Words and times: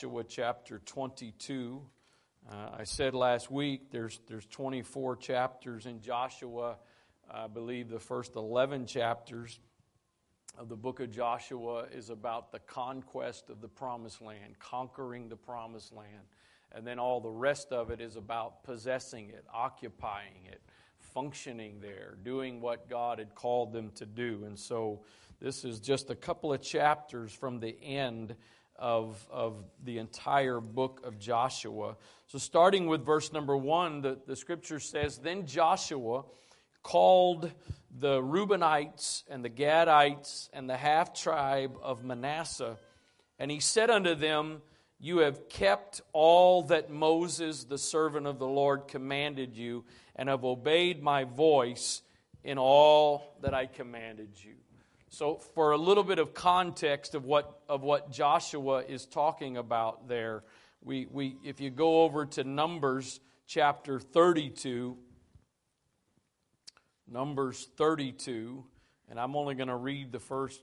Joshua 0.00 0.24
chapter 0.24 0.78
22. 0.86 1.82
Uh, 2.50 2.54
I 2.78 2.84
said 2.84 3.12
last 3.12 3.50
week 3.50 3.90
there's, 3.90 4.18
there's 4.28 4.46
24 4.46 5.16
chapters 5.16 5.84
in 5.84 6.00
Joshua. 6.00 6.78
I 7.30 7.48
believe 7.48 7.90
the 7.90 7.98
first 7.98 8.34
11 8.34 8.86
chapters 8.86 9.60
of 10.56 10.70
the 10.70 10.76
book 10.76 11.00
of 11.00 11.10
Joshua 11.10 11.84
is 11.94 12.08
about 12.08 12.50
the 12.50 12.60
conquest 12.60 13.50
of 13.50 13.60
the 13.60 13.68
promised 13.68 14.22
land, 14.22 14.58
conquering 14.58 15.28
the 15.28 15.36
promised 15.36 15.92
land. 15.92 16.24
And 16.72 16.86
then 16.86 16.98
all 16.98 17.20
the 17.20 17.28
rest 17.28 17.70
of 17.70 17.90
it 17.90 18.00
is 18.00 18.16
about 18.16 18.64
possessing 18.64 19.28
it, 19.28 19.44
occupying 19.52 20.46
it, 20.50 20.62
functioning 20.96 21.78
there, 21.78 22.16
doing 22.22 22.62
what 22.62 22.88
God 22.88 23.18
had 23.18 23.34
called 23.34 23.74
them 23.74 23.90
to 23.96 24.06
do. 24.06 24.44
And 24.46 24.58
so 24.58 25.02
this 25.42 25.62
is 25.62 25.78
just 25.78 26.08
a 26.08 26.14
couple 26.14 26.54
of 26.54 26.62
chapters 26.62 27.34
from 27.34 27.60
the 27.60 27.76
end 27.82 28.34
of, 28.80 29.24
of 29.30 29.62
the 29.84 29.98
entire 29.98 30.58
book 30.58 31.02
of 31.04 31.18
Joshua. 31.18 31.96
So, 32.26 32.38
starting 32.38 32.86
with 32.86 33.04
verse 33.04 33.32
number 33.32 33.56
one, 33.56 34.00
the, 34.00 34.18
the 34.26 34.34
scripture 34.34 34.80
says 34.80 35.18
Then 35.18 35.46
Joshua 35.46 36.24
called 36.82 37.52
the 37.98 38.20
Reubenites 38.22 39.24
and 39.28 39.44
the 39.44 39.50
Gadites 39.50 40.48
and 40.52 40.68
the 40.68 40.76
half 40.76 41.12
tribe 41.12 41.76
of 41.82 42.04
Manasseh, 42.04 42.78
and 43.38 43.50
he 43.50 43.60
said 43.60 43.90
unto 43.90 44.14
them, 44.14 44.62
You 44.98 45.18
have 45.18 45.48
kept 45.48 46.00
all 46.12 46.62
that 46.64 46.90
Moses, 46.90 47.64
the 47.64 47.78
servant 47.78 48.26
of 48.26 48.38
the 48.38 48.46
Lord, 48.46 48.88
commanded 48.88 49.56
you, 49.56 49.84
and 50.16 50.28
have 50.28 50.44
obeyed 50.44 51.02
my 51.02 51.24
voice 51.24 52.02
in 52.42 52.56
all 52.56 53.36
that 53.42 53.52
I 53.52 53.66
commanded 53.66 54.30
you. 54.42 54.54
So, 55.12 55.38
for 55.56 55.72
a 55.72 55.76
little 55.76 56.04
bit 56.04 56.20
of 56.20 56.34
context 56.34 57.16
of 57.16 57.24
what, 57.24 57.62
of 57.68 57.82
what 57.82 58.12
Joshua 58.12 58.84
is 58.88 59.06
talking 59.06 59.56
about 59.56 60.06
there, 60.06 60.44
we, 60.82 61.08
we, 61.10 61.36
if 61.44 61.60
you 61.60 61.68
go 61.68 62.02
over 62.02 62.26
to 62.26 62.44
Numbers 62.44 63.18
chapter 63.44 63.98
32, 63.98 64.96
Numbers 67.08 67.68
32, 67.76 68.64
and 69.08 69.18
I'm 69.18 69.34
only 69.34 69.56
going 69.56 69.68
to 69.68 69.74
read 69.74 70.12
the 70.12 70.20
first 70.20 70.60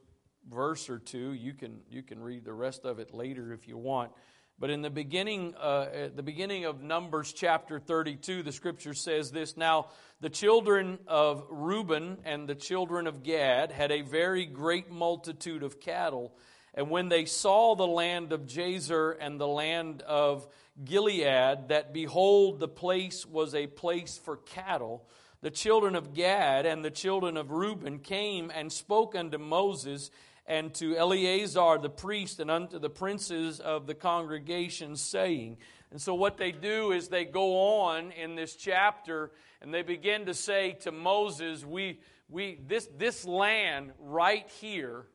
verse 0.50 0.89
or 0.89 0.98
two. 0.98 1.34
You 1.34 1.54
can, 1.54 1.82
you 1.89 2.02
can 2.02 2.23
read 2.23 2.45
the 2.45 2.54
rest 2.54 2.86
of 2.86 3.00
it 3.00 3.14
later 3.14 3.52
if 3.52 3.67
you 3.67 3.78
want. 3.78 4.14
But 4.60 4.72
in 4.72 4.82
the 4.82 4.90
beginning, 4.90 5.54
uh, 5.56 5.86
at 5.94 6.16
the 6.16 6.24
beginning 6.24 6.66
of 6.66 6.82
Numbers 6.82 7.32
chapter 7.32 7.80
32, 7.80 8.42
the 8.42 8.52
scripture 8.52 8.96
says 8.96 9.30
this 9.30 9.56
Now, 9.56 9.90
the 10.20 10.32
children 10.32 10.98
of 11.06 11.46
Reuben 11.52 12.18
and 12.26 12.50
the 12.50 12.56
children 12.56 13.06
of 13.06 13.22
Gad 13.22 13.72
had 13.72 13.92
a 13.92 14.02
very 14.02 14.48
great 14.48 14.90
multitude 14.90 15.62
of 15.62 15.80
cattle. 15.80 16.36
And 16.74 16.90
when 16.90 17.08
they 17.08 17.26
saw 17.26 17.76
the 17.76 17.86
land 17.86 18.34
of 18.34 18.48
Jazer 18.48 19.16
and 19.20 19.40
the 19.40 19.48
land 19.48 20.02
of 20.02 20.48
Gilead, 20.84 21.68
that 21.68 21.94
behold, 21.94 22.60
the 22.60 22.68
place 22.68 23.28
was 23.28 23.54
a 23.54 23.68
place 23.68 24.18
for 24.18 24.38
cattle, 24.38 25.08
the 25.42 25.52
children 25.52 25.96
of 25.96 26.16
Gad 26.16 26.66
and 26.66 26.84
the 26.84 26.90
children 26.90 27.38
of 27.38 27.52
Reuben 27.52 28.00
came 28.00 28.52
and 28.54 28.74
spoke 28.74 29.14
unto 29.16 29.38
Moses 29.38 30.10
and 30.48 30.73
to 30.76 30.95
Eleazar 30.95 31.78
the 31.78 31.90
priest 31.90 32.40
and 32.40 32.50
unto 32.50 32.80
the 32.80 32.90
princes 32.90 33.59
of 33.59 33.86
the 33.86 33.94
congregation, 33.94 34.95
saying, 34.95 35.58
and 35.92 36.02
so 36.02 36.14
what 36.14 36.38
they 36.38 36.52
do 36.52 36.92
is 36.92 37.08
they 37.08 37.26
go 37.26 37.81
on 37.81 38.12
in 38.12 38.36
this 38.36 38.56
chapter 38.56 39.31
and 39.62 39.73
they 39.73 39.81
begin 39.81 40.26
to 40.26 40.34
say 40.34 40.73
to 40.81 40.92
Moses, 40.92 41.66
we, 41.66 42.00
we, 42.30 42.59
this, 42.67 42.88
this 42.98 43.26
land 43.26 43.92
right 44.00 44.50
here 44.62 45.06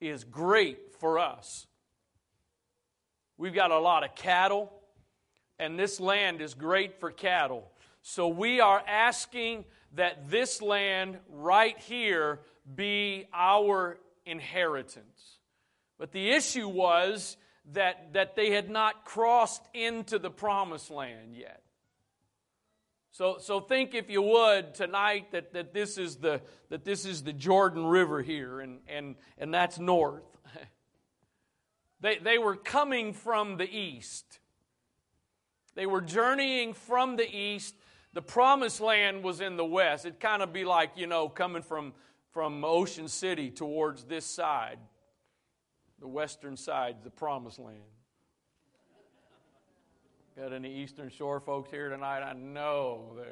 is 0.00 0.24
great 0.24 0.94
for 0.98 1.18
us. 1.18 1.66
We've 3.36 3.54
got 3.54 3.70
a 3.70 3.78
lot 3.78 4.04
of 4.04 4.14
cattle, 4.14 4.72
and 5.58 5.78
this 5.78 6.00
land 6.00 6.40
is 6.40 6.54
great 6.54 7.00
for 7.00 7.10
cattle. 7.10 7.70
So 8.02 8.28
we 8.28 8.60
are 8.60 8.82
asking 8.86 9.64
that 9.94 10.30
this 10.30 10.62
land 10.62 11.18
right 11.28 11.78
here 11.78 12.40
be 12.74 13.26
our 13.32 13.98
inheritance. 14.24 15.38
But 15.98 16.12
the 16.12 16.30
issue 16.30 16.68
was 16.68 17.36
that, 17.72 18.14
that 18.14 18.36
they 18.36 18.50
had 18.50 18.70
not 18.70 19.04
crossed 19.04 19.62
into 19.74 20.18
the 20.18 20.30
promised 20.30 20.90
land 20.90 21.34
yet. 21.34 21.62
So, 23.12 23.38
so 23.38 23.60
think, 23.60 23.94
if 23.94 24.08
you 24.08 24.22
would, 24.22 24.74
tonight 24.74 25.32
that, 25.32 25.52
that, 25.52 25.74
this 25.74 25.98
is 25.98 26.16
the, 26.16 26.40
that 26.68 26.84
this 26.84 27.04
is 27.04 27.22
the 27.22 27.32
Jordan 27.32 27.84
River 27.84 28.22
here, 28.22 28.60
and, 28.60 28.78
and, 28.88 29.16
and 29.36 29.52
that's 29.52 29.78
north. 29.78 30.22
they, 32.00 32.18
they 32.18 32.38
were 32.38 32.56
coming 32.56 33.12
from 33.12 33.56
the 33.56 33.68
east. 33.68 34.38
They 35.74 35.86
were 35.86 36.00
journeying 36.00 36.72
from 36.72 37.16
the 37.16 37.28
east. 37.28 37.74
The 38.12 38.22
promised 38.22 38.80
land 38.80 39.22
was 39.22 39.40
in 39.40 39.56
the 39.56 39.64
west. 39.64 40.06
It'd 40.06 40.20
kind 40.20 40.42
of 40.42 40.52
be 40.52 40.64
like, 40.64 40.92
you 40.96 41.06
know, 41.06 41.28
coming 41.28 41.62
from, 41.62 41.92
from 42.32 42.64
Ocean 42.64 43.08
City 43.08 43.50
towards 43.50 44.04
this 44.04 44.24
side, 44.24 44.78
the 45.98 46.08
western 46.08 46.56
side, 46.56 46.96
the 47.02 47.10
promised 47.10 47.58
land. 47.58 47.78
Got 50.36 50.52
any 50.52 50.72
Eastern 50.72 51.10
Shore 51.10 51.40
folks 51.40 51.70
here 51.70 51.88
tonight? 51.88 52.22
I 52.22 52.32
know 52.32 53.12
they'll 53.16 53.26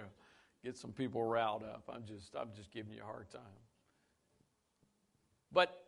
get 0.64 0.76
some 0.76 0.92
people 0.92 1.24
riled 1.24 1.62
up. 1.62 1.84
I'm 1.88 2.04
just, 2.04 2.34
I'm 2.36 2.50
just 2.54 2.70
giving 2.70 2.92
you 2.92 3.00
a 3.02 3.04
hard 3.04 3.30
time. 3.30 3.40
But 5.52 5.87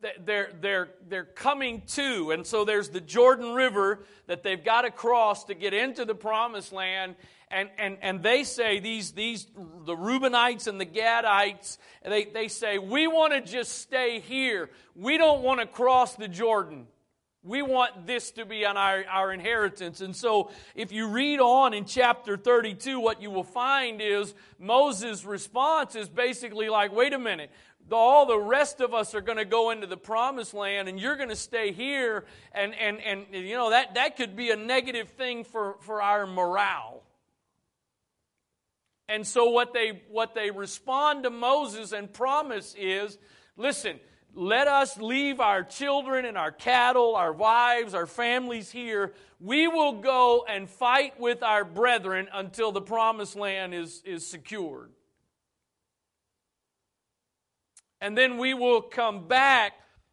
they're, 0.00 0.50
they're, 0.60 0.88
they're 1.08 1.24
coming 1.24 1.82
to, 1.88 2.30
and 2.30 2.46
so 2.46 2.64
there's 2.64 2.90
the 2.90 3.00
Jordan 3.00 3.54
River 3.54 4.04
that 4.26 4.42
they've 4.42 4.62
got 4.62 4.82
to 4.82 4.90
cross 4.90 5.44
to 5.44 5.54
get 5.54 5.74
into 5.74 6.04
the 6.04 6.14
promised 6.14 6.72
land. 6.72 7.16
And, 7.50 7.70
and, 7.78 7.96
and 8.02 8.22
they 8.22 8.44
say, 8.44 8.78
these, 8.78 9.12
these, 9.12 9.46
the 9.86 9.96
Reubenites 9.96 10.68
and 10.68 10.80
the 10.80 10.86
Gadites, 10.86 11.78
they, 12.04 12.26
they 12.26 12.48
say, 12.48 12.78
we 12.78 13.06
want 13.06 13.32
to 13.32 13.40
just 13.40 13.78
stay 13.78 14.20
here. 14.20 14.70
We 14.94 15.18
don't 15.18 15.42
want 15.42 15.60
to 15.60 15.66
cross 15.66 16.14
the 16.14 16.28
Jordan. 16.28 16.86
We 17.44 17.62
want 17.62 18.06
this 18.06 18.32
to 18.32 18.44
be 18.44 18.66
on 18.66 18.76
our, 18.76 19.04
our 19.08 19.32
inheritance. 19.32 20.00
And 20.00 20.14
so, 20.14 20.50
if 20.74 20.90
you 20.92 21.06
read 21.06 21.38
on 21.40 21.72
in 21.72 21.84
chapter 21.84 22.36
32, 22.36 23.00
what 23.00 23.22
you 23.22 23.30
will 23.30 23.44
find 23.44 24.02
is 24.02 24.34
Moses' 24.58 25.24
response 25.24 25.94
is 25.94 26.08
basically 26.08 26.68
like, 26.68 26.92
wait 26.92 27.12
a 27.12 27.18
minute, 27.18 27.50
all 27.92 28.26
the 28.26 28.38
rest 28.38 28.80
of 28.80 28.94
us 28.94 29.14
are 29.14 29.20
going 29.20 29.38
to 29.38 29.44
go 29.44 29.70
into 29.70 29.86
the 29.86 29.96
promised 29.96 30.54
land 30.54 30.88
and 30.88 31.00
you're 31.00 31.16
going 31.16 31.28
to 31.28 31.36
stay 31.36 31.72
here. 31.72 32.24
And, 32.52 32.74
and, 32.74 33.00
and 33.00 33.26
you 33.32 33.56
know, 33.56 33.70
that, 33.70 33.94
that 33.94 34.16
could 34.16 34.36
be 34.36 34.50
a 34.50 34.56
negative 34.56 35.10
thing 35.10 35.44
for, 35.44 35.76
for 35.80 36.02
our 36.02 36.26
morale. 36.26 37.02
And 39.08 39.26
so, 39.26 39.48
what 39.48 39.72
they, 39.72 40.02
what 40.10 40.34
they 40.34 40.50
respond 40.50 41.22
to 41.22 41.30
Moses 41.30 41.92
and 41.92 42.12
promise 42.12 42.74
is 42.78 43.16
listen, 43.56 43.98
let 44.34 44.68
us 44.68 44.98
leave 44.98 45.40
our 45.40 45.62
children 45.62 46.26
and 46.26 46.36
our 46.36 46.52
cattle, 46.52 47.16
our 47.16 47.32
wives, 47.32 47.94
our 47.94 48.06
families 48.06 48.70
here. 48.70 49.14
We 49.40 49.66
will 49.66 50.00
go 50.00 50.44
and 50.48 50.68
fight 50.68 51.18
with 51.18 51.42
our 51.42 51.64
brethren 51.64 52.28
until 52.32 52.70
the 52.70 52.82
promised 52.82 53.34
land 53.34 53.72
is, 53.74 54.02
is 54.04 54.26
secured. 54.26 54.92
And 58.00 58.16
then 58.16 58.38
we 58.38 58.54
will 58.54 58.82
come 58.82 59.26
back 59.26 59.72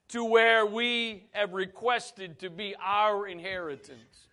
to 0.09 0.23
where 0.23 0.65
we 0.65 1.27
have 1.31 1.53
requested 1.53 2.39
to 2.39 2.49
be 2.49 2.75
our 2.83 3.27
inheritance. 3.27 4.27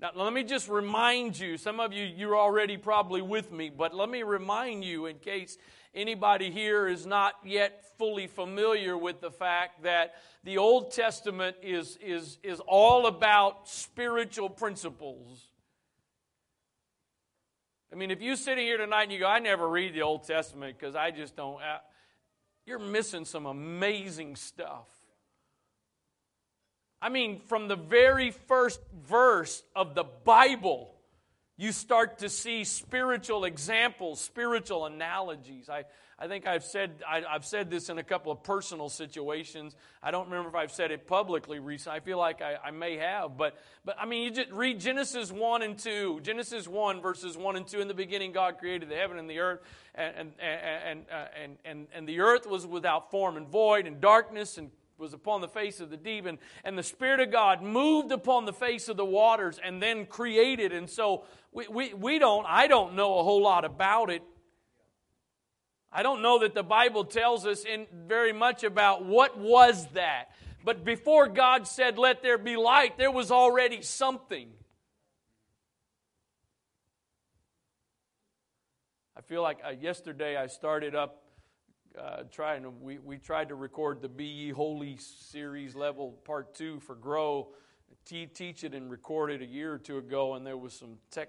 Now, 0.00 0.10
let 0.14 0.32
me 0.32 0.42
just 0.42 0.68
remind 0.68 1.38
you, 1.38 1.56
some 1.56 1.80
of 1.80 1.92
you, 1.92 2.04
you're 2.04 2.36
already 2.36 2.76
probably 2.76 3.22
with 3.22 3.52
me, 3.52 3.70
but 3.70 3.94
let 3.94 4.08
me 4.08 4.22
remind 4.22 4.84
you 4.84 5.06
in 5.06 5.18
case 5.18 5.56
anybody 5.94 6.50
here 6.50 6.88
is 6.88 7.06
not 7.06 7.34
yet 7.44 7.84
fully 7.96 8.26
familiar 8.26 8.98
with 8.98 9.20
the 9.20 9.30
fact 9.30 9.84
that 9.84 10.14
the 10.42 10.58
Old 10.58 10.92
Testament 10.92 11.56
is, 11.62 11.96
is, 12.04 12.38
is 12.42 12.60
all 12.66 13.06
about 13.06 13.68
spiritual 13.68 14.50
principles. 14.50 15.46
I 17.92 17.96
mean, 17.96 18.10
if 18.10 18.20
you're 18.20 18.36
sitting 18.36 18.64
here 18.64 18.76
tonight 18.76 19.04
and 19.04 19.12
you 19.12 19.20
go, 19.20 19.28
I 19.28 19.38
never 19.38 19.68
read 19.68 19.94
the 19.94 20.02
Old 20.02 20.26
Testament 20.26 20.76
because 20.78 20.96
I 20.96 21.12
just 21.12 21.36
don't, 21.36 21.62
uh, 21.62 21.78
you're 22.66 22.78
missing 22.78 23.24
some 23.24 23.46
amazing 23.46 24.36
stuff. 24.36 24.88
I 27.00 27.10
mean, 27.10 27.40
from 27.40 27.68
the 27.68 27.76
very 27.76 28.30
first 28.30 28.80
verse 29.06 29.62
of 29.76 29.94
the 29.94 30.04
Bible, 30.04 30.94
you 31.56 31.70
start 31.70 32.18
to 32.18 32.28
see 32.28 32.64
spiritual 32.64 33.44
examples, 33.44 34.20
spiritual 34.20 34.86
analogies. 34.86 35.68
I, 35.68 35.84
I 36.18 36.28
think 36.28 36.46
I've 36.46 36.64
said, 36.64 37.02
I, 37.08 37.22
have 37.30 37.44
said 37.44 37.70
this 37.70 37.88
in 37.88 37.98
a 37.98 38.02
couple 38.02 38.30
of 38.30 38.42
personal 38.42 38.88
situations. 38.88 39.74
I 40.02 40.10
don't 40.10 40.26
remember 40.26 40.48
if 40.48 40.54
I've 40.54 40.70
said 40.70 40.90
it 40.90 41.06
publicly 41.06 41.58
recently. 41.58 41.96
I 41.96 42.00
feel 42.00 42.18
like 42.18 42.40
I, 42.40 42.56
I 42.64 42.70
may 42.70 42.96
have. 42.96 43.36
But, 43.36 43.56
but 43.84 43.96
I 44.00 44.06
mean, 44.06 44.22
you 44.22 44.30
just 44.30 44.50
read 44.50 44.80
Genesis 44.80 45.32
1 45.32 45.62
and 45.62 45.78
2. 45.78 46.20
Genesis 46.22 46.68
1, 46.68 47.00
verses 47.00 47.36
1 47.36 47.56
and 47.56 47.66
2. 47.66 47.80
In 47.80 47.88
the 47.88 47.94
beginning, 47.94 48.32
God 48.32 48.58
created 48.58 48.88
the 48.88 48.96
heaven 48.96 49.18
and 49.18 49.28
the 49.28 49.40
earth. 49.40 49.60
And, 49.94 50.14
and, 50.16 50.32
and, 50.40 51.04
uh, 51.10 51.24
and, 51.42 51.56
and, 51.64 51.86
and 51.94 52.08
the 52.08 52.20
earth 52.20 52.46
was 52.46 52.66
without 52.66 53.10
form 53.10 53.36
and 53.36 53.48
void, 53.48 53.86
and 53.86 54.00
darkness 54.00 54.58
and 54.58 54.70
was 54.98 55.12
upon 55.12 55.40
the 55.40 55.48
face 55.48 55.80
of 55.80 55.90
the 55.90 55.96
deep, 55.96 56.24
and, 56.24 56.38
and 56.62 56.78
the 56.78 56.82
Spirit 56.82 57.20
of 57.20 57.32
God 57.32 57.62
moved 57.62 58.12
upon 58.12 58.44
the 58.44 58.52
face 58.52 58.88
of 58.88 58.96
the 58.96 59.04
waters 59.04 59.58
and 59.62 59.82
then 59.82 60.06
created. 60.06 60.72
And 60.72 60.88
so 60.88 61.24
we, 61.52 61.66
we, 61.68 61.94
we 61.94 62.18
don't, 62.18 62.46
I 62.48 62.68
don't 62.68 62.94
know 62.94 63.18
a 63.18 63.24
whole 63.24 63.42
lot 63.42 63.64
about 63.64 64.10
it. 64.10 64.22
I 65.96 66.02
don't 66.02 66.22
know 66.22 66.40
that 66.40 66.54
the 66.54 66.64
Bible 66.64 67.04
tells 67.04 67.46
us 67.46 67.64
in 67.64 67.86
very 68.08 68.32
much 68.32 68.64
about 68.64 69.04
what 69.04 69.38
was 69.38 69.86
that. 69.92 70.24
But 70.64 70.84
before 70.84 71.28
God 71.28 71.68
said, 71.68 71.98
Let 71.98 72.20
there 72.20 72.36
be 72.36 72.56
light, 72.56 72.98
there 72.98 73.12
was 73.12 73.30
already 73.30 73.80
something. 73.80 74.48
I 79.16 79.20
feel 79.20 79.40
like 79.40 79.58
uh, 79.64 79.70
yesterday 79.70 80.36
I 80.36 80.48
started 80.48 80.96
up 80.96 81.22
uh, 81.96 82.24
trying 82.32 82.64
to, 82.64 82.70
we, 82.70 82.98
we 82.98 83.18
tried 83.18 83.50
to 83.50 83.54
record 83.54 84.02
the 84.02 84.08
Be 84.08 84.24
Ye 84.24 84.50
Holy 84.50 84.96
series 84.96 85.76
level 85.76 86.18
part 86.24 86.56
two 86.56 86.80
for 86.80 86.96
Grow, 86.96 87.50
Te- 88.04 88.26
teach 88.26 88.64
it 88.64 88.74
and 88.74 88.90
record 88.90 89.30
it 89.30 89.40
a 89.40 89.46
year 89.46 89.72
or 89.72 89.78
two 89.78 89.98
ago, 89.98 90.34
and 90.34 90.44
there 90.44 90.56
was 90.56 90.74
some 90.74 90.96
tech, 91.12 91.28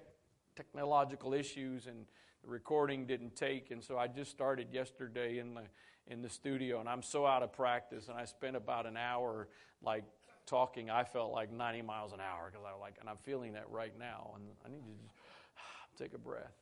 technological 0.56 1.33
issues, 1.35 1.85
and 1.85 2.06
the 2.45 2.51
recording 2.51 3.06
didn't 3.06 3.36
take, 3.36 3.71
and 3.71 3.83
so 3.83 3.97
I 3.97 4.07
just 4.07 4.31
started 4.31 4.68
yesterday 4.71 5.39
in 5.39 5.56
the 5.56 5.63
in 6.07 6.21
the 6.21 6.30
studio, 6.30 6.80
and 6.80 6.88
I'm 6.88 7.01
so 7.01 7.25
out 7.25 7.42
of 7.42 7.51
practice, 7.51 8.09
and 8.09 8.18
I 8.18 8.25
spent 8.25 8.56
about 8.56 8.86
an 8.86 8.95
hour 8.95 9.47
like 9.81 10.03
talking. 10.45 10.92
I 10.92 11.03
felt 11.03 11.31
like 11.31 11.51
90 11.51 11.81
miles 11.81 12.13
an 12.13 12.19
hour 12.19 12.51
because 12.51 12.63
I 12.63 12.80
like, 12.80 12.97
and 13.00 13.09
I'm 13.09 13.18
feeling 13.24 13.53
that 13.53 13.68
right 13.71 13.94
now, 13.97 14.36
and 14.36 14.44
I 14.63 14.69
need 14.69 14.83
to 14.86 15.01
just 15.01 15.15
take 15.97 16.13
a 16.13 16.19
breath. 16.19 16.53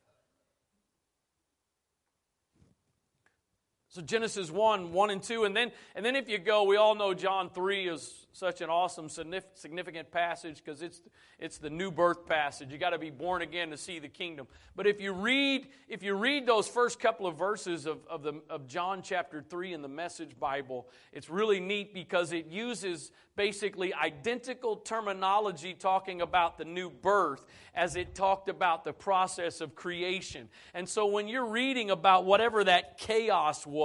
So 3.94 4.02
Genesis 4.02 4.50
1, 4.50 4.92
1 4.92 5.10
and 5.10 5.22
2, 5.22 5.44
and 5.44 5.54
then 5.54 5.70
and 5.94 6.04
then 6.04 6.16
if 6.16 6.28
you 6.28 6.38
go, 6.38 6.64
we 6.64 6.74
all 6.74 6.96
know 6.96 7.14
John 7.14 7.48
3 7.48 7.86
is 7.86 8.26
such 8.32 8.60
an 8.60 8.68
awesome, 8.68 9.08
significant 9.08 10.10
passage 10.10 10.56
because 10.56 10.82
it's 10.82 11.00
it's 11.38 11.58
the 11.58 11.70
new 11.70 11.92
birth 11.92 12.26
passage. 12.26 12.72
You 12.72 12.78
got 12.78 12.90
to 12.90 12.98
be 12.98 13.10
born 13.10 13.42
again 13.42 13.70
to 13.70 13.76
see 13.76 14.00
the 14.00 14.08
kingdom. 14.08 14.48
But 14.74 14.88
if 14.88 15.00
you 15.00 15.12
read 15.12 15.68
if 15.88 16.02
you 16.02 16.14
read 16.14 16.44
those 16.44 16.66
first 16.66 16.98
couple 16.98 17.28
of 17.28 17.38
verses 17.38 17.86
of, 17.86 17.98
of, 18.10 18.24
the, 18.24 18.42
of 18.50 18.66
John 18.66 19.00
chapter 19.00 19.40
3 19.40 19.74
in 19.74 19.82
the 19.82 19.88
Message 19.88 20.36
Bible, 20.40 20.88
it's 21.12 21.30
really 21.30 21.60
neat 21.60 21.94
because 21.94 22.32
it 22.32 22.46
uses 22.46 23.12
basically 23.36 23.94
identical 23.94 24.76
terminology 24.76 25.72
talking 25.72 26.20
about 26.20 26.58
the 26.58 26.64
new 26.64 26.90
birth 26.90 27.44
as 27.74 27.94
it 27.94 28.14
talked 28.14 28.48
about 28.48 28.84
the 28.84 28.92
process 28.92 29.60
of 29.60 29.74
creation. 29.74 30.48
And 30.72 30.88
so 30.88 31.06
when 31.06 31.28
you're 31.28 31.46
reading 31.46 31.90
about 31.90 32.24
whatever 32.24 32.64
that 32.64 32.98
chaos 32.98 33.66
was 33.66 33.83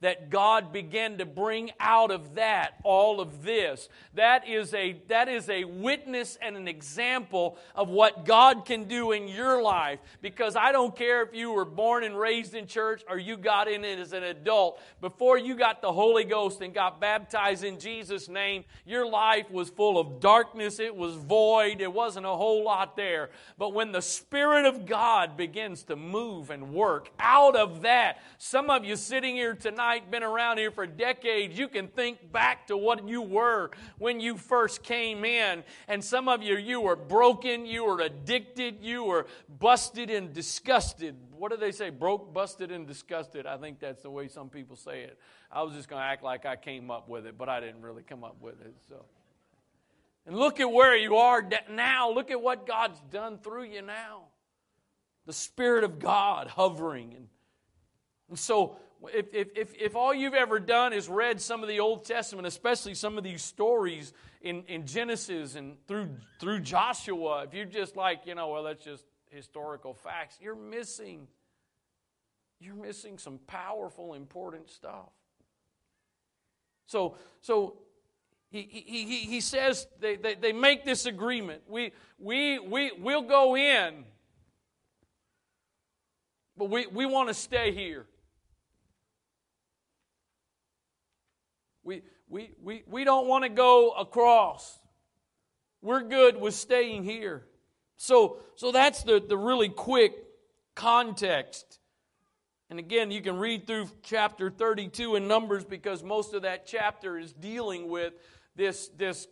that 0.00 0.30
God 0.30 0.72
began 0.72 1.18
to 1.18 1.26
bring 1.26 1.70
out 1.80 2.10
of 2.10 2.36
that 2.36 2.74
all 2.84 3.20
of 3.20 3.42
this, 3.42 3.88
that 4.14 4.46
is 4.48 4.72
a 4.74 5.00
that 5.08 5.28
is 5.28 5.48
a 5.48 5.64
witness 5.64 6.38
and 6.40 6.56
an 6.56 6.68
example 6.68 7.58
of 7.74 7.88
what 7.88 8.24
God 8.24 8.64
can 8.64 8.84
do 8.84 9.12
in 9.12 9.28
your 9.28 9.62
life. 9.62 9.98
Because 10.22 10.56
I 10.56 10.72
don't 10.72 10.94
care 10.94 11.22
if 11.22 11.34
you 11.34 11.52
were 11.52 11.64
born 11.64 12.04
and 12.04 12.18
raised 12.18 12.54
in 12.54 12.66
church 12.66 13.02
or 13.08 13.18
you 13.18 13.36
got 13.36 13.68
in 13.68 13.84
it 13.84 13.98
as 13.98 14.12
an 14.12 14.22
adult. 14.22 14.80
Before 15.00 15.38
you 15.38 15.56
got 15.56 15.82
the 15.82 15.92
Holy 15.92 16.24
Ghost 16.24 16.60
and 16.60 16.72
got 16.72 17.00
baptized 17.00 17.64
in 17.64 17.78
Jesus 17.78 18.28
name 18.28 18.64
your 18.86 19.08
life 19.08 19.50
was 19.50 19.68
full 19.70 19.98
of 19.98 20.20
darkness, 20.20 20.78
it 20.78 20.94
was 20.94 21.14
void, 21.14 21.80
it 21.80 21.92
wasn't 21.92 22.26
a 22.26 22.30
whole 22.30 22.64
lot 22.64 22.96
there. 22.96 23.30
But 23.58 23.74
when 23.74 23.92
the 23.92 24.02
Spirit 24.02 24.66
of 24.66 24.86
God 24.86 25.36
begins 25.36 25.84
to 25.84 25.96
move 25.96 26.50
and 26.50 26.72
work 26.72 27.10
out 27.18 27.56
of 27.56 27.82
that, 27.82 28.22
some 28.38 28.70
of 28.70 28.84
you 28.84 28.96
sitting 28.96 29.27
here 29.36 29.54
tonight, 29.54 30.10
been 30.10 30.22
around 30.22 30.58
here 30.58 30.70
for 30.70 30.86
decades, 30.86 31.58
you 31.58 31.68
can 31.68 31.88
think 31.88 32.32
back 32.32 32.66
to 32.68 32.76
what 32.76 33.06
you 33.08 33.22
were 33.22 33.70
when 33.98 34.20
you 34.20 34.36
first 34.36 34.82
came 34.82 35.24
in. 35.24 35.64
And 35.88 36.02
some 36.04 36.28
of 36.28 36.42
you, 36.42 36.56
you 36.56 36.80
were 36.80 36.96
broken, 36.96 37.66
you 37.66 37.84
were 37.84 38.00
addicted, 38.00 38.78
you 38.82 39.04
were 39.04 39.26
busted 39.58 40.10
and 40.10 40.32
disgusted. 40.32 41.16
What 41.36 41.50
do 41.50 41.56
they 41.56 41.72
say? 41.72 41.90
Broke, 41.90 42.32
busted, 42.32 42.72
and 42.72 42.86
disgusted. 42.86 43.46
I 43.46 43.56
think 43.56 43.80
that's 43.80 44.02
the 44.02 44.10
way 44.10 44.28
some 44.28 44.48
people 44.48 44.76
say 44.76 45.02
it. 45.02 45.18
I 45.50 45.62
was 45.62 45.74
just 45.74 45.88
going 45.88 46.00
to 46.00 46.06
act 46.06 46.22
like 46.22 46.46
I 46.46 46.56
came 46.56 46.90
up 46.90 47.08
with 47.08 47.26
it, 47.26 47.38
but 47.38 47.48
I 47.48 47.60
didn't 47.60 47.82
really 47.82 48.02
come 48.02 48.24
up 48.24 48.36
with 48.40 48.60
it. 48.60 48.74
So, 48.88 49.04
and 50.26 50.36
look 50.36 50.60
at 50.60 50.70
where 50.70 50.96
you 50.96 51.16
are 51.16 51.48
now. 51.70 52.10
Look 52.12 52.30
at 52.30 52.40
what 52.40 52.66
God's 52.66 53.00
done 53.10 53.38
through 53.38 53.64
you 53.64 53.82
now. 53.82 54.24
The 55.26 55.32
Spirit 55.32 55.84
of 55.84 55.98
God 55.98 56.48
hovering, 56.48 57.14
and, 57.14 57.28
and 58.28 58.38
so 58.38 58.76
if, 59.06 59.26
if, 59.32 59.48
if, 59.56 59.74
if 59.74 59.96
all 59.96 60.12
you've 60.12 60.34
ever 60.34 60.58
done 60.58 60.92
is 60.92 61.08
read 61.08 61.40
some 61.40 61.62
of 61.62 61.68
the 61.68 61.80
Old 61.80 62.04
Testament, 62.04 62.46
especially 62.46 62.94
some 62.94 63.16
of 63.16 63.24
these 63.24 63.42
stories 63.42 64.12
in, 64.42 64.64
in 64.64 64.86
Genesis 64.86 65.54
and 65.54 65.76
through, 65.86 66.10
through 66.40 66.60
Joshua, 66.60 67.44
if 67.44 67.54
you're 67.54 67.64
just 67.64 67.96
like, 67.96 68.22
you 68.26 68.34
know, 68.34 68.48
well, 68.48 68.64
that's 68.64 68.84
just 68.84 69.04
historical 69.30 69.94
facts, 69.94 70.38
you're 70.40 70.56
missing. 70.56 71.28
You're 72.60 72.74
missing 72.74 73.18
some 73.18 73.38
powerful, 73.46 74.14
important 74.14 74.68
stuff. 74.68 75.10
So, 76.86 77.16
so 77.40 77.76
he, 78.50 78.62
he, 78.62 79.26
he, 79.26 79.40
says 79.40 79.86
they, 80.00 80.16
they, 80.16 80.34
they 80.34 80.52
make 80.52 80.84
this 80.84 81.06
agreement. 81.06 81.62
We, 81.68 81.92
we, 82.18 82.58
we, 82.58 82.90
we'll 82.98 83.22
go 83.22 83.56
in, 83.56 84.04
but 86.56 86.70
we, 86.70 86.86
we 86.86 87.06
want 87.06 87.28
to 87.28 87.34
stay 87.34 87.72
here. 87.72 88.06
We, 91.88 92.02
we, 92.28 92.50
we, 92.62 92.82
we 92.86 93.04
don't 93.04 93.26
want 93.26 93.44
to 93.44 93.48
go 93.48 93.90
across. 93.90 94.78
We're 95.80 96.02
good 96.02 96.40
with 96.40 96.54
staying 96.54 97.04
here. 97.04 97.46
So, 97.96 98.38
so 98.56 98.70
that's 98.70 99.02
the, 99.02 99.20
the 99.26 99.36
really 99.36 99.68
quick 99.68 100.12
context 100.74 101.78
and 102.70 102.78
again, 102.78 103.10
you 103.10 103.22
can 103.22 103.38
read 103.38 103.66
through 103.66 103.88
chapter 104.02 104.50
32 104.50 105.16
in 105.16 105.26
Numbers 105.26 105.64
because 105.64 106.02
most 106.02 106.34
of 106.34 106.42
that 106.42 106.66
chapter 106.66 107.18
is 107.18 107.32
dealing 107.32 107.88
with 107.88 108.12
this, 108.56 108.88
this 108.88 109.26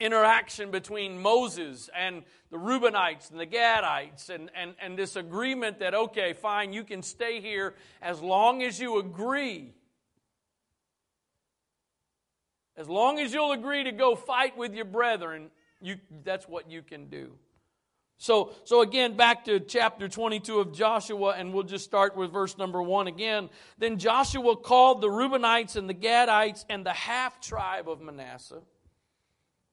interaction 0.00 0.72
between 0.72 1.22
Moses 1.22 1.88
and 1.96 2.24
the 2.50 2.56
Reubenites 2.56 3.30
and 3.30 3.38
the 3.38 3.46
Gadites 3.46 4.30
and, 4.30 4.50
and, 4.56 4.74
and 4.82 4.98
this 4.98 5.14
agreement 5.14 5.78
that, 5.78 5.94
okay, 5.94 6.32
fine, 6.32 6.72
you 6.72 6.82
can 6.82 7.04
stay 7.04 7.40
here 7.40 7.74
as 8.02 8.20
long 8.20 8.64
as 8.64 8.80
you 8.80 8.98
agree. 8.98 9.72
As 12.80 12.88
long 12.88 13.18
as 13.18 13.34
you'll 13.34 13.52
agree 13.52 13.84
to 13.84 13.92
go 13.92 14.14
fight 14.14 14.56
with 14.56 14.74
your 14.74 14.86
brethren, 14.86 15.50
you, 15.82 15.96
that's 16.24 16.48
what 16.48 16.70
you 16.70 16.80
can 16.80 17.10
do. 17.10 17.32
So, 18.16 18.54
so 18.64 18.80
again, 18.80 19.18
back 19.18 19.44
to 19.44 19.60
chapter 19.60 20.08
22 20.08 20.60
of 20.60 20.72
Joshua, 20.72 21.34
and 21.36 21.52
we'll 21.52 21.64
just 21.64 21.84
start 21.84 22.16
with 22.16 22.32
verse 22.32 22.56
number 22.56 22.82
one 22.82 23.06
again. 23.06 23.50
Then 23.76 23.98
Joshua 23.98 24.56
called 24.56 25.02
the 25.02 25.08
Reubenites 25.08 25.76
and 25.76 25.90
the 25.90 25.94
Gadites 25.94 26.64
and 26.70 26.86
the 26.86 26.94
half 26.94 27.38
tribe 27.42 27.86
of 27.86 28.00
Manasseh. 28.00 28.62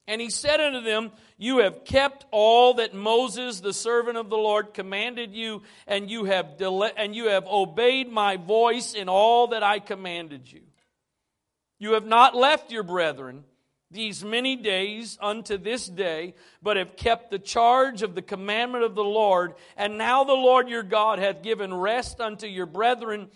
And 0.05 0.19
he 0.19 0.29
said 0.29 0.59
unto 0.59 0.81
them, 0.81 1.11
You 1.37 1.59
have 1.59 1.85
kept 1.85 2.25
all 2.31 2.73
that 2.73 2.93
Moses, 2.93 3.61
the 3.61 3.73
servant 3.73 4.17
of 4.17 4.29
the 4.29 4.35
Lord, 4.35 4.73
commanded 4.73 5.33
you, 5.33 5.61
and 5.87 6.11
you 6.11 6.25
have, 6.25 6.57
dele- 6.57 6.91
and 6.97 7.15
you 7.15 7.29
have 7.29 7.47
obeyed 7.47 8.11
my 8.11 8.35
voice 8.35 8.93
in 8.93 9.07
all 9.07 9.47
that 9.47 9.63
I 9.63 9.79
commanded 9.79 10.51
you. 10.51 10.66
You 11.79 11.93
have 11.93 12.05
not 12.05 12.35
left 12.35 12.71
your 12.71 12.83
brethren 12.83 13.43
these 13.89 14.23
many 14.23 14.55
days 14.55 15.17
unto 15.21 15.57
this 15.57 15.87
day, 15.87 16.33
but 16.61 16.77
have 16.77 16.97
kept 16.97 17.31
the 17.31 17.39
charge 17.39 18.01
of 18.01 18.15
the 18.15 18.21
commandment 18.21 18.83
of 18.83 18.95
the 18.95 19.03
Lord. 19.03 19.53
And 19.77 19.97
now 19.97 20.23
the 20.23 20.33
Lord 20.33 20.67
your 20.67 20.83
God 20.83 21.19
hath 21.19 21.43
given 21.43 21.73
rest 21.73 22.19
unto 22.19 22.47
your 22.47 22.65
brethren 22.65 23.29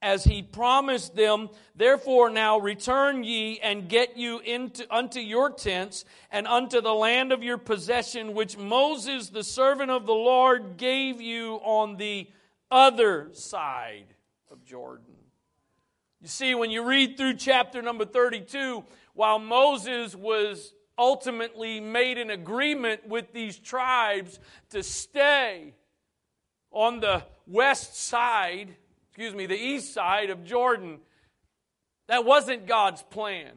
as 0.00 0.24
he 0.24 0.42
promised 0.42 1.14
them. 1.14 1.48
Therefore 1.76 2.30
now 2.30 2.58
return 2.58 3.22
ye 3.22 3.60
and 3.60 3.88
get 3.88 4.16
you 4.16 4.40
into, 4.40 4.84
unto 4.92 5.20
your 5.20 5.50
tents 5.50 6.04
and 6.32 6.48
unto 6.48 6.80
the 6.80 6.94
land 6.94 7.30
of 7.30 7.44
your 7.44 7.58
possession, 7.58 8.34
which 8.34 8.58
Moses, 8.58 9.28
the 9.28 9.44
servant 9.44 9.92
of 9.92 10.06
the 10.06 10.12
Lord, 10.12 10.76
gave 10.76 11.20
you 11.20 11.60
on 11.62 11.96
the 11.96 12.28
other 12.70 13.28
side 13.34 14.06
of 14.50 14.64
Jordan. 14.64 15.11
You 16.22 16.28
see, 16.28 16.54
when 16.54 16.70
you 16.70 16.84
read 16.84 17.16
through 17.16 17.34
chapter 17.34 17.82
number 17.82 18.04
32, 18.04 18.84
while 19.14 19.40
Moses 19.40 20.14
was 20.14 20.72
ultimately 20.96 21.80
made 21.80 22.16
an 22.16 22.30
agreement 22.30 23.08
with 23.08 23.32
these 23.32 23.58
tribes 23.58 24.38
to 24.70 24.84
stay 24.84 25.74
on 26.70 27.00
the 27.00 27.24
west 27.48 27.96
side, 27.96 28.76
excuse 29.08 29.34
me, 29.34 29.46
the 29.46 29.58
east 29.58 29.92
side 29.92 30.30
of 30.30 30.44
Jordan, 30.44 31.00
that 32.06 32.24
wasn't 32.24 32.68
God's 32.68 33.02
plan. 33.02 33.50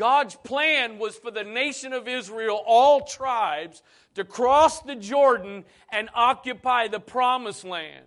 God's 0.00 0.34
plan 0.34 0.98
was 0.98 1.14
for 1.18 1.30
the 1.30 1.44
nation 1.44 1.92
of 1.92 2.08
Israel, 2.08 2.62
all 2.64 3.02
tribes, 3.02 3.82
to 4.14 4.24
cross 4.24 4.80
the 4.80 4.94
Jordan 4.94 5.66
and 5.92 6.08
occupy 6.14 6.88
the 6.88 6.98
promised 6.98 7.64
land. 7.64 8.06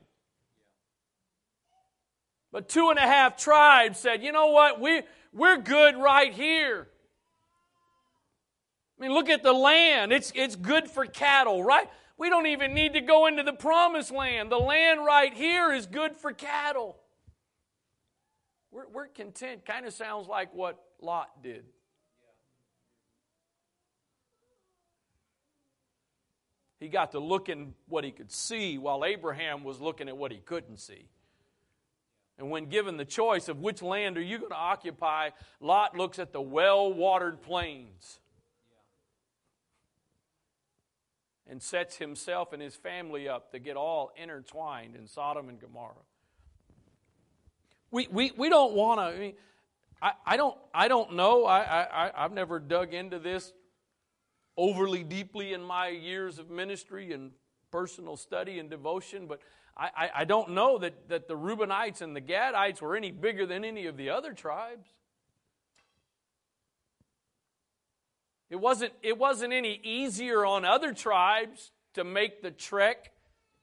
But 2.51 2.67
two 2.67 2.89
and 2.89 2.97
a 2.97 3.03
half 3.03 3.37
tribes 3.37 3.99
said, 3.99 4.23
you 4.23 4.31
know 4.31 4.47
what, 4.47 4.81
we, 4.81 5.03
we're 5.33 5.57
good 5.57 5.95
right 5.95 6.33
here. 6.33 6.87
I 8.97 9.03
mean, 9.03 9.13
look 9.13 9.29
at 9.29 9.43
the 9.43 9.53
land. 9.53 10.11
It's, 10.11 10.31
it's 10.33 10.55
good 10.55 10.89
for 10.89 11.05
cattle, 11.05 11.63
right? 11.63 11.87
We 12.17 12.31
don't 12.31 12.47
even 12.47 12.73
need 12.73 12.93
to 12.93 13.01
go 13.01 13.27
into 13.27 13.43
the 13.43 13.53
promised 13.53 14.11
land. 14.11 14.51
The 14.51 14.57
land 14.57 15.05
right 15.05 15.31
here 15.31 15.71
is 15.71 15.85
good 15.85 16.15
for 16.15 16.31
cattle. 16.31 16.97
We're, 18.71 18.87
we're 18.91 19.07
content. 19.09 19.63
Kind 19.63 19.85
of 19.85 19.93
sounds 19.93 20.27
like 20.27 20.55
what 20.55 20.83
Lot 20.99 21.43
did. 21.43 21.65
He 26.83 26.89
got 26.89 27.13
to 27.13 27.19
looking 27.19 27.75
what 27.87 28.03
he 28.03 28.11
could 28.11 28.29
see 28.29 28.77
while 28.77 29.05
Abraham 29.05 29.63
was 29.63 29.79
looking 29.79 30.09
at 30.09 30.17
what 30.17 30.33
he 30.33 30.39
couldn't 30.39 30.81
see. 30.81 31.07
And 32.37 32.49
when 32.49 32.65
given 32.65 32.97
the 32.97 33.05
choice 33.05 33.47
of 33.47 33.61
which 33.61 33.81
land 33.81 34.17
are 34.17 34.21
you 34.21 34.37
going 34.37 34.49
to 34.49 34.57
occupy, 34.57 35.29
Lot 35.61 35.95
looks 35.95 36.19
at 36.19 36.33
the 36.33 36.41
well 36.41 36.91
watered 36.91 37.41
plains 37.41 38.19
and 41.47 41.61
sets 41.61 41.95
himself 41.95 42.51
and 42.51 42.61
his 42.61 42.75
family 42.75 43.29
up 43.29 43.53
to 43.53 43.59
get 43.59 43.77
all 43.77 44.11
intertwined 44.21 44.97
in 44.97 45.07
Sodom 45.07 45.47
and 45.47 45.61
Gomorrah. 45.61 45.93
We, 47.91 48.09
we, 48.11 48.33
we 48.35 48.49
don't 48.49 48.73
want 48.73 48.99
to. 48.99 49.05
I, 49.05 49.17
mean, 49.17 49.33
I, 50.01 50.11
I, 50.25 50.35
don't, 50.35 50.57
I 50.73 50.89
don't 50.89 51.13
know. 51.13 51.45
I, 51.45 51.61
I, 51.61 52.11
I've 52.25 52.33
never 52.33 52.59
dug 52.59 52.93
into 52.93 53.19
this 53.19 53.53
overly 54.57 55.03
deeply 55.03 55.53
in 55.53 55.63
my 55.63 55.87
years 55.87 56.39
of 56.39 56.49
ministry 56.49 57.11
and 57.11 57.31
personal 57.71 58.15
study 58.15 58.59
and 58.59 58.69
devotion, 58.69 59.25
but 59.27 59.39
I, 59.75 59.89
I, 59.95 60.09
I 60.17 60.25
don't 60.25 60.51
know 60.51 60.77
that, 60.77 61.09
that 61.09 61.27
the 61.27 61.35
Reubenites 61.35 62.01
and 62.01 62.15
the 62.15 62.21
Gadites 62.21 62.81
were 62.81 62.95
any 62.95 63.11
bigger 63.11 63.45
than 63.45 63.65
any 63.65 63.87
of 63.87 63.97
the 63.97 64.09
other 64.09 64.33
tribes. 64.33 64.87
It 68.49 68.59
wasn't, 68.59 68.93
it 69.01 69.17
wasn't 69.17 69.51
any 69.51 69.79
easier 69.83 70.45
on 70.45 70.63
other 70.63 70.93
tribes 70.93 71.71
to 71.95 72.03
make 72.03 72.43
the 72.43 72.51
trek 72.51 73.11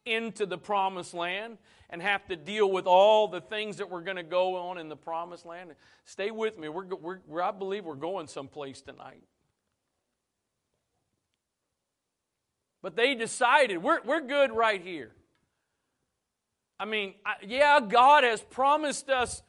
into 0.05 0.47
the 0.47 0.59
promised 0.59 1.15
land 1.15 1.59
and 1.91 2.03
have 2.03 2.27
to 2.27 2.37
deal 2.37 2.71
with 2.71 2.87
all 2.87 3.29
the 3.29 3.41
things 3.41 3.77
that 3.77 3.91
were 3.91 4.01
going 4.01 4.17
to 4.17 4.25
go 4.25 4.57
on 4.57 4.79
in 4.79 4.89
the 4.89 4.97
promised 4.97 5.47
land. 5.47 5.71
Stay 6.05 6.31
with 6.31 6.59
me. 6.59 6.69
We're, 6.69 6.87
we're, 6.87 7.43
I 7.43 7.53
believe 7.53 7.85
we're 7.85 7.95
going 7.95 8.27
someplace 8.27 8.81
tonight. 8.81 9.23
But 12.83 12.97
they 12.97 13.15
decided 13.15 13.83
we're, 13.83 14.01
we're 14.03 14.21
good 14.21 14.53
right 14.53 14.83
here. 14.83 15.13
I 16.79 16.87
mean, 16.87 17.15
yeah, 17.47 17.79
God 17.81 18.25
has 18.25 18.41
promised 18.41 19.11
us 19.11 19.43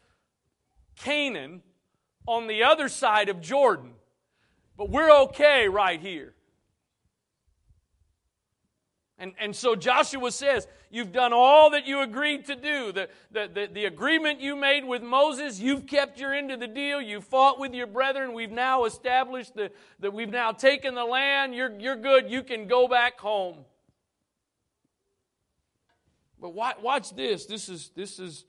Canaan 0.97 1.61
on 2.27 2.47
the 2.47 2.63
other 2.63 2.89
side 2.89 3.29
of 3.29 3.41
Jordan, 3.41 3.93
but 4.77 4.89
we're 4.89 5.11
okay 5.23 5.69
right 5.69 5.99
here. 5.99 6.33
And, 9.21 9.33
and 9.39 9.55
so 9.55 9.75
Joshua 9.75 10.31
says, 10.31 10.67
You've 10.89 11.13
done 11.13 11.31
all 11.31 11.69
that 11.69 11.87
you 11.87 12.01
agreed 12.01 12.47
to 12.47 12.55
do. 12.55 12.91
The, 12.91 13.07
the, 13.31 13.49
the, 13.53 13.69
the, 13.71 13.85
agreement 13.85 14.41
you 14.41 14.57
made 14.57 14.83
with 14.83 15.01
Moses, 15.01 15.57
you've 15.57 15.87
kept 15.87 16.19
your 16.19 16.33
end 16.33 16.51
of 16.51 16.59
the 16.59 16.67
deal. 16.67 16.99
You 16.99 17.21
fought 17.21 17.59
with 17.59 17.73
your 17.73 17.87
brethren. 17.87 18.33
We've 18.33 18.51
now 18.51 18.83
established 18.83 19.53
that 19.55 20.13
we've 20.13 20.29
now 20.29 20.51
taken 20.51 20.93
the 20.93 21.05
land. 21.05 21.55
You're, 21.55 21.79
you're 21.79 21.95
good. 21.95 22.29
You 22.29 22.43
can 22.43 22.67
go 22.67 22.89
back 22.89 23.21
home. 23.21 23.59
But 26.41 26.53
watch 26.53 27.15
this. 27.15 27.45
This 27.45 27.69
is, 27.69 27.91
this 27.95 28.19
is, 28.19 28.43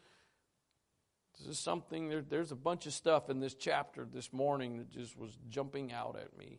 this 1.39 1.47
is 1.47 1.59
something, 1.61 2.09
there, 2.09 2.23
there's 2.23 2.51
a 2.51 2.57
bunch 2.57 2.87
of 2.87 2.93
stuff 2.93 3.31
in 3.31 3.39
this 3.39 3.55
chapter 3.55 4.05
this 4.13 4.33
morning 4.33 4.79
that 4.79 4.91
just 4.91 5.17
was 5.17 5.39
jumping 5.49 5.93
out 5.93 6.17
at 6.21 6.37
me. 6.37 6.59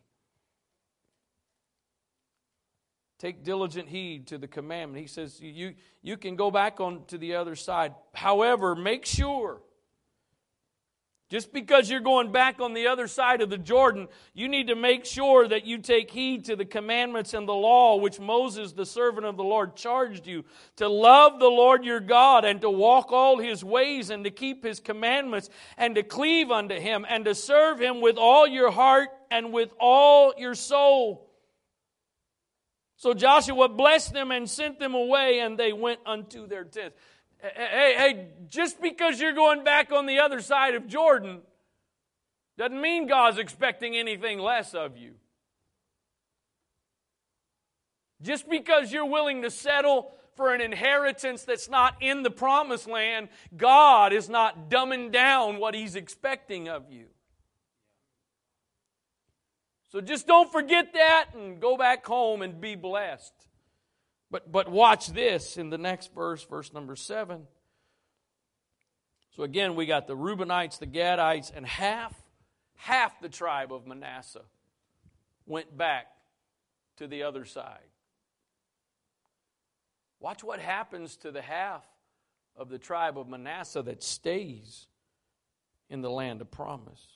Take 3.24 3.42
diligent 3.42 3.88
heed 3.88 4.26
to 4.26 4.36
the 4.36 4.46
commandment. 4.46 5.00
He 5.00 5.06
says 5.06 5.40
you, 5.40 5.72
you 6.02 6.18
can 6.18 6.36
go 6.36 6.50
back 6.50 6.78
on 6.78 7.06
to 7.06 7.16
the 7.16 7.36
other 7.36 7.56
side. 7.56 7.94
However, 8.12 8.74
make 8.74 9.06
sure 9.06 9.62
just 11.30 11.50
because 11.50 11.88
you're 11.88 12.00
going 12.00 12.32
back 12.32 12.60
on 12.60 12.74
the 12.74 12.88
other 12.88 13.08
side 13.08 13.40
of 13.40 13.48
the 13.48 13.56
Jordan, 13.56 14.08
you 14.34 14.46
need 14.46 14.66
to 14.66 14.74
make 14.74 15.06
sure 15.06 15.48
that 15.48 15.64
you 15.64 15.78
take 15.78 16.10
heed 16.10 16.44
to 16.44 16.54
the 16.54 16.66
commandments 16.66 17.32
and 17.32 17.48
the 17.48 17.54
law 17.54 17.96
which 17.96 18.20
Moses, 18.20 18.72
the 18.72 18.84
servant 18.84 19.24
of 19.24 19.38
the 19.38 19.42
Lord, 19.42 19.74
charged 19.74 20.26
you 20.26 20.44
to 20.76 20.86
love 20.86 21.40
the 21.40 21.48
Lord 21.48 21.82
your 21.82 22.00
God 22.00 22.44
and 22.44 22.60
to 22.60 22.68
walk 22.68 23.10
all 23.10 23.38
his 23.38 23.64
ways 23.64 24.10
and 24.10 24.24
to 24.24 24.30
keep 24.30 24.62
his 24.62 24.80
commandments 24.80 25.48
and 25.78 25.94
to 25.94 26.02
cleave 26.02 26.50
unto 26.50 26.74
him 26.74 27.06
and 27.08 27.24
to 27.24 27.34
serve 27.34 27.80
him 27.80 28.02
with 28.02 28.18
all 28.18 28.46
your 28.46 28.70
heart 28.70 29.08
and 29.30 29.50
with 29.50 29.72
all 29.80 30.34
your 30.36 30.54
soul. 30.54 31.23
So 32.96 33.12
Joshua 33.14 33.68
blessed 33.68 34.12
them 34.12 34.30
and 34.30 34.48
sent 34.48 34.78
them 34.78 34.94
away, 34.94 35.40
and 35.40 35.58
they 35.58 35.72
went 35.72 36.00
unto 36.06 36.46
their 36.46 36.64
tents 36.64 36.96
hey, 37.52 37.94
hey, 37.96 38.28
just 38.48 38.80
because 38.80 39.20
you're 39.20 39.32
going 39.34 39.64
back 39.64 39.92
on 39.92 40.06
the 40.06 40.18
other 40.20 40.40
side 40.40 40.74
of 40.74 40.86
Jordan 40.86 41.40
doesn't 42.56 42.80
mean 42.80 43.06
God's 43.06 43.38
expecting 43.38 43.96
anything 43.96 44.38
less 44.38 44.74
of 44.74 44.96
you. 44.96 45.14
Just 48.22 48.48
because 48.48 48.92
you're 48.92 49.06
willing 49.06 49.42
to 49.42 49.50
settle 49.50 50.12
for 50.36 50.54
an 50.54 50.60
inheritance 50.60 51.44
that's 51.44 51.68
not 51.68 51.96
in 52.00 52.22
the 52.22 52.30
promised 52.30 52.88
land, 52.88 53.28
God 53.56 54.12
is 54.12 54.28
not 54.28 54.70
dumbing 54.70 55.12
down 55.12 55.58
what 55.58 55.74
He's 55.74 55.96
expecting 55.96 56.68
of 56.68 56.90
you. 56.90 57.06
So 59.94 60.00
just 60.00 60.26
don't 60.26 60.50
forget 60.50 60.92
that 60.94 61.26
and 61.34 61.60
go 61.60 61.76
back 61.76 62.04
home 62.04 62.42
and 62.42 62.60
be 62.60 62.74
blessed. 62.74 63.32
But, 64.28 64.50
but 64.50 64.68
watch 64.68 65.06
this 65.06 65.56
in 65.56 65.70
the 65.70 65.78
next 65.78 66.12
verse, 66.12 66.42
verse 66.42 66.72
number 66.72 66.96
seven. 66.96 67.46
So 69.36 69.44
again, 69.44 69.76
we 69.76 69.86
got 69.86 70.08
the 70.08 70.16
Reubenites, 70.16 70.80
the 70.80 70.88
Gadites, 70.88 71.52
and 71.54 71.64
half, 71.64 72.12
half 72.74 73.20
the 73.20 73.28
tribe 73.28 73.72
of 73.72 73.86
Manasseh 73.86 74.42
went 75.46 75.78
back 75.78 76.06
to 76.96 77.06
the 77.06 77.22
other 77.22 77.44
side. 77.44 77.78
Watch 80.18 80.42
what 80.42 80.58
happens 80.58 81.18
to 81.18 81.30
the 81.30 81.42
half 81.42 81.84
of 82.56 82.68
the 82.68 82.80
tribe 82.80 83.16
of 83.16 83.28
Manasseh 83.28 83.82
that 83.82 84.02
stays 84.02 84.88
in 85.88 86.00
the 86.00 86.10
land 86.10 86.40
of 86.40 86.50
promise. 86.50 87.13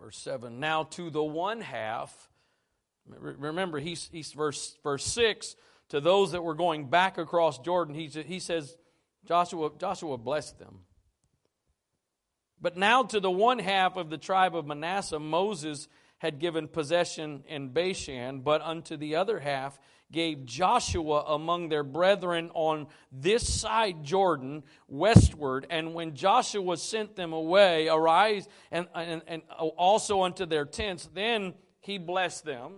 Verse 0.00 0.18
7 0.18 0.60
Now 0.60 0.84
to 0.84 1.10
the 1.10 1.22
one 1.22 1.60
half 1.60 2.28
Remember, 3.08 3.78
he's, 3.78 4.08
he's 4.12 4.32
verse, 4.32 4.76
verse 4.82 5.04
6 5.04 5.56
to 5.90 6.00
those 6.00 6.32
that 6.32 6.44
were 6.44 6.54
going 6.54 6.90
back 6.90 7.18
across 7.18 7.58
Jordan, 7.58 7.94
he, 7.94 8.08
he 8.08 8.40
says, 8.40 8.76
Joshua, 9.26 9.70
Joshua 9.78 10.18
blessed 10.18 10.58
them. 10.58 10.80
But 12.60 12.76
now 12.76 13.04
to 13.04 13.20
the 13.20 13.30
one 13.30 13.58
half 13.58 13.96
of 13.96 14.10
the 14.10 14.18
tribe 14.18 14.54
of 14.54 14.66
Manasseh, 14.66 15.18
Moses 15.18 15.88
had 16.18 16.40
given 16.40 16.68
possession 16.68 17.44
in 17.48 17.68
Bashan, 17.68 18.40
but 18.40 18.60
unto 18.62 18.96
the 18.96 19.16
other 19.16 19.38
half 19.38 19.78
gave 20.10 20.44
Joshua 20.44 21.24
among 21.28 21.68
their 21.68 21.84
brethren 21.84 22.50
on 22.54 22.86
this 23.12 23.60
side 23.60 24.02
Jordan, 24.04 24.62
westward. 24.88 25.66
And 25.68 25.94
when 25.94 26.14
Joshua 26.14 26.76
sent 26.76 27.16
them 27.16 27.32
away, 27.32 27.88
arise, 27.88 28.48
and, 28.70 28.86
and, 28.94 29.22
and 29.26 29.42
also 29.58 30.22
unto 30.22 30.46
their 30.46 30.64
tents, 30.64 31.08
then 31.12 31.54
he 31.80 31.98
blessed 31.98 32.44
them. 32.44 32.74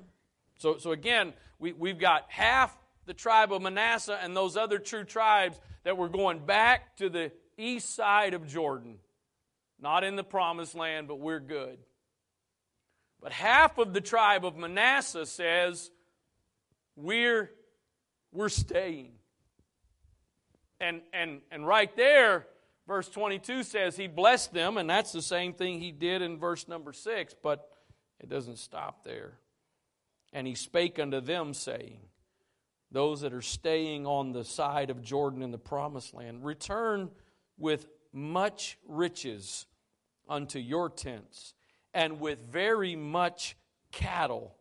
So, 0.56 0.78
so 0.78 0.92
again, 0.92 1.32
we, 1.58 1.72
we've 1.72 1.98
got 1.98 2.24
half 2.28 2.76
the 3.06 3.14
tribe 3.14 3.52
of 3.52 3.62
Manasseh 3.62 4.18
and 4.22 4.36
those 4.36 4.56
other 4.56 4.78
true 4.78 5.04
tribes 5.04 5.58
that 5.84 5.96
were 5.96 6.08
going 6.08 6.44
back 6.44 6.96
to 6.96 7.08
the 7.08 7.32
east 7.56 7.94
side 7.94 8.34
of 8.34 8.46
Jordan. 8.46 8.96
Not 9.80 10.04
in 10.04 10.16
the 10.16 10.24
promised 10.24 10.74
land, 10.74 11.08
but 11.08 11.18
we're 11.18 11.40
good. 11.40 11.78
But 13.22 13.32
half 13.32 13.78
of 13.78 13.92
the 13.92 14.00
tribe 14.00 14.44
of 14.44 14.56
Manasseh 14.56 15.26
says, 15.26 15.90
we're, 16.96 17.50
we're 18.32 18.48
staying. 18.48 19.12
And, 20.80 21.02
and, 21.12 21.40
and 21.50 21.66
right 21.66 21.94
there, 21.96 22.46
verse 22.86 23.08
22 23.08 23.62
says 23.62 23.96
he 23.96 24.06
blessed 24.06 24.52
them, 24.52 24.78
and 24.78 24.88
that's 24.88 25.12
the 25.12 25.22
same 25.22 25.52
thing 25.52 25.80
he 25.80 25.92
did 25.92 26.22
in 26.22 26.38
verse 26.38 26.68
number 26.68 26.92
6, 26.92 27.34
but 27.42 27.68
it 28.18 28.28
doesn't 28.28 28.58
stop 28.58 29.04
there. 29.04 29.38
And 30.32 30.46
he 30.46 30.54
spake 30.54 30.98
unto 30.98 31.20
them, 31.20 31.52
saying, 31.54 32.00
Those 32.90 33.20
that 33.22 33.32
are 33.34 33.42
staying 33.42 34.06
on 34.06 34.32
the 34.32 34.44
side 34.44 34.90
of 34.90 35.02
Jordan 35.02 35.42
in 35.42 35.50
the 35.50 35.58
promised 35.58 36.14
land, 36.14 36.44
return 36.44 37.10
with 37.58 37.88
much 38.12 38.78
riches 38.86 39.66
unto 40.28 40.58
your 40.58 40.88
tents, 40.88 41.54
and 41.92 42.20
with 42.20 42.38
very 42.50 42.96
much 42.96 43.56
cattle 43.90 44.56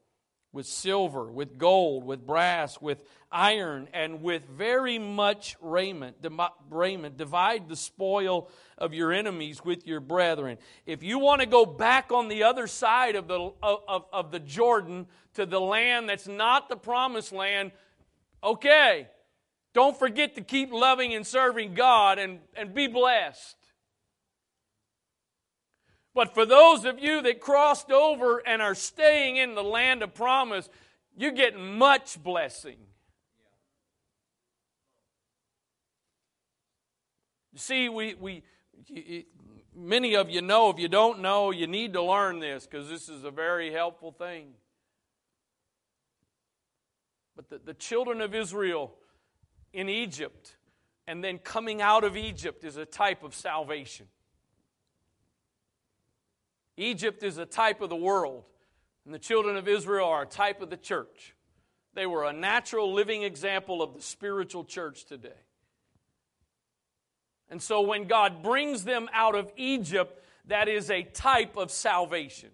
with 0.52 0.66
silver, 0.66 1.32
with 1.32 1.58
gold, 1.58 2.04
with 2.04 2.26
brass, 2.26 2.82
with 2.82 3.04
iron, 3.32 3.88
and 3.94 4.24
with 4.24 4.48
very 4.48 4.98
much 4.98 5.56
raiment. 5.62 6.18
raiment. 6.70 7.18
Divide 7.18 7.70
the 7.70 7.76
spoil 7.76 8.50
of 8.78 8.94
your 8.94 9.12
enemies 9.12 9.64
with 9.64 9.86
your 9.86 10.00
brethren. 10.00 10.58
If 10.86 11.04
you 11.04 11.20
want 11.20 11.42
to 11.42 11.48
go 11.48 11.66
back 11.66 12.12
on 12.12 12.28
the 12.28 12.44
other 12.44 12.66
side 12.66 13.16
of 13.16 13.28
the, 13.28 13.52
of, 13.62 14.06
of 14.12 14.32
the 14.32 14.40
Jordan 14.40 15.08
to 15.36 15.46
the 15.46 15.62
land 15.62 16.10
that's 16.10 16.28
not 16.28 16.70
the 16.70 16.78
promised 16.78 17.32
land, 17.32 17.72
okay. 18.44 19.08
Don't 19.74 19.98
forget 19.98 20.36
to 20.36 20.42
keep 20.42 20.72
loving 20.72 21.14
and 21.14 21.26
serving 21.26 21.76
God 21.76 22.18
and, 22.18 22.40
and 22.56 22.74
be 22.74 22.88
blessed. 22.88 23.56
But 26.14 26.34
for 26.34 26.46
those 26.46 26.86
of 26.86 27.00
you 27.00 27.22
that 27.22 27.40
crossed 27.40 27.92
over 27.92 28.40
and 28.40 28.62
are 28.62 28.76
staying 28.76 29.38
in 29.38 29.56
the 29.56 29.64
land 29.64 30.02
of 30.04 30.14
promise, 30.14 30.68
you 31.16 31.32
get 31.32 31.58
much 31.58 32.22
blessing. 32.22 32.78
You 37.54 37.60
see, 37.60 37.90
we, 37.90 38.16
we 38.16 38.44
many 39.76 40.16
of 40.16 40.30
you 40.30 40.42
know, 40.42 40.70
if 40.70 40.80
you 40.80 40.88
don't 40.88 41.20
know, 41.20 41.52
you 41.52 41.68
need 41.68 41.94
to 41.94 42.02
learn 42.02 42.40
this 42.40 42.66
because 42.66 42.90
this 42.90 43.10
is 43.10 43.24
a 43.24 43.32
very 43.32 43.72
helpful 43.72 44.12
thing. 44.12 44.48
But 47.36 47.50
the, 47.50 47.60
the 47.60 47.74
children 47.74 48.22
of 48.22 48.36
Israel 48.36 48.94
in 49.74 49.90
Egypt 49.90 50.56
and 51.08 51.24
then 51.24 51.38
coming 51.40 51.82
out 51.82 52.04
of 52.04 52.18
Egypt 52.18 52.64
is 52.64 52.78
a 52.78 52.86
type 52.86 53.24
of 53.24 53.34
salvation. 53.34 54.08
Egypt 56.80 57.24
is 57.24 57.38
a 57.38 57.46
type 57.46 57.82
of 57.82 57.90
the 57.90 57.96
world, 57.96 58.44
and 59.06 59.14
the 59.14 59.20
children 59.20 59.58
of 59.58 59.68
Israel 59.68 60.08
are 60.08 60.24
a 60.24 60.28
type 60.28 60.62
of 60.62 60.70
the 60.70 60.78
church. 60.78 61.36
They 61.94 62.06
were 62.06 62.24
a 62.24 62.34
natural 62.34 62.94
living 62.94 63.24
example 63.24 63.82
of 63.82 63.94
the 63.94 64.02
spiritual 64.02 64.64
church 64.64 65.06
today. 65.06 65.30
And 67.50 67.62
so 67.62 67.82
when 67.82 68.06
God 68.06 68.42
brings 68.44 68.86
them 68.86 69.10
out 69.12 69.36
of 69.36 69.52
Egypt, 69.58 70.24
that 70.46 70.70
is 70.70 70.90
a 70.90 71.04
type 71.04 71.58
of 71.58 71.72
salvation. 71.72 72.50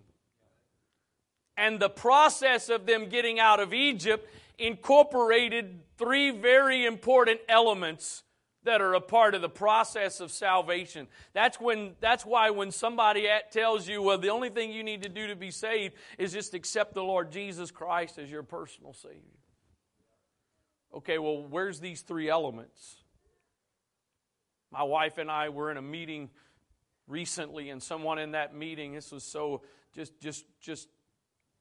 And 1.58 1.80
the 1.80 1.90
process 1.90 2.70
of 2.70 2.86
them 2.86 3.10
getting 3.10 3.40
out 3.40 3.60
of 3.60 3.74
Egypt 3.74 4.28
incorporated 4.58 5.82
three 5.98 6.32
very 6.32 6.86
important 6.86 7.42
elements 7.48 8.24
that 8.66 8.82
are 8.82 8.94
a 8.94 9.02
part 9.02 9.34
of 9.34 9.42
the 9.42 9.50
process 9.50 10.20
of 10.20 10.32
salvation. 10.32 11.08
That's 11.34 11.60
when 11.60 11.96
that's 12.02 12.26
why 12.26 12.50
when 12.50 12.72
somebody 12.72 13.28
tells 13.52 13.88
you, 13.88 14.02
well, 14.02 14.18
the 14.18 14.30
only 14.30 14.50
thing 14.50 14.72
you 14.72 14.84
need 14.84 15.04
to 15.04 15.10
do 15.10 15.28
to 15.28 15.36
be 15.36 15.52
saved 15.52 15.96
is 16.18 16.34
just 16.34 16.54
accept 16.54 16.94
the 16.94 17.04
Lord 17.04 17.32
Jesus 17.32 17.72
Christ 17.72 18.20
as 18.20 18.30
your 18.30 18.44
personal 18.44 18.94
savior. 18.94 19.22
Okay, 20.94 21.18
well, 21.18 21.44
where's 21.44 21.80
these 21.80 22.02
three 22.02 22.30
elements? 22.30 22.98
My 24.72 24.84
wife 24.84 25.18
and 25.18 25.32
I 25.32 25.50
were 25.50 25.72
in 25.72 25.78
a 25.78 25.82
meeting 25.82 26.30
recently 27.08 27.70
and 27.70 27.82
someone 27.82 28.18
in 28.18 28.32
that 28.32 28.56
meeting 28.56 28.94
this 28.94 29.12
was 29.12 29.24
so 29.24 29.62
just 29.94 30.20
just 30.20 30.46
just 30.60 30.90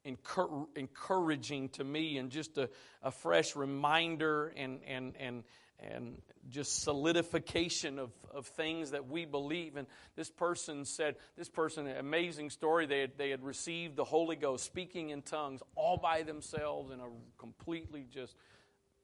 encouraging 0.04 1.68
to 1.70 1.84
me 1.84 2.18
and 2.18 2.30
just 2.30 2.58
a, 2.58 2.68
a 3.02 3.10
fresh 3.10 3.56
reminder 3.56 4.48
and 4.56 4.80
and 4.86 5.14
and 5.18 5.44
and 5.80 6.20
just 6.48 6.82
solidification 6.82 7.98
of, 7.98 8.10
of 8.32 8.46
things 8.46 8.90
that 8.92 9.08
we 9.08 9.24
believe. 9.24 9.76
And 9.76 9.86
this 10.16 10.30
person 10.30 10.84
said, 10.84 11.16
this 11.36 11.48
person, 11.48 11.86
amazing 11.86 12.50
story, 12.50 12.86
they 12.86 13.00
had, 13.00 13.12
they 13.18 13.30
had 13.30 13.42
received 13.42 13.96
the 13.96 14.04
Holy 14.04 14.36
Ghost 14.36 14.64
speaking 14.64 15.10
in 15.10 15.22
tongues 15.22 15.62
all 15.74 15.96
by 15.96 16.22
themselves 16.22 16.90
in 16.90 17.00
a 17.00 17.08
completely 17.38 18.06
just, 18.10 18.36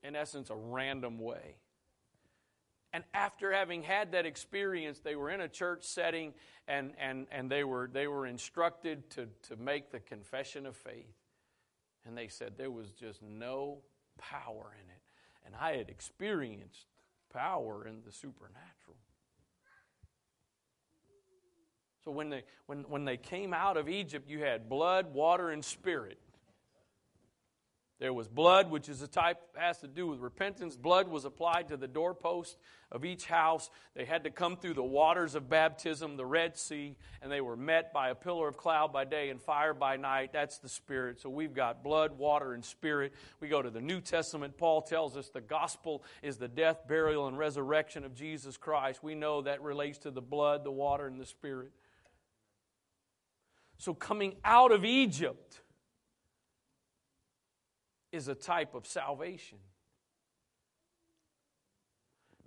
in 0.02 0.16
essence, 0.16 0.50
a 0.50 0.56
random 0.56 1.18
way. 1.18 1.56
And 2.92 3.04
after 3.14 3.52
having 3.52 3.82
had 3.82 4.12
that 4.12 4.26
experience, 4.26 5.00
they 5.00 5.14
were 5.14 5.30
in 5.30 5.40
a 5.40 5.48
church 5.48 5.84
setting 5.84 6.34
and, 6.66 6.92
and, 6.98 7.26
and 7.30 7.50
they, 7.50 7.62
were, 7.62 7.88
they 7.92 8.08
were 8.08 8.26
instructed 8.26 9.08
to, 9.10 9.28
to 9.48 9.56
make 9.56 9.92
the 9.92 10.00
confession 10.00 10.66
of 10.66 10.76
faith. 10.76 11.14
And 12.04 12.16
they 12.16 12.28
said 12.28 12.54
there 12.56 12.70
was 12.70 12.90
just 12.90 13.22
no 13.22 13.78
power 14.18 14.72
in 14.82 14.90
it 14.90 14.99
and 15.50 15.60
I 15.60 15.76
had 15.76 15.88
experienced 15.88 16.86
power 17.32 17.86
in 17.86 18.02
the 18.04 18.12
supernatural. 18.12 18.96
So 22.04 22.10
when 22.10 22.30
they, 22.30 22.44
when, 22.66 22.84
when 22.88 23.04
they 23.04 23.16
came 23.16 23.52
out 23.52 23.76
of 23.76 23.88
Egypt, 23.88 24.28
you 24.28 24.40
had 24.40 24.68
blood, 24.68 25.12
water, 25.12 25.50
and 25.50 25.64
spirit. 25.64 26.18
There 28.00 28.14
was 28.14 28.28
blood, 28.28 28.70
which 28.70 28.88
is 28.88 29.02
a 29.02 29.06
type, 29.06 29.36
has 29.54 29.78
to 29.80 29.86
do 29.86 30.06
with 30.06 30.20
repentance. 30.20 30.74
Blood 30.74 31.06
was 31.08 31.26
applied 31.26 31.68
to 31.68 31.76
the 31.76 31.86
doorpost 31.86 32.56
of 32.90 33.04
each 33.04 33.26
house. 33.26 33.68
They 33.94 34.06
had 34.06 34.24
to 34.24 34.30
come 34.30 34.56
through 34.56 34.72
the 34.72 34.82
waters 34.82 35.34
of 35.34 35.50
baptism, 35.50 36.16
the 36.16 36.24
Red 36.24 36.56
Sea, 36.56 36.96
and 37.20 37.30
they 37.30 37.42
were 37.42 37.58
met 37.58 37.92
by 37.92 38.08
a 38.08 38.14
pillar 38.14 38.48
of 38.48 38.56
cloud 38.56 38.90
by 38.90 39.04
day 39.04 39.28
and 39.28 39.38
fire 39.38 39.74
by 39.74 39.98
night. 39.98 40.32
That's 40.32 40.56
the 40.56 40.68
Spirit. 40.68 41.20
So 41.20 41.28
we've 41.28 41.52
got 41.52 41.84
blood, 41.84 42.16
water, 42.16 42.54
and 42.54 42.64
Spirit. 42.64 43.12
We 43.38 43.48
go 43.48 43.60
to 43.60 43.70
the 43.70 43.82
New 43.82 44.00
Testament. 44.00 44.56
Paul 44.56 44.80
tells 44.80 45.14
us 45.14 45.28
the 45.28 45.42
gospel 45.42 46.02
is 46.22 46.38
the 46.38 46.48
death, 46.48 46.88
burial, 46.88 47.28
and 47.28 47.36
resurrection 47.36 48.04
of 48.04 48.14
Jesus 48.14 48.56
Christ. 48.56 49.02
We 49.02 49.14
know 49.14 49.42
that 49.42 49.60
relates 49.60 49.98
to 49.98 50.10
the 50.10 50.22
blood, 50.22 50.64
the 50.64 50.72
water, 50.72 51.06
and 51.06 51.20
the 51.20 51.26
Spirit. 51.26 51.72
So 53.76 53.92
coming 53.92 54.36
out 54.42 54.72
of 54.72 54.86
Egypt, 54.86 55.60
is 58.12 58.28
a 58.28 58.34
type 58.34 58.74
of 58.74 58.86
salvation. 58.86 59.58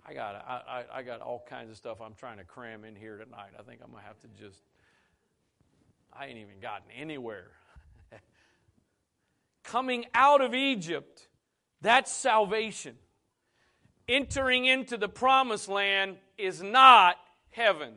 I 0.06 0.12
got, 0.12 0.34
I, 0.34 0.84
I, 0.92 1.02
got 1.02 1.22
all 1.22 1.42
kinds 1.48 1.70
of 1.70 1.76
stuff 1.76 2.02
I'm 2.02 2.12
trying 2.14 2.36
to 2.36 2.44
cram 2.44 2.84
in 2.84 2.94
here 2.94 3.16
tonight. 3.16 3.52
I 3.58 3.62
think 3.62 3.80
I'm 3.82 3.90
to 3.90 4.06
have 4.06 4.20
to 4.20 4.28
just, 4.38 4.60
I 6.12 6.26
ain't 6.26 6.36
even 6.36 6.60
gotten 6.60 6.90
anywhere. 6.94 7.52
Coming 9.64 10.04
out 10.12 10.42
of 10.42 10.54
Egypt, 10.54 11.28
that's 11.80 12.12
salvation. 12.12 12.96
Entering 14.06 14.66
into 14.66 14.98
the 14.98 15.08
promised 15.08 15.70
land 15.70 16.18
is 16.36 16.62
not 16.62 17.16
heaven. 17.48 17.94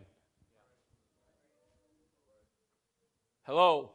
Hello? 3.43 3.91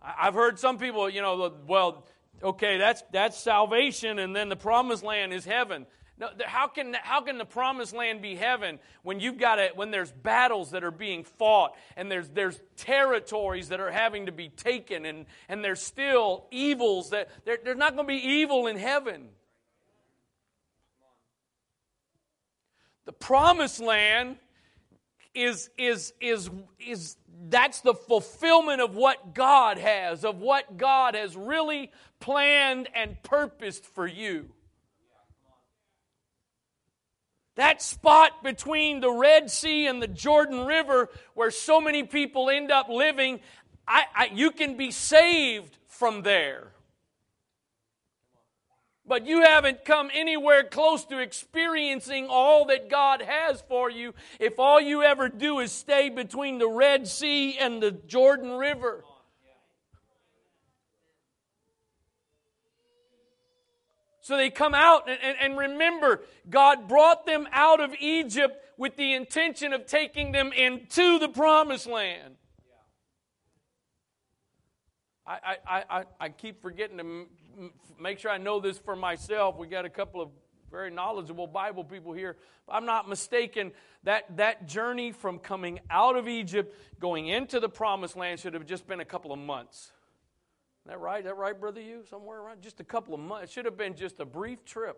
I've 0.00 0.34
heard 0.34 0.58
some 0.58 0.78
people, 0.78 1.08
you 1.08 1.20
know, 1.20 1.52
well, 1.66 2.06
okay, 2.42 2.78
that's, 2.78 3.02
that's 3.12 3.38
salvation, 3.38 4.18
and 4.18 4.34
then 4.34 4.48
the 4.48 4.56
promised 4.56 5.02
land 5.02 5.32
is 5.32 5.44
heaven. 5.44 5.86
No, 6.18 6.28
how 6.44 6.68
can, 6.68 6.94
how 7.02 7.22
can 7.22 7.38
the 7.38 7.44
promised 7.44 7.94
land 7.94 8.20
be 8.22 8.36
heaven 8.36 8.78
when 9.02 9.18
you've 9.18 9.38
got 9.38 9.58
it, 9.58 9.76
when 9.76 9.90
there's 9.90 10.12
battles 10.12 10.70
that 10.72 10.84
are 10.84 10.90
being 10.90 11.24
fought 11.24 11.74
and 11.96 12.10
there's, 12.10 12.28
there's 12.28 12.60
territories 12.76 13.70
that 13.70 13.80
are 13.80 13.90
having 13.90 14.26
to 14.26 14.32
be 14.32 14.48
taken 14.48 15.06
and, 15.06 15.26
and 15.48 15.64
there's 15.64 15.80
still 15.80 16.46
evils 16.50 17.10
that 17.10 17.28
there, 17.44 17.58
there's 17.64 17.78
not 17.78 17.96
going 17.96 18.06
to 18.06 18.12
be 18.12 18.24
evil 18.24 18.66
in 18.66 18.76
heaven. 18.76 19.30
The 23.04 23.12
promised 23.12 23.80
land 23.80 24.36
is, 25.34 25.70
is, 25.78 26.12
is, 26.20 26.50
is 26.78 27.16
that's 27.48 27.80
the 27.80 27.94
fulfillment 27.94 28.80
of 28.80 28.94
what 28.94 29.34
God 29.34 29.78
has, 29.78 30.24
of 30.24 30.40
what 30.40 30.76
God 30.76 31.14
has 31.14 31.36
really 31.36 31.90
planned 32.20 32.88
and 32.94 33.22
purposed 33.22 33.84
for 33.84 34.06
you. 34.06 34.50
That 37.56 37.82
spot 37.82 38.42
between 38.42 39.00
the 39.00 39.10
Red 39.10 39.50
Sea 39.50 39.86
and 39.86 40.00
the 40.00 40.08
Jordan 40.08 40.64
River, 40.64 41.10
where 41.34 41.50
so 41.50 41.80
many 41.80 42.02
people 42.02 42.48
end 42.48 42.70
up 42.70 42.88
living, 42.88 43.40
I, 43.86 44.04
I, 44.14 44.30
you 44.32 44.50
can 44.50 44.76
be 44.76 44.90
saved 44.90 45.76
from 45.86 46.22
there 46.22 46.71
but 49.06 49.26
you 49.26 49.42
haven't 49.42 49.84
come 49.84 50.10
anywhere 50.14 50.64
close 50.64 51.04
to 51.06 51.18
experiencing 51.18 52.28
all 52.30 52.66
that 52.66 52.88
God 52.88 53.22
has 53.22 53.60
for 53.62 53.90
you 53.90 54.14
if 54.38 54.58
all 54.58 54.80
you 54.80 55.02
ever 55.02 55.28
do 55.28 55.58
is 55.58 55.72
stay 55.72 56.08
between 56.08 56.58
the 56.58 56.68
Red 56.68 57.08
Sea 57.08 57.58
and 57.58 57.82
the 57.82 57.90
Jordan 57.90 58.52
River. 58.52 59.04
So 64.20 64.36
they 64.36 64.50
come 64.50 64.72
out, 64.72 65.08
and, 65.08 65.18
and, 65.20 65.36
and, 65.40 65.58
remember, 65.58 66.22
God 66.48 66.86
brought 66.86 67.26
them 67.26 67.48
out 67.50 67.80
of 67.80 67.92
Egypt 67.98 68.56
with 68.78 68.94
the 68.96 69.14
intention 69.14 69.72
of 69.72 69.86
taking 69.86 70.30
them 70.30 70.52
into 70.52 71.18
the 71.18 71.28
promised 71.28 71.88
land. 71.88 72.36
I, 75.26 75.56
I, 75.66 75.84
I, 75.90 76.04
I 76.20 76.28
keep 76.28 76.62
forgetting 76.62 76.98
to 76.98 77.26
make 78.00 78.18
sure 78.18 78.30
I 78.30 78.38
know 78.38 78.60
this 78.60 78.78
for 78.78 78.96
myself. 78.96 79.56
We 79.56 79.66
got 79.66 79.84
a 79.84 79.90
couple 79.90 80.20
of 80.20 80.30
very 80.70 80.90
knowledgeable 80.90 81.46
Bible 81.46 81.84
people 81.84 82.12
here. 82.12 82.30
If 82.30 82.74
I'm 82.74 82.86
not 82.86 83.08
mistaken, 83.08 83.72
that, 84.04 84.36
that 84.38 84.66
journey 84.66 85.12
from 85.12 85.38
coming 85.38 85.80
out 85.90 86.16
of 86.16 86.26
Egypt, 86.26 86.74
going 86.98 87.28
into 87.28 87.60
the 87.60 87.68
promised 87.68 88.16
land, 88.16 88.40
should 88.40 88.54
have 88.54 88.66
just 88.66 88.86
been 88.86 89.00
a 89.00 89.04
couple 89.04 89.32
of 89.32 89.38
months. 89.38 89.92
that 90.86 90.98
right? 90.98 91.20
Is 91.20 91.26
that 91.26 91.36
right, 91.36 91.58
brother? 91.58 91.80
You 91.80 92.04
somewhere 92.08 92.40
around? 92.40 92.62
Just 92.62 92.80
a 92.80 92.84
couple 92.84 93.14
of 93.14 93.20
months. 93.20 93.44
It 93.44 93.50
should 93.52 93.66
have 93.66 93.76
been 93.76 93.94
just 93.94 94.18
a 94.18 94.24
brief 94.24 94.64
trip. 94.64 94.96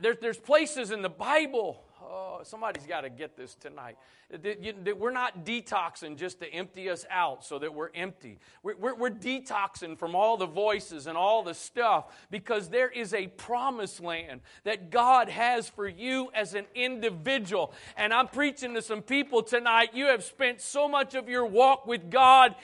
There's, 0.00 0.18
there's 0.20 0.38
places 0.38 0.90
in 0.90 1.02
the 1.02 1.08
Bible 1.08 1.82
Oh, 2.02 2.40
somebody's 2.44 2.86
got 2.86 3.02
to 3.02 3.10
get 3.10 3.36
this 3.36 3.54
tonight. 3.54 3.96
We're 4.30 5.10
not 5.10 5.44
detoxing 5.44 6.16
just 6.16 6.40
to 6.40 6.52
empty 6.52 6.88
us 6.88 7.04
out 7.10 7.44
so 7.44 7.58
that 7.58 7.74
we're 7.74 7.90
empty. 7.94 8.38
We're, 8.62 8.94
we're, 8.94 9.10
detoxing 9.10 9.98
from 9.98 10.14
all 10.14 10.36
the 10.36 10.46
voices 10.46 11.06
and 11.06 11.18
all 11.18 11.42
the 11.42 11.52
stuff 11.52 12.06
because 12.30 12.68
there 12.68 12.88
is 12.88 13.12
a 13.12 13.26
promised 13.26 14.00
land 14.00 14.40
that 14.64 14.90
God 14.90 15.28
has 15.28 15.68
for 15.68 15.86
you 15.86 16.30
as 16.32 16.54
an 16.54 16.64
individual. 16.74 17.74
And 17.96 18.14
I'm 18.14 18.28
preaching 18.28 18.72
to 18.74 18.82
some 18.82 19.02
people 19.02 19.42
tonight. 19.42 19.90
You 19.92 20.06
have 20.06 20.24
spent 20.24 20.60
so 20.60 20.88
much 20.88 21.14
of 21.14 21.28
your 21.28 21.44
walk 21.44 21.86
with 21.86 22.10
God 22.10 22.54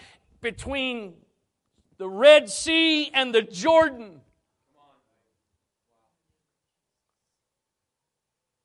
between 0.40 1.14
the 1.98 2.08
Red 2.08 2.48
Sea 2.48 3.10
and 3.12 3.34
the 3.34 3.42
Jordan. 3.42 4.20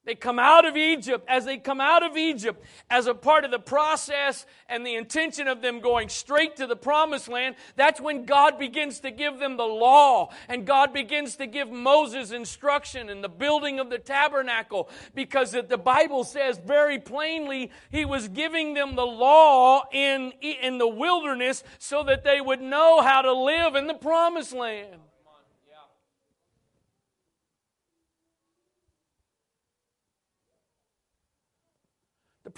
They 0.04 0.16
come 0.16 0.40
out 0.40 0.66
of 0.66 0.76
Egypt, 0.76 1.26
as 1.28 1.46
they 1.46 1.58
come 1.58 1.80
out 1.80 2.02
of 2.02 2.18
Egypt, 2.18 2.64
as 2.90 3.06
a 3.06 3.14
part 3.14 3.46
of 3.46 3.52
the 3.52 3.60
process 3.60 4.48
and 4.68 4.84
the 4.84 4.96
intention 4.96 5.48
of 5.48 5.62
them 5.62 5.80
going 5.80 6.10
straight 6.10 6.56
to 6.56 6.66
the 6.66 6.76
promised 6.76 7.28
land, 7.28 7.56
that's 7.76 8.02
when 8.02 8.26
God 8.26 8.58
begins 8.58 9.02
to 9.02 9.12
give 9.12 9.38
them 9.38 9.58
the 9.58 9.64
law. 9.64 10.34
And 10.50 10.66
God 10.66 10.92
begins 10.92 11.36
to 11.36 11.46
give 11.46 11.70
Moses 11.70 12.32
instruction 12.32 13.10
in 13.10 13.22
the 13.22 13.30
building 13.30 13.80
of 13.80 13.92
the 13.92 14.00
tabernacle. 14.00 14.90
Because 15.14 15.52
the 15.52 15.78
Bible 15.78 16.24
says 16.24 16.58
very 16.58 16.98
plainly, 16.98 17.70
He 17.92 18.04
was 18.04 18.28
giving 18.28 18.74
them 18.74 18.96
the 18.96 19.06
law 19.06 19.84
in, 19.92 20.34
in 20.42 20.80
the 20.80 20.88
wilderness 20.88 21.64
so 21.78 22.04
that 22.06 22.24
they 22.24 22.42
would 22.42 22.62
know 22.62 23.02
how 23.02 23.22
to 23.22 23.34
live 23.34 23.76
in 23.76 23.86
the 23.86 23.94
promised 23.94 24.54
land. 24.54 25.00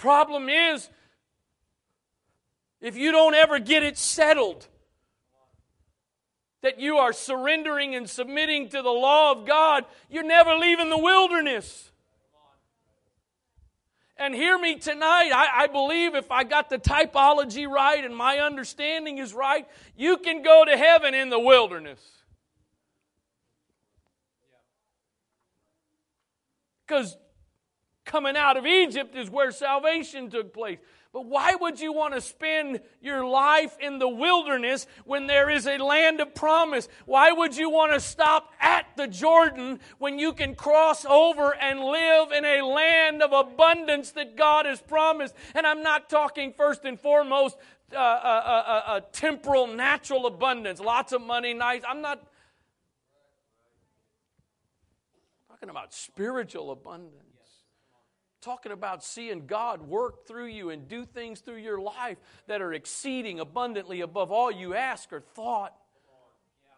Problem 0.04 0.50
is, 0.50 0.90
if 2.82 2.94
you 2.94 3.10
don't 3.10 3.34
ever 3.34 3.58
get 3.58 3.82
it 3.82 3.96
settled, 3.96 4.68
that 6.60 6.78
you 6.78 6.98
are 6.98 7.14
surrendering 7.14 7.94
and 7.94 8.08
submitting 8.08 8.68
to 8.68 8.82
the 8.82 8.90
law 8.90 9.32
of 9.32 9.46
God, 9.46 9.86
you're 10.10 10.22
never 10.22 10.56
leaving 10.56 10.90
the 10.90 10.98
wilderness. 10.98 11.90
And 14.18 14.34
hear 14.34 14.58
me 14.58 14.78
tonight. 14.78 15.30
I, 15.34 15.62
I, 15.62 15.66
believe 15.68 16.14
if 16.14 16.30
I 16.30 16.44
got 16.44 16.68
the 16.68 16.78
typology 16.78 17.66
right 17.66 18.04
and 18.04 18.14
my 18.14 18.40
understanding 18.40 19.16
is 19.16 19.32
right, 19.32 19.66
you 19.96 20.18
can 20.18 20.42
go 20.42 20.66
to 20.66 20.76
heaven 20.76 21.14
in 21.14 21.30
the 21.30 21.40
wilderness. 21.40 22.00
Because 26.86 27.16
coming 28.04 28.36
out 28.36 28.56
of 28.56 28.66
Egypt 28.66 29.16
is 29.16 29.30
where 29.30 29.50
salvation 29.50 30.30
took 30.30 30.52
place. 30.52 30.78
But 31.12 31.26
why 31.26 31.54
would 31.54 31.78
you 31.78 31.92
want 31.92 32.14
to 32.14 32.20
spend 32.20 32.80
your 33.00 33.24
life 33.24 33.76
in 33.80 34.00
the 34.00 34.08
wilderness 34.08 34.88
when 35.04 35.28
there 35.28 35.48
is 35.48 35.64
a 35.68 35.78
land 35.78 36.20
of 36.20 36.34
promise? 36.34 36.88
Why 37.06 37.30
would 37.30 37.56
you 37.56 37.70
want 37.70 37.92
to 37.92 38.00
stop 38.00 38.52
at 38.60 38.86
the 38.96 39.06
Jordan 39.06 39.78
when 39.98 40.18
you 40.18 40.32
can 40.32 40.56
cross 40.56 41.04
over 41.04 41.54
and 41.54 41.78
live 41.78 42.32
in 42.32 42.44
a 42.44 42.62
land 42.62 43.22
of 43.22 43.32
abundance 43.32 44.10
that 44.12 44.36
God 44.36 44.66
has 44.66 44.82
promised? 44.82 45.36
And 45.54 45.64
I'm 45.64 45.84
not 45.84 46.10
talking 46.10 46.52
first 46.52 46.84
and 46.84 46.98
foremost 46.98 47.56
uh, 47.92 47.96
uh, 47.96 48.00
uh, 48.00 48.82
uh 48.86 49.00
temporal, 49.12 49.68
natural 49.68 50.26
abundance, 50.26 50.80
lots 50.80 51.12
of 51.12 51.22
money, 51.22 51.54
nice. 51.54 51.82
I'm 51.88 52.02
not 52.02 52.26
talking 55.48 55.68
about 55.68 55.94
spiritual 55.94 56.72
abundance 56.72 57.33
talking 58.44 58.72
about 58.72 59.02
seeing 59.02 59.46
God 59.46 59.82
work 59.82 60.26
through 60.26 60.46
you 60.46 60.70
and 60.70 60.86
do 60.86 61.04
things 61.04 61.40
through 61.40 61.58
your 61.58 61.80
life 61.80 62.18
that 62.46 62.60
are 62.60 62.72
exceeding 62.72 63.40
abundantly 63.40 64.02
above 64.02 64.30
all 64.30 64.50
you 64.50 64.74
ask 64.74 65.12
or 65.12 65.20
thought. 65.20 65.74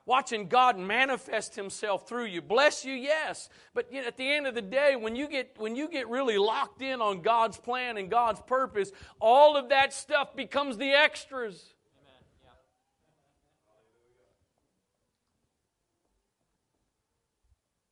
Watching 0.04 0.46
God 0.46 0.78
manifest 0.78 1.56
Himself 1.56 2.08
through 2.08 2.26
you. 2.26 2.40
Bless 2.40 2.84
you, 2.84 2.94
yes. 2.94 3.48
But 3.74 3.92
at 3.92 4.16
the 4.16 4.32
end 4.32 4.46
of 4.46 4.54
the 4.54 4.62
day, 4.62 4.94
when 4.94 5.16
you 5.16 5.26
get 5.26 5.56
when 5.58 5.74
you 5.74 5.88
get 5.88 6.08
really 6.08 6.38
locked 6.38 6.80
in 6.80 7.00
on 7.00 7.22
God's 7.22 7.58
plan 7.58 7.96
and 7.96 8.08
God's 8.08 8.40
purpose, 8.46 8.92
all 9.20 9.56
of 9.56 9.70
that 9.70 9.92
stuff 9.92 10.36
becomes 10.36 10.76
the 10.76 10.92
extras. 10.92 11.74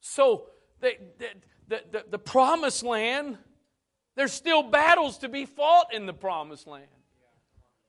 So 0.01 0.47
the, 0.81 0.93
the, 1.67 1.83
the, 1.91 2.05
the 2.11 2.19
promised 2.19 2.85
land 2.85 3.39
there's 4.17 4.33
still 4.33 4.63
battles 4.63 5.19
to 5.19 5.29
be 5.29 5.45
fought 5.45 5.93
in 5.93 6.07
the 6.07 6.13
promised 6.13 6.67
land. 6.67 6.87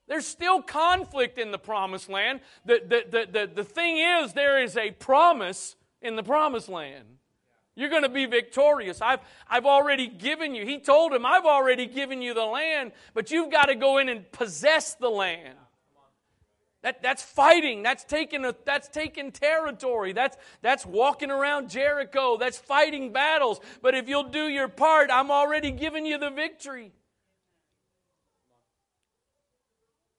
There's 0.07 0.27
still 0.27 0.61
conflict 0.61 1.37
in 1.37 1.51
the 1.51 1.57
promised 1.57 2.09
land. 2.09 2.41
The, 2.65 2.81
the, 2.85 3.03
the, 3.09 3.31
the, 3.31 3.51
the 3.55 3.63
thing 3.63 3.97
is, 3.97 4.33
there 4.33 4.61
is 4.61 4.77
a 4.77 4.91
promise 4.91 5.75
in 6.01 6.15
the 6.15 6.23
promised 6.23 6.69
land. 6.69 7.05
You're 7.75 7.89
going 7.89 8.03
to 8.03 8.09
be 8.09 8.25
victorious. 8.25 9.01
I've, 9.01 9.19
I've 9.49 9.65
already 9.65 10.07
given 10.07 10.55
you. 10.55 10.65
He 10.65 10.79
told 10.79 11.11
him, 11.11 11.25
I've 11.25 11.45
already 11.45 11.87
given 11.87 12.21
you 12.21 12.33
the 12.33 12.45
land, 12.45 12.93
but 13.13 13.31
you've 13.31 13.51
got 13.51 13.65
to 13.65 13.75
go 13.75 13.97
in 13.97 14.07
and 14.07 14.31
possess 14.31 14.93
the 14.95 15.09
land. 15.09 15.57
That, 16.85 17.01
that's 17.01 17.23
fighting. 17.23 17.81
That's 17.81 18.03
taking, 18.03 18.45
a, 18.45 18.53
that's 18.63 18.87
taking 18.87 19.31
territory. 19.31 20.13
That's, 20.13 20.37
that's 20.61 20.85
walking 20.85 21.31
around 21.31 21.71
Jericho. 21.71 22.37
That's 22.37 22.59
fighting 22.59 23.11
battles. 23.11 23.59
But 23.81 23.95
if 23.95 24.07
you'll 24.07 24.29
do 24.29 24.47
your 24.47 24.67
part, 24.67 25.09
I'm 25.11 25.31
already 25.31 25.71
giving 25.71 26.05
you 26.05 26.19
the 26.19 26.29
victory. 26.29 26.91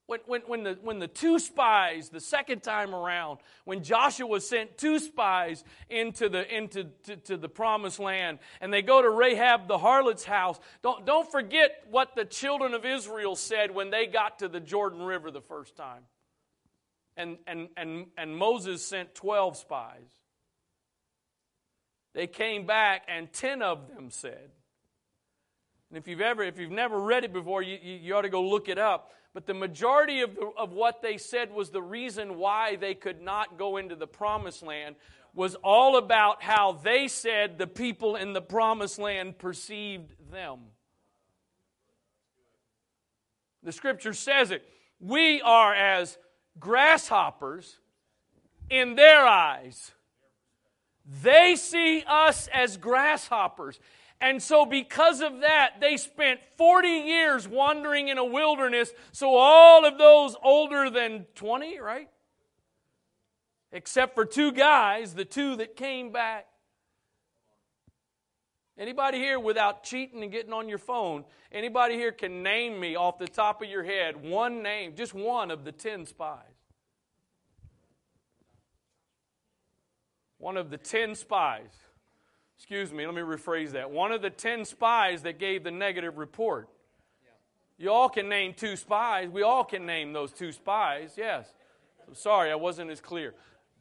When, 0.09 0.19
when, 0.27 0.41
when, 0.49 0.63
the, 0.65 0.79
when 0.83 0.99
the 0.99 1.07
two 1.07 1.39
spies, 1.39 2.09
the 2.09 2.19
second 2.19 2.65
time 2.65 2.97
around, 2.97 3.39
when 3.65 3.85
Joshua 3.85 4.41
sent 4.41 4.77
two 4.77 4.99
spies 4.99 5.63
into 5.89 6.29
the, 6.29 6.53
into 6.53 6.87
to, 7.05 7.17
to 7.17 7.37
the 7.37 7.49
promised 7.49 8.01
land, 8.01 8.41
and 8.61 8.73
they 8.73 8.83
go 8.83 9.01
to 9.01 9.11
Rahab 9.11 9.69
the 9.69 9.79
harlot's 9.79 10.25
house, 10.25 10.59
don't, 10.83 11.07
don't 11.07 11.31
forget 11.31 11.85
what 11.93 12.17
the 12.17 12.25
children 12.25 12.75
of 12.75 12.85
Israel 12.85 13.37
said 13.37 13.73
when 13.73 13.91
they 13.91 14.07
got 14.07 14.41
to 14.41 14.49
the 14.49 14.59
Jordan 14.59 15.03
River 15.03 15.31
the 15.31 15.41
first 15.41 15.77
time 15.77 16.03
and, 17.17 17.39
and, 17.47 17.69
and, 17.77 18.07
and 18.17 18.37
Moses 18.37 18.85
sent 18.85 19.15
12 19.15 19.57
spies. 19.57 20.21
They 22.15 22.27
came 22.27 22.67
back, 22.67 23.03
and 23.09 23.33
10 23.33 23.63
of 23.63 23.95
them 23.95 24.11
said, 24.11 24.51
and 25.91 25.99
if 25.99 26.09
you've 26.09 26.21
ever, 26.21 26.43
if 26.43 26.59
you've 26.59 26.71
never 26.71 26.99
read 26.99 27.25
it 27.25 27.33
before, 27.33 27.63
you, 27.63 27.79
you, 27.81 27.95
you 27.97 28.17
ought 28.17 28.23
to 28.23 28.29
go 28.29 28.43
look 28.43 28.69
it 28.69 28.79
up. 28.79 29.13
But 29.35 29.47
the 29.47 29.55
majority 29.55 30.23
of, 30.23 30.35
the, 30.35 30.51
of 30.57 30.73
what 30.73 31.03
they 31.03 31.19
said 31.19 31.53
was 31.53 31.71
the 31.71 31.83
reason 31.83 32.39
why 32.39 32.77
they 32.77 32.95
could 32.95 33.21
not 33.21 33.59
go 33.59 33.77
into 33.77 33.95
the 33.95 34.07
promised 34.07 34.63
land 34.63 34.97
was 35.35 35.55
all 35.57 35.99
about 35.99 36.43
how 36.43 36.73
they 36.73 37.07
said 37.09 37.59
the 37.59 37.67
people 37.67 38.17
in 38.17 38.33
the 38.33 38.41
promised 38.41 38.99
land 38.99 39.39
perceived 39.39 40.11
them. 40.33 40.61
The 43.63 43.73
scripture 43.73 44.15
says 44.15 44.51
it. 44.51 44.67
We 44.99 45.43
are 45.43 45.75
as 45.75 46.17
grasshoppers 46.59 47.79
in 48.71 48.95
their 48.95 49.27
eyes. 49.27 49.93
They 51.23 51.57
see 51.57 52.03
us 52.07 52.49
as 52.49 52.77
grasshoppers. 52.77 53.79
And 54.21 54.43
so, 54.43 54.65
because 54.65 55.21
of 55.21 55.41
that, 55.41 55.75
they 55.81 55.97
spent 55.99 56.41
40 56.57 56.89
years 56.89 57.47
wandering 57.47 58.09
in 58.09 58.17
a 58.17 58.25
wilderness. 58.25 58.93
So, 59.13 59.37
all 59.37 59.85
of 59.85 59.99
those 59.99 60.35
older 60.43 60.89
than 60.89 61.27
20, 61.35 61.79
right? 61.79 62.09
Except 63.73 64.15
for 64.15 64.25
two 64.25 64.53
guys, 64.53 65.15
the 65.15 65.27
two 65.27 65.57
that 65.57 65.77
came 65.77 66.13
back. 66.13 66.47
Anybody 68.79 69.19
here 69.19 69.41
without 69.41 69.85
cheating 69.85 70.23
and 70.23 70.31
getting 70.31 70.53
on 70.53 70.69
your 70.69 70.79
phone, 70.79 71.25
anybody 71.51 71.95
here 71.95 72.13
can 72.13 72.43
name 72.43 72.79
me 72.79 72.95
off 72.95 73.19
the 73.19 73.27
top 73.27 73.63
of 73.63 73.71
your 73.71 73.83
head 73.83 74.23
one 74.23 74.63
name, 74.63 74.95
just 74.95 75.15
one 75.15 75.51
of 75.51 75.65
the 75.65 75.73
10 75.73 76.05
spies? 76.05 76.43
One 80.39 80.59
of 80.59 80.71
the 80.71 80.77
10 80.77 81.15
spies. 81.15 81.71
Excuse 82.59 82.93
me, 82.93 83.07
let 83.07 83.15
me 83.15 83.23
rephrase 83.23 83.73
that. 83.73 83.91
One 83.91 84.13
of 84.13 84.21
the 84.21 84.31
10 84.31 84.67
spies 84.67 85.23
that 85.23 85.39
gave 85.39 85.65
the 85.65 85.71
negative 85.71 86.19
report. 86.19 86.69
You 87.79 87.93
all 87.93 88.09
can 88.09 88.29
name 88.29 88.55
two 88.55 88.77
spies. 88.77 89.29
We 89.29 89.43
all 89.43 89.65
can 89.65 89.87
name 89.87 90.13
those 90.13 90.33
two 90.33 90.53
spies, 90.53 91.15
yes. 91.17 91.53
I'm 92.07 92.15
sorry, 92.15 92.51
I 92.51 92.55
wasn't 92.55 92.91
as 92.91 93.01
clear. 93.01 93.35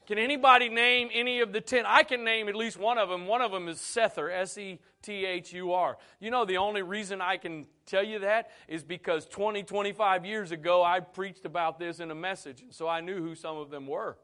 Can 0.06 0.20
anybody 0.20 0.70
name 0.70 1.10
any 1.14 1.40
of 1.40 1.52
the 1.52 1.62
ten? 1.62 1.86
I 1.88 2.04
can 2.04 2.24
name 2.24 2.48
at 2.48 2.56
least 2.56 2.78
one 2.78 2.98
of 2.98 3.10
them. 3.10 3.26
One 3.26 3.42
of 3.42 3.52
them 3.52 3.68
is 3.68 3.78
Sethur, 3.78 4.32
S 4.32 4.58
E 4.58 4.80
T 5.02 5.26
H 5.26 5.52
U 5.54 5.74
R. 5.74 5.98
You 6.20 6.30
know, 6.30 6.46
the 6.46 6.58
only 6.58 6.84
reason 6.84 7.22
I 7.22 7.38
can 7.38 7.66
tell 7.88 8.04
you 8.04 8.20
that 8.20 8.52
is 8.68 8.84
because 8.84 9.26
20, 9.26 9.64
25 9.64 10.26
years 10.26 10.52
ago, 10.52 10.84
I 10.84 11.00
preached 11.00 11.46
about 11.46 11.80
this 11.80 12.00
in 12.00 12.12
a 12.12 12.16
message. 12.16 12.62
and 12.62 12.74
So 12.74 12.88
I 12.88 13.02
knew 13.02 13.22
who 13.22 13.34
some 13.34 13.58
of 13.58 13.72
them 13.72 13.88
were 13.88 14.18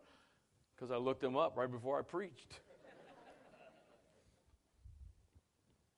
because 0.76 0.92
I 0.92 0.98
looked 0.98 1.22
them 1.22 1.36
up 1.36 1.58
right 1.58 1.72
before 1.72 1.98
I 1.98 2.04
preached. 2.04 2.60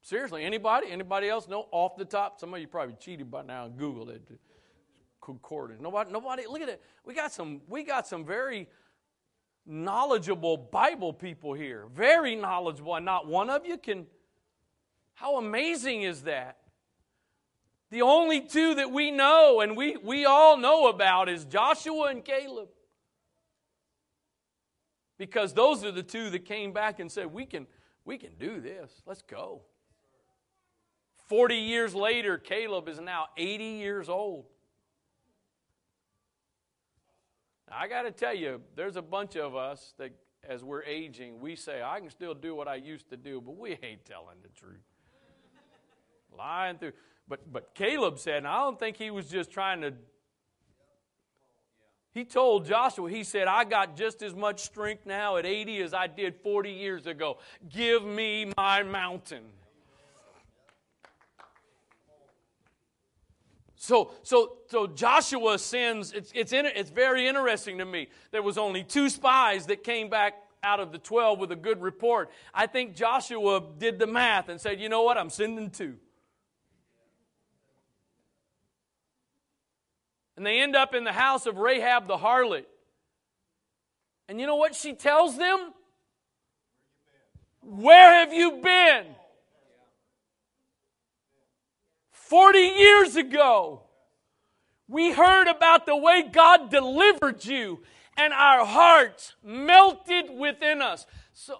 Seriously, 0.02 0.43
anybody? 0.43 0.91
Anybody 0.91 1.30
else 1.30 1.48
know 1.48 1.67
off 1.72 1.96
the 1.96 2.04
top? 2.06 2.39
Some 2.39 2.54
of 2.54 2.60
you 2.60 2.67
probably 2.67 2.96
cheated 3.00 3.32
by 3.32 3.41
now 3.41 3.65
and 3.65 3.80
Googled 3.80 4.10
it. 4.10 4.22
Concordance. 5.22 5.82
Nobody, 5.82 6.12
nobody, 6.12 6.43
look 6.46 6.62
at 6.62 6.67
it. 6.67 6.82
We 7.06 7.13
got 7.13 7.32
some, 7.32 7.62
we 7.69 7.84
got 7.84 8.06
some 8.06 8.26
very 8.26 8.67
knowledgeable 9.65 10.58
Bible 10.58 11.13
people 11.13 11.54
here. 11.54 11.86
Very 11.93 12.36
knowledgeable. 12.36 12.95
And 12.95 13.06
not 13.06 13.28
one 13.28 13.49
of 13.49 13.65
you 13.65 13.78
can. 13.78 14.08
How 15.13 15.38
amazing 15.38 16.04
is 16.04 16.23
that? 16.23 16.58
The 17.91 18.02
only 18.02 18.41
two 18.41 18.76
that 18.76 18.91
we 18.91 19.12
know 19.12 19.62
and 19.62 19.78
we, 19.78 19.97
we 19.97 20.26
all 20.26 20.58
know 20.58 20.88
about 20.88 21.30
is 21.30 21.45
Joshua 21.45 22.08
and 22.08 22.26
Caleb. 22.26 22.69
Because 25.17 25.54
those 25.54 25.86
are 25.86 25.91
the 25.91 26.04
two 26.04 26.32
that 26.32 26.45
came 26.45 26.73
back 26.73 26.99
and 26.99 27.12
said, 27.12 27.32
We 27.32 27.45
can, 27.45 27.67
we 28.04 28.17
can 28.17 28.32
do 28.39 28.60
this. 28.60 28.91
Let's 29.06 29.21
go. 29.21 29.62
40 31.30 31.56
years 31.56 31.95
later, 31.95 32.38
Caleb 32.38 32.89
is 32.89 32.99
now 32.99 33.28
80 33.38 33.63
years 33.63 34.10
old. 34.10 34.45
Now, 37.69 37.78
I 37.80 37.88
got 37.88 38.04
to 38.04 38.12
tell 38.12 38.34
you, 38.36 38.62
there's 38.76 38.95
a 38.95 39.02
bunch 39.02 39.36
of 39.36 39.56
us 39.56 39.93
that, 39.97 40.12
as 40.47 40.63
we're 40.63 40.84
aging, 40.84 41.39
we 41.39 41.56
say, 41.56 41.82
I 41.82 41.99
can 41.99 42.10
still 42.10 42.34
do 42.34 42.56
what 42.56 42.67
I 42.67 42.76
used 42.76 43.10
to 43.10 43.17
do, 43.17 43.41
but 43.41 43.58
we 43.58 43.71
ain't 43.82 44.06
telling 44.06 44.38
the 44.41 44.49
truth. 44.49 44.84
Lying 46.38 46.78
through. 46.78 46.93
But, 47.28 47.52
but 47.52 47.73
Caleb 47.76 48.19
said, 48.19 48.38
and 48.38 48.47
I 48.47 48.60
don't 48.60 48.78
think 48.78 48.97
he 48.97 49.12
was 49.12 49.30
just 49.30 49.52
trying 49.52 49.82
to. 49.82 49.93
He 52.12 52.26
told 52.26 52.67
Joshua, 52.67 53.10
he 53.10 53.23
said, 53.23 53.47
I 53.47 53.63
got 53.63 53.95
just 53.95 54.21
as 54.21 54.36
much 54.36 54.60
strength 54.60 55.06
now 55.06 55.38
at 55.38 55.45
80 55.45 55.82
as 55.82 55.93
I 55.93 56.08
did 56.08 56.36
40 56.43 56.71
years 56.71 57.08
ago. 57.08 57.38
Give 57.69 58.04
me 58.04 58.52
my 58.56 58.84
mountain. 58.84 59.43
So, 63.84 64.12
so, 64.24 64.60
so 64.67 64.88
Joshua 64.88 65.60
sends, 65.60 66.13
it's, 66.13 66.32
it's, 66.34 66.54
in, 66.54 66.65
it's 66.65 66.89
very 66.89 67.28
interesting 67.28 67.80
to 67.80 67.86
me. 67.86 68.08
There 68.32 68.41
was 68.41 68.58
only 68.58 68.82
two 68.82 69.10
spies 69.10 69.65
that 69.65 69.84
came 69.84 70.10
back 70.10 70.36
out 70.63 70.80
of 70.80 70.93
the 70.93 71.00
12 71.00 71.38
with 71.38 71.52
a 71.52 71.58
good 71.58 71.82
report. 71.82 72.30
I 72.54 72.65
think 72.65 72.96
Joshua 72.96 73.62
did 73.78 74.00
the 74.00 74.08
math 74.08 74.48
and 74.48 74.62
said, 74.62 74.80
you 74.80 74.88
know 74.88 75.02
what, 75.02 75.17
I'm 75.17 75.30
sending 75.30 75.69
two. 75.69 75.98
And 80.38 80.46
they 80.46 80.62
end 80.62 80.78
up 80.78 80.96
in 80.96 81.04
the 81.04 81.12
house 81.12 81.46
of 81.46 81.58
Rahab 81.58 82.08
the 82.08 82.15
harlot. 82.15 82.63
And 84.30 84.39
you 84.39 84.48
know 84.48 84.56
what 84.56 84.76
she 84.76 84.93
tells 84.93 85.38
them? 85.38 85.74
Where 87.60 88.13
have 88.13 88.32
you 88.32 88.62
been? 88.63 88.92
40 92.34 92.58
years 92.58 93.15
ago, 93.15 93.84
we 94.88 95.12
heard 95.12 95.48
about 95.48 95.86
the 95.86 95.96
way 95.96 96.24
God 96.24 96.72
delivered 96.72 97.46
you, 97.46 97.84
and 98.17 98.34
our 98.34 98.65
hearts 98.65 99.36
melted 99.43 100.32
within 100.36 100.82
us. 100.82 101.06
So, 101.34 101.60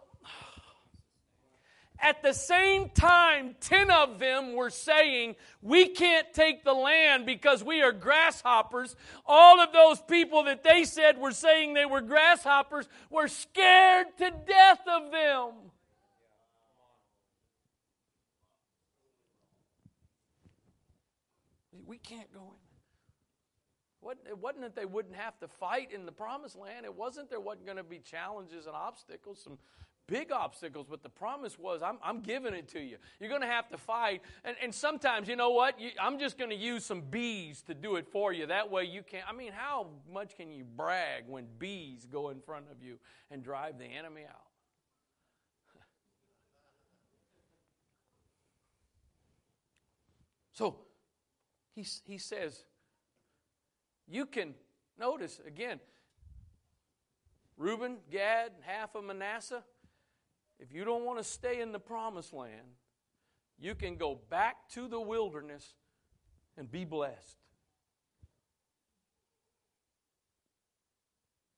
at 2.00 2.24
the 2.24 2.34
same 2.34 2.90
time, 2.90 3.56
10 3.60 3.92
of 3.92 4.18
them 4.18 4.56
were 4.56 4.72
saying, 4.72 5.36
We 5.62 5.90
can't 5.90 6.34
take 6.34 6.64
the 6.64 6.74
land 6.74 7.28
because 7.28 7.64
we 7.64 7.84
are 7.84 7.92
grasshoppers. 7.92 8.96
All 9.28 9.60
of 9.60 9.74
those 9.74 10.02
people 10.02 10.46
that 10.46 10.64
they 10.64 10.86
said 10.86 11.20
were 11.20 11.34
saying 11.34 11.76
they 11.76 11.86
were 11.86 12.02
grasshoppers 12.02 12.90
were 13.12 13.28
scared 13.28 14.08
to 14.18 14.32
death 14.48 14.82
of 14.88 15.12
them. 15.12 15.52
We 21.86 21.98
can't 21.98 22.32
go 22.34 22.54
in. 24.04 24.18
it 24.30 24.38
wasn't 24.38 24.62
that 24.62 24.76
they 24.76 24.86
wouldn't 24.86 25.16
have 25.16 25.40
to 25.40 25.48
fight 25.48 25.92
in 25.92 26.06
the 26.06 26.12
promised 26.12 26.58
land. 26.58 26.86
It 26.86 26.96
wasn't 26.96 27.30
there 27.30 27.40
wasn't 27.40 27.66
going 27.66 27.78
to 27.78 27.84
be 27.84 28.00
challenges 28.00 28.66
and 28.66 28.76
obstacles, 28.76 29.42
some 29.44 29.58
big 30.08 30.32
obstacles, 30.32 30.86
but 30.90 31.02
the 31.02 31.10
promise 31.10 31.58
was, 31.58 31.82
I'm, 31.82 31.98
I'm 32.04 32.22
giving 32.22 32.54
it 32.54 32.68
to 32.70 32.80
you. 32.80 32.98
You're 33.20 33.30
going 33.30 33.42
to 33.42 33.48
have 33.48 33.70
to 33.70 33.78
fight. 33.78 34.22
And, 34.44 34.56
and 34.62 34.74
sometimes, 34.74 35.28
you 35.28 35.36
know 35.36 35.52
what? 35.52 35.80
You, 35.80 35.92
I'm 36.02 36.20
just 36.20 36.38
going 36.38 36.50
to 36.50 36.56
use 36.56 36.86
some 36.86 37.02
bees 37.02 37.62
to 37.64 37.74
do 37.74 37.96
it 37.96 38.08
for 38.08 38.34
you. 38.34 38.48
That 38.48 38.70
way 38.70 38.84
you 38.84 39.04
can't. 39.04 39.24
I 39.28 39.34
mean, 39.34 39.52
how 39.54 39.88
much 40.12 40.36
can 40.36 40.52
you 40.52 40.66
brag 40.66 41.24
when 41.28 41.46
bees 41.58 42.06
go 42.12 42.30
in 42.30 42.42
front 42.42 42.66
of 42.72 42.84
you 42.84 42.98
and 43.32 43.44
drive 43.44 43.78
the 43.78 43.86
enemy 43.86 44.24
out? 44.28 44.36
So, 50.56 50.76
he, 51.76 51.86
he 52.06 52.18
says, 52.18 52.66
You 54.08 54.26
can, 54.26 54.54
notice 55.00 55.40
again, 55.46 55.80
Reuben, 57.58 57.98
Gad, 58.12 58.52
half 58.62 58.96
of 58.96 59.04
Manasseh, 59.04 59.64
if 60.60 60.72
you 60.72 60.86
don't 60.86 61.06
want 61.06 61.20
to 61.20 61.24
stay 61.24 61.62
in 61.62 61.72
the 61.72 61.80
promised 61.80 62.34
land, 62.34 62.78
you 63.60 63.76
can 63.76 63.96
go 63.96 64.20
back 64.30 64.70
to 64.70 64.88
the 64.88 65.00
wilderness 65.00 65.76
and 66.58 66.72
be 66.72 66.86
blessed. 66.86 67.38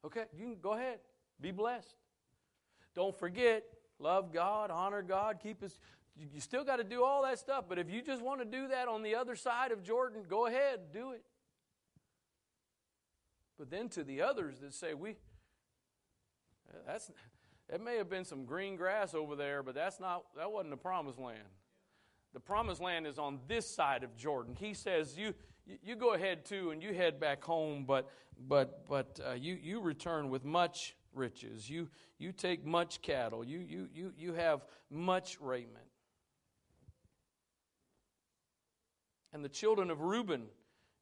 Okay, 0.05 0.25
you 0.37 0.45
can 0.45 0.57
go 0.61 0.73
ahead, 0.73 0.99
be 1.41 1.51
blessed. 1.51 1.95
Don't 2.93 3.17
forget, 3.17 3.63
love 3.99 4.31
God, 4.31 4.69
honor 4.69 5.01
God, 5.01 5.39
keep 5.41 5.61
His 5.61 5.79
you 6.17 6.39
still 6.39 6.63
got 6.63 6.77
to 6.77 6.83
do 6.83 7.03
all 7.03 7.23
that 7.23 7.39
stuff, 7.39 7.65
but 7.67 7.77
if 7.77 7.89
you 7.89 8.01
just 8.01 8.21
want 8.21 8.39
to 8.39 8.45
do 8.45 8.69
that 8.69 8.87
on 8.87 9.03
the 9.03 9.15
other 9.15 9.35
side 9.35 9.71
of 9.71 9.83
Jordan, 9.83 10.23
go 10.29 10.47
ahead, 10.47 10.79
do 10.93 11.11
it. 11.11 11.23
But 13.57 13.69
then 13.69 13.89
to 13.89 14.03
the 14.03 14.21
others 14.21 14.59
that 14.59 14.73
say, 14.73 14.93
we, 14.93 15.15
that's, 16.85 17.11
that 17.69 17.81
may 17.81 17.97
have 17.97 18.09
been 18.09 18.25
some 18.25 18.45
green 18.45 18.75
grass 18.75 19.13
over 19.13 19.35
there, 19.35 19.63
but 19.63 19.75
that's 19.75 19.99
not, 19.99 20.23
that 20.37 20.51
wasn't 20.51 20.71
the 20.71 20.77
promised 20.77 21.19
land. 21.19 21.39
The 22.33 22.39
promised 22.39 22.81
land 22.81 23.07
is 23.07 23.17
on 23.17 23.39
this 23.47 23.67
side 23.67 24.03
of 24.03 24.15
Jordan. 24.17 24.55
He 24.59 24.73
says, 24.73 25.17
you, 25.17 25.33
you 25.83 25.95
go 25.95 26.13
ahead 26.13 26.45
too, 26.45 26.71
and 26.71 26.83
you 26.83 26.93
head 26.93 27.19
back 27.19 27.43
home, 27.43 27.85
but, 27.85 28.09
but, 28.47 28.87
but 28.87 29.19
uh, 29.25 29.33
you, 29.33 29.57
you 29.61 29.79
return 29.79 30.29
with 30.29 30.43
much 30.43 30.95
riches. 31.13 31.69
You, 31.69 31.89
you 32.17 32.31
take 32.31 32.65
much 32.65 33.01
cattle. 33.01 33.43
You, 33.45 33.59
you, 33.59 33.87
you, 33.93 34.13
you 34.17 34.33
have 34.33 34.65
much 34.89 35.39
raiment. 35.39 35.84
And 39.35 39.43
the 39.43 39.49
children 39.49 39.91
of 39.91 39.99
Reuben 39.99 40.45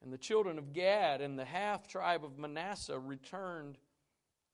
and 0.02 0.12
the 0.12 0.18
children 0.18 0.58
of 0.58 0.74
Gad 0.74 1.22
and 1.22 1.38
the 1.38 1.46
half 1.46 1.88
tribe 1.88 2.26
of 2.26 2.40
Manasseh 2.40 2.98
returned 2.98 3.78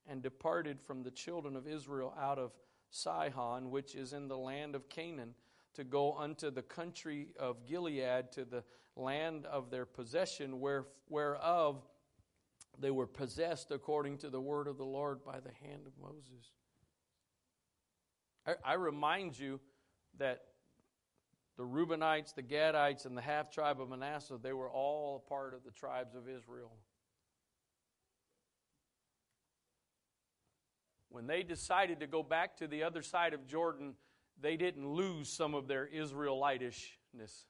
and 0.05 0.21
departed 0.21 0.81
from 0.81 1.01
the 1.01 1.11
children 1.11 1.55
of 1.55 1.65
Israel 1.65 2.13
out 2.19 2.37
of 2.37 2.51
Shiloh, 2.91 3.61
which 3.69 3.95
is 3.95 4.11
in 4.11 4.27
the 4.27 4.37
land 4.37 4.75
of 4.75 4.89
Canaan, 4.89 5.33
to 5.75 5.85
go 5.85 6.13
unto 6.17 6.51
the 6.51 6.61
country 6.61 7.29
of 7.39 7.65
Gilead, 7.65 8.33
to 8.33 8.43
the 8.43 8.65
land 8.97 9.45
of 9.45 9.71
their 9.71 9.85
possession, 9.85 10.59
where, 10.59 10.87
whereof 11.07 11.81
they 12.77 12.91
were 12.91 13.07
possessed 13.07 13.71
according 13.71 14.17
to 14.17 14.29
the 14.29 14.41
word 14.41 14.67
of 14.67 14.75
the 14.75 14.83
Lord 14.83 15.23
by 15.23 15.39
the 15.39 15.53
hand 15.65 15.87
of 15.87 15.93
Moses. 16.01 16.51
I, 18.45 18.55
I 18.61 18.73
remind 18.73 19.39
you 19.39 19.61
that 20.17 20.48
the 21.59 21.65
Reubenites, 21.65 22.33
the 22.33 22.41
Gadites, 22.41 23.05
and 23.05 23.17
the 23.17 23.21
half 23.21 23.51
tribe 23.51 23.81
of 23.81 23.89
Manasseh, 23.89 24.39
they 24.41 24.53
were 24.53 24.69
all 24.69 25.21
a 25.25 25.29
part 25.29 25.53
of 25.53 25.65
the 25.65 25.71
tribes 25.71 26.15
of 26.15 26.29
Israel. 26.29 26.71
When 31.09 31.27
they 31.27 31.43
decided 31.43 31.99
to 31.99 32.07
go 32.07 32.23
back 32.23 32.55
to 32.59 32.67
the 32.67 32.83
other 32.83 33.01
side 33.01 33.33
of 33.33 33.45
Jordan, 33.45 33.95
they 34.39 34.55
didn't 34.55 34.87
lose 34.87 35.27
some 35.27 35.53
of 35.53 35.67
their 35.67 35.85
Israelitishness. 35.93 37.43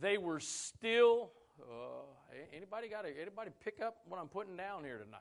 They 0.00 0.16
were 0.16 0.40
still. 0.40 1.32
Uh, 1.60 2.06
anybody 2.56 2.88
got 2.88 3.02
to, 3.02 3.10
anybody 3.20 3.50
pick 3.62 3.82
up 3.82 3.98
what 4.08 4.18
I'm 4.18 4.28
putting 4.28 4.56
down 4.56 4.84
here 4.84 4.96
tonight? 4.96 5.20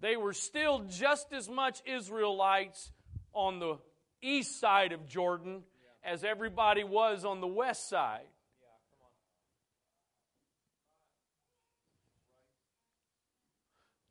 They 0.00 0.16
were 0.16 0.32
still 0.32 0.80
just 0.88 1.32
as 1.32 1.48
much 1.48 1.82
Israelites 1.84 2.92
on 3.32 3.58
the 3.58 3.78
east 4.22 4.58
side 4.58 4.92
of 4.92 5.06
Jordan 5.06 5.62
yeah. 6.04 6.12
as 6.12 6.24
everybody 6.24 6.84
was 6.84 7.24
on 7.24 7.40
the 7.40 7.46
west 7.46 7.88
side. 7.88 8.26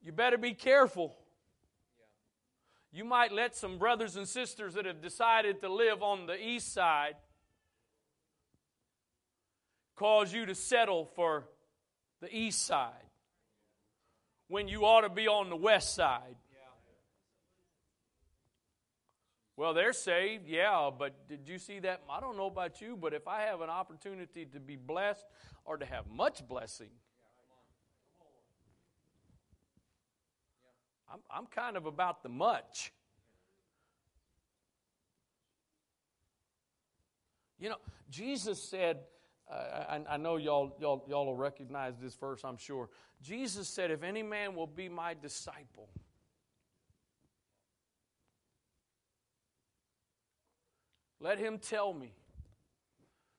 you 0.01 0.13
better 0.13 0.39
be 0.39 0.53
careful. 0.53 1.15
You 2.91 3.05
might 3.05 3.31
let 3.31 3.55
some 3.55 3.77
brothers 3.77 4.15
and 4.15 4.27
sisters 4.27 4.73
that 4.73 4.85
have 4.85 5.01
decided 5.01 5.61
to 5.61 5.71
live 5.71 6.01
on 6.01 6.25
the 6.25 6.35
east 6.35 6.73
side 6.73 7.13
cause 9.95 10.33
you 10.33 10.47
to 10.47 10.55
settle 10.55 11.05
for 11.15 11.43
the 12.21 12.35
east 12.35 12.65
side 12.65 13.08
when 14.49 14.67
you 14.67 14.83
ought 14.83 15.01
to 15.01 15.09
be 15.09 15.27
on 15.27 15.49
the 15.49 15.55
west 15.55 15.95
side. 15.95 16.35
Well, 19.55 19.73
they're 19.73 19.93
saved, 19.93 20.47
yeah, 20.47 20.89
but 20.97 21.27
did 21.27 21.47
you 21.47 21.59
see 21.59 21.79
that? 21.79 22.01
I 22.09 22.19
don't 22.21 22.37
know 22.37 22.47
about 22.47 22.79
you, 22.79 22.95
but 22.95 23.13
if 23.13 23.27
I 23.27 23.41
have 23.41 23.61
an 23.61 23.69
opportunity 23.69 24.45
to 24.45 24.59
be 24.59 24.75
blessed 24.77 25.25
or 25.65 25.77
to 25.77 25.85
have 25.85 26.07
much 26.07 26.47
blessing, 26.47 26.89
I'm, 31.11 31.19
I'm 31.29 31.45
kind 31.45 31.75
of 31.75 31.85
about 31.85 32.23
the 32.23 32.29
much. 32.29 32.93
You 37.59 37.69
know, 37.69 37.77
Jesus 38.09 38.63
said, 38.63 38.99
I, 39.51 40.01
I, 40.07 40.17
know 40.17 40.37
y'all, 40.37 40.75
y'all, 40.79 41.03
y'all 41.09 41.25
will 41.25 41.35
recognize 41.35 41.95
this 41.99 42.13
verse, 42.13 42.41
I'm 42.43 42.57
sure. 42.57 42.89
Jesus 43.21 43.67
said, 43.67 43.89
If 43.89 44.03
any 44.03 44.21
man 44.21 44.55
will 44.55 44.67
be 44.67 44.89
my 44.89 45.15
disciple, 45.19 45.89
Let 51.19 51.37
him 51.37 51.57
tell 51.57 51.93
me 51.93 52.13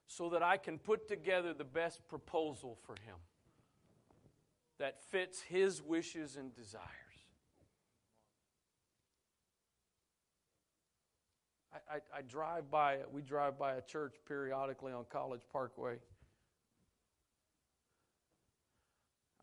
so 0.07 0.29
that 0.31 0.43
I 0.43 0.57
can 0.57 0.79
put 0.79 1.09
together 1.09 1.55
the 1.55 1.65
best 1.65 2.07
proposal 2.09 2.79
for 2.85 2.95
him 3.07 3.17
that 4.79 5.03
fits 5.11 5.41
his 5.41 5.83
wishes 5.83 6.37
and 6.37 6.55
desires. 6.55 6.85
I, 11.91 12.19
I, 12.19 12.23
drive 12.23 12.71
by, 12.71 12.99
we 13.13 13.23
drive 13.23 13.59
by 13.59 13.75
a 13.75 13.81
church 13.81 14.15
periodically 14.29 14.93
on 14.93 15.05
College 15.11 15.43
Parkway. 15.53 15.97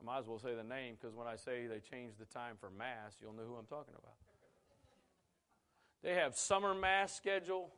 I 0.02 0.06
might 0.06 0.20
as 0.20 0.28
well 0.28 0.40
say 0.40 0.56
the 0.56 0.64
name 0.64 0.96
because 1.00 1.16
when 1.16 1.28
I 1.28 1.36
say 1.36 1.68
they 1.68 1.80
changed 1.80 2.20
the 2.20 2.26
time 2.26 2.56
for 2.60 2.70
Mass, 2.70 3.16
you'll 3.22 3.34
know 3.34 3.44
who 3.48 3.56
I'm 3.56 3.66
talking 3.66 3.94
about. 3.98 4.16
They 6.04 6.14
have 6.14 6.36
summer 6.36 6.74
Mass 6.74 7.14
schedule 7.14 7.72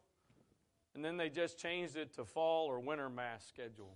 and 0.95 1.05
then 1.05 1.17
they 1.17 1.29
just 1.29 1.57
changed 1.57 1.95
it 1.95 2.13
to 2.15 2.25
fall 2.25 2.67
or 2.67 2.79
winter 2.79 3.09
mass 3.09 3.45
schedule. 3.47 3.95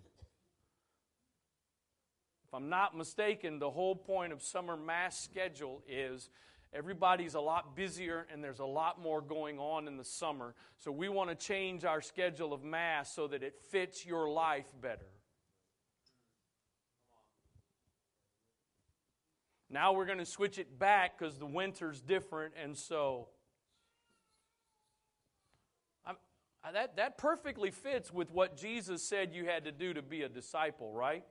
If 2.48 2.54
I'm 2.54 2.70
not 2.70 2.96
mistaken, 2.96 3.60
the 3.60 3.72
whole 3.72 3.96
point 3.96 4.32
of 4.32 4.42
summer 4.42 4.78
mass 4.78 5.20
schedule 5.20 5.82
is 5.88 6.30
everybody's 6.74 7.36
a 7.36 7.40
lot 7.40 7.76
busier 7.76 8.26
and 8.32 8.44
there's 8.44 8.60
a 8.60 8.66
lot 8.66 9.02
more 9.02 9.22
going 9.22 9.60
on 9.60 9.88
in 9.88 9.98
the 9.98 10.04
summer. 10.04 10.56
So 10.78 10.92
we 10.92 11.10
want 11.10 11.30
to 11.30 11.36
change 11.36 11.86
our 11.86 12.02
schedule 12.02 12.54
of 12.54 12.64
mass 12.64 13.14
so 13.14 13.28
that 13.28 13.44
it 13.44 13.60
fits 13.72 14.06
your 14.06 14.30
life 14.30 14.72
better. 14.82 15.06
Now 19.70 19.94
we're 19.94 20.06
going 20.06 20.20
to 20.20 20.26
switch 20.26 20.60
it 20.60 20.78
back 20.78 21.18
because 21.18 21.38
the 21.38 21.48
winter's 21.48 22.00
different, 22.00 22.54
and 22.62 22.78
so 22.78 23.30
that, 26.72 26.96
that 26.96 27.18
perfectly 27.18 27.72
fits 27.72 28.12
with 28.12 28.32
what 28.32 28.56
Jesus 28.56 29.04
said 29.04 29.34
you 29.34 29.46
had 29.46 29.66
to 29.66 29.72
do 29.72 29.94
to 29.94 30.02
be 30.02 30.22
a 30.22 30.30
disciple, 30.30 30.94
right? 30.94 31.24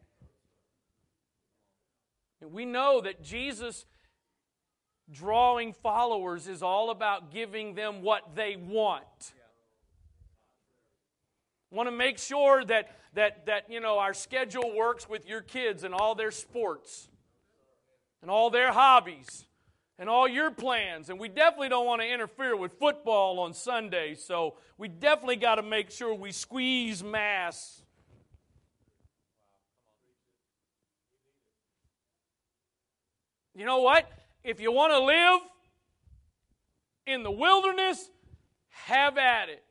And 2.41 2.53
we 2.53 2.65
know 2.65 3.01
that 3.01 3.23
Jesus 3.23 3.87
drawing 5.11 5.73
followers 5.73 6.47
is 6.47 6.63
all 6.63 6.91
about 6.91 7.33
giving 7.33 7.75
them 7.75 8.03
what 8.03 8.35
they 8.35 8.57
want. 8.57 9.33
Want 11.71 11.87
to 11.89 11.95
make 11.97 12.19
sure 12.19 12.65
that, 12.67 12.95
that, 13.15 13.47
that 13.47 13.71
you 13.71 13.81
know 13.81 13.99
our 13.99 14.13
schedule 14.13 14.77
works 14.77 15.09
with 15.09 15.27
your 15.27 15.41
kids 15.41 15.85
and 15.85 15.95
all 15.95 16.15
their 16.15 16.31
sports 16.31 17.09
and 18.21 18.31
all 18.31 18.51
their 18.51 18.73
hobbies 18.73 19.47
and 19.99 20.09
all 20.09 20.29
your 20.29 20.51
plans. 20.51 21.09
And 21.11 21.19
we 21.19 21.29
definitely 21.29 21.71
don't 21.71 21.87
want 21.87 22.03
to 22.03 22.09
interfere 22.09 22.57
with 22.57 22.73
football 22.79 23.41
on 23.41 23.55
Sunday, 23.55 24.15
so 24.15 24.57
we 24.77 24.89
definitely 24.89 25.37
got 25.37 25.55
to 25.55 25.63
make 25.63 25.91
sure 25.91 26.15
we 26.15 26.33
squeeze 26.33 27.03
Mass. 27.03 27.83
You 33.55 33.67
know 33.67 33.81
what? 33.81 34.11
If 34.45 34.61
you 34.61 34.73
want 34.73 34.93
to 34.93 35.01
live 35.01 35.41
in 37.07 37.23
the 37.23 37.31
wilderness, 37.31 38.11
have 38.71 39.19
at 39.19 39.49
it. 39.49 39.63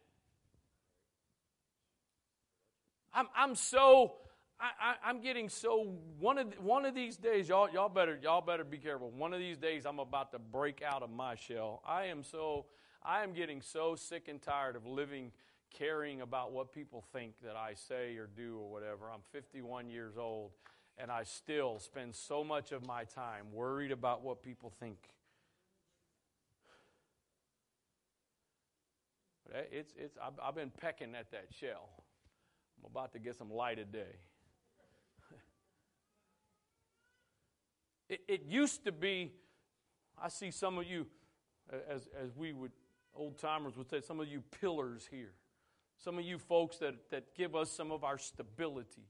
I'm, 3.13 3.27
I'm 3.35 3.55
so 3.55 4.13
I, 4.61 5.09
am 5.09 5.21
getting 5.21 5.49
so 5.49 5.95
one 6.19 6.37
of 6.37 6.53
one 6.59 6.85
of 6.85 6.93
these 6.93 7.17
days, 7.17 7.49
y'all 7.49 7.69
y'all 7.71 7.89
better 7.89 8.17
y'all 8.21 8.41
better 8.41 8.63
be 8.63 8.77
careful. 8.77 9.09
One 9.09 9.33
of 9.33 9.39
these 9.39 9.57
days, 9.57 9.85
I'm 9.85 9.99
about 9.99 10.31
to 10.33 10.39
break 10.39 10.81
out 10.83 11.01
of 11.01 11.09
my 11.09 11.35
shell. 11.35 11.81
I 11.85 12.05
am 12.05 12.23
so 12.23 12.65
I 13.03 13.23
am 13.23 13.33
getting 13.33 13.61
so 13.61 13.95
sick 13.95 14.27
and 14.27 14.41
tired 14.41 14.75
of 14.75 14.85
living 14.85 15.31
caring 15.71 16.21
about 16.21 16.51
what 16.51 16.71
people 16.71 17.03
think 17.11 17.33
that 17.43 17.55
I 17.55 17.73
say 17.73 18.17
or 18.17 18.27
do 18.27 18.59
or 18.59 18.69
whatever. 18.69 19.09
I'm 19.11 19.21
51 19.31 19.89
years 19.89 20.17
old, 20.17 20.51
and 21.01 21.09
I 21.11 21.23
still 21.23 21.79
spend 21.79 22.15
so 22.15 22.43
much 22.43 22.71
of 22.71 22.85
my 22.85 23.05
time 23.05 23.45
worried 23.51 23.91
about 23.91 24.23
what 24.23 24.43
people 24.43 24.71
think. 24.79 24.97
It's 29.71 29.93
it's 29.97 30.17
I've, 30.23 30.33
I've 30.41 30.55
been 30.55 30.69
pecking 30.69 31.15
at 31.15 31.31
that 31.31 31.47
shell. 31.59 31.89
I'm 32.77 32.89
about 32.89 33.13
to 33.13 33.19
get 33.19 33.35
some 33.35 33.51
light 33.51 33.77
today. 33.77 34.15
It, 38.09 38.19
it 38.27 38.41
used 38.45 38.83
to 38.83 38.91
be, 38.91 39.31
I 40.21 40.27
see 40.27 40.51
some 40.51 40.77
of 40.77 40.85
you, 40.85 41.07
as, 41.89 42.09
as 42.21 42.35
we 42.35 42.51
would, 42.51 42.73
old 43.15 43.39
timers 43.39 43.77
would 43.77 43.89
say, 43.89 44.01
some 44.01 44.19
of 44.19 44.27
you 44.27 44.43
pillars 44.59 45.07
here. 45.09 45.31
Some 45.97 46.19
of 46.19 46.25
you 46.25 46.37
folks 46.37 46.75
that, 46.79 47.09
that 47.11 47.33
give 47.35 47.55
us 47.55 47.71
some 47.71 47.89
of 47.89 48.03
our 48.03 48.17
stability. 48.17 49.07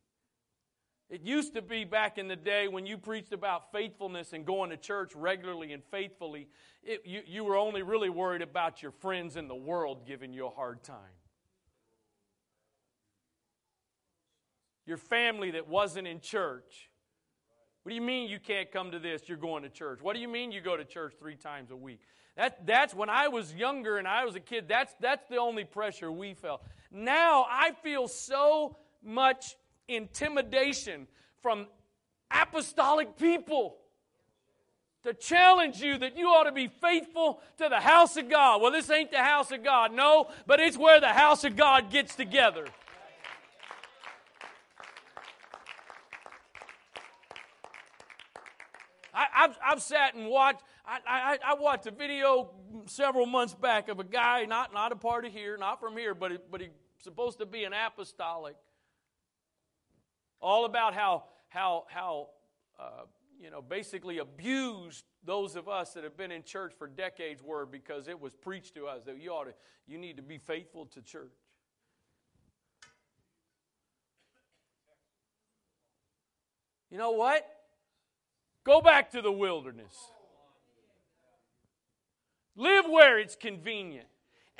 It 1.12 1.24
used 1.24 1.56
to 1.56 1.62
be 1.62 1.84
back 1.84 2.17
in 2.17 2.30
the 2.30 2.38
day 2.38 2.69
when 2.69 2.86
you 2.86 2.97
preached 2.97 3.34
about 3.34 3.74
faithfulness 3.74 4.32
and 4.32 4.45
going 4.45 4.69
to 4.69 4.78
church 4.78 5.12
regularly 5.13 5.74
and 5.74 5.84
faithfully, 5.91 6.47
it, 6.84 7.02
you, 7.04 7.21
you 7.28 7.43
were 7.43 7.58
only 7.58 7.82
really 7.82 8.10
worried 8.10 8.41
about 8.41 8.82
your 8.82 8.91
friends 8.91 9.36
in 9.36 9.50
the 9.50 9.56
world 9.56 10.08
giving 10.08 10.32
you 10.32 10.47
a 10.47 10.50
hard 10.50 10.84
time. 10.84 10.95
Your 14.86 14.95
family 14.95 15.52
that 15.52 15.67
wasn't 15.67 16.08
in 16.08 16.21
church. 16.21 16.89
What 17.84 17.89
do 17.89 17.95
you 17.95 18.02
mean 18.02 18.30
you 18.30 18.39
can't 18.39 18.71
come 18.71 18.91
to 18.91 19.00
this? 19.00 19.24
You're 19.28 19.38
going 19.38 19.63
to 19.63 19.69
church. 19.69 20.00
What 20.02 20.15
do 20.15 20.21
you 20.21 20.30
mean 20.30 20.54
you 20.54 20.62
go 20.62 20.78
to 20.78 20.86
church 20.86 21.15
three 21.19 21.36
times 21.36 21.71
a 21.71 21.76
week? 21.76 22.00
That, 22.38 22.65
that's 22.65 22.93
when 22.93 23.10
I 23.10 23.28
was 23.28 23.54
younger 23.54 23.97
and 23.97 24.08
I 24.08 24.24
was 24.24 24.38
a 24.38 24.39
kid, 24.39 24.69
that's, 24.69 24.93
that's 25.02 25.28
the 25.28 25.38
only 25.38 25.65
pressure 25.65 26.10
we 26.10 26.36
felt. 26.36 26.63
Now 26.89 27.45
I 27.50 27.71
feel 27.84 28.08
so 28.08 28.78
much 29.04 29.58
intimidation 29.87 31.07
from 31.41 31.67
apostolic 32.31 33.17
people 33.17 33.77
to 35.03 35.13
challenge 35.13 35.81
you 35.81 35.97
that 35.97 36.15
you 36.15 36.27
ought 36.27 36.43
to 36.43 36.51
be 36.51 36.67
faithful 36.67 37.41
to 37.57 37.67
the 37.69 37.79
house 37.79 38.17
of 38.17 38.29
God. 38.29 38.61
Well, 38.61 38.71
this 38.71 38.89
ain't 38.89 39.11
the 39.11 39.17
house 39.17 39.51
of 39.51 39.63
God. 39.63 39.91
No, 39.93 40.27
but 40.45 40.59
it's 40.59 40.77
where 40.77 40.99
the 40.99 41.07
house 41.07 41.43
of 41.43 41.55
God 41.55 41.89
gets 41.89 42.15
together. 42.15 42.65
I, 49.13 49.25
have 49.31 49.57
I've 49.65 49.81
sat 49.81 50.15
and 50.15 50.27
watched. 50.27 50.61
I, 50.85 50.99
I, 51.07 51.37
I, 51.51 51.53
watched 51.55 51.86
a 51.86 51.91
video 51.91 52.49
several 52.86 53.25
months 53.25 53.53
back 53.53 53.88
of 53.88 53.99
a 53.99 54.03
guy, 54.03 54.45
not, 54.45 54.73
not 54.73 54.91
a 54.91 54.95
part 54.95 55.25
of 55.25 55.32
here, 55.32 55.57
not 55.57 55.79
from 55.79 55.95
here, 55.95 56.15
but, 56.15 56.49
but 56.49 56.61
he's 56.61 56.71
supposed 57.03 57.39
to 57.39 57.45
be 57.45 57.63
an 57.63 57.73
apostolic. 57.73 58.55
All 60.41 60.65
about 60.65 60.93
how, 60.93 61.25
how, 61.49 61.85
how 61.87 62.27
uh, 62.79 63.03
you 63.39 63.49
know, 63.49 63.61
basically 63.61 64.17
abused 64.17 65.05
those 65.23 65.55
of 65.55 65.67
us 65.67 65.93
that 65.93 66.03
have 66.03 66.17
been 66.17 66.31
in 66.31 66.43
church 66.43 66.73
for 66.77 66.87
decades 66.87 67.41
were 67.43 67.65
because 67.65 68.07
it 68.07 68.19
was 68.19 68.35
preached 68.35 68.75
to 68.75 68.87
us 68.87 69.03
that 69.05 69.21
you 69.21 69.31
ought 69.31 69.45
to, 69.45 69.53
you 69.87 69.97
need 69.97 70.17
to 70.17 70.23
be 70.23 70.37
faithful 70.37 70.85
to 70.87 71.01
church. 71.01 71.31
You 76.89 76.97
know 76.97 77.11
what? 77.11 77.47
Go 78.63 78.81
back 78.81 79.11
to 79.11 79.21
the 79.21 79.31
wilderness. 79.31 79.95
Live 82.55 82.85
where 82.89 83.17
it's 83.17 83.35
convenient. 83.35 84.07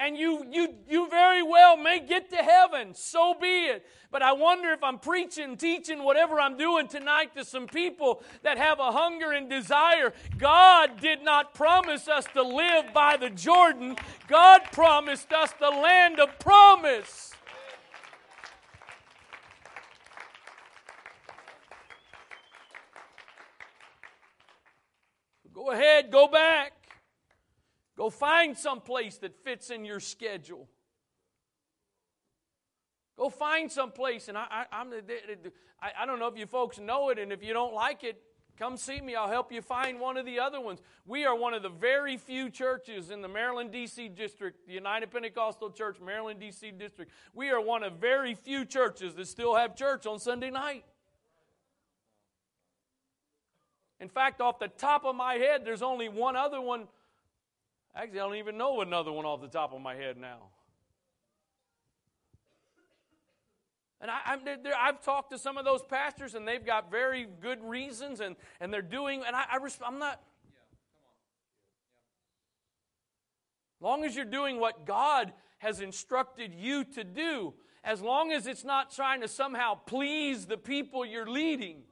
And 0.02 0.18
you, 0.18 0.44
you, 0.52 0.74
you 0.90 1.08
very 1.10 1.44
well 1.44 1.78
may 1.78 2.00
get 2.00 2.32
to 2.32 2.38
heaven. 2.38 2.96
So 2.96 3.36
be 3.40 3.66
it. 3.66 3.86
But 4.10 4.24
I 4.24 4.34
wonder 4.34 4.72
if 4.72 4.84
I'm 4.84 4.98
preaching, 4.98 5.56
teaching, 5.58 6.04
whatever 6.04 6.40
I'm 6.40 6.58
doing 6.58 6.88
tonight 6.88 7.36
to 7.36 7.46
some 7.46 7.68
people 7.68 8.24
that 8.42 8.58
have 8.58 8.80
a 8.80 8.92
hunger 8.92 9.32
and 9.32 9.48
desire. 9.48 10.12
God 10.40 11.00
did 11.00 11.24
not 11.24 11.54
promise 11.54 12.08
us 12.08 12.26
to 12.34 12.42
live 12.42 12.94
by 12.96 13.16
the 13.16 13.30
Jordan, 13.30 13.96
God 14.28 14.62
promised 14.72 15.32
us 15.32 15.54
the 15.60 15.70
land 15.70 16.20
of 16.20 16.40
promise. 16.40 17.32
Go 25.54 25.70
ahead, 25.70 26.10
go 26.10 26.28
back. 26.28 26.81
Go 28.02 28.10
find 28.10 28.58
some 28.58 28.82
place 28.82 29.20
that 29.20 29.36
fits 29.44 29.70
in 29.70 29.86
your 29.86 30.00
schedule. 30.00 30.68
Go 33.16 33.30
find 33.30 33.72
some 33.72 33.92
place, 33.92 34.28
and 34.28 34.36
I, 34.36 34.48
I, 34.50 34.66
I'm, 34.72 34.92
I, 35.80 35.92
I 36.00 36.06
don't 36.08 36.18
know 36.18 36.26
if 36.26 36.36
you 36.36 36.48
folks 36.48 36.80
know 36.80 37.10
it, 37.10 37.20
and 37.20 37.32
if 37.32 37.44
you 37.44 37.54
don't 37.54 37.76
like 37.76 38.04
it, 38.04 38.20
come 38.58 38.76
see 38.76 39.00
me. 39.02 39.14
I'll 39.14 39.28
help 39.28 39.52
you 39.52 39.62
find 39.62 40.00
one 40.00 40.18
of 40.18 40.26
the 40.26 40.40
other 40.40 40.60
ones. 40.60 40.80
We 41.06 41.26
are 41.26 41.36
one 41.36 41.54
of 41.54 41.62
the 41.62 41.70
very 41.70 42.18
few 42.18 42.50
churches 42.50 43.12
in 43.12 43.22
the 43.22 43.28
Maryland, 43.28 43.72
D.C. 43.72 44.10
district, 44.10 44.66
the 44.66 44.74
United 44.74 45.12
Pentecostal 45.12 45.70
Church, 45.70 45.98
Maryland, 46.04 46.40
D.C. 46.40 46.72
district. 46.72 47.12
We 47.36 47.52
are 47.52 47.62
one 47.62 47.84
of 47.84 47.98
very 47.98 48.34
few 48.34 48.66
churches 48.66 49.14
that 49.14 49.28
still 49.28 49.54
have 49.54 49.76
church 49.76 50.08
on 50.08 50.18
Sunday 50.18 50.50
night. 50.50 50.86
In 54.00 54.10
fact, 54.10 54.42
off 54.42 54.58
the 54.58 54.70
top 54.70 55.06
of 55.06 55.16
my 55.16 55.36
head, 55.36 55.66
there's 55.66 55.84
only 55.84 56.10
one 56.10 56.36
other 56.36 56.60
one 56.60 56.88
Actually, 57.96 58.20
I 58.20 58.24
don't 58.24 58.36
even 58.36 58.58
know 58.58 58.82
another 58.82 59.12
one 59.12 59.26
off 59.26 59.42
the 59.42 59.48
top 59.48 59.74
of 59.74 59.82
my 59.82 59.96
head 59.96 60.18
now. 60.18 60.50
And 64.00 64.10
I, 64.10 64.38
have 64.84 65.04
talked 65.04 65.32
to 65.32 65.38
some 65.38 65.58
of 65.58 65.66
those 65.66 65.84
pastors, 65.84 66.34
and 66.34 66.48
they've 66.48 66.66
got 66.66 66.90
very 66.90 67.28
good 67.40 67.64
reasons, 67.64 68.20
and, 68.20 68.36
and 68.60 68.74
they're 68.74 68.82
doing, 68.82 69.24
and 69.26 69.36
I, 69.36 69.44
I 69.52 69.58
I'm 69.86 70.00
not. 70.00 70.20
As 73.78 73.84
long 73.84 74.04
as 74.04 74.16
you're 74.16 74.26
doing 74.26 74.60
what 74.60 74.86
God 74.88 75.34
has 75.60 75.82
instructed 75.82 76.54
you 76.56 76.84
to 76.84 77.04
do, 77.04 77.54
as 77.84 78.02
long 78.02 78.32
as 78.32 78.48
it's 78.48 78.64
not 78.64 78.92
trying 78.92 79.22
to 79.22 79.28
somehow 79.28 79.76
please 79.76 80.48
the 80.48 80.58
people 80.58 81.06
you're 81.06 81.30
leading, 81.30 81.84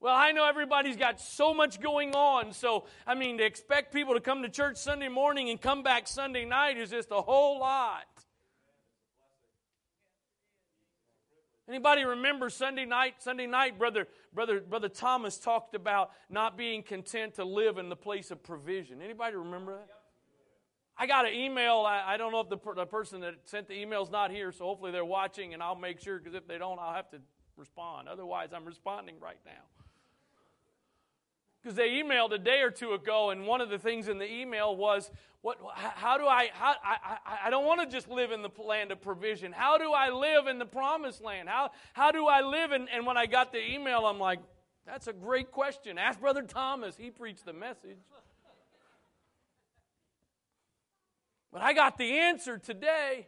well, 0.00 0.14
I 0.14 0.32
know 0.32 0.46
everybody's 0.46 0.96
got 0.96 1.20
so 1.20 1.52
much 1.52 1.80
going 1.80 2.14
on. 2.14 2.52
So, 2.52 2.86
I 3.06 3.14
mean, 3.14 3.38
to 3.38 3.44
expect 3.44 3.92
people 3.92 4.14
to 4.14 4.20
come 4.20 4.42
to 4.42 4.48
church 4.48 4.76
Sunday 4.76 5.08
morning 5.08 5.50
and 5.50 5.60
come 5.60 5.82
back 5.82 6.06
Sunday 6.06 6.44
night 6.44 6.76
is 6.76 6.90
just 6.90 7.08
a 7.10 7.20
whole 7.20 7.58
lot. 7.58 8.06
Anybody 11.68 12.04
remember 12.04 12.48
Sunday 12.48 12.86
night? 12.86 13.16
Sunday 13.18 13.46
night, 13.46 13.78
brother, 13.78 14.08
brother, 14.32 14.60
brother 14.60 14.88
Thomas 14.88 15.36
talked 15.36 15.74
about 15.74 16.10
not 16.30 16.56
being 16.56 16.82
content 16.82 17.34
to 17.34 17.44
live 17.44 17.76
in 17.76 17.88
the 17.88 17.96
place 17.96 18.30
of 18.30 18.42
provision. 18.42 19.02
Anybody 19.02 19.36
remember 19.36 19.74
that? 19.74 19.88
I 20.96 21.06
got 21.06 21.26
an 21.26 21.34
email. 21.34 21.84
I, 21.86 22.02
I 22.06 22.16
don't 22.16 22.32
know 22.32 22.40
if 22.40 22.48
the, 22.48 22.58
the 22.74 22.86
person 22.86 23.20
that 23.20 23.34
sent 23.44 23.68
the 23.68 23.78
email 23.78 24.02
is 24.02 24.10
not 24.10 24.30
here, 24.30 24.50
so 24.50 24.64
hopefully 24.64 24.92
they're 24.92 25.04
watching, 25.04 25.54
and 25.54 25.62
I'll 25.62 25.76
make 25.76 26.00
sure 26.00 26.18
because 26.18 26.34
if 26.34 26.48
they 26.48 26.56
don't, 26.56 26.78
I'll 26.78 26.94
have 26.94 27.10
to 27.10 27.18
respond. 27.56 28.08
Otherwise, 28.08 28.48
I'm 28.54 28.64
responding 28.64 29.16
right 29.20 29.38
now. 29.44 29.77
Because 31.62 31.76
they 31.76 31.90
emailed 31.90 32.32
a 32.32 32.38
day 32.38 32.60
or 32.60 32.70
two 32.70 32.92
ago, 32.92 33.30
and 33.30 33.46
one 33.46 33.60
of 33.60 33.68
the 33.68 33.78
things 33.78 34.08
in 34.08 34.18
the 34.18 34.32
email 34.32 34.76
was, 34.76 35.10
"What? 35.40 35.58
How 35.74 36.16
do 36.16 36.26
I? 36.26 36.50
How, 36.52 36.74
I, 36.84 37.18
I, 37.26 37.38
I 37.46 37.50
don't 37.50 37.66
want 37.66 37.80
to 37.80 37.86
just 37.86 38.08
live 38.08 38.30
in 38.30 38.42
the 38.42 38.50
land 38.64 38.92
of 38.92 39.00
provision. 39.00 39.52
How 39.52 39.76
do 39.76 39.92
I 39.92 40.10
live 40.10 40.46
in 40.46 40.58
the 40.58 40.66
promised 40.66 41.22
land? 41.22 41.48
How, 41.48 41.70
how 41.94 42.12
do 42.12 42.26
I 42.26 42.42
live?" 42.42 42.70
And, 42.70 42.88
and 42.94 43.04
when 43.04 43.16
I 43.16 43.26
got 43.26 43.52
the 43.52 43.72
email, 43.72 44.06
I'm 44.06 44.20
like, 44.20 44.38
"That's 44.86 45.08
a 45.08 45.12
great 45.12 45.50
question. 45.50 45.98
Ask 45.98 46.20
Brother 46.20 46.42
Thomas. 46.42 46.96
He 46.96 47.10
preached 47.10 47.44
the 47.44 47.52
message." 47.52 47.98
But 51.52 51.62
I 51.62 51.72
got 51.72 51.98
the 51.98 52.18
answer 52.18 52.58
today. 52.58 53.26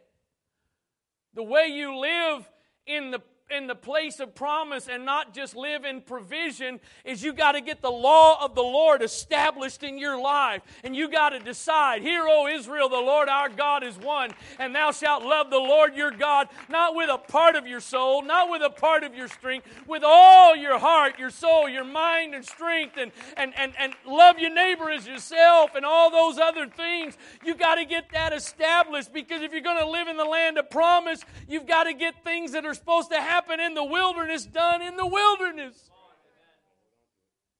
The 1.33 1.43
way 1.43 1.67
you 1.67 1.97
live 1.97 2.49
in 2.85 3.11
the 3.11 3.21
in 3.51 3.67
the 3.67 3.75
place 3.75 4.19
of 4.19 4.33
promise 4.33 4.87
and 4.87 5.05
not 5.05 5.33
just 5.33 5.55
live 5.55 5.85
in 5.85 6.01
provision 6.01 6.79
is 7.03 7.23
you 7.23 7.33
got 7.33 7.53
to 7.53 7.61
get 7.61 7.81
the 7.81 7.91
law 7.91 8.43
of 8.43 8.55
the 8.55 8.63
Lord 8.63 9.01
established 9.01 9.83
in 9.83 9.97
your 9.97 10.19
life. 10.19 10.61
And 10.83 10.95
you 10.95 11.09
got 11.09 11.29
to 11.29 11.39
decide, 11.39 12.01
Hear, 12.01 12.23
O 12.27 12.47
Israel, 12.47 12.89
the 12.89 12.95
Lord 12.95 13.29
our 13.29 13.49
God 13.49 13.83
is 13.83 13.97
one, 13.97 14.31
and 14.59 14.73
thou 14.73 14.91
shalt 14.91 15.23
love 15.23 15.49
the 15.49 15.57
Lord 15.57 15.95
your 15.95 16.11
God, 16.11 16.47
not 16.69 16.95
with 16.95 17.09
a 17.09 17.17
part 17.17 17.55
of 17.55 17.67
your 17.67 17.79
soul, 17.79 18.21
not 18.21 18.49
with 18.49 18.61
a 18.61 18.69
part 18.69 19.03
of 19.03 19.15
your 19.15 19.27
strength, 19.27 19.67
with 19.87 20.03
all 20.05 20.55
your 20.55 20.79
heart, 20.79 21.19
your 21.19 21.29
soul, 21.29 21.67
your 21.67 21.83
mind, 21.83 22.33
and 22.33 22.45
strength, 22.45 22.97
and, 22.97 23.11
and, 23.37 23.53
and, 23.57 23.73
and 23.77 23.93
love 24.07 24.39
your 24.39 24.53
neighbor 24.53 24.89
as 24.89 25.07
yourself, 25.07 25.75
and 25.75 25.85
all 25.85 26.09
those 26.09 26.39
other 26.39 26.67
things. 26.67 27.17
You 27.43 27.55
got 27.55 27.75
to 27.75 27.85
get 27.85 28.11
that 28.13 28.33
established 28.33 29.13
because 29.13 29.41
if 29.41 29.51
you're 29.51 29.61
going 29.61 29.79
to 29.79 29.89
live 29.89 30.07
in 30.07 30.17
the 30.17 30.25
land 30.25 30.57
of 30.57 30.69
promise, 30.69 31.21
you've 31.47 31.67
got 31.67 31.83
to 31.83 31.93
get 31.93 32.23
things 32.23 32.51
that 32.53 32.65
are 32.65 32.73
supposed 32.73 33.11
to 33.11 33.17
happen 33.17 33.40
in 33.49 33.73
the 33.73 33.83
wilderness 33.83 34.45
done 34.45 34.81
in 34.81 34.95
the 34.95 35.05
wilderness. 35.05 35.89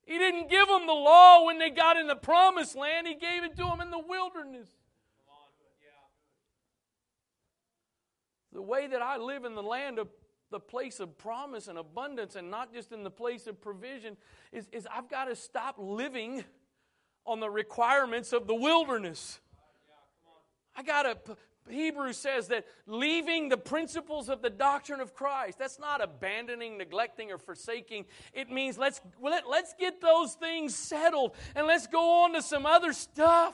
He 0.05 0.17
didn't 0.17 0.49
give 0.49 0.67
them 0.67 0.87
the 0.87 0.93
law 0.93 1.45
when 1.45 1.57
they 1.57 1.69
got 1.69 1.95
in 1.97 2.07
the 2.07 2.15
promised 2.15 2.75
land, 2.75 3.07
He 3.07 3.15
gave 3.15 3.43
it 3.43 3.55
to 3.57 3.63
them 3.63 3.81
in 3.81 3.91
the 3.91 3.99
wilderness. 3.99 4.67
The 8.53 8.61
way 8.61 8.87
that 8.87 9.01
I 9.01 9.17
live 9.17 9.45
in 9.45 9.55
the 9.55 9.63
land 9.63 9.97
of 9.97 10.09
the 10.51 10.59
place 10.59 10.99
of 10.99 11.17
promise 11.17 11.69
and 11.69 11.77
abundance 11.77 12.35
and 12.35 12.51
not 12.51 12.73
just 12.73 12.91
in 12.91 13.03
the 13.03 13.09
place 13.09 13.47
of 13.47 13.61
provision 13.61 14.17
is, 14.51 14.67
is 14.73 14.85
I've 14.93 15.09
got 15.09 15.25
to 15.25 15.35
stop 15.35 15.75
living 15.77 16.43
on 17.25 17.39
the 17.39 17.49
requirements 17.49 18.33
of 18.33 18.47
the 18.47 18.55
wilderness. 18.55 19.39
I 20.75 20.83
got 20.83 21.03
to 21.03 21.37
Hebrews 21.69 22.17
says 22.17 22.47
that 22.47 22.65
leaving 22.87 23.49
the 23.49 23.57
principles 23.57 24.29
of 24.29 24.41
the 24.41 24.49
doctrine 24.49 24.99
of 24.99 25.13
Christ, 25.13 25.59
that's 25.59 25.79
not 25.79 26.03
abandoning, 26.03 26.77
neglecting, 26.77 27.31
or 27.31 27.37
forsaking. 27.37 28.05
It 28.33 28.49
means 28.49 28.77
let's, 28.77 28.99
let, 29.21 29.49
let's 29.49 29.73
get 29.79 30.01
those 30.01 30.33
things 30.33 30.75
settled 30.75 31.35
and 31.55 31.67
let's 31.67 31.87
go 31.87 32.23
on 32.23 32.33
to 32.33 32.41
some 32.41 32.65
other 32.65 32.93
stuff. 32.93 33.53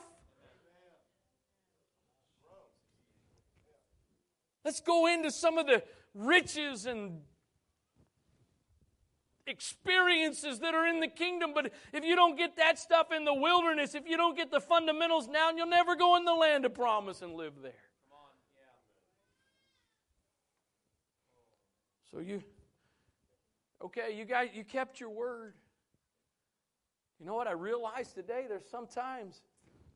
Let's 4.64 4.80
go 4.80 5.06
into 5.06 5.30
some 5.30 5.56
of 5.56 5.66
the 5.66 5.82
riches 6.14 6.86
and 6.86 7.20
experiences 9.46 10.58
that 10.58 10.74
are 10.74 10.86
in 10.86 11.00
the 11.00 11.08
kingdom. 11.08 11.52
But 11.54 11.72
if 11.92 12.04
you 12.04 12.16
don't 12.16 12.36
get 12.36 12.56
that 12.56 12.78
stuff 12.78 13.12
in 13.12 13.24
the 13.24 13.32
wilderness, 13.32 13.94
if 13.94 14.06
you 14.06 14.16
don't 14.16 14.36
get 14.36 14.50
the 14.50 14.60
fundamentals 14.60 15.26
now, 15.26 15.50
you'll 15.50 15.68
never 15.68 15.96
go 15.96 16.16
in 16.16 16.24
the 16.24 16.34
land 16.34 16.64
of 16.64 16.74
promise 16.74 17.22
and 17.22 17.34
live 17.34 17.54
there. 17.62 17.87
So 22.12 22.20
you, 22.20 22.42
okay, 23.84 24.16
you 24.16 24.24
guys, 24.24 24.48
you 24.54 24.64
kept 24.64 25.00
your 25.00 25.10
word. 25.10 25.54
You 27.20 27.26
know 27.26 27.34
what 27.34 27.46
I 27.46 27.52
realized 27.52 28.14
today? 28.14 28.46
There's 28.48 28.68
sometimes, 28.70 29.42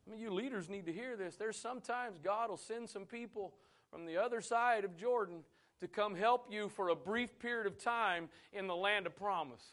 I 0.06 0.10
mean, 0.10 0.20
you 0.20 0.32
leaders 0.32 0.68
need 0.68 0.86
to 0.86 0.92
hear 0.92 1.16
this. 1.16 1.36
There's 1.36 1.56
sometimes 1.56 2.18
God 2.22 2.50
will 2.50 2.56
send 2.56 2.90
some 2.90 3.04
people 3.04 3.54
from 3.90 4.06
the 4.06 4.16
other 4.16 4.40
side 4.40 4.84
of 4.84 4.96
Jordan 4.96 5.44
to 5.80 5.88
come 5.88 6.14
help 6.14 6.46
you 6.50 6.68
for 6.68 6.88
a 6.90 6.96
brief 6.96 7.38
period 7.38 7.66
of 7.66 7.82
time 7.82 8.28
in 8.52 8.66
the 8.66 8.76
land 8.76 9.06
of 9.06 9.16
promise. 9.16 9.64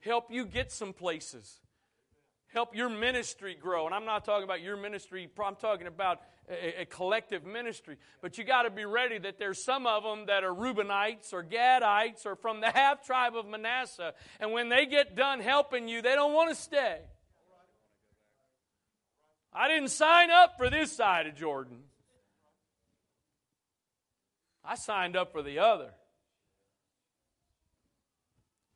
Help 0.00 0.30
you 0.30 0.46
get 0.46 0.70
some 0.70 0.92
places. 0.92 1.60
Help 2.52 2.74
your 2.74 2.88
ministry 2.88 3.56
grow. 3.60 3.86
And 3.86 3.94
I'm 3.94 4.04
not 4.04 4.24
talking 4.24 4.44
about 4.44 4.62
your 4.62 4.76
ministry, 4.76 5.28
I'm 5.44 5.56
talking 5.56 5.86
about 5.86 6.20
a, 6.50 6.82
a 6.82 6.84
collective 6.86 7.44
ministry. 7.44 7.96
But 8.20 8.38
you 8.38 8.44
got 8.44 8.62
to 8.62 8.70
be 8.70 8.84
ready 8.84 9.18
that 9.18 9.38
there's 9.38 9.64
some 9.64 9.86
of 9.86 10.02
them 10.02 10.26
that 10.26 10.44
are 10.44 10.52
Reubenites 10.52 11.32
or 11.32 11.42
Gadites 11.44 12.26
or 12.26 12.36
from 12.36 12.60
the 12.60 12.70
half 12.70 13.04
tribe 13.04 13.36
of 13.36 13.46
Manasseh. 13.46 14.14
And 14.40 14.52
when 14.52 14.68
they 14.68 14.86
get 14.86 15.16
done 15.16 15.40
helping 15.40 15.88
you, 15.88 16.02
they 16.02 16.14
don't 16.14 16.32
want 16.32 16.50
to 16.50 16.54
stay. 16.54 16.98
I 19.52 19.68
didn't 19.68 19.88
sign 19.88 20.30
up 20.30 20.56
for 20.56 20.70
this 20.70 20.92
side 20.92 21.26
of 21.26 21.34
Jordan. 21.34 21.78
I 24.64 24.74
signed 24.74 25.16
up 25.16 25.32
for 25.32 25.42
the 25.42 25.60
other. 25.60 25.90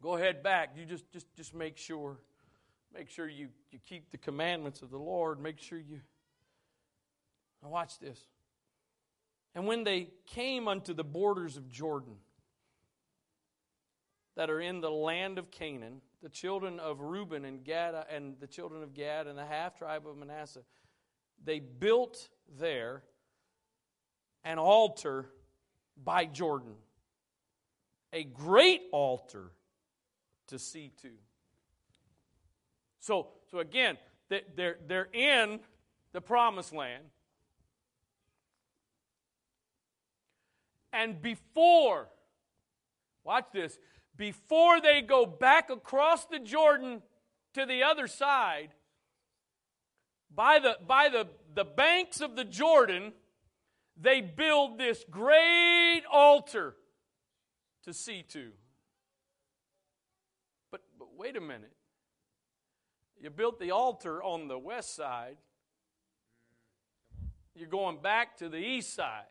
Go 0.02 0.16
ahead 0.16 0.42
back. 0.42 0.70
You 0.76 0.84
just 0.84 1.04
just 1.12 1.26
just 1.36 1.54
make 1.54 1.76
sure 1.76 2.18
make 2.94 3.08
sure 3.08 3.28
you, 3.28 3.48
you 3.70 3.78
keep 3.88 4.10
the 4.10 4.18
commandments 4.18 4.82
of 4.82 4.90
the 4.90 4.98
Lord. 4.98 5.40
Make 5.40 5.60
sure 5.60 5.78
you 5.78 6.00
now, 7.62 7.68
watch 7.68 7.98
this. 7.98 8.18
And 9.54 9.66
when 9.66 9.84
they 9.84 10.08
came 10.26 10.66
unto 10.66 10.94
the 10.94 11.04
borders 11.04 11.56
of 11.56 11.70
Jordan, 11.70 12.16
that 14.34 14.50
are 14.50 14.60
in 14.60 14.80
the 14.80 14.90
land 14.90 15.38
of 15.38 15.50
Canaan, 15.50 16.00
the 16.22 16.28
children 16.28 16.80
of 16.80 17.00
Reuben 17.00 17.44
and 17.44 17.64
Gad 17.64 17.94
and 18.10 18.36
the 18.40 18.46
children 18.46 18.82
of 18.82 18.94
Gad 18.94 19.26
and 19.26 19.36
the 19.36 19.44
half 19.44 19.76
tribe 19.76 20.06
of 20.06 20.16
Manasseh, 20.16 20.62
they 21.44 21.60
built 21.60 22.28
there 22.58 23.02
an 24.44 24.58
altar 24.58 25.26
by 26.02 26.24
Jordan, 26.24 26.74
a 28.12 28.24
great 28.24 28.82
altar 28.92 29.52
to 30.48 30.58
see 30.58 30.92
to. 31.02 31.10
So, 33.00 33.28
so 33.50 33.58
again, 33.58 33.98
they're, 34.28 34.78
they're 34.86 35.08
in 35.12 35.60
the 36.12 36.20
promised 36.20 36.72
land. 36.72 37.04
And 40.92 41.22
before, 41.22 42.08
watch 43.24 43.46
this, 43.52 43.78
before 44.16 44.80
they 44.80 45.00
go 45.00 45.24
back 45.24 45.70
across 45.70 46.26
the 46.26 46.38
Jordan 46.38 47.02
to 47.54 47.66
the 47.66 47.82
other 47.82 48.06
side, 48.06 48.70
by 50.34 50.58
the, 50.58 50.76
by 50.86 51.08
the, 51.08 51.28
the 51.54 51.64
banks 51.64 52.20
of 52.20 52.36
the 52.36 52.44
Jordan, 52.44 53.12
they 54.00 54.20
build 54.20 54.78
this 54.78 55.04
great 55.10 56.02
altar 56.10 56.74
to 57.84 57.92
see 57.92 58.22
to. 58.28 58.52
But, 60.70 60.82
but 60.98 61.08
wait 61.16 61.36
a 61.36 61.40
minute. 61.40 61.72
You 63.20 63.30
built 63.30 63.60
the 63.60 63.70
altar 63.70 64.22
on 64.22 64.48
the 64.48 64.58
west 64.58 64.96
side. 64.96 65.36
You're 67.54 67.68
going 67.68 67.98
back 68.02 68.38
to 68.38 68.48
the 68.48 68.56
east 68.56 68.94
side. 68.94 69.26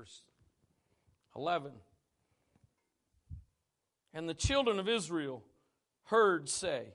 Verse 0.00 0.22
11. 1.36 1.72
And 4.14 4.26
the 4.26 4.32
children 4.34 4.78
of 4.78 4.88
Israel 4.88 5.42
heard 6.04 6.48
say, 6.48 6.94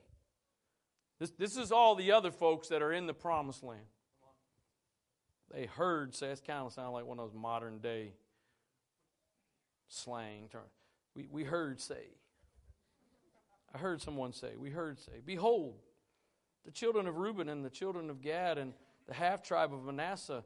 this, 1.20 1.30
this 1.38 1.56
is 1.56 1.70
all 1.70 1.94
the 1.94 2.10
other 2.10 2.32
folks 2.32 2.66
that 2.68 2.82
are 2.82 2.92
in 2.92 3.06
the 3.06 3.14
promised 3.14 3.62
land. 3.62 3.86
They 5.54 5.66
heard 5.66 6.16
say, 6.16 6.30
it 6.30 6.42
kind 6.44 6.66
of 6.66 6.72
sound 6.72 6.94
like 6.94 7.06
one 7.06 7.20
of 7.20 7.30
those 7.30 7.40
modern 7.40 7.78
day 7.78 8.14
slang 9.86 10.48
terms. 10.50 10.64
We, 11.14 11.28
we 11.30 11.44
heard 11.44 11.80
say. 11.80 12.08
I 13.72 13.78
heard 13.78 14.02
someone 14.02 14.32
say, 14.32 14.56
we 14.58 14.70
heard 14.70 14.98
say, 14.98 15.20
Behold, 15.24 15.76
the 16.64 16.72
children 16.72 17.06
of 17.06 17.18
Reuben 17.18 17.48
and 17.48 17.64
the 17.64 17.70
children 17.70 18.10
of 18.10 18.20
Gad 18.20 18.58
and 18.58 18.72
the 19.06 19.14
half 19.14 19.44
tribe 19.44 19.72
of 19.72 19.84
Manasseh 19.84 20.42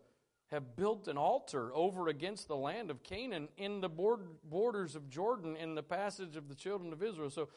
have 0.51 0.77
built 0.77 1.07
an 1.07 1.17
altar 1.17 1.71
over 1.75 2.09
against 2.09 2.49
the 2.49 2.57
land 2.57 2.91
of 2.91 3.03
Canaan 3.03 3.49
in 3.57 3.81
the 3.81 3.89
borders 3.89 4.97
of 4.97 5.09
Jordan 5.09 5.57
in 5.57 5.75
the 5.75 5.83
passage 5.83 6.37
of 6.37 6.49
the 6.49 6.55
children 6.55 6.93
of 6.93 7.03
Israel. 7.03 7.31
So 7.31 7.49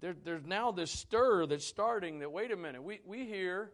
there, 0.00 0.16
there's 0.24 0.44
now 0.44 0.72
this 0.72 0.90
stir 0.90 1.46
that's 1.46 1.64
starting 1.64 2.18
that, 2.20 2.32
wait 2.32 2.50
a 2.50 2.56
minute, 2.56 2.82
we, 2.82 3.00
we 3.04 3.26
hear. 3.26 3.70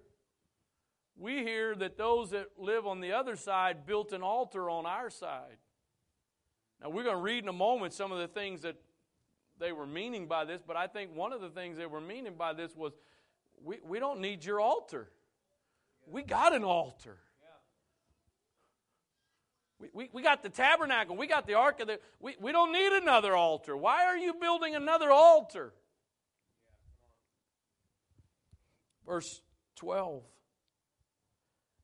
We 1.15 1.43
hear 1.43 1.75
that 1.77 1.99
those 1.99 2.31
that 2.31 2.47
live 2.57 2.87
on 2.87 3.01
the 3.01 3.13
other 3.13 3.37
side 3.37 3.85
built 3.87 4.13
an 4.13 4.23
altar 4.23 4.71
on 4.71 4.87
our 4.87 5.11
side. 5.11 5.59
Now, 6.81 6.89
we're 6.89 7.05
going 7.05 7.17
to 7.17 7.23
read 7.23 7.45
in 7.45 7.49
a 7.49 7.53
moment 7.53 7.93
some 7.93 8.13
of 8.13 8.19
the 8.19 8.29
things 8.29 8.63
that 8.63 8.77
they 9.59 9.73
were 9.73 9.87
meaning 9.87 10.27
by 10.27 10.47
this, 10.47 10.63
but 10.67 10.75
I 10.75 10.87
think 10.87 11.15
one 11.15 11.33
of 11.33 11.43
the 11.43 11.51
things 11.51 11.77
they 11.77 11.87
were 11.87 12.01
meaning 12.01 12.35
by 12.37 12.55
this 12.55 12.75
was 12.75 12.93
we, 13.63 13.79
we 13.87 13.99
don't 13.99 14.21
need 14.21 14.45
your 14.45 14.59
altar. 14.59 15.11
We 16.07 16.23
got 16.23 16.55
an 16.55 16.65
altar. 16.65 17.19
We, 19.93 20.09
we, 20.13 20.23
got 20.23 20.43
the 20.43 20.49
tabernacle. 20.49 21.17
We 21.17 21.27
got 21.27 21.47
the 21.47 21.55
ark 21.55 21.81
of 21.81 21.89
the. 21.89 21.99
We, 22.21 22.37
we 22.41 22.53
don't 22.53 22.73
need 22.73 22.93
another 22.93 23.35
altar. 23.35 23.77
Why 23.77 24.05
are 24.05 24.17
you 24.17 24.35
building 24.35 24.75
another 24.75 25.11
altar? 25.11 25.73
Verse 29.07 29.43
12. 29.77 30.23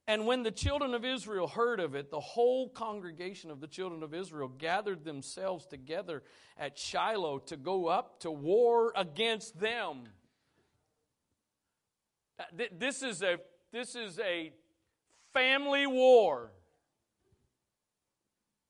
And 0.06 0.26
when 0.26 0.42
the 0.42 0.50
children 0.50 0.94
of 0.94 1.04
Israel 1.04 1.46
heard 1.46 1.80
of 1.80 1.94
it, 1.94 2.10
the 2.10 2.20
whole 2.20 2.70
congregation 2.70 3.50
of 3.50 3.60
the 3.60 3.66
children 3.66 4.02
of 4.02 4.14
Israel 4.14 4.48
gathered 4.48 5.04
themselves 5.04 5.66
together 5.66 6.22
at 6.56 6.78
Shiloh 6.78 7.40
to 7.40 7.58
go 7.58 7.88
up 7.88 8.20
to 8.20 8.30
war 8.30 8.92
against 8.96 9.60
them. 9.60 10.04
This 12.72 13.02
is 13.02 13.22
a, 13.22 13.36
this 13.70 13.94
is 13.96 14.18
a 14.20 14.52
family 15.34 15.86
war. 15.86 16.52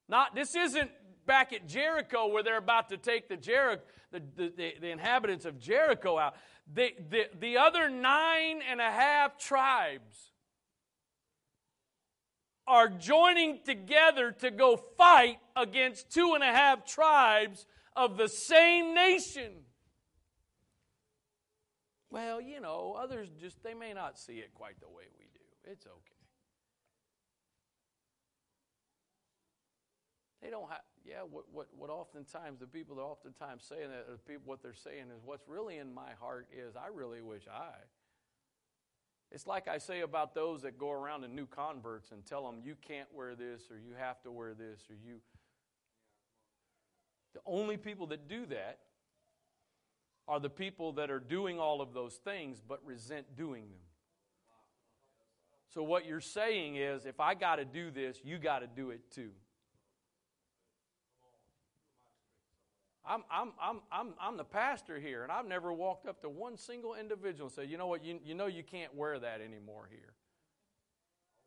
Not, 0.09 0.35
this 0.35 0.55
isn't 0.55 0.91
back 1.27 1.53
at 1.53 1.67
Jericho 1.67 2.29
where 2.29 2.43
they're 2.43 2.57
about 2.57 2.89
to 2.89 2.97
take 2.97 3.29
the, 3.29 3.37
Jericho, 3.37 3.83
the, 4.11 4.23
the, 4.37 4.53
the, 4.57 4.75
the 4.81 4.91
inhabitants 4.91 5.45
of 5.45 5.59
Jericho 5.59 6.19
out. 6.19 6.35
The, 6.73 6.95
the, 7.11 7.27
the 7.39 7.59
other 7.59 7.89
nine 7.89 8.61
and 8.69 8.81
a 8.81 8.91
half 8.91 9.39
tribes 9.39 10.33
are 12.67 12.89
joining 12.89 13.61
together 13.65 14.33
to 14.33 14.51
go 14.51 14.77
fight 14.77 15.39
against 15.57 16.11
two 16.11 16.33
and 16.35 16.45
a 16.45 16.47
half 16.47 16.85
tribes 16.85 17.67
of 17.97 18.17
the 18.17 18.29
same 18.29 18.95
nation. 18.95 19.53
Well, 22.11 22.41
you 22.41 22.61
know, 22.61 22.97
others 22.99 23.29
just, 23.41 23.63
they 23.63 23.75
may 23.75 23.93
not 23.93 24.19
see 24.19 24.35
it 24.35 24.53
quite 24.55 24.81
the 24.81 24.89
way 24.89 25.05
we 25.19 25.27
do. 25.33 25.71
It's 25.71 25.87
okay. 25.87 26.18
They 30.43 30.51
don't 30.51 30.69
have, 30.69 30.83
yeah, 31.05 31.23
what, 31.29 31.45
what, 31.53 31.67
what 31.77 31.91
oftentimes 31.91 32.61
the 32.61 32.67
people 32.67 32.97
that 32.97 33.03
oftentimes 33.03 33.65
saying 33.69 33.91
that, 33.91 34.07
the 34.11 34.19
people, 34.19 34.43
what 34.45 34.63
they're 34.63 34.73
saying 34.75 35.07
is, 35.15 35.23
what's 35.25 35.49
really 35.49 35.79
in 35.79 35.93
my 35.93 36.13
heart 36.21 36.47
is, 36.53 36.77
I 36.77 36.89
really 36.95 37.23
wish 37.23 37.43
I. 37.53 37.75
It's 39.31 39.47
like 39.47 39.69
I 39.69 39.79
say 39.79 40.01
about 40.01 40.35
those 40.35 40.63
that 40.63 40.79
go 40.79 40.91
around 40.91 41.23
to 41.23 41.29
new 41.29 41.47
converts 41.47 42.13
and 42.13 42.25
tell 42.25 42.47
them, 42.47 42.61
you 42.65 42.77
can't 42.87 43.09
wear 43.13 43.35
this, 43.35 43.63
or 43.71 43.77
you 43.77 43.95
have 43.99 44.23
to 44.23 44.31
wear 44.31 44.55
this, 44.55 44.81
or 44.89 44.95
you. 44.95 45.17
The 47.35 47.41
only 47.45 47.77
people 47.77 48.07
that 48.09 48.29
do 48.29 48.47
that 48.47 48.79
are 50.27 50.41
the 50.41 50.51
people 50.51 50.93
that 50.93 51.11
are 51.11 51.21
doing 51.21 51.59
all 51.59 51.81
of 51.81 51.93
those 51.95 52.15
things 52.17 52.61
but 52.67 52.81
resent 52.85 53.37
doing 53.37 53.65
them. 53.65 53.81
So, 55.75 55.83
what 55.83 56.07
you're 56.07 56.21
saying 56.21 56.77
is, 56.77 57.05
if 57.05 57.21
I 57.21 57.35
got 57.35 57.57
to 57.57 57.65
do 57.65 57.91
this, 57.91 58.19
you 58.25 58.39
got 58.39 58.61
to 58.61 58.67
do 58.67 58.91
it 58.91 59.11
too. 59.11 59.31
I'm, 63.09 63.25
I'm, 63.31 63.53
I'm, 63.61 63.81
I'm, 63.91 64.15
I'm 64.21 64.37
the 64.37 64.45
pastor 64.45 65.01
here, 65.01 65.23
and 65.23 65.33
I've 65.33 65.47
never 65.47 65.73
walked 65.73 66.07
up 66.07 66.21
to 66.21 66.29
one 66.29 66.59
single 66.59 66.95
individual 66.95 67.47
and 67.47 67.55
said, 67.55 67.71
you 67.71 67.79
know 67.79 67.87
what, 67.87 68.05
you, 68.05 68.19
you 68.23 68.35
know 68.35 68.47
you 68.47 68.63
can't 68.63 68.95
wear 68.95 69.19
that 69.19 69.41
anymore 69.41 69.89
here. 69.91 70.13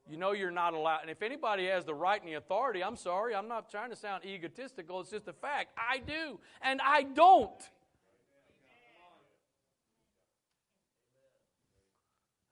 You 0.10 0.18
know 0.18 0.32
you're 0.32 0.50
not 0.52 0.74
allowed. 0.74 1.02
And 1.02 1.12
if 1.12 1.22
anybody 1.22 1.68
has 1.68 1.86
the 1.86 1.94
right 1.94 2.20
and 2.20 2.30
the 2.30 2.36
authority, 2.36 2.84
I'm 2.84 2.96
sorry, 2.96 3.36
I'm 3.36 3.48
not 3.48 3.70
trying 3.70 3.92
to 3.92 3.96
sound 3.96 4.26
egotistical. 4.26 5.02
It's 5.02 5.12
just 5.12 5.28
a 5.28 5.34
fact. 5.34 5.70
I 5.78 6.00
do, 6.00 6.40
and 6.62 6.82
I 6.84 7.04
don't. 7.04 7.62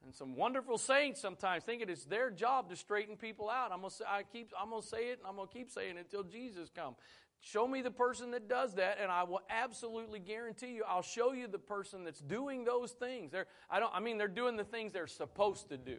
And 0.05 0.15
some 0.15 0.35
wonderful 0.35 0.79
saints 0.79 1.21
sometimes 1.21 1.63
think 1.63 1.83
it's 1.83 2.05
their 2.05 2.31
job 2.31 2.69
to 2.69 2.75
straighten 2.75 3.15
people 3.15 3.47
out. 3.47 3.71
I'm 3.71 3.81
gonna 3.81 3.91
say, 3.91 4.05
I 4.07 4.23
keep, 4.23 4.51
I'm 4.59 4.71
gonna 4.71 4.81
say 4.81 5.09
it, 5.09 5.19
and 5.19 5.27
I'm 5.27 5.35
gonna 5.35 5.47
keep 5.47 5.69
saying 5.69 5.97
it 5.97 5.99
until 5.99 6.23
Jesus 6.23 6.69
comes. 6.75 6.95
Show 7.41 7.67
me 7.67 7.81
the 7.81 7.91
person 7.91 8.31
that 8.31 8.49
does 8.49 8.75
that, 8.75 8.97
and 9.01 9.09
I 9.09 9.23
will 9.23 9.41
absolutely 9.49 10.19
guarantee 10.19 10.73
you, 10.73 10.83
I'll 10.87 11.01
show 11.01 11.31
you 11.31 11.47
the 11.47 11.59
person 11.59 12.03
that's 12.03 12.19
doing 12.19 12.65
those 12.65 12.91
things. 12.91 13.31
They're, 13.31 13.47
I 13.69 13.79
don't, 13.79 13.93
I 13.93 14.01
mean, 14.01 14.17
they're 14.17 14.27
doing 14.27 14.57
the 14.57 14.65
things 14.65 14.91
they're 14.91 15.07
supposed 15.07 15.69
to 15.69 15.77
do, 15.77 15.97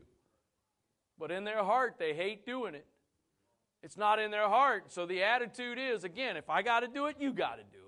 but 1.18 1.30
in 1.30 1.44
their 1.44 1.64
heart, 1.64 1.96
they 1.98 2.12
hate 2.14 2.44
doing 2.44 2.74
it. 2.74 2.86
It's 3.82 3.96
not 3.96 4.18
in 4.18 4.30
their 4.30 4.48
heart. 4.48 4.92
So 4.92 5.06
the 5.06 5.22
attitude 5.22 5.78
is, 5.78 6.04
again, 6.04 6.36
if 6.36 6.50
I 6.50 6.60
got 6.60 6.80
to 6.80 6.88
do 6.88 7.06
it, 7.06 7.16
you 7.18 7.32
got 7.32 7.56
to 7.56 7.62
do 7.62 7.78
it. 7.78 7.80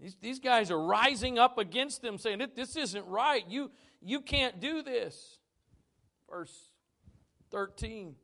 These, 0.00 0.16
these 0.22 0.38
guys 0.38 0.70
are 0.70 0.82
rising 0.82 1.38
up 1.38 1.58
against 1.58 2.00
them, 2.00 2.16
saying, 2.16 2.42
This 2.56 2.76
isn't 2.76 3.06
right. 3.06 3.44
You, 3.46 3.70
you 4.00 4.22
can't 4.22 4.58
do 4.58 4.82
this. 4.82 5.38
Verse 6.30 6.70
13. 7.50 8.14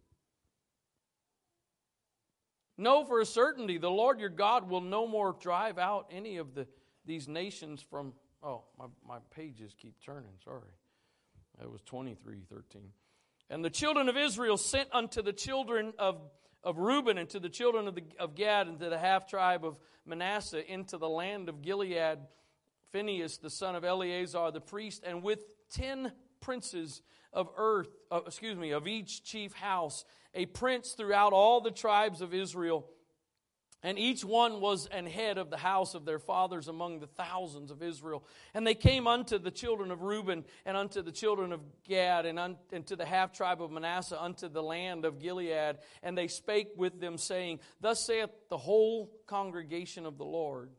Know 2.78 3.04
for 3.04 3.20
a 3.20 3.26
certainty 3.26 3.78
the 3.78 3.90
Lord 3.90 4.20
your 4.20 4.28
God 4.28 4.68
will 4.68 4.80
no 4.80 5.06
more 5.06 5.34
drive 5.40 5.78
out 5.78 6.10
any 6.10 6.36
of 6.36 6.54
the, 6.54 6.66
these 7.04 7.28
nations 7.28 7.82
from. 7.82 8.12
Oh, 8.42 8.64
my, 8.78 8.86
my 9.06 9.18
pages 9.34 9.74
keep 9.80 9.94
turning. 10.04 10.32
Sorry. 10.44 10.60
That 11.58 11.70
was 11.70 11.80
23 11.82 12.42
13. 12.50 12.82
And 13.48 13.64
the 13.64 13.70
children 13.70 14.08
of 14.08 14.16
Israel 14.16 14.56
sent 14.56 14.88
unto 14.92 15.22
the 15.22 15.32
children 15.32 15.94
of, 15.98 16.20
of 16.62 16.78
Reuben 16.78 17.16
and 17.16 17.28
to 17.30 17.40
the 17.40 17.48
children 17.48 17.88
of, 17.88 17.94
the, 17.94 18.02
of 18.18 18.34
Gad 18.34 18.66
and 18.66 18.78
to 18.80 18.88
the 18.90 18.98
half 18.98 19.28
tribe 19.28 19.64
of 19.64 19.76
Manasseh 20.04 20.70
into 20.70 20.98
the 20.98 21.08
land 21.08 21.48
of 21.48 21.62
Gilead 21.62 22.18
Phinehas, 22.92 23.38
the 23.38 23.50
son 23.50 23.74
of 23.74 23.84
Eleazar 23.84 24.50
the 24.50 24.60
priest, 24.60 25.02
and 25.06 25.22
with 25.22 25.40
ten 25.70 26.12
princes 26.40 27.02
of 27.36 27.50
earth, 27.56 27.90
uh, 28.10 28.22
excuse 28.26 28.56
me, 28.56 28.72
of 28.72 28.88
each 28.88 29.22
chief 29.22 29.52
house, 29.52 30.04
a 30.34 30.46
prince 30.46 30.92
throughout 30.92 31.32
all 31.32 31.60
the 31.60 31.70
tribes 31.70 32.22
of 32.22 32.34
Israel. 32.34 32.86
And 33.82 33.98
each 33.98 34.24
one 34.24 34.60
was 34.60 34.86
an 34.86 35.06
head 35.06 35.36
of 35.36 35.50
the 35.50 35.58
house 35.58 35.94
of 35.94 36.06
their 36.06 36.18
fathers 36.18 36.66
among 36.66 36.98
the 36.98 37.06
thousands 37.06 37.70
of 37.70 37.82
Israel. 37.82 38.24
And 38.54 38.66
they 38.66 38.74
came 38.74 39.06
unto 39.06 39.38
the 39.38 39.50
children 39.50 39.90
of 39.90 40.00
Reuben, 40.00 40.44
and 40.64 40.76
unto 40.76 41.02
the 41.02 41.12
children 41.12 41.52
of 41.52 41.60
Gad, 41.86 42.24
and, 42.24 42.38
unto 42.38 42.96
the 42.96 43.04
half 43.04 43.32
tribe 43.32 43.62
of 43.62 43.70
Manasseh, 43.70 44.20
unto 44.20 44.48
the 44.48 44.62
land 44.62 45.04
of 45.04 45.20
Gilead. 45.20 45.76
And 46.02 46.16
they 46.16 46.26
spake 46.26 46.70
with 46.74 46.98
them, 47.00 47.18
saying, 47.18 47.60
Thus 47.80 48.04
saith 48.04 48.30
the 48.48 48.56
whole 48.56 49.12
congregation 49.26 50.06
of 50.06 50.16
the 50.16 50.24
Lord. 50.24 50.70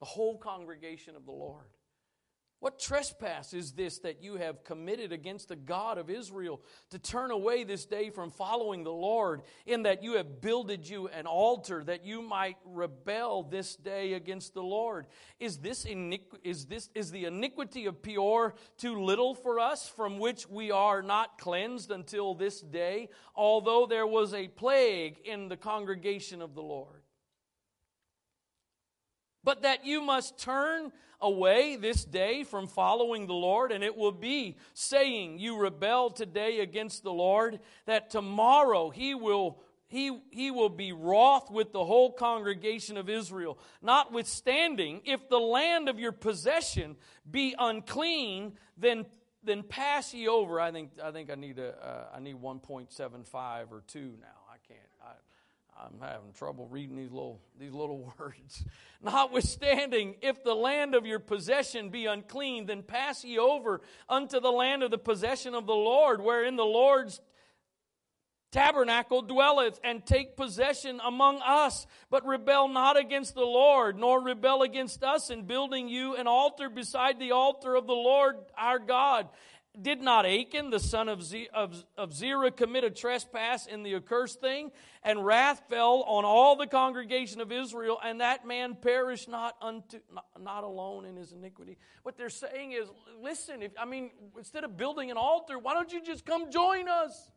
The 0.00 0.06
whole 0.06 0.38
congregation 0.38 1.16
of 1.16 1.26
the 1.26 1.32
Lord. 1.32 1.66
What 2.60 2.80
trespass 2.80 3.54
is 3.54 3.72
this 3.72 4.00
that 4.00 4.20
you 4.20 4.34
have 4.34 4.64
committed 4.64 5.12
against 5.12 5.48
the 5.48 5.54
God 5.54 5.96
of 5.96 6.10
Israel 6.10 6.60
to 6.90 6.98
turn 6.98 7.30
away 7.30 7.62
this 7.62 7.84
day 7.84 8.10
from 8.10 8.32
following 8.32 8.82
the 8.82 8.92
Lord, 8.92 9.42
in 9.64 9.84
that 9.84 10.02
you 10.02 10.14
have 10.14 10.40
builded 10.40 10.88
you 10.88 11.06
an 11.06 11.26
altar 11.26 11.84
that 11.84 12.04
you 12.04 12.20
might 12.20 12.56
rebel 12.64 13.44
this 13.44 13.76
day 13.76 14.14
against 14.14 14.54
the 14.54 14.62
Lord? 14.62 15.06
Is 15.38 15.58
this 15.58 15.84
iniqu- 15.84 16.40
is 16.42 16.66
this 16.66 16.90
is 16.96 17.12
the 17.12 17.26
iniquity 17.26 17.86
of 17.86 18.02
Peor 18.02 18.56
too 18.76 19.00
little 19.02 19.36
for 19.36 19.60
us, 19.60 19.88
from 19.88 20.18
which 20.18 20.48
we 20.48 20.72
are 20.72 21.00
not 21.00 21.38
cleansed 21.38 21.92
until 21.92 22.34
this 22.34 22.60
day, 22.60 23.08
although 23.36 23.86
there 23.86 24.06
was 24.06 24.34
a 24.34 24.48
plague 24.48 25.18
in 25.24 25.48
the 25.48 25.56
congregation 25.56 26.42
of 26.42 26.56
the 26.56 26.62
Lord? 26.62 26.97
But 29.44 29.62
that 29.62 29.86
you 29.86 30.02
must 30.02 30.38
turn 30.38 30.92
away 31.20 31.76
this 31.76 32.04
day 32.04 32.44
from 32.44 32.66
following 32.66 33.26
the 33.26 33.34
Lord, 33.34 33.72
and 33.72 33.82
it 33.82 33.96
will 33.96 34.12
be 34.12 34.56
saying, 34.74 35.38
You 35.38 35.58
rebel 35.58 36.10
today 36.10 36.60
against 36.60 37.02
the 37.02 37.12
Lord, 37.12 37.60
that 37.86 38.10
tomorrow 38.10 38.90
he 38.90 39.14
will. 39.14 39.60
He, 39.90 40.20
he 40.32 40.50
will 40.50 40.68
be 40.68 40.92
wroth 40.92 41.50
with 41.50 41.72
the 41.72 41.82
whole 41.82 42.12
congregation 42.12 42.98
of 42.98 43.08
Israel. 43.08 43.58
Notwithstanding, 43.80 45.00
if 45.06 45.30
the 45.30 45.38
land 45.38 45.88
of 45.88 45.98
your 45.98 46.12
possession 46.12 46.94
be 47.30 47.54
unclean, 47.58 48.58
then 48.76 49.06
then 49.42 49.62
pass 49.62 50.12
ye 50.12 50.28
over. 50.28 50.60
I 50.60 50.70
think 50.72 50.90
I 51.02 51.10
think 51.10 51.30
I 51.30 51.36
need 51.36 51.58
a 51.58 51.70
uh, 51.70 52.16
I 52.16 52.20
need 52.20 52.36
1.75 52.36 53.72
or 53.72 53.82
2 53.86 54.14
now. 54.20 54.26
I'm 55.80 56.00
having 56.00 56.32
trouble 56.32 56.66
reading 56.66 56.96
these 56.96 57.12
little, 57.12 57.40
these 57.58 57.72
little 57.72 58.12
words. 58.18 58.64
Notwithstanding, 59.02 60.16
if 60.22 60.42
the 60.42 60.54
land 60.54 60.94
of 60.94 61.06
your 61.06 61.20
possession 61.20 61.90
be 61.90 62.06
unclean, 62.06 62.66
then 62.66 62.82
pass 62.82 63.24
ye 63.24 63.38
over 63.38 63.80
unto 64.08 64.40
the 64.40 64.50
land 64.50 64.82
of 64.82 64.90
the 64.90 64.98
possession 64.98 65.54
of 65.54 65.66
the 65.66 65.74
Lord, 65.74 66.20
wherein 66.20 66.56
the 66.56 66.64
Lord's 66.64 67.20
tabernacle 68.50 69.22
dwelleth, 69.22 69.78
and 69.84 70.04
take 70.04 70.36
possession 70.36 71.00
among 71.04 71.40
us. 71.42 71.86
But 72.10 72.26
rebel 72.26 72.68
not 72.68 72.96
against 72.96 73.34
the 73.34 73.44
Lord, 73.44 73.98
nor 73.98 74.20
rebel 74.20 74.62
against 74.62 75.04
us 75.04 75.30
in 75.30 75.42
building 75.42 75.88
you 75.88 76.16
an 76.16 76.26
altar 76.26 76.68
beside 76.68 77.20
the 77.20 77.32
altar 77.32 77.76
of 77.76 77.86
the 77.86 77.92
Lord 77.92 78.36
our 78.56 78.78
God. 78.78 79.28
Did 79.80 80.00
not 80.00 80.26
Achan, 80.26 80.70
the 80.70 80.80
son 80.80 81.08
of, 81.08 81.22
Z- 81.22 81.50
of, 81.54 81.84
of 81.96 82.12
Zerah, 82.12 82.50
commit 82.50 82.82
a 82.82 82.90
trespass 82.90 83.66
in 83.66 83.84
the 83.84 83.94
accursed 83.94 84.40
thing? 84.40 84.72
And 85.04 85.24
wrath 85.24 85.62
fell 85.68 86.02
on 86.06 86.24
all 86.24 86.56
the 86.56 86.66
congregation 86.66 87.40
of 87.40 87.52
Israel, 87.52 87.98
and 88.02 88.20
that 88.20 88.46
man 88.46 88.74
perished 88.74 89.28
not 89.28 89.56
unto 89.62 90.00
not, 90.12 90.24
not 90.40 90.64
alone 90.64 91.04
in 91.04 91.16
his 91.16 91.32
iniquity. 91.32 91.78
What 92.02 92.16
they're 92.16 92.28
saying 92.28 92.72
is, 92.72 92.88
listen, 93.22 93.62
if, 93.62 93.72
I 93.78 93.84
mean, 93.84 94.10
instead 94.36 94.64
of 94.64 94.76
building 94.76 95.10
an 95.12 95.16
altar, 95.16 95.58
why 95.58 95.74
don't 95.74 95.92
you 95.92 96.02
just 96.02 96.24
come 96.24 96.50
join 96.50 96.88
us? 96.88 97.30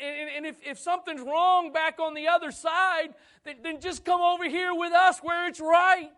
And, 0.00 0.30
and 0.36 0.46
if, 0.46 0.56
if 0.66 0.78
something's 0.78 1.22
wrong 1.22 1.72
back 1.72 1.98
on 1.98 2.14
the 2.14 2.28
other 2.28 2.50
side, 2.50 3.14
then, 3.44 3.56
then 3.62 3.80
just 3.80 4.04
come 4.04 4.20
over 4.20 4.44
here 4.44 4.74
with 4.74 4.92
us 4.92 5.20
where 5.20 5.46
it's 5.46 5.60
right. 5.60 6.10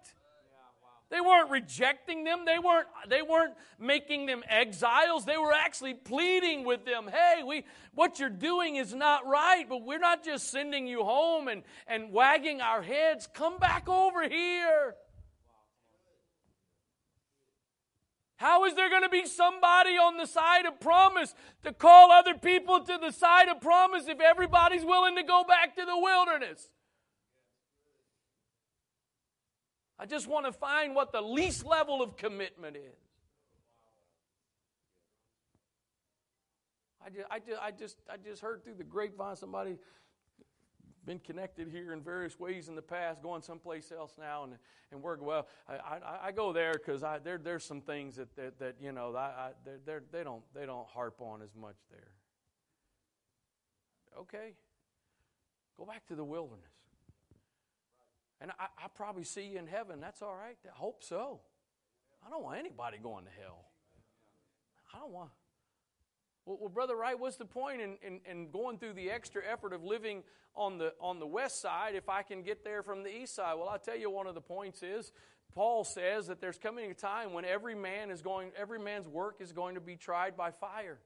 They 1.10 1.22
weren't 1.22 1.50
rejecting 1.50 2.24
them. 2.24 2.44
They 2.44 2.58
weren't, 2.58 2.86
they 3.08 3.22
weren't 3.22 3.54
making 3.78 4.26
them 4.26 4.42
exiles. 4.46 5.24
They 5.24 5.38
were 5.38 5.54
actually 5.54 5.94
pleading 5.94 6.64
with 6.64 6.84
them. 6.84 7.08
Hey, 7.08 7.42
we, 7.42 7.64
what 7.94 8.18
you're 8.18 8.28
doing 8.28 8.76
is 8.76 8.94
not 8.94 9.26
right, 9.26 9.64
but 9.66 9.84
we're 9.84 9.98
not 9.98 10.22
just 10.22 10.50
sending 10.50 10.86
you 10.86 11.02
home 11.02 11.48
and, 11.48 11.62
and 11.86 12.12
wagging 12.12 12.60
our 12.60 12.82
heads. 12.82 13.26
Come 13.32 13.58
back 13.58 13.88
over 13.88 14.28
here. 14.28 14.96
How 18.36 18.66
is 18.66 18.74
there 18.74 18.90
going 18.90 19.02
to 19.02 19.08
be 19.08 19.26
somebody 19.26 19.96
on 19.96 20.16
the 20.16 20.26
side 20.26 20.66
of 20.66 20.78
promise 20.78 21.34
to 21.64 21.72
call 21.72 22.12
other 22.12 22.34
people 22.34 22.80
to 22.80 22.98
the 23.00 23.10
side 23.10 23.48
of 23.48 23.60
promise 23.60 24.06
if 24.06 24.20
everybody's 24.20 24.84
willing 24.84 25.16
to 25.16 25.24
go 25.24 25.42
back 25.42 25.74
to 25.74 25.84
the 25.84 25.98
wilderness? 25.98 26.68
I 29.98 30.06
just 30.06 30.28
want 30.28 30.46
to 30.46 30.52
find 30.52 30.94
what 30.94 31.12
the 31.12 31.20
least 31.20 31.64
level 31.64 32.02
of 32.02 32.16
commitment 32.16 32.76
is. 32.76 32.82
I 37.04 37.10
just, 37.10 37.26
I 37.30 37.38
just, 37.38 37.62
I 37.62 37.70
just, 37.70 37.96
I 38.12 38.16
just 38.16 38.42
heard 38.42 38.64
through 38.64 38.74
the 38.74 38.84
grapevine 38.84 39.36
somebody 39.36 39.76
been 41.06 41.18
connected 41.18 41.68
here 41.68 41.94
in 41.94 42.02
various 42.02 42.38
ways 42.38 42.68
in 42.68 42.74
the 42.74 42.82
past, 42.82 43.22
going 43.22 43.40
someplace 43.40 43.90
else 43.90 44.14
now, 44.18 44.44
and 44.44 44.54
and 44.90 45.02
work 45.02 45.20
well. 45.22 45.46
I, 45.68 45.74
I, 45.74 46.18
I 46.26 46.32
go 46.32 46.52
there 46.52 46.74
because 46.74 47.02
I 47.02 47.18
there 47.18 47.38
there's 47.38 47.64
some 47.64 47.80
things 47.80 48.16
that 48.16 48.34
that, 48.36 48.58
that 48.58 48.76
you 48.80 48.92
know 48.92 49.14
I, 49.16 49.20
I 49.20 49.50
they 49.64 50.22
don't 50.22 50.42
they 50.54 50.66
don't 50.66 50.86
harp 50.88 51.20
on 51.20 51.42
as 51.42 51.54
much 51.58 51.76
there. 51.90 52.12
Okay, 54.18 54.54
go 55.76 55.84
back 55.84 56.06
to 56.08 56.14
the 56.14 56.24
wilderness. 56.24 56.77
And 58.40 58.52
I, 58.58 58.66
I 58.84 58.88
probably 58.94 59.24
see 59.24 59.42
you 59.42 59.58
in 59.58 59.66
heaven. 59.66 60.00
That's 60.00 60.22
all 60.22 60.34
right. 60.34 60.56
I 60.64 60.76
hope 60.76 61.02
so. 61.02 61.40
I 62.26 62.30
don't 62.30 62.42
want 62.42 62.58
anybody 62.58 62.98
going 63.02 63.24
to 63.24 63.30
hell. 63.40 63.64
I 64.94 65.00
don't 65.00 65.12
want. 65.12 65.30
Well, 66.46 66.58
well 66.60 66.68
Brother 66.68 66.96
Wright, 66.96 67.18
what's 67.18 67.36
the 67.36 67.44
point 67.44 67.80
in, 67.80 67.96
in, 68.02 68.20
in, 68.30 68.50
going 68.50 68.78
through 68.78 68.94
the 68.94 69.10
extra 69.10 69.42
effort 69.50 69.72
of 69.72 69.82
living 69.82 70.22
on 70.54 70.78
the, 70.78 70.94
on 71.00 71.18
the 71.18 71.26
west 71.26 71.60
side 71.60 71.94
if 71.94 72.08
I 72.08 72.22
can 72.22 72.42
get 72.42 72.64
there 72.64 72.82
from 72.82 73.02
the 73.02 73.14
east 73.14 73.34
side? 73.34 73.54
Well, 73.58 73.68
I'll 73.68 73.78
tell 73.78 73.96
you 73.96 74.10
one 74.10 74.26
of 74.26 74.34
the 74.34 74.40
points 74.40 74.82
is 74.82 75.12
Paul 75.54 75.84
says 75.84 76.26
that 76.28 76.40
there's 76.40 76.58
coming 76.58 76.90
a 76.90 76.94
time 76.94 77.32
when 77.32 77.44
every 77.44 77.74
man 77.74 78.10
is 78.10 78.22
going, 78.22 78.50
every 78.56 78.78
man's 78.78 79.08
work 79.08 79.36
is 79.40 79.52
going 79.52 79.74
to 79.74 79.80
be 79.80 79.96
tried 79.96 80.36
by 80.36 80.50
fire. 80.50 80.98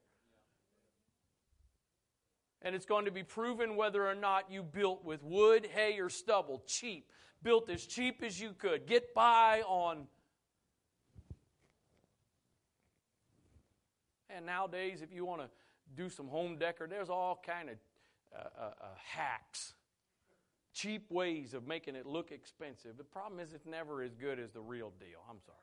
And 2.62 2.74
it's 2.74 2.86
going 2.86 3.04
to 3.06 3.10
be 3.10 3.22
proven 3.22 3.76
whether 3.76 4.06
or 4.06 4.14
not 4.14 4.50
you 4.50 4.62
built 4.62 5.04
with 5.04 5.22
wood, 5.22 5.68
hay, 5.74 5.98
or 5.98 6.08
stubble, 6.08 6.62
cheap 6.66 7.10
built 7.42 7.68
as 7.68 7.84
cheap 7.84 8.22
as 8.22 8.40
you 8.40 8.52
could. 8.56 8.86
Get 8.86 9.14
by 9.14 9.62
on. 9.66 10.06
And 14.30 14.46
nowadays, 14.46 15.02
if 15.02 15.12
you 15.12 15.24
want 15.24 15.42
to 15.42 15.48
do 15.94 16.08
some 16.08 16.28
home 16.28 16.56
decor, 16.56 16.86
there's 16.86 17.10
all 17.10 17.42
kind 17.44 17.70
of 17.70 17.76
uh, 18.34 18.42
uh, 18.58 18.64
uh, 18.64 18.86
hacks, 19.04 19.74
cheap 20.72 21.10
ways 21.10 21.52
of 21.52 21.66
making 21.66 21.96
it 21.96 22.06
look 22.06 22.32
expensive. 22.32 22.96
The 22.96 23.04
problem 23.04 23.40
is, 23.40 23.52
it's 23.52 23.66
never 23.66 24.02
as 24.02 24.14
good 24.14 24.38
as 24.38 24.50
the 24.52 24.60
real 24.60 24.92
deal. 24.98 25.20
I'm 25.28 25.40
sorry. 25.44 25.58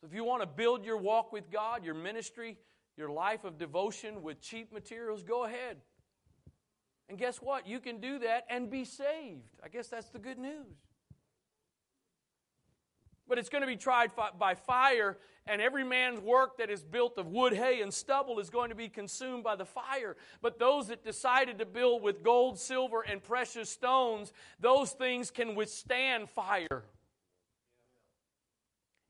So 0.00 0.08
if 0.08 0.14
you 0.14 0.24
want 0.24 0.42
to 0.42 0.48
build 0.48 0.84
your 0.84 0.96
walk 0.96 1.32
with 1.32 1.48
God, 1.48 1.84
your 1.84 1.94
ministry, 1.94 2.58
your 2.96 3.10
life 3.10 3.44
of 3.44 3.58
devotion 3.58 4.22
with 4.22 4.40
cheap 4.40 4.72
materials, 4.72 5.22
go 5.22 5.44
ahead. 5.44 5.78
And 7.08 7.18
guess 7.18 7.38
what? 7.38 7.66
You 7.66 7.80
can 7.80 8.00
do 8.00 8.18
that 8.20 8.46
and 8.48 8.70
be 8.70 8.84
saved. 8.84 9.56
I 9.62 9.68
guess 9.68 9.88
that's 9.88 10.08
the 10.08 10.18
good 10.18 10.38
news. 10.38 10.76
But 13.28 13.38
it's 13.38 13.48
going 13.48 13.62
to 13.62 13.68
be 13.68 13.76
tried 13.76 14.10
by 14.38 14.54
fire, 14.54 15.16
and 15.46 15.62
every 15.62 15.84
man's 15.84 16.20
work 16.20 16.58
that 16.58 16.68
is 16.70 16.82
built 16.82 17.16
of 17.16 17.28
wood, 17.28 17.54
hay, 17.54 17.80
and 17.80 17.92
stubble 17.92 18.38
is 18.40 18.50
going 18.50 18.68
to 18.68 18.74
be 18.74 18.88
consumed 18.88 19.42
by 19.42 19.56
the 19.56 19.64
fire. 19.64 20.16
But 20.42 20.58
those 20.58 20.88
that 20.88 21.04
decided 21.04 21.58
to 21.58 21.66
build 21.66 22.02
with 22.02 22.22
gold, 22.22 22.58
silver, 22.58 23.00
and 23.00 23.22
precious 23.22 23.70
stones, 23.70 24.32
those 24.60 24.90
things 24.90 25.30
can 25.30 25.54
withstand 25.54 26.28
fire. 26.28 26.84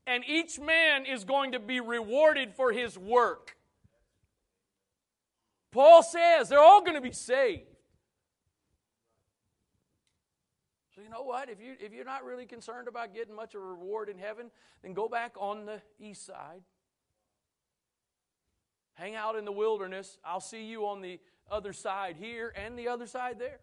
And 0.05 0.23
each 0.25 0.59
man 0.59 1.05
is 1.05 1.23
going 1.23 1.53
to 1.53 1.59
be 1.59 1.79
rewarded 1.79 2.53
for 2.53 2.71
his 2.71 2.97
work. 2.97 3.57
Paul 5.73 6.03
says 6.03 6.49
they're 6.49 6.59
all 6.59 6.81
going 6.81 6.93
to 6.93 7.01
be 7.01 7.11
saved. 7.11 7.63
So 10.95 11.01
you 11.01 11.09
know 11.09 11.23
what? 11.23 11.49
If 11.49 11.59
you 11.59 11.73
if 11.79 11.91
you're 11.91 12.05
not 12.05 12.23
really 12.23 12.45
concerned 12.45 12.87
about 12.87 13.15
getting 13.15 13.35
much 13.35 13.55
of 13.55 13.61
a 13.63 13.65
reward 13.65 14.07
in 14.07 14.19
heaven, 14.19 14.51
then 14.83 14.93
go 14.93 15.09
back 15.09 15.33
on 15.35 15.65
the 15.65 15.81
east 15.99 16.27
side. 16.27 16.61
Hang 18.93 19.15
out 19.15 19.35
in 19.35 19.45
the 19.45 19.51
wilderness. 19.51 20.19
I'll 20.23 20.39
see 20.39 20.63
you 20.65 20.85
on 20.85 21.01
the 21.01 21.19
other 21.49 21.73
side 21.73 22.17
here 22.19 22.53
and 22.55 22.77
the 22.77 22.87
other 22.87 23.07
side 23.07 23.39
there. 23.39 23.59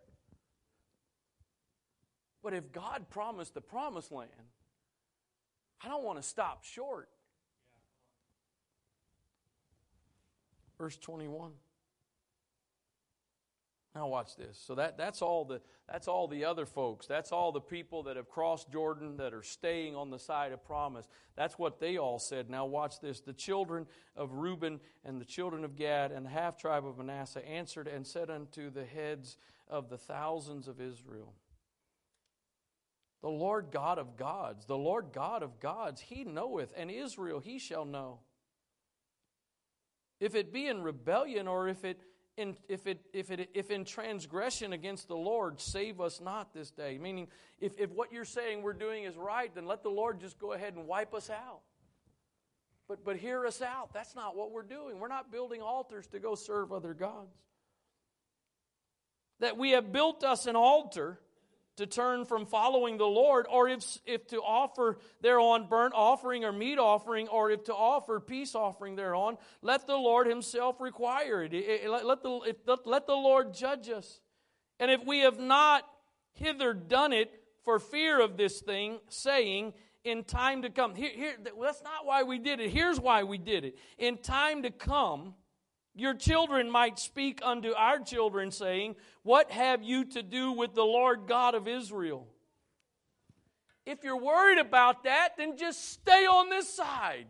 But 2.43 2.55
if 2.55 2.73
God 2.73 3.09
promised 3.09 3.55
the 3.55 3.61
promised 3.61 4.11
land, 4.11 4.31
I 5.81 5.87
don't 5.87 6.03
want 6.03 6.21
to 6.21 6.27
stop 6.27 6.65
short. 6.65 7.09
Verse 10.77 10.97
21. 10.97 11.53
Now 14.01 14.07
watch 14.07 14.35
this. 14.35 14.59
So 14.67 14.77
that, 14.77 14.97
that's 14.97 15.21
all 15.21 15.45
the 15.45 15.61
that's 15.87 16.09
all 16.09 16.27
the 16.27 16.47
other 16.47 16.65
folks. 16.65 17.07
That's 17.07 17.33
all 17.33 17.53
the 17.53 17.61
people 17.61 18.05
that 18.05 18.17
have 18.17 18.31
crossed 18.31 18.73
Jordan 18.73 19.19
that 19.19 19.35
are 19.35 19.43
staying 19.43 19.95
on 19.95 20.09
the 20.09 20.19
side 20.19 20.53
of 20.53 20.65
promise. 20.65 21.07
That's 21.37 21.59
what 21.59 21.81
they 21.81 21.99
all 21.99 22.19
said. 22.19 22.49
Now 22.49 22.65
watch 22.65 22.99
this. 23.01 23.21
The 23.21 23.35
children 23.35 23.87
of 24.17 24.33
Reuben 24.33 24.81
and 25.05 25.21
the 25.21 25.27
children 25.27 25.67
of 25.67 25.77
Gad 25.77 26.13
and 26.13 26.25
the 26.25 26.31
half 26.31 26.57
tribe 26.57 26.87
of 26.87 26.97
Manasseh 26.97 27.47
answered 27.47 27.89
and 27.89 28.07
said 28.07 28.31
unto 28.31 28.71
the 28.71 28.87
heads 28.87 29.37
of 29.69 29.91
the 29.91 29.99
thousands 29.99 30.67
of 30.67 30.81
Israel, 30.81 31.35
The 33.21 33.29
Lord 33.29 33.67
God 33.71 33.99
of 33.99 34.17
gods, 34.17 34.65
the 34.65 34.79
Lord 34.79 35.09
God 35.13 35.43
of 35.43 35.61
gods, 35.61 36.01
he 36.01 36.25
knoweth, 36.25 36.73
and 36.75 36.91
Israel 36.91 37.41
he 37.41 37.59
shall 37.59 37.85
know. 37.85 38.21
If 40.21 40.35
it 40.35 40.55
be 40.55 40.69
in 40.69 40.81
rebellion 40.81 41.47
or 41.47 41.69
if 41.69 41.85
it 41.85 42.01
in, 42.37 42.57
if, 42.69 42.87
it, 42.87 43.01
if, 43.13 43.31
it, 43.31 43.51
if 43.55 43.71
in 43.71 43.85
transgression 43.85 44.73
against 44.73 45.09
the 45.09 45.17
Lord, 45.17 45.61
save 45.61 46.01
us 46.01 46.21
not 46.21 46.55
this 46.55 46.71
day. 46.71 46.99
Meaning, 46.99 47.29
if, 47.61 47.73
if 47.79 47.91
what 47.91 48.13
you're 48.13 48.25
saying 48.25 48.63
we're 48.63 48.73
doing 48.73 49.05
is 49.05 49.17
right, 49.17 49.55
then 49.55 49.67
let 49.67 49.83
the 49.83 49.91
Lord 49.91 50.21
just 50.21 50.39
go 50.39 50.53
ahead 50.53 50.75
and 50.75 50.87
wipe 50.87 51.15
us 51.15 51.31
out. 51.31 51.61
But, 52.89 53.05
but 53.05 53.17
hear 53.17 53.47
us 53.47 53.63
out. 53.63 53.93
That's 53.93 54.17
not 54.17 54.37
what 54.37 54.51
we're 54.51 54.63
doing. 54.63 54.99
We're 54.99 55.09
not 55.09 55.31
building 55.31 55.63
altars 55.63 56.07
to 56.09 56.19
go 56.19 56.35
serve 56.35 56.73
other 56.73 56.95
gods. 56.95 57.37
That 59.39 59.57
we 59.57 59.71
have 59.71 59.93
built 59.93 60.25
us 60.25 60.47
an 60.47 60.57
altar 60.57 61.19
to 61.81 61.87
turn 61.87 62.25
from 62.25 62.47
following 62.47 62.97
the 62.97 63.07
Lord, 63.07 63.47
or 63.51 63.69
if, 63.69 63.99
if 64.07 64.27
to 64.29 64.37
offer 64.37 64.99
thereon 65.21 65.67
burnt 65.69 65.95
offering 65.95 66.45
or 66.45 66.53
meat 66.53 66.79
offering, 66.79 67.27
or 67.29 67.51
if 67.51 67.65
to 67.65 67.75
offer 67.75 68.21
peace 68.21 68.55
offering 68.55 68.97
thereon, 68.97 69.37
let 69.63 69.87
the 69.87 69.97
Lord 69.97 70.27
Himself 70.27 70.81
require 70.81 71.43
it. 71.43 71.91
Let 71.91 72.23
the, 72.23 72.79
let 72.85 73.07
the 73.07 73.15
Lord 73.15 73.53
judge 73.53 73.89
us. 73.89 74.21
And 74.79 74.91
if 74.91 75.05
we 75.05 75.21
have 75.21 75.39
not 75.39 75.85
hither 76.33 76.73
done 76.73 77.13
it 77.13 77.31
for 77.65 77.79
fear 77.79 78.21
of 78.21 78.37
this 78.37 78.61
thing, 78.61 79.01
saying, 79.09 79.75
in 80.05 80.25
time 80.25 80.63
to 80.63 80.71
come. 80.71 80.95
Here, 80.95 81.11
here, 81.15 81.35
that's 81.43 81.83
not 81.83 82.05
why 82.05 82.23
we 82.23 82.39
did 82.39 82.61
it. 82.61 82.71
Here's 82.71 83.01
why 83.01 83.23
we 83.23 83.39
did 83.39 83.65
it. 83.65 83.79
In 83.99 84.17
time 84.17 84.63
to 84.63 84.71
come, 84.71 85.35
your 86.01 86.15
children 86.15 86.71
might 86.71 86.99
speak 86.99 87.41
unto 87.43 87.73
our 87.75 87.99
children, 87.99 88.51
saying, 88.51 88.97
What 89.23 89.51
have 89.51 89.83
you 89.83 90.05
to 90.07 90.23
do 90.23 90.53
with 90.53 90.75
the 90.75 90.85
Lord 90.85 91.27
God 91.27 91.55
of 91.55 91.69
Israel? 91.69 92.27
If 93.87 94.05
you're 94.05 94.17
worried 94.17 94.59
about 94.59 95.05
that, 95.05 95.31
then 95.37 95.57
just 95.57 95.93
stay 95.93 96.27
on 96.27 96.49
this 96.49 96.69
side. 96.73 97.27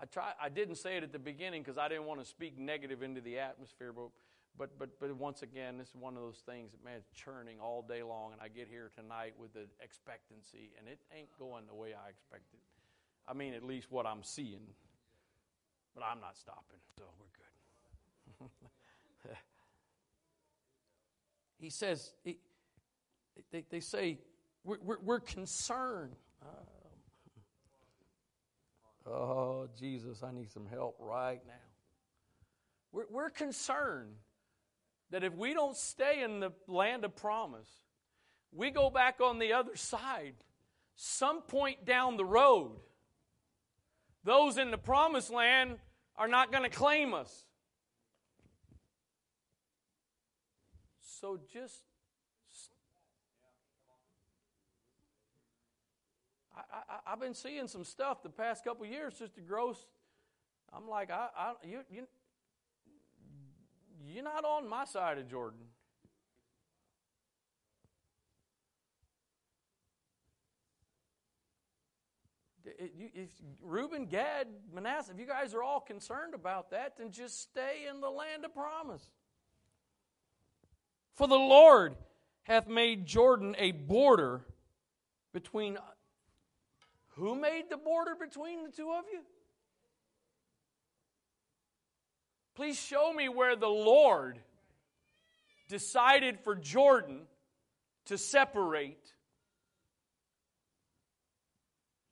I 0.00 0.04
try 0.04 0.32
I 0.40 0.48
didn't 0.48 0.76
say 0.76 0.96
it 0.96 1.02
at 1.02 1.12
the 1.12 1.18
beginning 1.18 1.62
because 1.62 1.78
I 1.78 1.88
didn't 1.88 2.04
want 2.04 2.20
to 2.20 2.26
speak 2.26 2.56
negative 2.56 3.02
into 3.02 3.20
the 3.20 3.38
atmosphere, 3.40 3.92
but 3.92 4.10
but 4.56 4.78
but 4.78 5.00
but 5.00 5.14
once 5.16 5.42
again, 5.42 5.76
this 5.76 5.88
is 5.88 5.96
one 5.96 6.16
of 6.16 6.22
those 6.22 6.42
things 6.46 6.70
that 6.70 6.84
man, 6.84 7.00
churning 7.14 7.58
all 7.60 7.82
day 7.82 8.02
long, 8.02 8.32
and 8.32 8.40
I 8.40 8.48
get 8.48 8.68
here 8.68 8.90
tonight 8.94 9.34
with 9.38 9.52
the 9.54 9.66
expectancy, 9.80 10.70
and 10.78 10.86
it 10.86 11.00
ain't 11.16 11.36
going 11.38 11.66
the 11.66 11.74
way 11.74 11.88
I 11.94 12.08
expected. 12.08 12.60
I 13.28 13.34
mean, 13.34 13.54
at 13.54 13.62
least 13.62 13.88
what 13.90 14.06
I'm 14.06 14.22
seeing. 14.22 14.62
But 15.94 16.04
I'm 16.04 16.20
not 16.20 16.36
stopping, 16.36 16.78
so 16.96 17.04
we're 17.18 18.46
good. 18.46 18.50
he 21.60 21.70
says, 21.70 22.12
he, 22.24 22.38
they, 23.50 23.64
they 23.68 23.80
say, 23.80 24.18
we're, 24.64 24.78
we're, 24.82 24.98
we're 25.02 25.20
concerned. 25.20 26.14
Oh, 29.06 29.10
oh, 29.10 29.68
Jesus, 29.78 30.22
I 30.22 30.32
need 30.32 30.50
some 30.50 30.66
help 30.66 30.96
right 31.00 31.40
now. 31.46 31.52
We're, 32.92 33.06
we're 33.10 33.30
concerned 33.30 34.14
that 35.10 35.24
if 35.24 35.34
we 35.34 35.52
don't 35.52 35.76
stay 35.76 36.22
in 36.22 36.40
the 36.40 36.52
land 36.66 37.04
of 37.04 37.16
promise, 37.16 37.68
we 38.52 38.70
go 38.70 38.88
back 38.90 39.20
on 39.20 39.38
the 39.38 39.52
other 39.52 39.74
side, 39.74 40.34
some 40.94 41.42
point 41.42 41.84
down 41.84 42.16
the 42.16 42.24
road, 42.24 42.72
those 44.28 44.58
in 44.58 44.70
the 44.70 44.76
promised 44.76 45.30
land 45.30 45.78
are 46.14 46.28
not 46.28 46.52
going 46.52 46.62
to 46.62 46.68
claim 46.68 47.14
us. 47.14 47.46
So 51.00 51.38
just. 51.50 51.80
I, 57.06 57.10
have 57.10 57.20
been 57.20 57.34
seeing 57.34 57.68
some 57.68 57.84
stuff 57.84 58.22
the 58.22 58.28
past 58.28 58.64
couple 58.64 58.84
years, 58.84 59.14
just 59.14 59.34
Sister 59.34 59.40
Gross. 59.46 59.78
I'm 60.74 60.86
like, 60.88 61.10
I, 61.10 61.28
I, 61.36 61.52
you, 61.64 61.78
you, 61.90 62.06
you're 64.06 64.24
not 64.24 64.44
on 64.44 64.68
my 64.68 64.84
side 64.84 65.16
of 65.16 65.30
Jordan. 65.30 65.60
If 72.78 73.30
Reuben, 73.62 74.06
Gad, 74.06 74.48
Manasseh, 74.72 75.12
if 75.12 75.20
you 75.20 75.26
guys 75.26 75.54
are 75.54 75.62
all 75.62 75.80
concerned 75.80 76.34
about 76.34 76.70
that, 76.70 76.96
then 76.96 77.10
just 77.10 77.40
stay 77.40 77.86
in 77.88 78.00
the 78.00 78.10
land 78.10 78.44
of 78.44 78.54
promise. 78.54 79.10
For 81.14 81.26
the 81.26 81.34
Lord 81.34 81.96
hath 82.42 82.68
made 82.68 83.06
Jordan 83.06 83.54
a 83.58 83.72
border 83.72 84.42
between. 85.32 85.78
Who 87.16 87.34
made 87.34 87.64
the 87.68 87.76
border 87.76 88.14
between 88.14 88.62
the 88.62 88.70
two 88.70 88.90
of 88.90 89.04
you? 89.12 89.20
Please 92.54 92.80
show 92.80 93.12
me 93.12 93.28
where 93.28 93.56
the 93.56 93.68
Lord 93.68 94.38
decided 95.68 96.40
for 96.40 96.54
Jordan 96.54 97.22
to 98.06 98.18
separate 98.18 99.12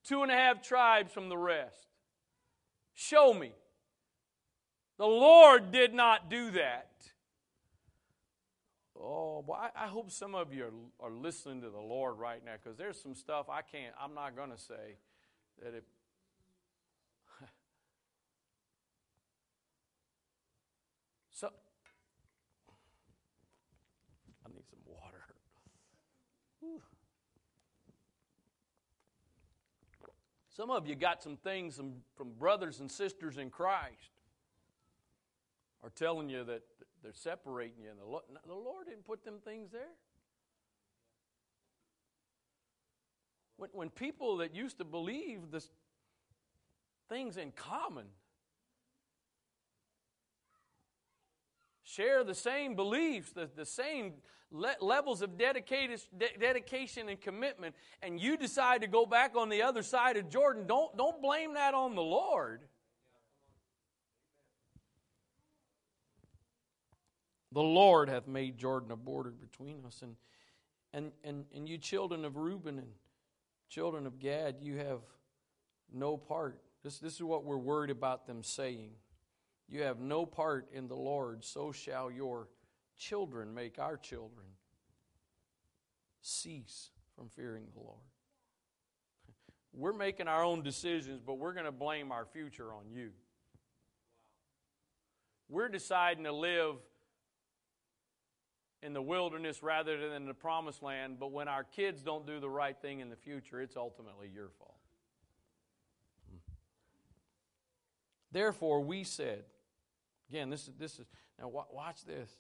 two 0.07 0.23
and 0.23 0.31
a 0.31 0.35
half 0.35 0.63
tribes 0.63 1.13
from 1.13 1.29
the 1.29 1.37
rest. 1.37 1.89
Show 2.95 3.35
me. 3.35 3.53
The 4.99 5.07
Lord 5.07 5.73
did 5.73 5.93
not 5.93 6.31
do 6.31 6.53
that. 6.53 6.91
Oh, 8.99 9.45
well, 9.47 9.59
I, 9.59 9.85
I 9.85 9.89
hope 9.89 10.11
some 10.11 10.35
of 10.35 10.55
you 10.55 10.65
are, 10.65 10.73
are 11.09 11.13
listening 11.13 11.61
to 11.61 11.69
the 11.69 11.81
Lord 11.81 12.19
right 12.19 12.43
now 12.45 12.53
because 12.63 12.79
there's 12.79 12.99
some 13.01 13.15
stuff 13.15 13.51
I 13.51 13.61
can't, 13.61 13.95
I'm 14.03 14.15
not 14.15 14.35
going 14.35 14.51
to 14.51 14.59
say 14.59 14.97
that 15.63 15.75
it. 15.75 15.85
so, 21.31 21.51
I 24.47 24.49
need 24.49 24.65
some 24.71 24.81
water. 24.87 25.23
Whew. 26.61 26.81
Some 30.57 30.71
of 30.71 30.87
you 30.87 30.95
got 30.95 31.23
some 31.23 31.37
things 31.37 31.77
from, 31.77 32.31
brothers 32.39 32.81
and 32.81 32.91
sisters 32.91 33.37
in 33.37 33.51
Christ 33.51 34.23
are 35.85 35.91
telling 35.91 36.31
you 36.31 36.45
that 36.45 36.63
they're 37.03 37.13
separating 37.13 37.83
you, 37.83 37.91
and 37.91 37.99
the 38.01 38.07
Lord, 38.07 38.23
the 38.47 38.55
Lord 38.55 38.87
didn't 38.87 39.05
put 39.05 39.23
them 39.23 39.35
things 39.45 39.71
there. 39.71 39.83
When, 43.59 43.69
when 43.75 43.91
people 43.91 44.39
that 44.39 44.55
used 44.55 44.79
to 44.79 44.85
believe 44.85 45.51
this 45.51 45.69
things 47.11 47.37
in 47.37 47.53
common 47.53 48.07
share 51.85 52.25
the 52.25 52.35
same 52.35 52.75
beliefs, 52.75 53.31
the, 53.33 53.51
the 53.55 53.67
same 53.67 54.15
le- 54.51 54.77
levels 54.81 55.23
of 55.23 55.37
dedicated, 55.37 56.01
de- 56.17 56.39
dedication 56.39 57.09
and 57.09 57.21
commitment, 57.21 57.75
and 58.03 58.21
you 58.21 58.37
decide 58.37 58.83
to 58.83 58.87
go 58.87 59.07
back 59.07 59.37
on 59.37 59.49
the 59.49 59.63
other 59.63 59.83
side 59.83 60.17
of 60.17 60.29
Jordan, 60.29 60.67
don't, 60.67 60.97
don't 60.97 61.21
blame 61.23 61.55
that 61.55 61.75
on 61.75 61.95
the 61.95 62.03
Lord. 62.03 62.63
The 67.53 67.63
Lord 67.63 68.09
hath 68.09 68.27
made 68.27 68.59
Jordan 68.59 68.91
a 68.91 68.97
border 68.97 69.31
between 69.31 69.85
us. 69.87 70.03
And, 70.03 70.17
and, 70.93 71.13
and, 71.25 71.47
and 71.55 71.69
you 71.69 71.79
children 71.79 72.25
of 72.25 72.37
Reuben 72.37 72.79
and 72.79 72.89
children 73.69 74.07
of 74.07 74.19
Gad, 74.19 74.57
you 74.61 74.77
have 74.77 75.01
no 75.93 76.17
part. 76.17 76.61
This, 76.83 76.99
this 76.99 77.15
is 77.15 77.23
what 77.23 77.45
we're 77.45 77.57
worried 77.57 77.91
about 77.91 78.27
them 78.27 78.43
saying. 78.43 78.91
You 79.69 79.83
have 79.83 79.99
no 79.99 80.27
part 80.27 80.69
in 80.73 80.87
the 80.87 80.95
Lord, 80.95 81.45
so 81.45 81.73
shall 81.73 82.11
your 82.11 82.49
children 82.97 83.55
make 83.55 83.79
our 83.79 83.97
children 83.97 84.47
cease 86.21 86.91
from 87.15 87.29
fearing 87.29 87.65
the 87.75 87.81
Lord. 87.81 88.01
We're 89.73 89.93
making 89.93 90.29
our 90.29 90.45
own 90.45 90.63
decisions, 90.63 91.21
but 91.25 91.35
we're 91.35 91.53
going 91.53 91.67
to 91.67 91.73
blame 91.73 92.11
our 92.13 92.25
future 92.25 92.73
on 92.73 92.91
you. 92.91 93.11
We're 95.49 95.69
deciding 95.69 96.25
to 96.25 96.33
live 96.33 96.77
in 98.83 98.93
the 98.93 99.03
wilderness 99.03 99.63
rather 99.63 99.99
than 99.99 100.13
in 100.13 100.27
the 100.27 100.35
promised 100.35 100.83
land, 100.83 101.19
but 101.19 101.33
when 101.33 101.49
our 101.49 101.65
kids 101.65 102.03
don't 102.03 102.27
do 102.27 102.41
the 102.41 102.49
right 102.49 102.77
thing 102.81 103.01
in 103.01 103.11
the 103.11 103.17
future, 103.17 103.61
it's 103.61 103.77
ultimately 103.77 104.29
your 104.33 104.49
fault. 104.59 104.77
Therefore, 108.33 108.81
we 108.81 109.05
said, 109.05 109.45
again, 110.29 110.51
this 110.51 110.69
is, 110.69 110.75
this 110.79 110.99
is 110.99 111.07
now 111.39 111.49
watch 111.49 112.05
this. 112.05 112.31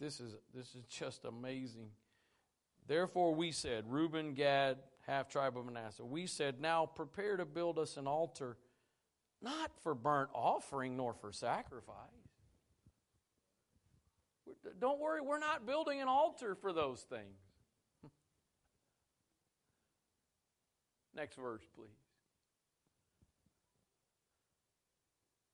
This, 0.00 0.20
is, 0.20 0.34
this 0.54 0.74
is 0.74 0.84
just 0.88 1.24
amazing. 1.24 1.90
Therefore, 2.86 3.34
we 3.34 3.52
said, 3.52 3.84
Reuben, 3.86 4.34
Gad, 4.34 4.78
half 5.06 5.28
tribe 5.28 5.56
of 5.56 5.64
Manasseh, 5.64 6.04
we 6.04 6.26
said, 6.26 6.60
Now 6.60 6.86
prepare 6.86 7.36
to 7.36 7.44
build 7.44 7.78
us 7.78 7.96
an 7.96 8.06
altar, 8.06 8.56
not 9.40 9.70
for 9.82 9.94
burnt 9.94 10.30
offering 10.34 10.96
nor 10.96 11.14
for 11.14 11.32
sacrifice. 11.32 11.96
Don't 14.80 15.00
worry, 15.00 15.20
we're 15.20 15.38
not 15.38 15.64
building 15.66 16.00
an 16.00 16.08
altar 16.08 16.54
for 16.54 16.72
those 16.72 17.02
things. 17.02 17.38
Next 21.14 21.36
verse, 21.36 21.62
please. 21.76 21.88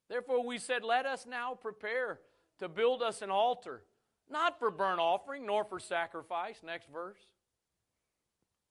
Therefore, 0.09 0.45
we 0.45 0.59
said, 0.59 0.83
Let 0.83 1.05
us 1.05 1.27
now 1.29 1.55
prepare 1.55 2.21
to 2.59 2.69
build 2.69 3.03
us 3.03 3.23
an 3.23 3.31
altar, 3.31 3.83
not 4.31 4.59
for 4.59 4.71
burnt 4.71 5.01
offering, 5.01 5.47
nor 5.47 5.65
for 5.65 5.79
sacrifice. 5.79 6.57
Next 6.65 6.89
verse. 6.93 7.21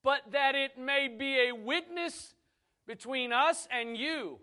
But 0.04 0.22
that 0.32 0.56
it 0.56 0.78
may 0.78 1.08
be 1.08 1.50
a 1.50 1.52
witness 1.52 2.34
between 2.86 3.34
us 3.34 3.68
and 3.72 3.98
you 3.98 4.40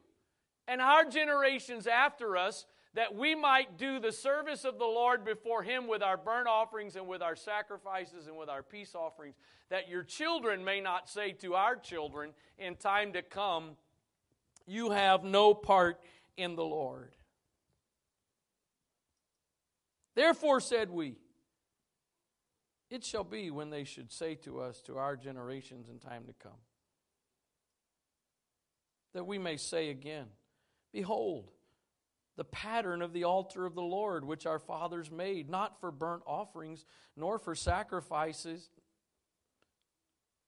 and 0.67 0.81
our 0.81 1.05
generations 1.05 1.87
after 1.87 2.37
us, 2.37 2.67
that 2.95 3.15
we 3.15 3.35
might 3.35 3.77
do 3.77 3.99
the 3.99 4.12
service 4.12 4.65
of 4.65 4.79
the 4.79 4.85
Lord 4.85 5.25
before 5.25 5.62
Him 5.62 5.89
with 5.89 6.03
our 6.03 6.17
burnt 6.17 6.47
offerings 6.47 6.97
and 6.97 7.07
with 7.07 7.23
our 7.23 7.37
sacrifices 7.37 8.27
and 8.27 8.37
with 8.37 8.49
our 8.49 8.62
peace 8.62 8.95
offerings, 8.95 9.35
that 9.69 9.89
your 9.89 10.03
children 10.03 10.65
may 10.65 10.81
not 10.81 11.09
say 11.09 11.33
to 11.33 11.55
our 11.55 11.77
children 11.77 12.31
in 12.59 12.77
time 12.77 13.12
to 13.15 13.23
come, 13.23 13.77
You 14.67 14.91
have 14.91 15.25
no 15.25 15.55
part 15.55 16.01
in 16.37 16.57
the 16.57 16.65
Lord. 16.65 17.11
Therefore 20.15 20.61
said 20.61 20.91
we, 20.91 21.17
It 22.91 23.05
shall 23.05 23.25
be 23.25 23.51
when 23.51 23.71
they 23.71 23.85
should 23.85 24.12
say 24.12 24.37
to 24.37 24.61
us, 24.61 24.81
to 24.83 24.97
our 24.97 25.17
generations 25.17 25.89
in 25.89 25.99
time 25.99 26.25
to 26.27 26.33
come, 26.33 26.61
that 29.12 29.27
we 29.27 29.39
may 29.39 29.57
say 29.57 29.91
again, 29.91 30.27
Behold, 30.93 31.51
the 32.37 32.45
pattern 32.45 33.03
of 33.03 33.12
the 33.12 33.25
altar 33.25 33.65
of 33.65 33.75
the 33.75 33.83
Lord, 33.83 34.25
which 34.25 34.47
our 34.47 34.59
fathers 34.59 35.11
made, 35.11 35.49
not 35.49 35.81
for 35.81 35.91
burnt 35.91 36.23
offerings, 36.27 36.85
nor 37.17 37.39
for 37.39 37.55
sacrifices, 37.55 38.71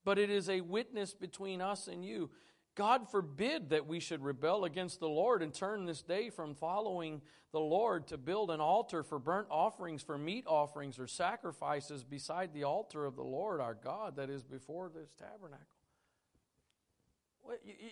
but 0.05 0.19
it 0.19 0.31
is 0.31 0.49
a 0.49 0.61
witness 0.61 1.14
between 1.14 1.61
us 1.61 1.89
and 1.89 2.05
you. 2.05 2.31
God 2.77 3.11
forbid 3.11 3.70
that 3.70 3.87
we 3.87 4.01
should 4.01 4.22
rebel 4.22 4.66
against 4.66 5.01
the 5.01 5.09
Lord 5.09 5.43
and 5.43 5.53
turn 5.53 5.87
this 5.87 6.03
day 6.03 6.29
from 6.29 6.55
following 6.55 7.22
the 7.51 7.59
Lord 7.59 8.07
to 8.09 8.18
build 8.18 8.51
an 8.51 8.61
altar 8.61 9.03
for 9.03 9.18
burnt 9.18 9.47
offerings, 9.51 10.03
for 10.03 10.18
meat 10.18 10.45
offerings, 10.47 10.99
or 10.99 11.07
sacrifices 11.07 12.05
beside 12.05 12.53
the 12.53 12.64
altar 12.64 13.07
of 13.07 13.16
the 13.16 13.22
Lord 13.22 13.62
our 13.62 13.72
God 13.72 14.16
that 14.16 14.29
is 14.29 14.43
before 14.43 14.91
this 14.95 15.14
tabernacle. 15.14 15.64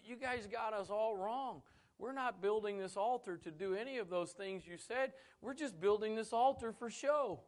You 0.05 0.17
guys 0.17 0.47
got 0.47 0.75
us 0.75 0.91
all 0.91 1.17
wrong. 1.17 1.63
We're 1.99 2.13
not 2.13 2.43
building 2.43 2.77
this 2.77 2.97
altar 2.97 3.39
to 3.39 3.51
do 3.51 3.75
any 3.75 3.97
of 3.97 4.11
those 4.11 4.33
things 4.33 4.67
you 4.67 4.77
said. 4.77 5.13
We're 5.41 5.55
just 5.55 5.81
building 5.81 6.15
this 6.15 6.35
altar 6.35 6.73
for 6.73 6.91
show. 6.91 7.41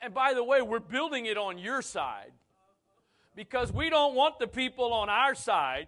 And 0.00 0.14
by 0.14 0.32
the 0.32 0.44
way, 0.44 0.62
we're 0.62 0.78
building 0.78 1.26
it 1.26 1.36
on 1.36 1.58
your 1.58 1.82
side 1.82 2.32
because 3.38 3.72
we 3.72 3.88
don't 3.88 4.16
want 4.16 4.40
the 4.40 4.48
people 4.48 4.92
on 4.92 5.08
our 5.08 5.32
side 5.32 5.86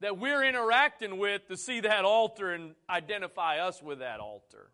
that 0.00 0.18
we're 0.18 0.44
interacting 0.44 1.18
with 1.18 1.48
to 1.48 1.56
see 1.56 1.80
that 1.80 2.04
altar 2.04 2.52
and 2.52 2.76
identify 2.88 3.58
us 3.58 3.82
with 3.82 3.98
that 3.98 4.20
altar. 4.20 4.70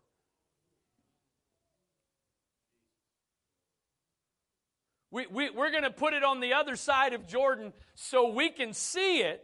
We, 5.09 5.25
we, 5.25 5.49
we're 5.49 5.71
going 5.71 5.85
to 5.85 5.89
put 5.89 6.13
it 6.13 6.23
on 6.23 6.39
the 6.39 6.53
other 6.53 6.75
side 6.75 7.13
of 7.13 7.25
Jordan 7.25 7.73
so 7.95 8.29
we 8.29 8.51
can 8.51 8.73
see 8.73 9.21
it. 9.21 9.43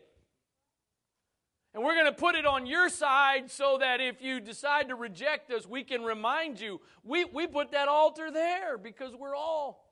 And 1.73 1.83
we're 1.83 1.95
going 1.95 2.05
to 2.05 2.11
put 2.11 2.35
it 2.35 2.45
on 2.45 2.67
your 2.67 2.87
side 2.87 3.49
so 3.49 3.79
that 3.79 3.99
if 3.99 4.21
you 4.21 4.39
decide 4.39 4.89
to 4.89 4.95
reject 4.95 5.51
us, 5.51 5.65
we 5.65 5.83
can 5.83 6.03
remind 6.03 6.59
you 6.59 6.81
we, 7.03 7.25
we 7.25 7.47
put 7.47 7.71
that 7.71 7.87
altar 7.87 8.29
there 8.29 8.77
because 8.77 9.15
we're 9.19 9.35
all 9.35 9.83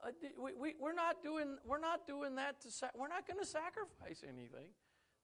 we, 0.37 0.51
we, 0.59 0.73
we're, 0.79 0.93
not 0.93 1.23
doing, 1.23 1.57
we're 1.65 1.79
not 1.79 2.07
doing 2.07 2.35
that 2.35 2.61
to, 2.61 2.71
sa- 2.71 2.89
we're 2.95 3.07
not 3.07 3.27
going 3.27 3.39
to 3.39 3.45
sacrifice 3.45 4.23
anything. 4.23 4.67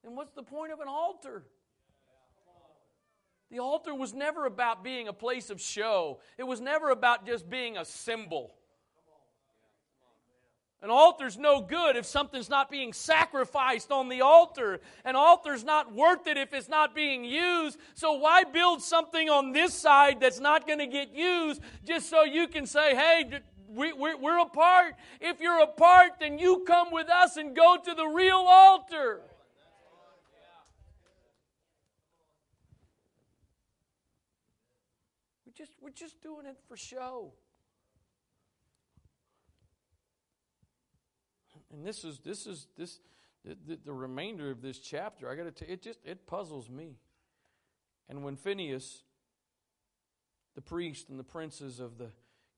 Then 0.04 0.16
what's 0.16 0.34
the 0.34 0.44
point 0.44 0.72
of 0.72 0.80
an 0.80 0.88
altar? 0.88 1.44
The 3.50 3.60
altar 3.60 3.96
was 3.96 4.14
never 4.14 4.46
about 4.46 4.84
being 4.84 5.08
a 5.08 5.14
place 5.14 5.50
of 5.50 5.62
show. 5.62 6.20
It 6.38 6.44
was 6.44 6.60
never 6.60 6.90
about 6.90 7.26
just 7.26 7.50
being 7.50 7.78
a 7.78 7.86
symbol. 7.86 8.54
An 10.82 10.92
altar's 10.92 11.38
no 11.40 11.62
good 11.62 11.96
if 11.96 12.06
something's 12.06 12.50
not 12.50 12.70
being 12.70 12.94
sacrificed 12.94 13.92
on 13.92 14.10
the 14.10 14.22
altar. 14.22 14.80
An 15.06 15.16
altar's 15.16 15.64
not 15.64 15.92
worth 15.92 16.28
it 16.28 16.38
if 16.38 16.54
it's 16.54 16.70
not 16.70 16.94
being 16.94 17.24
used. 17.24 17.80
So 17.96 18.14
why 18.14 18.44
build 18.44 18.84
something 18.84 19.28
on 19.28 19.54
this 19.54 19.74
side 19.74 20.20
that's 20.20 20.40
not 20.40 20.68
going 20.68 20.80
to 20.80 20.88
get 20.88 21.16
used 21.16 21.62
just 21.84 22.10
so 22.10 22.24
you 22.24 22.48
can 22.48 22.68
say, 22.68 22.96
hey, 22.96 23.40
we, 23.78 23.94
we're, 23.94 24.18
we're 24.18 24.40
apart. 24.40 24.96
If 25.22 25.40
you're 25.40 25.62
apart, 25.62 26.14
then 26.20 26.40
you 26.40 26.64
come 26.66 26.92
with 26.92 27.10
us 27.10 27.38
and 27.38 27.56
go 27.56 27.78
to 27.84 27.94
the 27.94 28.08
real 28.08 28.44
altar. 28.48 29.22
We're 35.46 35.54
just, 35.54 35.72
we're 35.80 35.90
just 35.92 36.22
doing 36.22 36.46
it 36.48 36.58
for 36.68 36.76
show. 36.76 37.34
And 41.72 41.86
this 41.86 42.04
is 42.04 42.20
this 42.20 42.48
is 42.48 42.68
this 42.78 43.00
the, 43.44 43.58
the, 43.68 43.80
the 43.86 43.94
remainder 43.94 44.50
of 44.50 44.62
this 44.62 44.80
chapter. 44.80 45.30
I 45.30 45.36
got 45.36 45.44
to 45.44 45.52
tell 45.52 45.72
it 45.72 45.82
just 45.82 46.00
it 46.04 46.26
puzzles 46.26 46.70
me. 46.70 46.96
And 48.10 48.24
when 48.24 48.36
Phinehas, 48.36 49.04
the 50.56 50.62
priest 50.62 51.10
and 51.10 51.20
the 51.20 51.24
princes 51.24 51.80
of 51.80 51.98
the 51.98 52.10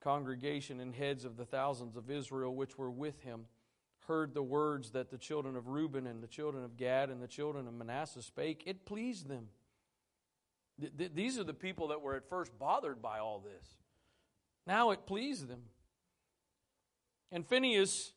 congregation 0.01 0.79
and 0.79 0.95
heads 0.95 1.25
of 1.25 1.37
the 1.37 1.45
thousands 1.45 1.95
of 1.95 2.09
Israel 2.09 2.55
which 2.55 2.77
were 2.77 2.91
with 2.91 3.21
him 3.21 3.45
heard 4.09 4.33
the 4.33 4.43
words 4.43 4.89
that 4.91 5.11
the 5.11 5.17
children 5.17 5.55
of 5.55 5.67
Reuben 5.67 6.07
and 6.07 6.21
the 6.21 6.27
children 6.27 6.63
of 6.63 6.75
Gad 6.75 7.09
and 7.09 7.21
the 7.21 7.27
children 7.27 7.67
of 7.67 7.73
Manasseh 7.75 8.23
spake, 8.23 8.63
it 8.65 8.83
pleased 8.83 9.29
them. 9.29 9.49
Th- 10.79 10.91
th- 10.97 11.11
these 11.13 11.37
are 11.37 11.43
the 11.43 11.53
people 11.53 11.89
that 11.89 12.01
were 12.01 12.15
at 12.15 12.27
first 12.27 12.57
bothered 12.57 13.03
by 13.03 13.19
all 13.19 13.39
this. 13.39 13.77
Now 14.65 14.89
it 14.89 15.05
pleased 15.05 15.47
them. 15.47 15.61
And 17.31 17.45
Phineas 17.45 18.13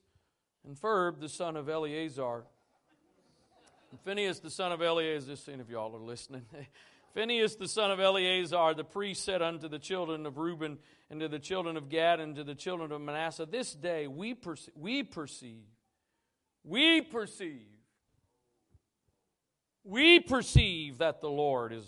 and 0.67 0.81
Ferb, 0.81 1.21
the 1.21 1.29
son 1.29 1.57
of 1.57 1.69
Eleazar, 1.69 2.45
and 3.91 4.01
Phinehas, 4.01 4.41
the 4.41 4.51
son 4.51 4.73
of 4.73 4.81
Eleazar, 4.81 5.27
just 5.27 5.45
seeing 5.45 5.61
if 5.61 5.69
y'all 5.69 5.95
are 5.95 6.01
listening. 6.01 6.47
Phinehas, 7.15 7.57
the 7.57 7.69
son 7.69 7.91
of 7.91 8.01
Eleazar, 8.01 8.75
the 8.75 8.85
priest, 8.85 9.25
said 9.25 9.43
unto 9.43 9.69
the 9.69 9.79
children 9.79 10.25
of 10.25 10.39
Reuben 10.39 10.79
and 11.11 11.21
to 11.21 11.29
the 11.29 11.39
children 11.39 11.77
of 11.77 11.89
Gad 11.91 12.21
and 12.21 12.35
to 12.37 12.45
the 12.45 12.55
children 12.55 12.91
of 12.91 13.01
Manasseh, 13.01 13.47
This 13.47 13.75
day 13.75 14.07
we, 14.07 14.35
perce- 14.35 14.71
we 14.75 15.03
perceive, 15.03 15.67
we 16.65 17.03
perceive, 17.03 17.67
we 19.85 20.21
perceive 20.21 20.99
that 20.99 21.21
the 21.21 21.29
Lord 21.29 21.73
is, 21.73 21.85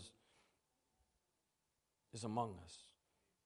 is 2.13 2.25
among 2.25 2.57
us. 2.63 2.84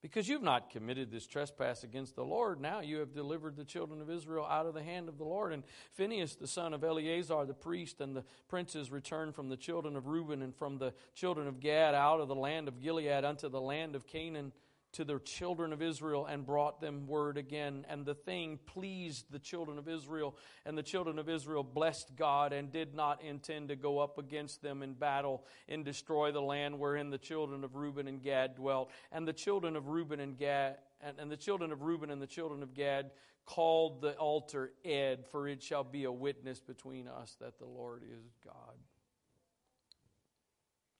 Because 0.01 0.29
you've 0.29 0.43
not 0.43 0.71
committed 0.71 1.11
this 1.11 1.27
trespass 1.27 1.83
against 1.83 2.15
the 2.15 2.25
Lord, 2.25 2.61
now 2.61 2.81
you 2.81 2.99
have 2.99 3.13
delivered 3.13 3.57
the 3.57 3.65
children 3.65 4.01
of 4.01 4.09
Israel 4.09 4.47
out 4.47 4.67
of 4.67 4.75
the 4.75 4.83
hand 4.83 5.09
of 5.09 5.19
the 5.19 5.25
Lord. 5.25 5.53
And 5.53 5.65
Phinehas, 5.93 6.37
the 6.37 6.47
son 6.47 6.73
of 6.73 6.85
Eleazar, 6.85 7.45
the 7.47 7.55
priest, 7.55 8.01
and 8.01 8.15
the 8.15 8.25
princes 8.49 8.93
returned 8.93 9.35
from 9.35 9.49
the 9.49 9.57
children 9.57 9.97
of 9.97 10.07
Reuben 10.07 10.41
and 10.41 10.55
from 10.55 10.79
the 10.79 10.95
children 11.15 11.49
of 11.49 11.59
Gad 11.59 11.97
out 11.97 12.21
of 12.21 12.29
the 12.29 12.37
land 12.37 12.69
of 12.69 12.81
Gilead 12.81 13.25
unto 13.25 13.49
the 13.49 13.61
land 13.61 13.97
of 13.97 14.07
Canaan 14.07 14.53
to 14.93 15.05
the 15.05 15.19
children 15.19 15.73
of 15.73 15.83
Israel 15.83 16.27
and 16.27 16.47
brought 16.47 16.81
them 16.81 17.07
word 17.07 17.37
again. 17.37 17.85
And 17.89 18.07
the 18.07 18.15
thing 18.15 18.59
pleased 18.67 19.27
the 19.31 19.39
children 19.39 19.79
of 19.79 19.89
Israel. 19.89 20.37
And 20.65 20.77
the 20.77 20.83
children 20.83 21.19
of 21.19 21.29
Israel 21.29 21.63
blessed 21.63 22.17
God 22.17 22.53
and 22.53 22.73
did 22.73 22.95
not 22.95 23.23
intend 23.23 23.69
to 23.69 23.77
go 23.77 23.99
up 23.99 24.19
against 24.19 24.63
them 24.63 24.83
in 24.83 24.95
battle 24.95 25.45
and 25.69 25.85
destroy 25.85 26.33
the 26.33 26.41
land 26.41 26.79
wherein 26.79 27.11
the 27.11 27.19
children 27.19 27.65
of 27.65 27.75
Reuben 27.77 28.09
and 28.09 28.23
Gad 28.23 28.57
dwelt. 28.57 28.91
And 29.13 29.29
the 29.29 29.33
children 29.33 29.77
of 29.77 29.89
Reuben 29.89 30.21
and 30.21 30.37
Gad 30.37 30.79
and, 31.01 31.19
and 31.19 31.31
the 31.31 31.37
children 31.37 31.73
of 31.73 31.83
Reuben 31.83 32.11
and 32.11 32.21
the 32.21 32.27
children 32.27 32.63
of 32.63 32.75
Gad 32.75 33.11
called 33.47 34.03
the 34.03 34.13
altar 34.13 34.73
Ed, 34.85 35.25
for 35.31 35.49
it 35.49 35.63
shall 35.63 35.85
be 35.85 36.05
a 36.05 36.13
witness 36.13 36.61
between 36.61 37.09
us 37.09 37.37
that 37.41 37.59
the 37.59 37.67
Lord 37.67 38.03
is 38.03 38.37
God. 38.45 38.75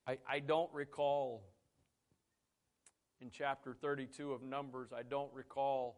I, 0.07 0.19
I 0.27 0.39
don't 0.39 0.73
recall 0.73 1.43
in 3.21 3.31
chapter 3.31 3.75
32 3.75 4.33
of 4.33 4.43
Numbers, 4.43 4.91
I 4.97 5.03
don't 5.03 5.33
recall 5.33 5.97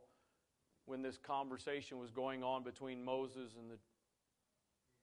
when 0.87 1.03
this 1.03 1.19
conversation 1.19 1.99
was 1.99 2.11
going 2.11 2.43
on 2.43 2.65
between 2.65 3.05
Moses 3.05 3.55
and 3.59 3.71
the 3.71 3.79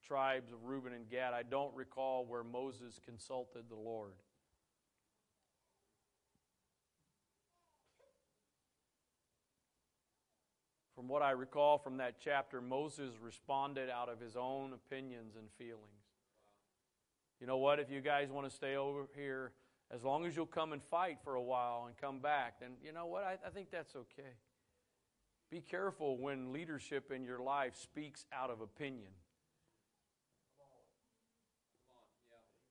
tribes 0.06 0.52
of 0.52 0.64
Reuben 0.64 0.92
and 0.92 1.08
Gad. 1.08 1.32
I 1.32 1.42
don't 1.42 1.74
recall 1.74 2.24
where 2.26 2.44
Moses 2.44 3.00
consulted 3.04 3.64
the 3.68 3.76
Lord. 3.76 4.12
From 10.94 11.06
what 11.06 11.22
I 11.22 11.30
recall 11.30 11.78
from 11.78 11.98
that 11.98 12.16
chapter, 12.18 12.60
Moses 12.60 13.12
responded 13.22 13.88
out 13.88 14.08
of 14.08 14.18
his 14.18 14.34
own 14.34 14.72
opinions 14.72 15.36
and 15.36 15.48
feelings. 15.56 15.78
You 17.40 17.46
know 17.46 17.58
what? 17.58 17.78
If 17.78 17.88
you 17.88 18.00
guys 18.00 18.30
want 18.30 18.48
to 18.48 18.54
stay 18.54 18.74
over 18.74 19.08
here, 19.14 19.52
as 19.90 20.04
long 20.04 20.26
as 20.26 20.36
you'll 20.36 20.46
come 20.46 20.72
and 20.72 20.82
fight 20.82 21.18
for 21.24 21.34
a 21.34 21.42
while 21.42 21.84
and 21.86 21.96
come 21.96 22.18
back, 22.18 22.60
then 22.60 22.72
you 22.84 22.92
know 22.92 23.06
what? 23.06 23.24
I, 23.24 23.38
I 23.46 23.50
think 23.50 23.70
that's 23.70 23.96
okay. 23.96 24.34
Be 25.50 25.60
careful 25.60 26.18
when 26.18 26.52
leadership 26.52 27.10
in 27.10 27.24
your 27.24 27.38
life 27.40 27.74
speaks 27.74 28.26
out 28.32 28.50
of 28.50 28.60
opinion. 28.60 29.10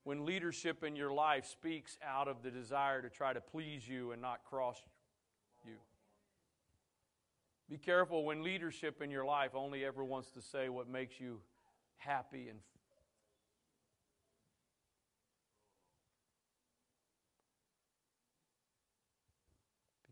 When 0.03 0.25
leadership 0.25 0.83
in 0.83 0.95
your 0.95 1.11
life 1.11 1.45
speaks 1.47 1.97
out 2.05 2.27
of 2.27 2.43
the 2.43 2.51
desire 2.51 3.01
to 3.01 3.09
try 3.09 3.33
to 3.33 3.41
please 3.41 3.87
you 3.87 4.11
and 4.11 4.21
not 4.21 4.43
cross 4.45 4.77
you. 5.65 5.73
Be 7.69 7.77
careful 7.77 8.23
when 8.23 8.43
leadership 8.43 9.01
in 9.01 9.11
your 9.11 9.25
life 9.25 9.51
only 9.53 9.83
ever 9.83 10.05
wants 10.05 10.31
to 10.31 10.41
say 10.41 10.69
what 10.69 10.87
makes 10.87 11.19
you 11.19 11.39
happy 11.97 12.47
and 12.47 12.59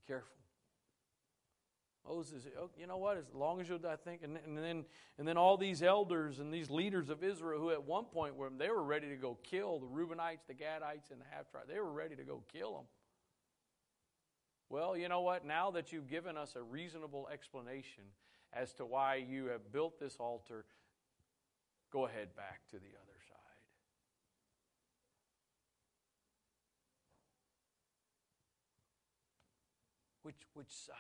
careful. 0.08 0.36
Moses, 2.08 2.44
oh, 2.60 2.70
you 2.78 2.86
know 2.86 2.98
what? 2.98 3.18
As 3.18 3.26
long 3.34 3.60
as 3.60 3.68
you, 3.68 3.80
I 3.90 3.96
think, 3.96 4.22
and, 4.24 4.38
and 4.46 4.58
then 4.58 4.86
and 5.18 5.28
then 5.28 5.38
all 5.38 5.58
these 5.58 5.82
elders 5.82 6.40
and 6.40 6.54
these 6.54 6.70
leaders 6.70 7.10
of 7.10 7.24
Israel, 7.24 7.60
who 7.60 7.72
at 7.72 7.84
one 7.84 8.06
point 8.06 8.36
were 8.36 8.50
they 8.56 8.70
were 8.70 8.84
ready 8.84 9.10
to 9.10 9.16
go 9.16 9.40
kill 9.44 9.80
the 9.80 9.88
Reubenites, 9.88 10.46
the 10.48 10.54
Gadites, 10.54 11.12
and 11.12 11.20
the 11.20 11.26
half 11.32 11.50
tribe. 11.50 11.64
They 11.68 11.80
were 11.80 11.92
ready 11.92 12.16
to 12.16 12.24
go 12.24 12.44
kill 12.54 12.74
them. 12.74 12.86
Well, 14.70 14.96
you 14.98 15.10
know 15.10 15.22
what? 15.22 15.46
Now 15.46 15.72
that 15.72 15.92
you've 15.92 16.08
given 16.08 16.38
us 16.38 16.56
a 16.56 16.62
reasonable 16.62 17.28
explanation 17.32 18.04
as 18.54 18.74
to 18.74 18.86
why 18.86 19.16
you 19.16 19.46
have 19.46 19.72
built 19.72 20.00
this 20.00 20.18
altar, 20.20 20.66
go 21.92 22.06
ahead 22.06 22.36
back 22.36 22.62
to 22.70 22.78
the 22.78 22.78
other 22.78 23.20
side. 23.28 23.36
Which, 30.26 30.42
which 30.56 30.72
side? 30.72 30.96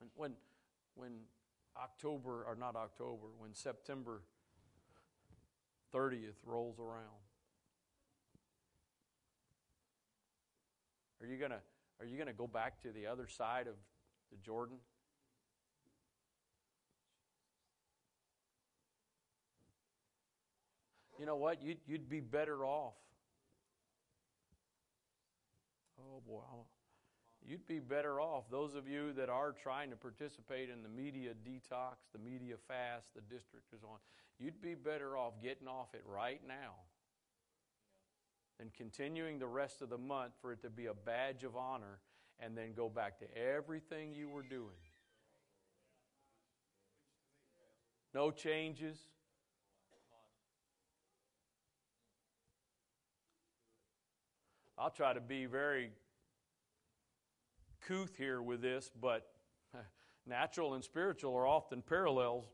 When, 0.00 0.10
when, 0.16 0.32
when 0.96 1.12
October, 1.80 2.42
or 2.48 2.56
not 2.58 2.74
October, 2.74 3.28
when 3.38 3.54
September 3.54 4.22
30th 5.94 6.34
rolls 6.44 6.80
around, 6.80 7.20
Are 11.22 11.26
you 11.26 11.36
going 11.36 11.50
to 11.50 11.60
are 12.00 12.06
you 12.06 12.16
going 12.16 12.28
to 12.28 12.32
go 12.32 12.46
back 12.46 12.80
to 12.82 12.92
the 12.92 13.06
other 13.06 13.26
side 13.28 13.66
of 13.66 13.74
the 14.30 14.38
Jordan? 14.42 14.78
You 21.18 21.26
know 21.26 21.36
what? 21.36 21.62
You'd, 21.62 21.76
you'd 21.86 22.08
be 22.08 22.20
better 22.20 22.64
off. 22.64 22.94
Oh 26.00 26.22
boy, 26.26 26.42
you'd 27.46 27.66
be 27.66 27.78
better 27.78 28.20
off. 28.20 28.44
Those 28.50 28.74
of 28.74 28.88
you 28.88 29.12
that 29.14 29.28
are 29.28 29.52
trying 29.52 29.90
to 29.90 29.96
participate 29.96 30.70
in 30.70 30.82
the 30.82 30.88
media 30.88 31.32
detox, 31.46 31.96
the 32.12 32.18
media 32.18 32.54
fast, 32.68 33.14
the 33.14 33.20
district 33.22 33.72
is 33.74 33.82
on, 33.82 33.98
you'd 34.38 34.60
be 34.62 34.74
better 34.74 35.16
off 35.16 35.34
getting 35.42 35.68
off 35.68 35.94
it 35.94 36.02
right 36.06 36.40
now 36.46 36.74
and 38.60 38.72
continuing 38.74 39.38
the 39.38 39.46
rest 39.46 39.82
of 39.82 39.88
the 39.88 39.98
month 39.98 40.32
for 40.40 40.52
it 40.52 40.62
to 40.62 40.70
be 40.70 40.86
a 40.86 40.94
badge 40.94 41.44
of 41.44 41.56
honor 41.56 41.98
and 42.38 42.56
then 42.56 42.72
go 42.74 42.88
back 42.88 43.18
to 43.18 43.26
everything 43.36 44.14
you 44.14 44.28
were 44.28 44.42
doing. 44.42 44.80
No 48.12 48.30
changes. 48.30 48.98
I'll 54.80 54.88
try 54.88 55.12
to 55.12 55.20
be 55.20 55.44
very 55.44 55.90
couth 57.86 58.16
here 58.16 58.40
with 58.40 58.62
this, 58.62 58.90
but 58.98 59.26
natural 60.26 60.72
and 60.72 60.82
spiritual 60.82 61.36
are 61.36 61.46
often 61.46 61.82
parallels. 61.82 62.46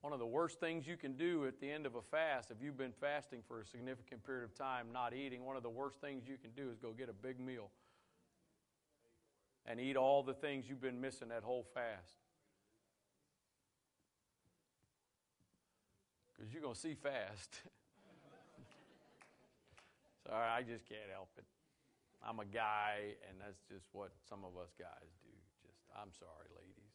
One 0.00 0.14
of 0.14 0.18
the 0.18 0.26
worst 0.26 0.60
things 0.60 0.86
you 0.86 0.96
can 0.96 1.12
do 1.12 1.44
at 1.46 1.60
the 1.60 1.70
end 1.70 1.84
of 1.84 1.94
a 1.94 2.00
fast, 2.00 2.50
if 2.50 2.56
you've 2.62 2.78
been 2.78 2.94
fasting 2.98 3.40
for 3.46 3.60
a 3.60 3.66
significant 3.66 4.24
period 4.24 4.44
of 4.44 4.54
time, 4.54 4.86
not 4.94 5.12
eating, 5.12 5.44
one 5.44 5.58
of 5.58 5.62
the 5.62 5.68
worst 5.68 6.00
things 6.00 6.26
you 6.26 6.38
can 6.38 6.52
do 6.56 6.70
is 6.70 6.78
go 6.78 6.92
get 6.92 7.10
a 7.10 7.12
big 7.12 7.38
meal 7.38 7.68
and 9.66 9.78
eat 9.78 9.94
all 9.94 10.22
the 10.22 10.32
things 10.32 10.64
you've 10.70 10.80
been 10.80 11.02
missing 11.02 11.28
that 11.28 11.42
whole 11.42 11.66
fast. 11.74 12.16
Because 16.32 16.50
you're 16.50 16.62
going 16.62 16.74
to 16.74 16.80
see 16.80 16.94
fast. 16.94 17.60
Sorry, 20.26 20.48
I 20.48 20.62
just 20.62 20.88
can't 20.88 21.12
help 21.12 21.30
it. 21.36 21.44
I'm 22.26 22.40
a 22.40 22.48
guy, 22.48 23.16
and 23.28 23.36
that's 23.38 23.60
just 23.68 23.84
what 23.92 24.12
some 24.28 24.40
of 24.44 24.56
us 24.56 24.72
guys 24.78 25.12
do. 25.20 25.32
Just, 25.60 25.76
I'm 25.92 26.12
sorry, 26.16 26.48
ladies. 26.56 26.92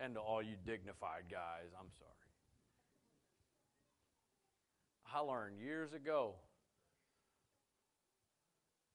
And 0.00 0.14
to 0.14 0.20
all 0.20 0.42
you 0.42 0.56
dignified 0.64 1.28
guys, 1.30 1.68
I'm 1.78 1.92
sorry. 1.98 2.10
I 5.14 5.20
learned 5.20 5.60
years 5.60 5.92
ago 5.92 6.36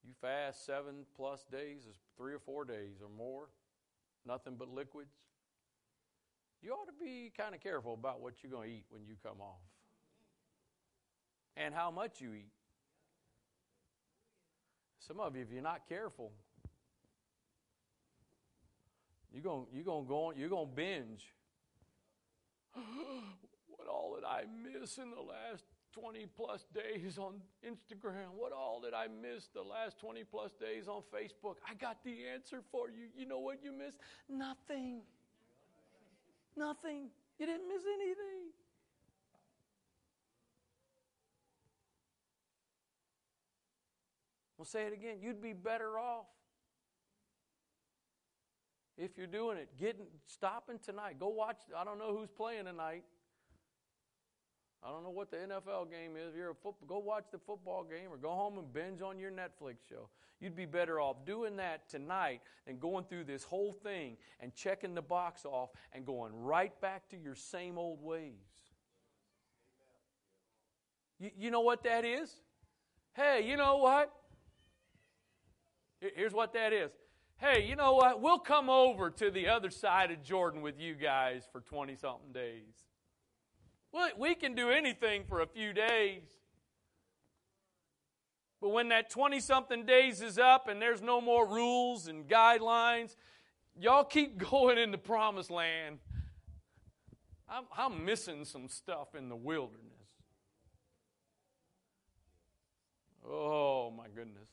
you 0.08 0.14
fast 0.20 0.64
seven 0.64 1.04
plus 1.14 1.44
days, 1.52 1.82
is 1.82 1.96
three 2.16 2.32
or 2.32 2.38
four 2.38 2.64
days 2.64 3.02
or 3.02 3.10
more, 3.16 3.48
nothing 4.26 4.54
but 4.58 4.68
liquids. 4.68 5.12
You 6.62 6.72
ought 6.72 6.86
to 6.86 7.04
be 7.04 7.30
kind 7.36 7.54
of 7.54 7.60
careful 7.60 7.94
about 7.94 8.20
what 8.20 8.42
you're 8.42 8.50
going 8.50 8.70
to 8.70 8.74
eat 8.74 8.84
when 8.88 9.04
you 9.06 9.14
come 9.22 9.40
off 9.40 9.60
and 11.56 11.74
how 11.74 11.90
much 11.90 12.20
you 12.20 12.32
eat. 12.32 12.50
Some 15.08 15.20
of 15.20 15.34
you, 15.34 15.40
if 15.40 15.50
you're 15.50 15.62
not 15.62 15.88
careful, 15.88 16.32
you're 19.32 19.42
going 19.42 19.66
you're 19.72 19.82
to 19.84 20.06
go 20.06 20.26
on, 20.26 20.36
you're 20.36 20.50
going 20.50 20.68
to 20.68 20.76
binge. 20.76 21.32
what 22.74 23.88
all 23.88 24.16
did 24.16 24.24
I 24.24 24.42
miss 24.62 24.98
in 24.98 25.10
the 25.10 25.22
last 25.22 25.64
20 25.98 26.26
plus 26.36 26.66
days 26.74 27.16
on 27.16 27.40
Instagram? 27.66 28.36
What 28.36 28.52
all 28.52 28.82
did 28.82 28.92
I 28.92 29.06
miss 29.06 29.48
the 29.54 29.62
last 29.62 29.98
20 29.98 30.24
plus 30.24 30.52
days 30.60 30.88
on 30.88 31.00
Facebook? 31.10 31.56
I 31.66 31.72
got 31.72 32.04
the 32.04 32.26
answer 32.34 32.60
for 32.70 32.90
you. 32.90 33.08
You 33.16 33.26
know 33.26 33.38
what 33.38 33.64
you 33.64 33.72
missed? 33.72 33.96
Nothing. 34.28 35.00
Nothing. 36.54 37.08
You 37.38 37.46
didn't 37.46 37.66
miss 37.66 37.82
anything. 37.94 38.47
We'll 44.58 44.64
say 44.64 44.82
it 44.82 44.92
again. 44.92 45.18
You'd 45.22 45.40
be 45.40 45.52
better 45.52 45.98
off 45.98 46.26
if 48.96 49.16
you're 49.16 49.28
doing 49.28 49.56
it. 49.56 49.68
Getting 49.78 50.06
stopping 50.26 50.80
tonight. 50.84 51.18
Go 51.18 51.28
watch. 51.28 51.58
I 51.76 51.84
don't 51.84 51.98
know 51.98 52.14
who's 52.14 52.28
playing 52.28 52.64
tonight. 52.64 53.04
I 54.82 54.90
don't 54.90 55.02
know 55.02 55.10
what 55.10 55.30
the 55.30 55.38
NFL 55.38 55.90
game 55.90 56.16
is. 56.16 56.30
If 56.30 56.36
you're 56.36 56.50
a 56.50 56.54
football, 56.54 56.86
go 56.86 56.98
watch 56.98 57.24
the 57.32 57.38
football 57.38 57.84
game 57.84 58.10
or 58.10 58.16
go 58.16 58.30
home 58.30 58.58
and 58.58 58.72
binge 58.72 59.02
on 59.02 59.18
your 59.18 59.30
Netflix 59.30 59.76
show. 59.88 60.08
You'd 60.40 60.54
be 60.54 60.66
better 60.66 61.00
off 61.00 61.16
doing 61.26 61.56
that 61.56 61.88
tonight 61.88 62.42
than 62.64 62.78
going 62.78 63.04
through 63.04 63.24
this 63.24 63.42
whole 63.42 63.72
thing 63.72 64.16
and 64.38 64.54
checking 64.54 64.94
the 64.94 65.02
box 65.02 65.44
off 65.44 65.70
and 65.92 66.06
going 66.06 66.32
right 66.32 66.80
back 66.80 67.08
to 67.10 67.16
your 67.16 67.34
same 67.34 67.76
old 67.76 68.00
ways. 68.00 68.34
You, 71.18 71.30
you 71.36 71.50
know 71.50 71.60
what 71.60 71.82
that 71.82 72.04
is? 72.04 72.32
Hey, 73.14 73.44
you 73.48 73.56
know 73.56 73.78
what? 73.78 74.12
Here's 76.00 76.32
what 76.32 76.52
that 76.52 76.72
is. 76.72 76.90
Hey, 77.36 77.64
you 77.64 77.76
know 77.76 77.92
what? 77.92 78.20
We'll 78.20 78.38
come 78.38 78.68
over 78.68 79.10
to 79.10 79.30
the 79.30 79.48
other 79.48 79.70
side 79.70 80.10
of 80.10 80.22
Jordan 80.22 80.60
with 80.60 80.78
you 80.78 80.94
guys 80.94 81.44
for 81.52 81.60
20 81.60 81.94
something 81.94 82.32
days. 82.32 82.74
Well, 83.92 84.08
we 84.18 84.34
can 84.34 84.54
do 84.54 84.70
anything 84.70 85.24
for 85.24 85.40
a 85.40 85.46
few 85.46 85.72
days. 85.72 86.22
But 88.60 88.70
when 88.70 88.88
that 88.88 89.08
20 89.08 89.38
something 89.40 89.86
days 89.86 90.20
is 90.20 90.38
up 90.38 90.68
and 90.68 90.82
there's 90.82 91.00
no 91.00 91.20
more 91.20 91.46
rules 91.46 92.08
and 92.08 92.28
guidelines, 92.28 93.14
y'all 93.78 94.04
keep 94.04 94.36
going 94.50 94.78
in 94.78 94.90
the 94.90 94.98
promised 94.98 95.50
land. 95.50 95.98
I'm, 97.48 97.64
I'm 97.76 98.04
missing 98.04 98.44
some 98.44 98.68
stuff 98.68 99.14
in 99.16 99.28
the 99.28 99.36
wilderness. 99.36 99.84
Oh, 103.24 103.92
my 103.96 104.08
goodness. 104.08 104.48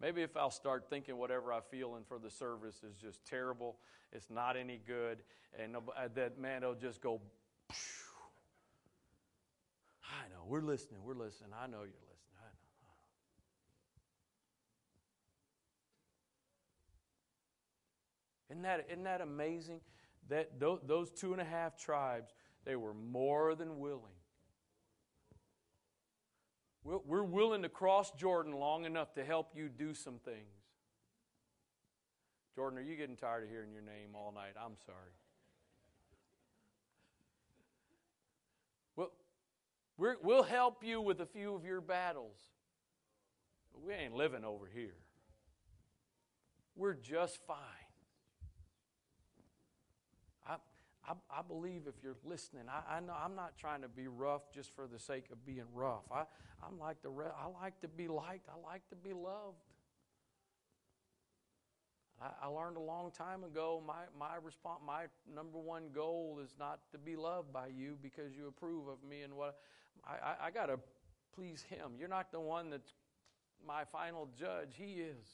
Maybe 0.00 0.22
if 0.22 0.34
I'll 0.36 0.50
start 0.50 0.88
thinking 0.88 1.18
whatever 1.18 1.52
I 1.52 1.60
feel 1.60 1.96
and 1.96 2.06
for 2.06 2.18
the 2.18 2.30
service 2.30 2.82
is 2.82 2.96
just 2.96 3.22
terrible, 3.26 3.76
it's 4.12 4.30
not 4.30 4.56
any 4.56 4.80
good, 4.86 5.18
and 5.58 5.76
uh, 5.76 5.80
that 6.14 6.38
man 6.38 6.62
will 6.62 6.74
just 6.74 7.02
go. 7.02 7.20
I 10.02 10.28
know 10.30 10.44
we're 10.46 10.62
listening. 10.62 11.00
We're 11.04 11.14
listening. 11.14 11.50
I 11.52 11.66
know 11.66 11.82
you're 11.82 12.06
listening. 12.08 12.38
I 12.40 12.48
know. 18.48 18.52
Isn't 18.52 18.62
that, 18.62 18.86
isn't 18.90 19.04
that 19.04 19.20
amazing? 19.20 19.80
That 20.28 20.58
those 20.58 21.10
two 21.10 21.32
and 21.32 21.42
a 21.42 21.44
half 21.44 21.76
tribes, 21.76 22.32
they 22.64 22.76
were 22.76 22.94
more 22.94 23.54
than 23.54 23.78
willing 23.80 24.19
we're 26.98 27.22
willing 27.22 27.62
to 27.62 27.68
cross 27.68 28.10
Jordan 28.12 28.52
long 28.52 28.84
enough 28.84 29.14
to 29.14 29.24
help 29.24 29.52
you 29.54 29.68
do 29.68 29.94
some 29.94 30.18
things. 30.24 30.60
Jordan, 32.54 32.78
are 32.78 32.82
you 32.82 32.96
getting 32.96 33.16
tired 33.16 33.44
of 33.44 33.50
hearing 33.50 33.72
your 33.72 33.82
name 33.82 34.14
all 34.14 34.32
night? 34.32 34.54
I'm 34.60 34.76
sorry. 34.84 34.98
Well, 38.96 39.12
we 39.96 40.08
will 40.22 40.42
help 40.42 40.82
you 40.82 41.00
with 41.00 41.20
a 41.20 41.26
few 41.26 41.54
of 41.54 41.64
your 41.64 41.80
battles. 41.80 42.36
But 43.72 43.84
we 43.86 43.94
ain't 43.94 44.14
living 44.14 44.44
over 44.44 44.66
here. 44.66 44.96
We're 46.74 46.94
just 46.94 47.38
fine. 47.46 47.56
I, 51.10 51.38
I 51.38 51.42
believe 51.42 51.82
if 51.88 51.94
you're 52.02 52.16
listening, 52.24 52.64
I, 52.68 52.96
I, 52.96 53.00
know 53.00 53.14
I'm 53.22 53.34
not 53.34 53.56
trying 53.58 53.82
to 53.82 53.88
be 53.88 54.06
rough 54.06 54.42
just 54.52 54.74
for 54.74 54.86
the 54.86 54.98
sake 54.98 55.24
of 55.32 55.44
being 55.44 55.64
rough. 55.74 56.04
I, 56.12 56.22
I'm 56.64 56.78
like 56.78 57.02
the 57.02 57.08
re- 57.08 57.26
I 57.26 57.46
like 57.62 57.80
to 57.80 57.88
be 57.88 58.06
liked. 58.06 58.48
I 58.48 58.70
like 58.70 58.88
to 58.90 58.96
be 58.96 59.12
loved. 59.12 59.58
I, 62.22 62.46
I 62.46 62.46
learned 62.46 62.76
a 62.76 62.80
long 62.80 63.10
time 63.10 63.42
ago. 63.42 63.82
My 63.84 64.02
my 64.18 64.36
response, 64.42 64.80
my 64.86 65.04
number 65.34 65.58
one 65.58 65.84
goal 65.92 66.38
is 66.42 66.54
not 66.58 66.80
to 66.92 66.98
be 66.98 67.16
loved 67.16 67.52
by 67.52 67.68
you 67.68 67.96
because 68.00 68.36
you 68.36 68.46
approve 68.46 68.86
of 68.86 68.98
me 69.08 69.22
and 69.22 69.34
what 69.34 69.58
I, 70.04 70.12
I, 70.12 70.46
I 70.46 70.50
got 70.50 70.66
to 70.66 70.78
please 71.34 71.64
Him. 71.68 71.92
You're 71.98 72.08
not 72.08 72.30
the 72.30 72.40
one 72.40 72.70
that's 72.70 72.92
my 73.66 73.84
final 73.84 74.28
judge. 74.38 74.74
He 74.76 75.00
is. 75.00 75.26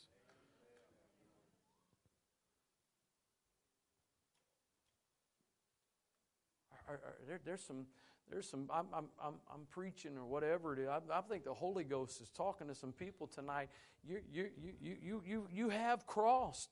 Are, 6.88 7.00
there, 7.26 7.40
there's 7.44 7.62
some, 7.62 7.86
there's 8.30 8.48
some. 8.48 8.68
I'm, 8.72 8.86
I'm, 8.94 9.06
I'm, 9.22 9.34
I'm 9.52 9.66
preaching 9.70 10.16
or 10.16 10.24
whatever 10.24 10.72
it 10.72 10.80
is. 10.80 10.88
I, 10.88 11.00
I, 11.12 11.20
think 11.22 11.44
the 11.44 11.54
Holy 11.54 11.84
Ghost 11.84 12.20
is 12.20 12.30
talking 12.30 12.68
to 12.68 12.74
some 12.74 12.92
people 12.92 13.26
tonight. 13.26 13.68
You, 14.06 14.20
you, 14.32 14.48
you, 14.60 14.96
you, 15.02 15.22
you, 15.26 15.48
you 15.52 15.68
have 15.68 16.06
crossed, 16.06 16.70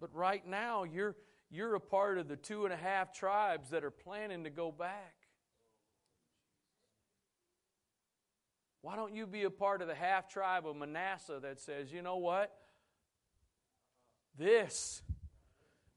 but 0.00 0.14
right 0.14 0.46
now 0.46 0.84
you're, 0.84 1.16
you're 1.50 1.74
a 1.74 1.80
part 1.80 2.18
of 2.18 2.28
the 2.28 2.36
two 2.36 2.64
and 2.64 2.72
a 2.72 2.76
half 2.76 3.12
tribes 3.12 3.70
that 3.70 3.84
are 3.84 3.90
planning 3.90 4.44
to 4.44 4.50
go 4.50 4.72
back. 4.72 5.14
Why 8.82 8.96
don't 8.96 9.14
you 9.14 9.26
be 9.26 9.42
a 9.42 9.50
part 9.50 9.82
of 9.82 9.88
the 9.88 9.94
half 9.94 10.28
tribe 10.28 10.66
of 10.66 10.76
Manasseh 10.76 11.40
that 11.42 11.60
says, 11.60 11.92
you 11.92 12.00
know 12.00 12.16
what? 12.16 12.52
This, 14.38 15.02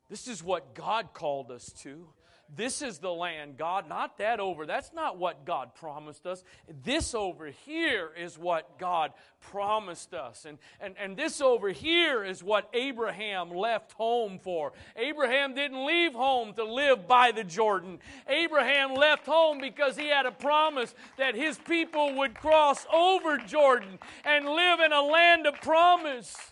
this 0.09 0.27
is 0.27 0.43
what 0.43 0.73
God 0.73 1.13
called 1.13 1.51
us 1.51 1.71
to. 1.83 2.07
This 2.53 2.81
is 2.81 2.97
the 2.97 3.11
land, 3.11 3.57
God, 3.57 3.87
not 3.87 4.17
that 4.17 4.41
over. 4.41 4.65
That's 4.65 4.91
not 4.93 5.17
what 5.17 5.45
God 5.45 5.73
promised 5.73 6.25
us. 6.25 6.43
This 6.83 7.15
over 7.15 7.47
here 7.47 8.11
is 8.17 8.37
what 8.37 8.77
God 8.77 9.13
promised 9.39 10.13
us. 10.13 10.45
And, 10.45 10.57
and, 10.81 10.95
and 10.99 11.15
this 11.15 11.39
over 11.39 11.69
here 11.69 12.25
is 12.25 12.43
what 12.43 12.69
Abraham 12.73 13.51
left 13.51 13.93
home 13.93 14.37
for. 14.37 14.73
Abraham 14.97 15.55
didn't 15.55 15.85
leave 15.85 16.13
home 16.13 16.53
to 16.55 16.65
live 16.65 17.07
by 17.07 17.31
the 17.31 17.45
Jordan. 17.45 17.99
Abraham 18.27 18.95
left 18.95 19.25
home 19.25 19.59
because 19.61 19.95
he 19.95 20.09
had 20.09 20.25
a 20.25 20.31
promise 20.31 20.93
that 21.17 21.35
his 21.35 21.57
people 21.57 22.15
would 22.17 22.35
cross 22.35 22.85
over 22.93 23.37
Jordan 23.37 23.97
and 24.25 24.45
live 24.45 24.81
in 24.81 24.91
a 24.91 25.01
land 25.01 25.47
of 25.47 25.55
promise. 25.61 26.50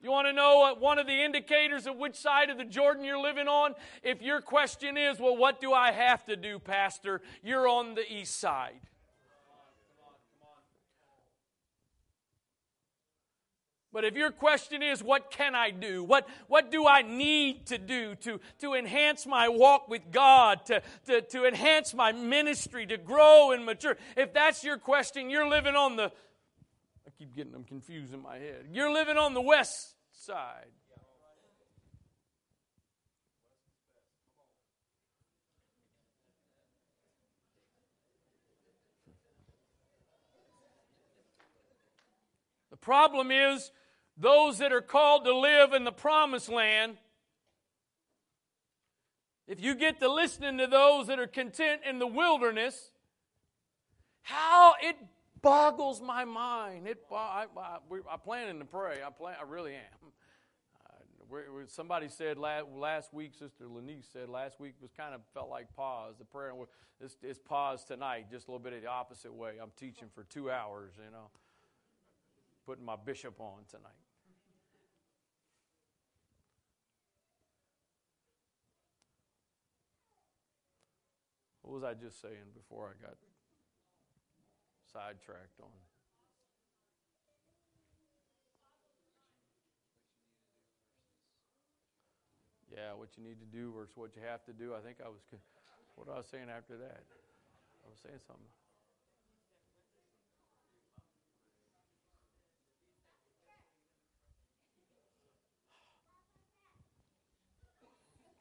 You 0.00 0.10
want 0.12 0.28
to 0.28 0.32
know 0.32 0.58
what 0.58 0.80
one 0.80 0.98
of 0.98 1.06
the 1.06 1.24
indicators 1.24 1.86
of 1.86 1.96
which 1.96 2.14
side 2.14 2.50
of 2.50 2.58
the 2.58 2.64
Jordan 2.64 3.04
you're 3.04 3.20
living 3.20 3.48
on? 3.48 3.74
If 4.04 4.22
your 4.22 4.40
question 4.40 4.96
is, 4.96 5.18
well, 5.18 5.36
what 5.36 5.60
do 5.60 5.72
I 5.72 5.90
have 5.90 6.24
to 6.26 6.36
do, 6.36 6.60
Pastor? 6.60 7.20
You're 7.42 7.66
on 7.66 7.96
the 7.96 8.12
east 8.12 8.38
side. 8.38 8.80
But 13.90 14.04
if 14.04 14.14
your 14.14 14.30
question 14.30 14.82
is, 14.82 15.02
what 15.02 15.30
can 15.30 15.54
I 15.54 15.70
do? 15.70 16.04
What, 16.04 16.28
what 16.46 16.70
do 16.70 16.86
I 16.86 17.02
need 17.02 17.66
to 17.66 17.78
do 17.78 18.14
to, 18.16 18.38
to 18.60 18.74
enhance 18.74 19.26
my 19.26 19.48
walk 19.48 19.88
with 19.88 20.12
God, 20.12 20.64
to, 20.66 20.82
to, 21.06 21.22
to 21.22 21.46
enhance 21.46 21.94
my 21.94 22.12
ministry, 22.12 22.86
to 22.86 22.98
grow 22.98 23.50
and 23.50 23.64
mature? 23.64 23.96
If 24.16 24.34
that's 24.34 24.62
your 24.62 24.76
question, 24.76 25.30
you're 25.30 25.48
living 25.48 25.74
on 25.74 25.96
the 25.96 26.12
keep 27.18 27.34
getting 27.34 27.52
them 27.52 27.64
confused 27.64 28.14
in 28.14 28.22
my 28.22 28.36
head. 28.36 28.66
You're 28.72 28.92
living 28.92 29.16
on 29.16 29.34
the 29.34 29.40
west 29.40 29.94
side. 30.12 30.66
The 42.70 42.76
problem 42.76 43.32
is 43.32 43.72
those 44.16 44.58
that 44.58 44.72
are 44.72 44.80
called 44.80 45.24
to 45.24 45.36
live 45.36 45.72
in 45.72 45.82
the 45.82 45.92
promised 45.92 46.48
land. 46.48 46.98
If 49.48 49.60
you 49.60 49.74
get 49.74 49.98
to 50.00 50.12
listening 50.12 50.58
to 50.58 50.68
those 50.68 51.08
that 51.08 51.18
are 51.18 51.26
content 51.26 51.80
in 51.88 51.98
the 51.98 52.06
wilderness, 52.06 52.92
how 54.22 54.74
it 54.80 54.96
boggles 55.42 56.00
my 56.00 56.24
mind. 56.24 56.86
It, 56.86 56.98
I, 57.12 57.46
I, 57.56 57.78
I'm 58.10 58.20
planning 58.20 58.58
to 58.58 58.64
pray. 58.64 58.98
I, 59.06 59.10
plan, 59.10 59.36
I 59.40 59.44
really 59.44 59.74
am. 59.74 59.80
Uh, 61.30 61.66
somebody 61.66 62.08
said 62.08 62.38
last, 62.38 62.64
last, 62.74 63.12
week, 63.12 63.34
Sister 63.34 63.66
Lanice 63.68 64.06
said 64.10 64.30
last 64.30 64.58
week 64.58 64.72
was 64.80 64.90
kind 64.96 65.14
of 65.14 65.20
felt 65.34 65.50
like 65.50 65.66
pause. 65.76 66.14
The 66.18 66.24
prayer 66.24 66.54
it's, 67.00 67.16
it's 67.22 67.38
pause 67.38 67.84
tonight, 67.84 68.26
just 68.30 68.48
a 68.48 68.50
little 68.50 68.62
bit 68.62 68.72
of 68.72 68.82
the 68.82 68.88
opposite 68.88 69.32
way. 69.32 69.52
I'm 69.62 69.70
teaching 69.76 70.08
for 70.14 70.24
two 70.24 70.50
hours, 70.50 70.94
you 71.04 71.10
know, 71.12 71.30
putting 72.66 72.84
my 72.84 72.96
bishop 72.96 73.40
on 73.40 73.58
tonight. 73.68 73.92
What 81.62 81.74
was 81.74 81.84
I 81.84 81.92
just 81.92 82.20
saying 82.22 82.56
before 82.56 82.88
I 82.88 83.06
got 83.06 83.18
sidetracked 84.92 85.60
on. 85.60 85.70
Yeah, 92.72 92.94
what 92.94 93.08
you 93.16 93.24
need 93.24 93.40
to 93.40 93.46
do 93.46 93.72
versus 93.72 93.96
what 93.96 94.14
you 94.14 94.22
have 94.22 94.44
to 94.44 94.52
do. 94.52 94.74
I 94.74 94.80
think 94.80 94.98
I 95.04 95.08
was, 95.08 95.20
what 95.96 96.08
I 96.08 96.16
was 96.16 96.26
saying 96.30 96.46
after 96.48 96.76
that? 96.78 97.02
I 97.84 97.88
was 97.88 97.98
saying 98.04 98.20
something. 98.26 98.52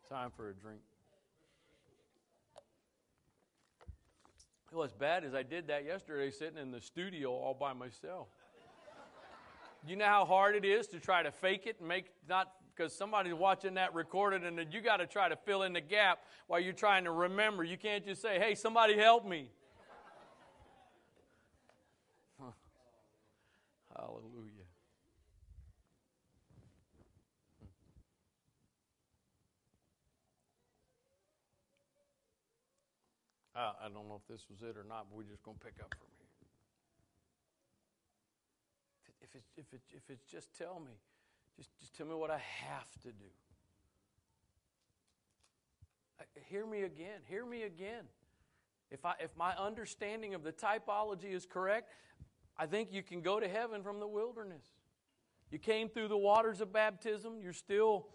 Time 0.09 0.31
for 0.35 0.49
a 0.49 0.53
drink. 0.53 0.79
What's 4.71 4.93
bad 4.93 5.23
is 5.23 5.33
I 5.33 5.43
did 5.43 5.67
that 5.67 5.85
yesterday 5.85 6.29
sitting 6.29 6.57
in 6.57 6.71
the 6.71 6.81
studio 6.81 7.31
all 7.31 7.53
by 7.53 7.71
myself. 7.73 8.27
you 9.87 9.95
know 9.95 10.05
how 10.05 10.25
hard 10.25 10.55
it 10.55 10.65
is 10.65 10.87
to 10.87 10.99
try 10.99 11.23
to 11.23 11.31
fake 11.31 11.65
it 11.65 11.77
and 11.79 11.87
make 11.87 12.07
not 12.27 12.51
because 12.75 12.93
somebody's 12.93 13.33
watching 13.33 13.75
that 13.75 13.93
recorded 13.93 14.43
and 14.43 14.57
then 14.57 14.67
you 14.71 14.81
got 14.81 14.97
to 14.97 15.07
try 15.07 15.29
to 15.29 15.37
fill 15.37 15.63
in 15.63 15.71
the 15.73 15.81
gap 15.81 16.19
while 16.47 16.59
you're 16.59 16.73
trying 16.73 17.05
to 17.05 17.11
remember. 17.11 17.63
You 17.63 17.77
can't 17.77 18.05
just 18.05 18.21
say, 18.21 18.39
hey, 18.39 18.55
somebody 18.55 18.97
help 18.97 19.25
me. 19.25 19.49
Hallelujah. 23.95 24.56
I, 33.57 33.71
I 33.85 33.89
don't 33.89 34.07
know 34.07 34.21
if 34.21 34.27
this 34.29 34.45
was 34.49 34.61
it 34.61 34.77
or 34.77 34.85
not, 34.87 35.07
but 35.09 35.17
we're 35.17 35.23
just 35.23 35.41
going 35.43 35.57
to 35.57 35.65
pick 35.65 35.81
up 35.81 35.89
from 35.89 36.07
here. 36.17 36.27
If, 39.21 39.35
it, 39.35 39.43
if, 39.57 39.73
it, 39.73 39.81
if 39.95 40.09
it's 40.09 40.31
just 40.31 40.53
tell 40.55 40.79
me, 40.79 40.93
just, 41.57 41.69
just 41.79 41.95
tell 41.97 42.05
me 42.05 42.13
what 42.13 42.29
I 42.29 42.39
have 42.67 42.89
to 43.01 43.09
do. 43.09 43.31
Hear 46.49 46.65
me 46.65 46.83
again. 46.83 47.19
Hear 47.27 47.45
me 47.45 47.63
again. 47.63 48.05
If, 48.89 49.05
I, 49.05 49.13
if 49.19 49.35
my 49.35 49.53
understanding 49.55 50.33
of 50.33 50.43
the 50.43 50.51
typology 50.51 51.33
is 51.33 51.45
correct, 51.45 51.91
I 52.57 52.67
think 52.67 52.93
you 52.93 53.03
can 53.03 53.21
go 53.21 53.39
to 53.39 53.47
heaven 53.47 53.83
from 53.83 53.99
the 53.99 54.07
wilderness. 54.07 54.63
You 55.51 55.59
came 55.59 55.89
through 55.89 56.07
the 56.07 56.17
waters 56.17 56.61
of 56.61 56.71
baptism, 56.71 57.39
you're 57.41 57.53
still. 57.53 58.07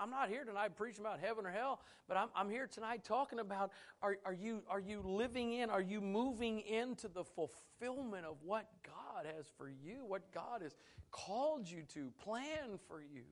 I'm, 0.00 0.10
not 0.10 0.28
here 0.28 0.44
tonight 0.44 0.76
preaching 0.76 1.00
about 1.00 1.20
heaven 1.20 1.46
or 1.46 1.50
hell, 1.50 1.80
but 2.06 2.16
I'm, 2.16 2.28
I'm 2.34 2.50
here 2.50 2.66
tonight 2.66 3.04
talking 3.04 3.38
about 3.38 3.72
are, 4.02 4.16
are, 4.24 4.32
you, 4.32 4.62
are 4.68 4.80
you 4.80 5.00
living 5.02 5.54
in, 5.54 5.70
are 5.70 5.80
you 5.80 6.00
moving 6.00 6.60
into 6.60 7.08
the 7.08 7.24
fulfillment 7.24 8.26
of 8.26 8.36
what 8.44 8.68
God 8.84 9.26
has 9.36 9.46
for 9.56 9.68
you, 9.68 10.04
what 10.06 10.32
God 10.32 10.62
has 10.62 10.76
called 11.10 11.68
you 11.68 11.82
to, 11.94 12.12
plan 12.22 12.78
for 12.88 13.00
you? 13.00 13.22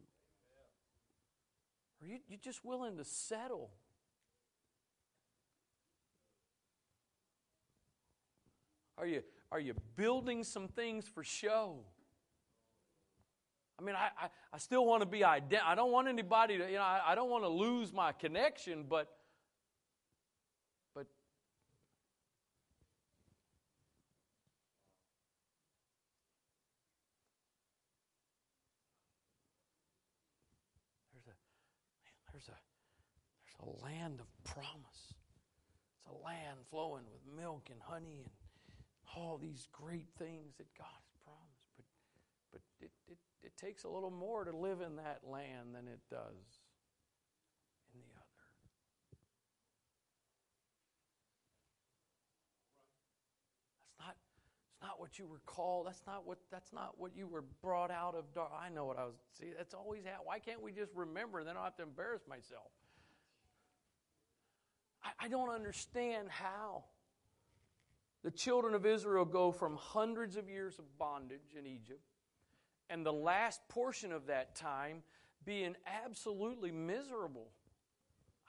Are 2.03 2.07
you 2.07 2.19
you 2.29 2.37
just 2.37 2.65
willing 2.65 2.97
to 2.97 3.05
settle? 3.05 3.71
Are 8.97 9.07
you, 9.07 9.23
are 9.51 9.61
you 9.61 9.75
building 9.97 10.45
some 10.45 10.69
things 10.69 11.09
for 11.09 11.25
show? 11.25 11.81
I 13.79 13.83
mean, 13.83 13.97
I, 13.97 14.09
I, 14.25 14.29
I 14.53 14.59
still 14.59 14.87
want 14.87 15.03
to 15.03 15.07
be 15.07 15.21
ident- 15.21 15.65
I 15.65 15.75
don't 15.75 15.91
want 15.91 16.07
anybody 16.09 16.59
to, 16.59 16.67
you 16.67 16.77
know, 16.77 16.83
I, 16.83 17.01
I 17.09 17.15
don't 17.15 17.31
want 17.31 17.45
to 17.45 17.49
lose 17.49 17.93
my 17.93 18.13
connection, 18.13 18.85
but 18.89 19.09
but 20.95 21.07
there's 31.13 31.27
a 31.27 31.37
there's 32.33 32.49
a 32.49 32.59
there's 33.43 33.59
a 33.61 33.85
land 33.85 34.21
of 34.21 34.27
promise. 34.45 35.15
It's 35.99 36.07
a 36.07 36.25
land 36.25 36.59
flowing 36.71 37.05
with 37.11 37.37
milk 37.37 37.69
and 37.71 37.81
honey 37.83 38.21
and 38.23 38.31
all 39.17 39.39
these 39.39 39.67
great 39.73 40.07
things 40.19 40.55
that 40.59 40.67
God 40.79 40.87
has 40.87 41.17
promised. 41.25 41.73
But, 41.77 41.87
but 42.53 42.61
it, 42.81 42.91
it, 43.09 43.19
it 43.45 43.57
takes 43.57 43.85
a 43.85 43.89
little 43.89 44.11
more 44.11 44.45
to 44.45 44.57
live 44.57 44.81
in 44.81 44.97
that 44.97 45.21
land 45.31 45.75
than 45.75 45.87
it 45.87 46.01
does 46.11 46.61
in 47.93 48.01
the 48.01 48.07
other. 48.17 48.25
That's 53.99 54.07
not, 54.07 54.17
that's 54.81 54.83
not 54.83 55.01
what 55.01 55.19
you 55.19 55.27
were 55.27 55.43
called. 55.45 55.87
That's 55.87 56.03
not 56.07 56.27
what, 56.27 56.39
that's 56.51 56.73
not 56.73 56.95
what 56.99 57.13
you 57.15 57.27
were 57.27 57.45
brought 57.63 57.91
out 57.91 58.15
of 58.15 58.33
dark. 58.35 58.51
I 58.59 58.69
know 58.71 58.87
what 58.87 58.99
I 58.99 59.05
was, 59.05 59.15
see, 59.39 59.53
that's 59.57 59.75
always 59.75 60.05
how, 60.05 60.21
why 60.25 60.39
can't 60.39 60.63
we 60.63 60.73
just 60.73 60.93
remember 60.95 61.39
and 61.39 61.47
then 61.47 61.57
I 61.57 61.59
don't 61.59 61.65
have 61.65 61.77
to 61.77 61.83
embarrass 61.83 62.23
myself? 62.29 62.71
I, 65.05 65.27
I 65.27 65.29
don't 65.29 65.51
understand 65.51 66.29
how 66.31 66.85
the 68.23 68.31
children 68.31 68.75
of 68.75 68.87
Israel 68.87 69.27
go 69.27 69.53
from 69.53 69.77
hundreds 69.77 70.37
of 70.37 70.49
years 70.49 70.79
of 70.79 70.99
bondage 70.99 71.55
in 71.59 71.67
Egypt, 71.67 72.01
and 72.91 73.05
the 73.05 73.13
last 73.13 73.61
portion 73.69 74.13
of 74.13 74.27
that 74.27 74.55
time 74.55 75.03
being 75.45 75.75
absolutely 76.05 76.71
miserable. 76.71 77.49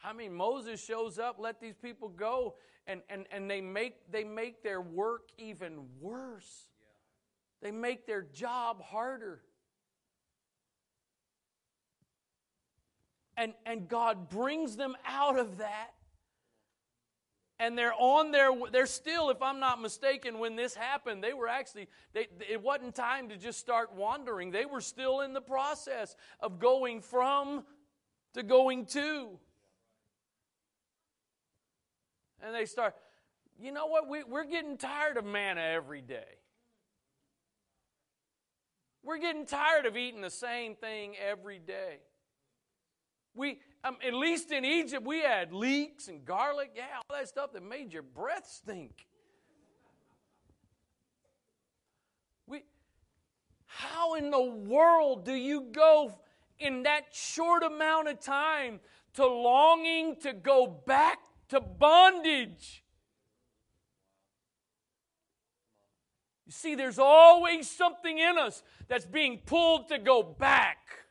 I 0.04 0.14
mean, 0.14 0.34
Moses 0.34 0.84
shows 0.84 1.18
up, 1.18 1.38
let 1.40 1.60
these 1.60 1.76
people 1.76 2.10
go, 2.10 2.56
and, 2.88 3.02
and, 3.10 3.26
and 3.32 3.50
they, 3.50 3.62
make, 3.62 4.12
they 4.12 4.24
make 4.24 4.62
their 4.62 4.82
work 4.82 5.30
even 5.38 5.86
worse. 6.00 6.70
They 7.62 7.72
make 7.72 8.06
their 8.06 8.22
job 8.22 8.82
harder. 8.84 9.42
And, 13.38 13.54
and 13.66 13.90
God 13.90 14.30
brings 14.30 14.76
them 14.78 14.96
out 15.06 15.38
of 15.38 15.58
that 15.58 15.92
and 17.60 17.78
they're 17.78 17.94
on 17.98 18.32
their 18.32 18.52
they're 18.72 18.86
still 18.86 19.30
if 19.30 19.42
i'm 19.42 19.60
not 19.60 19.82
mistaken 19.82 20.40
when 20.40 20.56
this 20.56 20.76
happened 20.76 21.24
they 21.24 21.34
were 21.34 21.48
actually 21.48 21.88
they, 22.14 22.28
it 22.50 22.62
wasn't 22.62 22.96
time 22.96 23.30
to 23.30 23.38
just 23.38 23.60
start 23.60 23.94
wandering. 23.94 24.52
They 24.52 24.66
were 24.66 24.82
still 24.82 25.22
in 25.22 25.34
the 25.34 25.42
process 25.42 26.16
of 26.40 26.60
going 26.60 27.02
from 27.02 27.64
to 28.34 28.44
going 28.44 28.86
to. 28.88 29.38
And 32.42 32.56
they 32.56 32.66
start 32.66 32.96
you 33.60 33.72
know 33.72 33.86
what? 33.86 34.10
We, 34.10 34.24
we're 34.24 34.46
getting 34.46 34.78
tired 34.78 35.18
of 35.18 35.26
manna 35.26 35.62
every 35.62 36.02
day. 36.02 36.24
We're 39.02 39.20
getting 39.20 39.46
tired 39.46 39.86
of 39.86 39.96
eating 39.96 40.22
the 40.22 40.30
same 40.30 40.76
thing 40.76 41.14
every 41.16 41.60
day. 41.60 42.00
We, 43.34 43.60
um, 43.86 43.98
at 44.06 44.16
least 44.16 44.52
in 44.52 44.66
Egypt, 44.66 45.06
we 45.06 45.22
had 45.22 45.54
leeks 45.54 46.08
and 46.08 46.26
garlic. 46.26 46.72
Yeah, 46.76 46.86
all 47.08 47.18
that 47.18 47.28
stuff 47.30 47.54
that 47.54 47.64
made 47.64 47.94
your 47.94 48.02
breath 48.02 48.48
stink. 48.48 49.06
We, 52.48 52.64
how 53.68 54.16
in 54.16 54.32
the 54.32 54.44
world 54.44 55.24
do 55.24 55.34
you 55.34 55.68
go 55.72 56.20
in 56.58 56.84
that 56.84 57.14
short 57.14 57.62
amount 57.62 58.08
of 58.08 58.20
time 58.20 58.80
to 59.14 59.28
longing 59.28 60.16
to 60.22 60.34
go 60.34 60.66
back 60.66 61.20
to 61.50 61.62
bondage? 61.62 62.84
You 66.48 66.52
see, 66.52 66.74
there's 66.74 67.00
always 67.00 67.70
something 67.70 68.18
in 68.18 68.40
us 68.40 68.64
that's 68.88 69.06
being 69.06 69.42
pulled 69.46 69.90
to 69.90 70.00
go 70.00 70.24
back. 70.24 71.05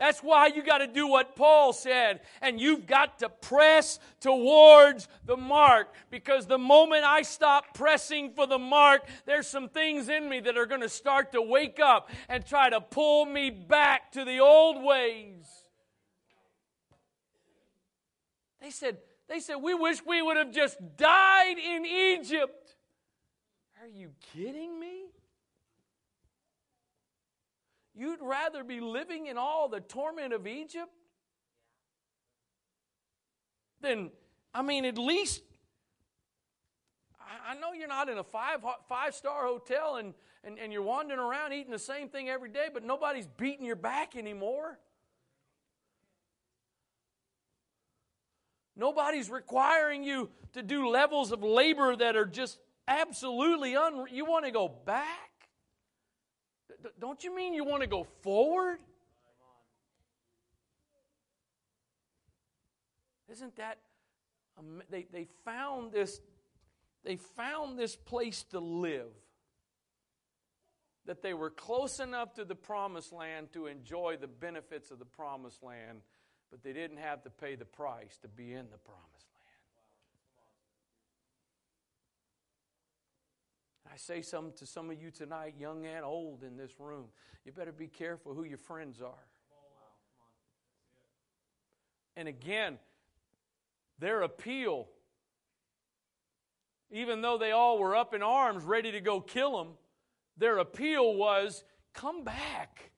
That's 0.00 0.20
why 0.20 0.46
you 0.46 0.62
got 0.62 0.78
to 0.78 0.86
do 0.86 1.06
what 1.06 1.36
Paul 1.36 1.74
said, 1.74 2.20
and 2.40 2.58
you've 2.58 2.86
got 2.86 3.18
to 3.18 3.28
press 3.28 4.00
towards 4.18 5.06
the 5.26 5.36
mark. 5.36 5.94
Because 6.10 6.46
the 6.46 6.56
moment 6.56 7.04
I 7.04 7.20
stop 7.20 7.74
pressing 7.74 8.32
for 8.32 8.46
the 8.46 8.58
mark, 8.58 9.02
there's 9.26 9.46
some 9.46 9.68
things 9.68 10.08
in 10.08 10.26
me 10.26 10.40
that 10.40 10.56
are 10.56 10.64
going 10.64 10.80
to 10.80 10.88
start 10.88 11.32
to 11.32 11.42
wake 11.42 11.78
up 11.78 12.08
and 12.30 12.46
try 12.46 12.70
to 12.70 12.80
pull 12.80 13.26
me 13.26 13.50
back 13.50 14.10
to 14.12 14.24
the 14.24 14.38
old 14.38 14.82
ways. 14.82 15.44
They 18.62 18.70
said, 18.70 18.96
they 19.28 19.40
said, 19.40 19.56
we 19.56 19.74
wish 19.74 19.98
we 20.06 20.22
would 20.22 20.38
have 20.38 20.50
just 20.50 20.78
died 20.96 21.58
in 21.58 21.84
Egypt. 21.84 22.74
Are 23.82 23.88
you 23.88 24.12
kidding 24.32 24.80
me? 24.80 25.10
You'd 28.00 28.22
rather 28.22 28.64
be 28.64 28.80
living 28.80 29.26
in 29.26 29.36
all 29.36 29.68
the 29.68 29.80
torment 29.80 30.32
of 30.32 30.46
Egypt 30.46 30.90
than, 33.82 34.10
I 34.54 34.62
mean, 34.62 34.86
at 34.86 34.96
least, 34.96 35.42
I 37.46 37.54
know 37.56 37.74
you're 37.74 37.88
not 37.88 38.08
in 38.08 38.16
a 38.16 38.24
five, 38.24 38.60
five 38.88 39.14
star 39.14 39.44
hotel 39.44 39.96
and, 39.96 40.14
and, 40.42 40.58
and 40.58 40.72
you're 40.72 40.80
wandering 40.80 41.20
around 41.20 41.52
eating 41.52 41.72
the 41.72 41.78
same 41.78 42.08
thing 42.08 42.30
every 42.30 42.48
day, 42.48 42.68
but 42.72 42.82
nobody's 42.84 43.26
beating 43.26 43.66
your 43.66 43.76
back 43.76 44.16
anymore. 44.16 44.78
Nobody's 48.76 49.28
requiring 49.28 50.04
you 50.04 50.30
to 50.54 50.62
do 50.62 50.88
levels 50.88 51.32
of 51.32 51.42
labor 51.42 51.94
that 51.96 52.16
are 52.16 52.24
just 52.24 52.60
absolutely 52.88 53.76
un. 53.76 54.06
You 54.10 54.24
want 54.24 54.46
to 54.46 54.50
go 54.50 54.68
back? 54.86 55.29
Don't 57.00 57.22
you 57.24 57.34
mean 57.34 57.54
you 57.54 57.64
want 57.64 57.82
to 57.82 57.88
go 57.88 58.04
forward? 58.22 58.78
Isn't 63.30 63.56
that 63.56 63.78
they, 64.90 65.06
they 65.12 65.26
found 65.44 65.92
this 65.92 66.20
they 67.04 67.16
found 67.16 67.78
this 67.78 67.96
place 67.96 68.42
to 68.50 68.60
live 68.60 69.12
that 71.06 71.22
they 71.22 71.32
were 71.32 71.50
close 71.50 71.98
enough 71.98 72.34
to 72.34 72.44
the 72.44 72.54
promised 72.54 73.12
land 73.12 73.52
to 73.52 73.66
enjoy 73.66 74.16
the 74.20 74.26
benefits 74.26 74.90
of 74.90 74.98
the 74.98 75.04
promised 75.04 75.62
land 75.62 76.00
but 76.50 76.62
they 76.62 76.72
didn't 76.72 76.98
have 76.98 77.22
to 77.22 77.30
pay 77.30 77.54
the 77.54 77.64
price 77.64 78.18
to 78.20 78.28
be 78.28 78.52
in 78.52 78.66
the 78.70 78.78
promised 78.78 79.29
I 83.92 83.96
say 83.96 84.22
something 84.22 84.52
to 84.58 84.66
some 84.66 84.90
of 84.90 85.00
you 85.00 85.10
tonight, 85.10 85.54
young 85.58 85.84
and 85.84 86.04
old 86.04 86.44
in 86.44 86.56
this 86.56 86.78
room. 86.78 87.06
You 87.44 87.52
better 87.52 87.72
be 87.72 87.88
careful 87.88 88.34
who 88.34 88.44
your 88.44 88.58
friends 88.58 89.00
are. 89.00 89.26
And 92.16 92.28
again, 92.28 92.78
their 93.98 94.22
appeal, 94.22 94.88
even 96.90 97.20
though 97.20 97.38
they 97.38 97.50
all 97.50 97.78
were 97.78 97.96
up 97.96 98.14
in 98.14 98.22
arms 98.22 98.64
ready 98.64 98.92
to 98.92 99.00
go 99.00 99.20
kill 99.20 99.60
him, 99.60 99.68
their 100.36 100.58
appeal 100.58 101.14
was 101.14 101.64
come 101.92 102.22
back. 102.22 102.92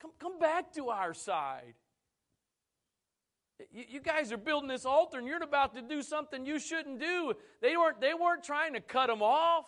Come, 0.00 0.12
come 0.18 0.38
back 0.38 0.72
to 0.74 0.90
our 0.90 1.14
side. 1.14 1.74
You 3.72 4.00
guys 4.00 4.32
are 4.32 4.36
building 4.36 4.68
this 4.68 4.84
altar 4.84 5.18
and 5.18 5.26
you're 5.26 5.42
about 5.42 5.74
to 5.74 5.82
do 5.82 6.02
something 6.02 6.44
you 6.44 6.58
shouldn't 6.58 7.00
do. 7.00 7.32
They 7.62 7.76
weren't, 7.76 8.00
they 8.00 8.12
weren't 8.12 8.44
trying 8.44 8.74
to 8.74 8.80
cut 8.80 9.06
them 9.06 9.22
off. 9.22 9.64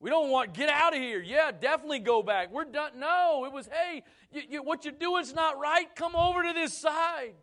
We 0.00 0.10
don't 0.10 0.30
want, 0.30 0.54
get 0.54 0.68
out 0.68 0.96
of 0.96 1.00
here. 1.00 1.20
Yeah, 1.20 1.52
definitely 1.52 2.00
go 2.00 2.22
back. 2.22 2.50
We're 2.50 2.64
done. 2.64 2.92
No, 2.98 3.44
it 3.44 3.52
was, 3.52 3.68
hey, 3.68 4.02
you, 4.32 4.42
you, 4.48 4.62
what 4.62 4.84
you're 4.84 4.94
doing 4.94 5.22
is 5.22 5.34
not 5.34 5.60
right. 5.60 5.94
Come 5.94 6.16
over 6.16 6.42
to 6.42 6.52
this 6.52 6.76
side. 6.76 7.34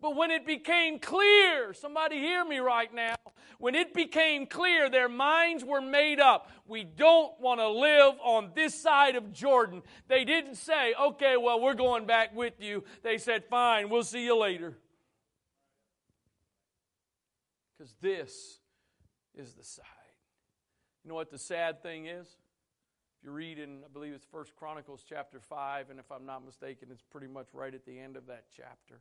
But 0.00 0.14
when 0.14 0.30
it 0.30 0.46
became 0.46 1.00
clear, 1.00 1.72
somebody 1.72 2.18
hear 2.18 2.44
me 2.44 2.58
right 2.58 2.92
now, 2.94 3.16
when 3.58 3.74
it 3.74 3.92
became 3.92 4.46
clear 4.46 4.88
their 4.88 5.08
minds 5.08 5.64
were 5.64 5.80
made 5.80 6.20
up, 6.20 6.50
we 6.66 6.84
don't 6.84 7.32
want 7.40 7.58
to 7.58 7.68
live 7.68 8.14
on 8.22 8.52
this 8.54 8.80
side 8.80 9.16
of 9.16 9.32
Jordan. 9.32 9.82
They 10.06 10.24
didn't 10.24 10.54
say, 10.54 10.94
okay, 11.00 11.36
well, 11.36 11.60
we're 11.60 11.74
going 11.74 12.06
back 12.06 12.34
with 12.34 12.54
you. 12.60 12.84
They 13.02 13.18
said, 13.18 13.44
fine, 13.46 13.88
we'll 13.88 14.04
see 14.04 14.24
you 14.24 14.38
later. 14.38 14.78
Because 17.76 17.92
this 18.00 18.60
is 19.34 19.54
the 19.54 19.64
side. 19.64 19.84
You 21.02 21.08
know 21.08 21.16
what 21.16 21.30
the 21.30 21.38
sad 21.38 21.82
thing 21.82 22.06
is? 22.06 22.26
If 22.26 23.24
you 23.24 23.32
read 23.32 23.58
in, 23.58 23.80
I 23.84 23.88
believe 23.92 24.12
it's 24.12 24.26
First 24.30 24.54
Chronicles 24.54 25.04
chapter 25.08 25.40
5, 25.40 25.90
and 25.90 25.98
if 25.98 26.12
I'm 26.12 26.24
not 26.24 26.44
mistaken, 26.44 26.88
it's 26.92 27.02
pretty 27.02 27.26
much 27.26 27.48
right 27.52 27.74
at 27.74 27.84
the 27.84 27.98
end 27.98 28.16
of 28.16 28.26
that 28.26 28.44
chapter. 28.56 29.00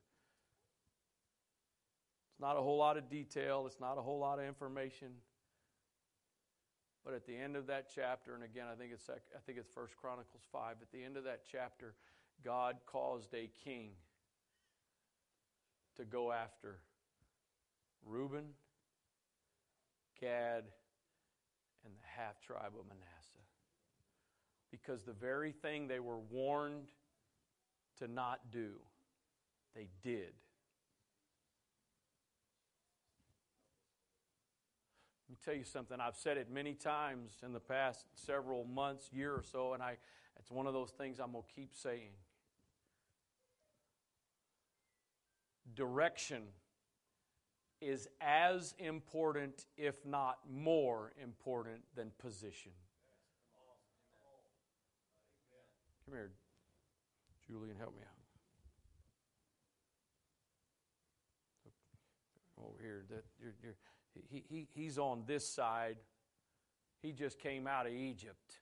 It's 2.38 2.42
not 2.44 2.56
a 2.56 2.62
whole 2.62 2.78
lot 2.78 2.98
of 2.98 3.10
detail, 3.10 3.66
it's 3.66 3.80
not 3.80 3.98
a 3.98 4.02
whole 4.04 4.20
lot 4.20 4.38
of 4.38 4.46
information. 4.46 5.08
But 7.04 7.16
at 7.16 7.26
the 7.26 7.36
end 7.36 7.56
of 7.56 7.66
that 7.66 7.88
chapter, 7.96 8.36
and 8.36 8.44
again, 8.44 8.68
I 8.72 8.76
think 8.76 8.92
it's 8.94 9.10
I 9.10 9.40
think 9.48 9.58
it's 9.58 9.68
First 9.74 9.98
Chronicles 9.98 10.44
five. 10.52 10.76
At 10.80 10.92
the 10.92 11.04
end 11.04 11.18
of 11.18 11.24
that 11.24 11.42
chapter, 11.52 11.96
God 12.46 12.76
caused 12.86 13.34
a 13.34 13.50
king 13.64 13.90
to 15.96 16.06
go 16.06 16.32
after 16.32 16.78
Reuben, 18.06 18.50
Gad, 20.22 20.66
and 21.84 21.94
the 21.96 22.22
half 22.22 22.40
tribe 22.40 22.74
of 22.80 22.86
Manasseh, 22.88 23.48
because 24.70 25.02
the 25.02 25.14
very 25.14 25.54
thing 25.54 25.88
they 25.88 26.00
were 26.00 26.20
warned 26.20 26.86
to 27.98 28.08
not 28.08 28.52
do, 28.52 28.74
they 29.74 29.90
did. 30.04 30.34
Let 35.28 35.32
me 35.32 35.38
tell 35.44 35.56
you 35.56 35.66
something. 35.66 36.00
I've 36.00 36.16
said 36.16 36.38
it 36.38 36.50
many 36.50 36.74
times 36.74 37.32
in 37.44 37.52
the 37.52 37.60
past 37.60 38.06
several 38.16 38.64
months, 38.64 39.10
year 39.12 39.34
or 39.34 39.44
so, 39.44 39.74
and 39.74 39.84
I, 39.84 39.98
it's 40.40 40.50
one 40.50 40.68
of 40.68 40.74
those 40.74 40.92
things 40.92 41.20
I'm 41.20 41.34
going 41.34 41.44
to 41.44 41.54
keep 41.54 41.72
saying. 41.76 42.12
Direction 45.76 46.44
is 47.82 48.08
as 48.22 48.74
important, 48.80 49.66
if 49.76 50.06
not 50.06 50.40
more 50.50 51.12
important, 51.22 51.82
than 51.94 52.12
position. 52.20 52.72
Come 56.06 56.14
here, 56.14 56.32
Julian, 57.46 57.76
help 57.78 57.94
me 57.98 58.02
out. 58.02 58.14
Over 62.66 62.82
here, 62.82 63.04
that 63.10 63.26
you're, 63.42 63.54
you're 63.62 63.76
he, 64.30 64.44
he, 64.50 64.68
he's 64.74 64.98
on 64.98 65.24
this 65.26 65.48
side. 65.48 65.98
He 67.02 67.12
just 67.12 67.40
came 67.40 67.68
out 67.68 67.86
of 67.86 67.94
Egypt. 67.94 68.60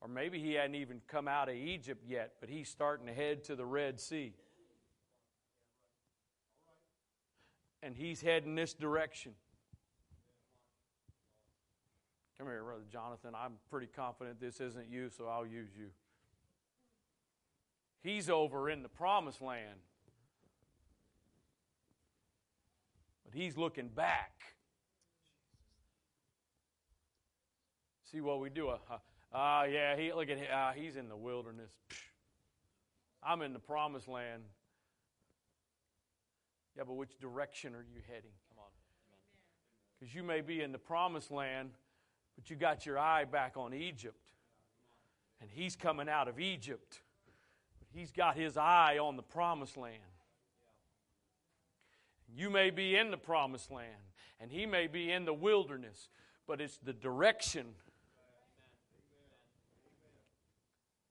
Or 0.00 0.08
maybe 0.08 0.38
he 0.38 0.54
hadn't 0.54 0.76
even 0.76 1.00
come 1.08 1.26
out 1.26 1.48
of 1.48 1.56
Egypt 1.56 2.04
yet, 2.06 2.34
but 2.40 2.48
he's 2.48 2.68
starting 2.68 3.06
to 3.06 3.12
head 3.12 3.44
to 3.44 3.56
the 3.56 3.66
Red 3.66 3.98
Sea. 3.98 4.34
And 7.82 7.94
he's 7.96 8.20
heading 8.20 8.54
this 8.54 8.74
direction. 8.74 9.32
Come 12.38 12.46
here, 12.46 12.62
Brother 12.62 12.84
Jonathan. 12.92 13.34
I'm 13.34 13.54
pretty 13.68 13.88
confident 13.88 14.40
this 14.40 14.60
isn't 14.60 14.88
you, 14.88 15.10
so 15.10 15.26
I'll 15.26 15.46
use 15.46 15.70
you. 15.76 15.88
He's 18.00 18.30
over 18.30 18.70
in 18.70 18.84
the 18.84 18.88
promised 18.88 19.42
land. 19.42 19.80
But 23.24 23.26
he's 23.38 23.56
looking 23.56 23.88
back. 23.88 24.32
See 28.10 28.20
what 28.20 28.40
we 28.40 28.50
do? 28.50 28.70
Ah, 28.70 29.00
uh, 29.32 29.36
uh, 29.36 29.64
yeah, 29.64 29.96
he 29.96 30.12
look 30.12 30.28
at 30.28 30.38
uh, 30.50 30.72
he's 30.72 30.96
in 30.96 31.08
the 31.08 31.16
wilderness. 31.16 31.70
I'm 33.22 33.42
in 33.42 33.52
the 33.52 33.58
promised 33.58 34.08
land. 34.08 34.42
Yeah, 36.76 36.84
but 36.86 36.94
which 36.94 37.18
direction 37.20 37.74
are 37.74 37.84
you 37.92 38.00
heading? 38.06 38.30
Come 38.48 38.58
on. 38.58 38.70
Because 39.98 40.14
you 40.14 40.22
may 40.22 40.40
be 40.40 40.62
in 40.62 40.72
the 40.72 40.78
promised 40.78 41.30
land, 41.30 41.70
but 42.36 42.48
you 42.48 42.56
got 42.56 42.86
your 42.86 42.98
eye 42.98 43.24
back 43.24 43.56
on 43.56 43.74
Egypt. 43.74 44.30
And 45.40 45.50
he's 45.52 45.76
coming 45.76 46.08
out 46.08 46.28
of 46.28 46.40
Egypt. 46.40 47.00
But 47.78 47.88
he's 47.92 48.10
got 48.10 48.36
his 48.36 48.56
eye 48.56 48.98
on 48.98 49.16
the 49.16 49.22
promised 49.22 49.76
land. 49.76 50.17
You 52.34 52.50
may 52.50 52.70
be 52.70 52.96
in 52.96 53.10
the 53.10 53.16
promised 53.16 53.70
land, 53.70 54.12
and 54.40 54.50
he 54.50 54.66
may 54.66 54.86
be 54.86 55.10
in 55.10 55.24
the 55.24 55.34
wilderness, 55.34 56.08
but 56.46 56.60
it's 56.60 56.78
the 56.78 56.92
direction. 56.92 57.66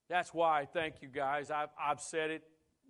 That's 0.10 0.34
why 0.34 0.61
I 0.61 0.65
thank 0.65 1.02
you 1.02 1.10
guys. 1.10 1.52
I've, 1.52 1.69
I've 1.80 1.99
said 1.99 2.30
it 2.30 2.44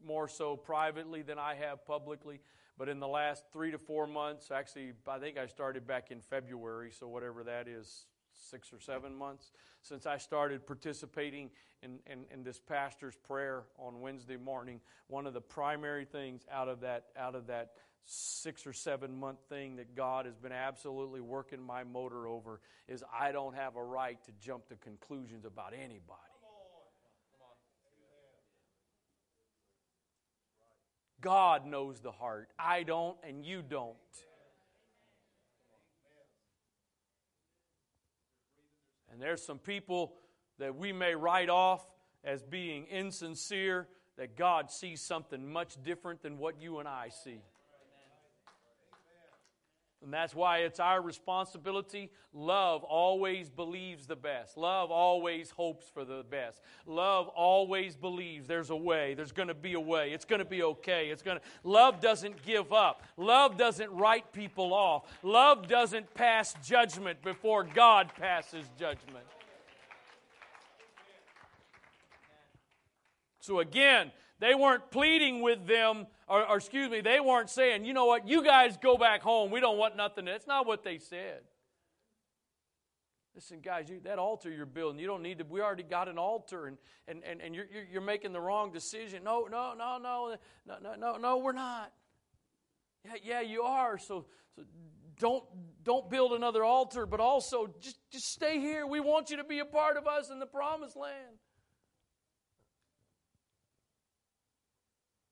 more 0.06 0.28
so 0.28 0.56
privately 0.56 1.22
than 1.22 1.40
I 1.40 1.56
have 1.56 1.86
publicly, 1.86 2.41
but 2.78 2.90
in 2.90 2.99
the 2.99 3.08
last 3.08 3.45
three 3.52 3.72
to 3.72 3.78
four 3.78 4.06
months, 4.06 4.52
actually, 4.52 4.94
I 5.08 5.18
think 5.18 5.38
I 5.38 5.48
started 5.48 5.88
back 5.88 6.12
in 6.12 6.22
February, 6.22 6.91
so 6.91 7.08
whatever 7.08 7.44
that 7.44 7.68
is, 7.68 8.06
six 8.34 8.72
or 8.72 8.80
seven 8.80 9.16
months 9.16 9.52
since 9.82 10.06
I 10.06 10.18
started 10.18 10.66
participating 10.66 11.49
in, 11.82 11.99
in, 12.06 12.26
in, 12.32 12.44
this 12.44 12.60
pastor's 12.60 13.16
prayer 13.16 13.64
on 13.78 14.02
Wednesday 14.02 14.38
morning. 14.38 14.82
One 15.08 15.26
of 15.26 15.34
the 15.34 15.41
primary 15.41 16.06
things 16.06 16.45
out 16.52 16.68
of 16.68 16.82
that 16.82 17.06
out 17.18 17.36
of 17.36 17.48
that 17.48 17.72
six 18.06 18.65
or 18.65 18.74
seven 18.74 19.19
month 19.19 19.40
thing 19.49 19.76
that 19.78 19.95
God 19.95 20.26
has 20.26 20.36
been 20.36 20.52
absolutely 20.52 21.22
working 21.22 21.61
my 21.61 21.84
motor 21.84 22.28
over 22.28 22.61
is 22.88 23.03
I 23.18 23.32
don't 23.32 23.56
have 23.56 23.76
a 23.76 23.84
right 23.84 24.18
to 24.26 24.32
jump 24.40 24.68
to 24.69 24.76
conclusions 24.76 25.45
about 25.45 25.74
anybody. 25.74 26.22
God 31.19 31.65
knows 31.65 31.99
the 31.99 32.11
heart. 32.11 32.49
I 32.60 32.84
don't, 32.84 33.18
and 33.28 33.44
you 33.44 33.61
don't. 33.61 33.95
And 39.11 39.22
there's 39.22 39.44
some 39.44 39.57
people 39.57 40.14
that 40.60 40.76
we 40.76 40.94
may 40.94 41.15
write 41.15 41.49
off 41.49 41.86
as 42.24 42.44
being 42.44 42.86
insincere, 42.86 43.88
that 44.18 44.36
God 44.36 44.69
sees 44.69 45.02
something 45.02 45.52
much 45.52 45.82
different 45.84 46.22
than 46.22 46.38
what 46.38 46.61
you 46.61 46.80
and 46.80 46.88
I 46.88 47.10
see. 47.10 47.41
And 50.03 50.14
that's 50.14 50.36
why 50.36 50.60
it's 50.60 50.80
our 50.80 51.02
responsibility. 51.02 52.11
Love 52.32 52.84
always 52.84 53.49
believes 53.49 54.06
the 54.06 54.15
best. 54.15 54.56
Love 54.56 54.91
always 54.91 55.49
hopes 55.49 55.90
for 55.90 56.06
the 56.06 56.24
best. 56.30 56.61
Love 56.86 57.28
always 57.30 57.95
believes 57.95 58.48
there's 58.48 58.69
a 58.69 58.76
way. 58.76 59.15
There's 59.15 59.32
going 59.32 59.48
to 59.48 59.56
be 59.56 59.74
a 59.74 59.80
way. 59.80 60.11
It's 60.11 60.26
going 60.26 60.40
to 60.40 60.45
be 60.45 60.61
okay. 60.61 61.10
It's 61.10 61.24
going 61.24 61.40
to 61.40 61.44
Love 61.64 61.99
doesn't 61.99 62.44
give 62.45 62.72
up. 62.72 63.02
Love 63.18 63.57
doesn't 63.57 63.91
write 63.91 64.32
people 64.34 64.72
off. 64.72 65.03
Love 65.24 65.68
doesn't 65.68 66.14
pass 66.14 66.53
judgment 66.64 67.24
before 67.24 67.64
God 67.64 68.11
passes 68.15 68.65
judgment. 68.78 69.26
So 73.40 73.61
again, 73.61 74.11
they 74.40 74.53
weren't 74.53 74.91
pleading 74.91 75.41
with 75.41 75.65
them, 75.65 76.06
or, 76.28 76.48
or, 76.49 76.58
excuse 76.58 76.90
me, 76.90 77.02
they 77.02 77.20
weren't 77.20 77.49
saying, 77.49 77.86
you 77.86 77.94
know 77.94 78.06
what, 78.06 78.28
you 78.28 78.44
guys 78.44 78.78
go 78.78 78.98
back 78.98 79.22
home. 79.22 79.49
We 79.49 79.60
don't 79.60 79.78
want 79.78 79.95
nothing. 79.95 80.26
That's 80.26 80.48
not 80.48 80.68
what 80.68 80.84
they 80.84 80.98
said. 80.98 81.41
Listen, 83.34 83.60
guys, 83.62 83.88
you, 83.88 83.99
that 84.04 84.18
altar 84.18 84.49
you're 84.49 84.66
building, 84.66 84.99
you 84.99 85.06
don't 85.06 85.22
need 85.22 85.38
to. 85.38 85.45
We 85.45 85.62
already 85.62 85.84
got 85.84 86.08
an 86.08 86.18
altar, 86.18 86.66
and, 86.66 86.78
and, 87.08 87.24
and, 87.24 87.40
and 87.40 87.54
you're, 87.54 87.68
you're 87.91 88.02
making 88.02 88.34
the 88.34 88.41
wrong 88.41 88.72
decision. 88.72 89.24
No, 89.24 89.48
no, 89.49 89.74
no, 89.78 89.99
no, 90.02 90.36
no, 90.66 90.76
no, 90.82 90.95
no, 90.95 91.18
no, 91.18 91.38
we're 91.38 91.52
not. 91.52 91.94
Yeah, 93.06 93.12
yeah, 93.24 93.41
you 93.41 93.62
are. 93.62 93.99
So, 93.99 94.26
so 94.56 94.64
don't 95.20 95.44
don't 95.84 96.10
build 96.10 96.34
another 96.34 96.64
altar, 96.64 97.06
but 97.06 97.20
also 97.20 97.68
just 97.80 97.99
just 98.12 98.26
stay 98.26 98.60
here. 98.60 98.88
We 98.88 98.99
want 98.99 99.30
you 99.30 99.38
to 99.38 99.44
be 99.44 99.60
a 99.60 99.66
part 99.66 99.98
of 99.98 100.08
us 100.08 100.30
in 100.32 100.40
the 100.40 100.45
promised 100.45 100.95
land. 100.95 101.38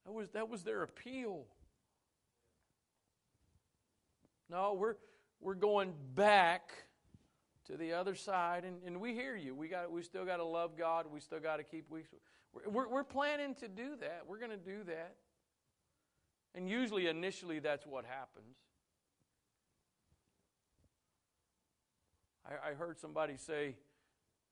That 0.06 0.14
was, 0.14 0.30
that 0.30 0.50
was 0.50 0.64
their 0.64 0.84
appeal. 0.84 1.46
No, 4.50 4.74
we're, 4.74 4.96
we're 5.42 5.56
going 5.56 5.94
back 6.14 6.72
to 7.66 7.78
the 7.78 7.94
other 7.94 8.14
side, 8.14 8.64
and, 8.64 8.78
and 8.86 9.02
we 9.02 9.14
hear 9.14 9.36
you. 9.36 9.56
We, 9.56 9.68
got, 9.68 9.92
we 9.92 10.04
still 10.04 10.26
got 10.26 10.38
to 10.38 10.46
love 10.46 10.78
God. 10.78 11.08
We 11.12 11.20
still 11.20 11.40
got 11.40 11.58
to 11.58 11.64
keep. 11.64 11.86
We, 11.90 12.02
we're, 12.70 12.88
we're 12.88 13.04
planning 13.04 13.56
to 13.56 13.68
do 13.68 13.96
that. 14.00 14.24
We're 14.28 14.38
going 14.38 14.52
to 14.52 14.58
do 14.58 14.84
that. 14.86 15.16
And 16.54 16.70
usually, 16.70 17.08
initially, 17.08 17.60
that's 17.60 17.86
what 17.86 18.06
happens. 18.06 18.56
I, 22.46 22.70
I 22.70 22.74
heard 22.74 23.00
somebody 23.00 23.38
say 23.38 23.76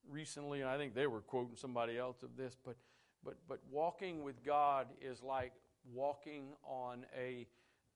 recently, 0.09 0.61
and 0.61 0.69
I 0.69 0.77
think 0.77 0.95
they 0.95 1.07
were 1.07 1.21
quoting 1.21 1.55
somebody 1.55 1.97
else 1.97 2.23
of 2.23 2.35
this, 2.35 2.57
but 2.65 2.75
but, 3.23 3.35
but 3.47 3.59
walking 3.71 4.23
with 4.23 4.43
God 4.43 4.87
is 5.01 5.21
like 5.23 5.53
walking 5.93 6.53
on 6.63 7.05
a 7.17 7.47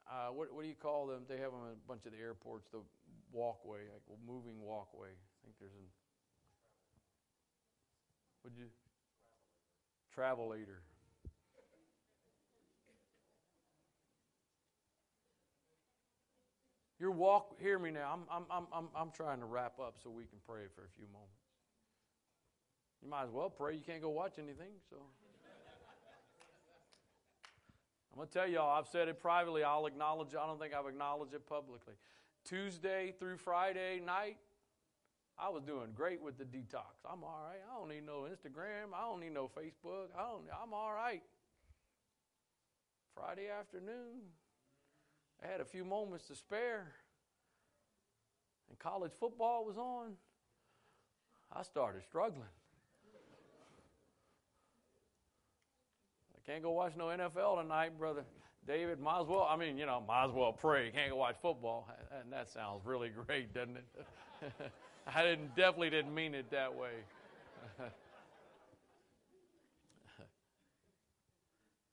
uh, 0.09 0.31
what, 0.31 0.53
what 0.53 0.63
do 0.63 0.69
you 0.69 0.75
call 0.75 1.05
them? 1.05 1.23
They 1.27 1.37
have 1.37 1.51
them 1.51 1.61
a 1.69 1.87
bunch 1.87 2.05
of 2.05 2.13
the 2.13 2.17
airports. 2.17 2.67
The 2.71 2.79
walkway, 3.31 3.79
like 3.91 4.01
moving 4.25 4.61
walkway. 4.61 5.09
I 5.09 5.37
think 5.43 5.55
there's 5.59 5.73
an. 5.73 5.83
Would 8.43 8.53
you? 8.57 8.67
Travelator. 10.15 10.79
Your 16.99 17.11
walk, 17.11 17.61
hear 17.61 17.77
me 17.77 17.91
now. 17.91 18.17
I'm, 18.31 18.43
I'm, 18.49 18.65
I'm, 18.73 18.87
I'm 18.95 19.11
trying 19.11 19.39
to 19.39 19.45
wrap 19.45 19.79
up 19.79 19.97
so 20.01 20.09
we 20.09 20.23
can 20.23 20.39
pray 20.47 20.63
for 20.73 20.81
a 20.81 20.89
few 20.95 21.05
moments. 21.13 21.46
You 23.07 23.11
might 23.11 23.23
as 23.23 23.31
well 23.31 23.49
pray. 23.49 23.73
You 23.73 23.79
can't 23.79 24.01
go 24.01 24.09
watch 24.09 24.33
anything, 24.37 24.75
so. 24.89 24.97
I'm 28.11 28.17
going 28.17 28.27
to 28.27 28.33
tell 28.33 28.45
y'all, 28.45 28.77
I've 28.77 28.89
said 28.89 29.07
it 29.07 29.21
privately. 29.21 29.63
I'll 29.63 29.85
acknowledge 29.85 30.35
I 30.35 30.45
don't 30.45 30.59
think 30.59 30.73
I've 30.73 30.87
acknowledged 30.87 31.33
it 31.33 31.47
publicly. 31.47 31.93
Tuesday 32.43 33.13
through 33.17 33.37
Friday 33.37 34.01
night, 34.05 34.35
I 35.39 35.47
was 35.47 35.63
doing 35.63 35.93
great 35.95 36.21
with 36.21 36.37
the 36.37 36.43
detox. 36.43 36.99
I'm 37.09 37.23
all 37.23 37.39
right. 37.47 37.61
I 37.71 37.79
don't 37.79 37.87
need 37.87 38.05
no 38.05 38.27
Instagram. 38.29 38.93
I 38.93 39.07
don't 39.07 39.21
need 39.21 39.33
no 39.33 39.49
Facebook. 39.57 40.07
I 40.13 40.23
don't, 40.23 40.43
I'm 40.61 40.73
all 40.73 40.91
right. 40.91 41.23
Friday 43.15 43.47
afternoon, 43.57 44.19
I 45.41 45.49
had 45.49 45.61
a 45.61 45.65
few 45.65 45.85
moments 45.85 46.27
to 46.27 46.35
spare, 46.35 46.91
and 48.67 48.77
college 48.77 49.13
football 49.17 49.63
was 49.63 49.77
on. 49.77 50.17
I 51.55 51.63
started 51.63 52.03
struggling. 52.03 52.49
Can't 56.47 56.63
go 56.63 56.71
watch 56.71 56.93
no 56.95 57.07
NFL 57.07 57.61
tonight, 57.61 57.99
brother. 57.99 58.23
David, 58.65 59.01
might 59.01 59.19
as 59.19 59.27
well, 59.27 59.45
I 59.49 59.57
mean, 59.57 59.77
you 59.77 59.85
know, 59.85 60.01
might 60.07 60.25
as 60.25 60.31
well 60.31 60.53
pray. 60.53 60.91
Can't 60.91 61.11
go 61.11 61.17
watch 61.17 61.35
football. 61.41 61.89
And 62.21 62.31
that 62.31 62.49
sounds 62.49 62.85
really 62.85 63.09
great, 63.09 63.53
doesn't 63.53 63.75
it? 63.75 63.85
I 65.13 65.23
didn't, 65.23 65.55
definitely 65.57 65.89
didn't 65.89 66.15
mean 66.15 66.33
it 66.33 66.49
that 66.51 66.73
way. 66.73 66.91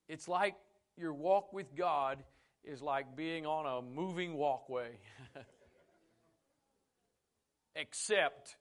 it's 0.08 0.28
like 0.28 0.54
your 0.96 1.12
walk 1.12 1.52
with 1.52 1.74
God 1.74 2.22
is 2.62 2.80
like 2.80 3.16
being 3.16 3.46
on 3.46 3.66
a 3.66 3.82
moving 3.82 4.34
walkway. 4.34 4.98
Except 7.74 8.54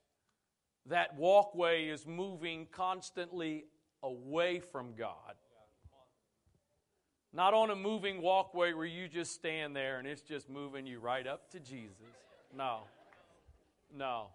that 0.88 1.15
walkway 1.18 1.86
is 1.86 2.07
moving 2.07 2.68
constantly 2.72 3.65
away 4.02 4.60
from 4.60 4.95
God. 4.95 5.36
Not 7.34 7.53
on 7.53 7.72
a 7.72 7.76
moving 7.76 8.22
walkway 8.22 8.73
where 8.73 8.85
you 8.85 9.07
just 9.07 9.34
stand 9.34 9.76
there 9.76 9.97
and 9.97 10.07
it's 10.07 10.22
just 10.22 10.49
moving 10.49 10.85
you 10.85 10.99
right 10.99 11.26
up 11.26 11.49
to 11.51 11.60
Jesus. 11.60 11.97
No. 12.55 12.81
No. 13.95 14.27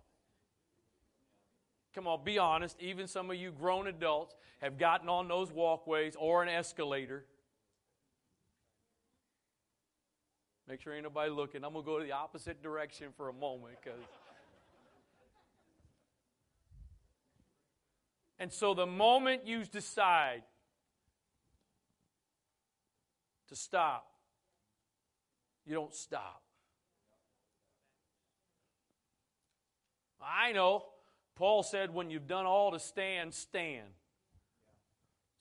Come 1.94 2.06
on, 2.06 2.24
be 2.24 2.38
honest. 2.38 2.76
Even 2.80 3.06
some 3.06 3.30
of 3.30 3.36
you 3.36 3.52
grown 3.52 3.86
adults 3.86 4.34
have 4.60 4.78
gotten 4.78 5.08
on 5.08 5.28
those 5.28 5.52
walkways 5.52 6.16
or 6.18 6.42
an 6.42 6.48
escalator 6.48 7.24
Make 10.68 10.82
sure 10.82 10.92
ain't 10.92 11.04
nobody 11.04 11.30
looking. 11.30 11.64
I'm 11.64 11.72
going 11.72 11.82
to 11.82 11.90
go 11.90 11.98
to 11.98 12.04
the 12.04 12.12
opposite 12.12 12.62
direction 12.62 13.08
for 13.16 13.30
a 13.30 13.32
moment 13.32 13.76
because. 13.82 13.98
And 18.38 18.52
so 18.52 18.74
the 18.74 18.84
moment 18.84 19.46
you 19.46 19.64
decide 19.64 20.42
to 23.48 23.56
stop, 23.56 24.06
you 25.66 25.74
don't 25.74 25.94
stop. 25.94 26.42
I 30.22 30.52
know. 30.52 30.84
Paul 31.36 31.62
said, 31.62 31.94
when 31.94 32.10
you've 32.10 32.26
done 32.26 32.46
all 32.46 32.72
to 32.72 32.80
stand, 32.80 33.32
stand. 33.32 33.86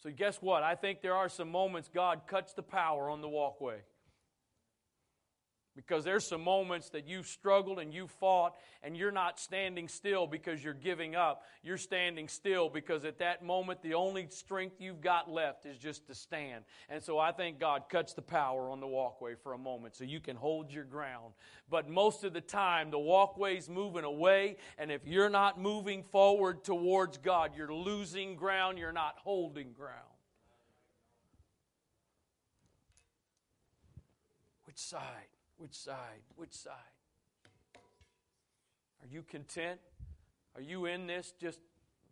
So, 0.04 0.12
guess 0.12 0.38
what? 0.42 0.62
I 0.62 0.76
think 0.76 1.02
there 1.02 1.16
are 1.16 1.28
some 1.28 1.50
moments 1.50 1.90
God 1.92 2.22
cuts 2.28 2.54
the 2.54 2.62
power 2.62 3.10
on 3.10 3.22
the 3.22 3.28
walkway. 3.28 3.80
Because 5.78 6.04
there's 6.04 6.26
some 6.26 6.44
moments 6.44 6.90
that 6.90 7.08
you've 7.08 7.28
struggled 7.28 7.78
and 7.78 7.94
you've 7.94 8.10
fought, 8.10 8.56
and 8.82 8.98
you're 8.98 9.12
not 9.12 9.40
standing 9.40 9.88
still 9.88 10.26
because 10.26 10.64
you're 10.64 10.74
giving 10.74 11.16
up. 11.16 11.44
You're 11.62 11.78
standing 11.78 12.28
still 12.28 12.68
because 12.68 13.06
at 13.06 13.20
that 13.20 13.46
moment, 13.46 13.84
the 13.84 13.94
only 13.94 14.26
strength 14.30 14.82
you've 14.82 15.02
got 15.02 15.30
left 15.30 15.68
is 15.68 15.78
just 15.78 16.08
to 16.08 16.16
stand. 16.16 16.64
And 16.90 17.04
so 17.04 17.20
I 17.20 17.32
think 17.32 17.60
God 17.60 17.84
cuts 17.90 18.14
the 18.14 18.24
power 18.24 18.72
on 18.72 18.80
the 18.80 18.88
walkway 18.88 19.36
for 19.36 19.54
a 19.54 19.58
moment 19.58 19.96
so 19.96 20.04
you 20.04 20.20
can 20.20 20.36
hold 20.36 20.72
your 20.74 20.84
ground. 20.84 21.36
But 21.70 21.88
most 21.88 22.24
of 22.24 22.34
the 22.34 22.42
time, 22.42 22.90
the 22.90 22.98
walkway's 22.98 23.70
moving 23.70 24.04
away, 24.04 24.58
and 24.80 24.92
if 24.92 25.06
you're 25.06 25.30
not 25.30 25.62
moving 25.62 26.02
forward 26.02 26.64
towards 26.64 27.20
God, 27.20 27.52
you're 27.56 27.72
losing 27.72 28.36
ground, 28.36 28.80
you're 28.80 28.92
not 28.92 29.14
holding 29.20 29.74
ground. 29.74 29.94
Which 34.66 34.80
side? 34.80 35.37
Which 35.58 35.74
side? 35.74 36.22
Which 36.36 36.54
side? 36.54 36.74
Are 39.02 39.08
you 39.08 39.24
content? 39.24 39.80
Are 40.56 40.62
you 40.62 40.86
in 40.86 41.08
this 41.08 41.34
just, 41.40 41.60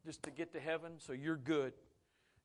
just 0.06 0.24
to 0.24 0.32
get 0.32 0.54
to 0.54 0.60
heaven 0.60 0.94
so 0.98 1.14
you're 1.14 1.38
good? 1.38 1.74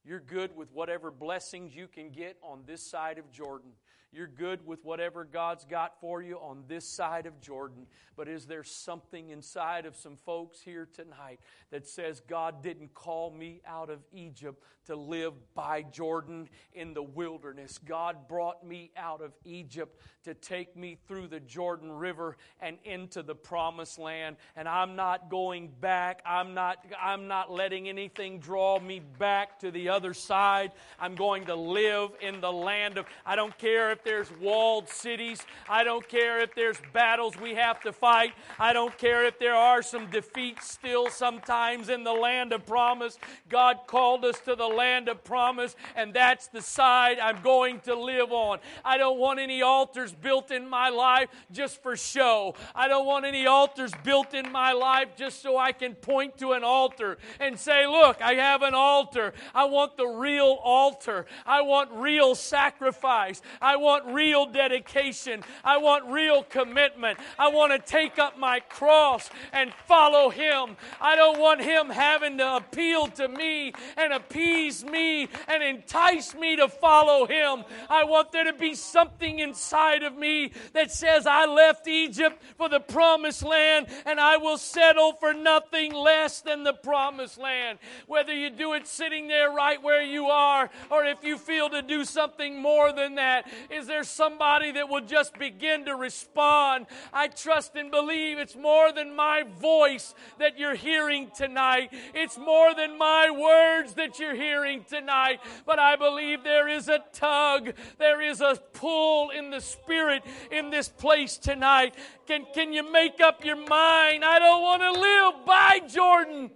You're 0.05 0.21
good 0.21 0.57
with 0.57 0.73
whatever 0.73 1.11
blessings 1.11 1.75
you 1.75 1.87
can 1.87 2.11
get 2.11 2.37
on 2.43 2.63
this 2.67 2.83
side 2.83 3.19
of 3.19 3.31
Jordan. 3.31 3.73
You're 4.13 4.27
good 4.27 4.67
with 4.67 4.85
whatever 4.85 5.25
God's 5.25 5.65
got 5.65 6.01
for 6.01 6.21
you 6.21 6.37
on 6.37 6.65
this 6.67 6.85
side 6.85 7.27
of 7.27 7.41
Jordan. 7.41 7.87
But 8.17 8.29
is 8.29 8.47
there 8.47 8.65
something 8.65 9.31
inside 9.31 9.87
of 9.87 9.97
some 9.97 10.17
folks 10.17 10.61
here 10.61 10.89
tonight 10.93 11.41
that 11.71 11.87
says, 11.87 12.21
God 12.21 12.63
didn't 12.63 12.93
call 12.93 13.31
me 13.31 13.63
out 13.67 13.89
of 13.89 14.01
Egypt 14.13 14.63
to 14.87 14.97
live 14.97 15.33
by 15.55 15.83
Jordan 15.83 16.49
in 16.73 16.93
the 16.93 17.03
wilderness? 17.03 17.79
God 17.79 18.29
brought 18.29 18.67
me 18.67 18.91
out 18.97 19.23
of 19.23 19.33
Egypt 19.45 20.03
to 20.25 20.35
take 20.35 20.77
me 20.77 20.99
through 21.07 21.29
the 21.29 21.41
Jordan 21.41 21.93
River 21.93 22.37
and 22.59 22.77
into 22.85 23.23
the 23.23 23.35
promised 23.35 23.99
land. 23.99 24.37
And 24.57 24.69
I'm 24.69 24.97
not 24.97 25.31
going 25.31 25.71
back. 25.81 26.21
I'm 26.27 26.53
not, 26.53 26.85
I'm 27.01 27.29
not 27.29 27.51
letting 27.51 27.89
anything 27.89 28.41
draw 28.41 28.81
me 28.81 29.01
back 29.19 29.61
to 29.61 29.71
the 29.71 29.89
other 29.91 30.15
side. 30.15 30.73
I'm 30.99 31.15
going 31.15 31.47
to 31.47 31.55
live 31.55 32.11
in 32.21 32.41
the 32.41 32.53
land 32.53 32.99
of, 32.99 33.07
I 33.25 33.37
don't 33.37 33.57
care 33.57 33.93
if 33.93 34.00
if 34.01 34.05
there's 34.05 34.31
walled 34.41 34.89
cities. 34.89 35.41
I 35.69 35.85
don't 35.85 36.07
care 36.09 36.41
if 36.41 36.55
there's 36.55 36.79
battles 36.93 37.39
we 37.39 37.55
have 37.55 37.81
to 37.83 37.93
fight. 37.93 38.33
I 38.59 38.73
don't 38.73 38.97
care 38.97 39.27
if 39.27 39.39
there 39.39 39.55
are 39.55 39.83
some 39.83 40.07
defeats 40.11 40.71
still 40.71 41.11
sometimes 41.11 41.89
in 41.89 42.05
the 42.05 42.13
land 42.13 42.53
of 42.53 42.65
promise. 42.67 43.19
God 43.49 43.81
called 43.87 44.25
us 44.25 44.39
to 44.41 44.55
the 44.55 44.67
land 44.67 45.09
of 45.09 45.23
promise, 45.23 45.77
and 45.97 46.15
that's 46.15 46.47
the 46.49 46.63
side 46.63 47.19
I'm 47.19 47.43
going 47.43 47.81
to 47.81 47.95
live 47.95 48.33
on. 48.33 48.59
I 48.85 48.97
don't 48.97 49.19
want 49.19 49.39
any 49.39 49.61
altars 49.61 50.13
built 50.13 50.51
in 50.51 50.69
my 50.69 50.89
life 50.89 51.29
just 51.53 51.83
for 51.83 51.97
show. 51.97 52.55
I 52.75 52.89
don't 52.89 53.07
want 53.07 53.27
any 53.27 53.47
altars 53.47 53.93
built 54.03 54.33
in 54.33 54.51
my 54.51 54.73
life 54.73 55.09
just 55.17 55.43
so 55.43 55.59
I 55.59 55.73
can 55.73 55.95
point 55.95 56.39
to 56.39 56.53
an 56.53 56.65
altar 56.65 57.19
and 57.39 57.59
say, 57.59 57.87
Look, 57.87 58.23
I 58.23 58.35
have 58.35 58.63
an 58.63 58.75
altar. 58.75 59.35
I 59.55 59.65
want 59.65 59.97
the 59.97 60.07
real 60.07 60.59
altar. 60.63 61.27
I 61.45 61.63
want 61.63 61.91
real 61.93 62.35
sacrifice. 62.35 63.43
I 63.61 63.77
want 63.77 63.90
want 63.91 64.15
real 64.15 64.47
dedication. 64.47 65.43
I 65.65 65.79
want 65.79 66.05
real 66.07 66.45
commitment. 66.45 67.19
I 67.37 67.49
want 67.49 67.73
to 67.73 67.79
take 67.79 68.21
up 68.21 68.39
my 68.39 68.61
cross 68.61 69.29
and 69.53 69.73
follow 69.89 70.31
Him. 70.31 70.77
I 71.01 71.17
don't 71.17 71.41
want 71.41 71.61
Him 71.61 71.89
having 71.89 72.39
to 72.39 72.57
appeal 72.57 73.09
to 73.09 73.27
me 73.27 73.73
and 73.97 74.13
appease 74.13 74.85
me 74.85 75.29
and 75.49 75.63
entice 75.63 76.37
me 76.37 76.55
to 76.55 76.69
follow 76.69 77.27
Him. 77.27 77.65
I 77.89 78.05
want 78.05 78.31
there 78.31 78.45
to 78.45 78.53
be 78.53 78.77
something 78.77 79.41
inside 79.41 80.05
of 80.05 80.17
me 80.17 80.53
that 80.73 80.93
says, 80.93 81.27
I 81.27 81.47
left 81.47 81.89
Egypt 81.89 82.41
for 82.57 82.69
the 82.69 82.79
promised 82.79 83.43
land 83.43 83.89
and 84.07 84.21
I 84.21 84.37
will 84.37 84.59
settle 84.59 85.15
for 85.15 85.35
nothing 85.35 85.93
less 85.93 86.43
than 86.43 86.63
the 86.63 86.75
promised 86.75 87.39
land. 87.39 87.81
Whether 88.07 88.35
you 88.35 88.51
do 88.51 88.75
it 88.75 88.87
sitting 88.87 89.27
there 89.27 89.51
right 89.51 89.83
where 89.83 90.03
you 90.03 90.27
are 90.27 90.71
or 90.91 91.05
if 91.07 91.25
you 91.25 91.37
feel 91.37 91.69
to 91.71 91.83
do 91.83 92.05
something 92.05 92.63
more 92.63 92.93
than 92.93 93.17
that, 93.17 93.51
is 93.81 93.87
there 93.87 94.05
somebody 94.05 94.73
that 94.73 94.89
will 94.89 95.01
just 95.01 95.39
begin 95.39 95.87
to 95.87 95.97
respond? 95.97 96.87
I 97.13 97.29
trust 97.29 97.75
and 97.77 97.91
believe 97.91 98.39
it's 98.39 98.55
more 98.55 98.93
than 98.93 99.17
my 99.17 99.45
voice 99.59 100.15
that 100.39 100.59
you're 100.59 100.75
hearing 100.75 101.31
tonight. 101.35 101.91
It's 102.15 102.37
more 102.37 102.75
than 102.75 102.99
my 102.99 103.31
words 103.31 103.95
that 103.95 104.19
you're 104.19 104.35
hearing 104.35 104.85
tonight. 104.85 105.41
But 105.65 105.79
I 105.79 105.97
believe 105.97 106.45
there 106.45 106.69
is 106.69 106.89
a 106.89 107.03
tug, 107.15 107.73
there 107.99 108.21
is 108.21 108.43
a 108.43 108.57
pull 108.75 109.31
in 109.31 109.51
the 109.51 109.61
spirit 109.61 110.25
in 110.51 110.69
this 110.69 110.89
place 110.89 111.39
tonight. 111.39 111.95
Can, 112.27 112.45
can 112.55 112.75
you 112.75 112.93
make 112.93 113.21
up 113.21 113.45
your 113.45 113.57
mind? 113.57 114.25
I 114.25 114.39
don't 114.39 114.63
want 114.63 114.83
to 114.83 115.01
live 115.01 115.47
by 115.47 115.81
Jordan 115.89 116.51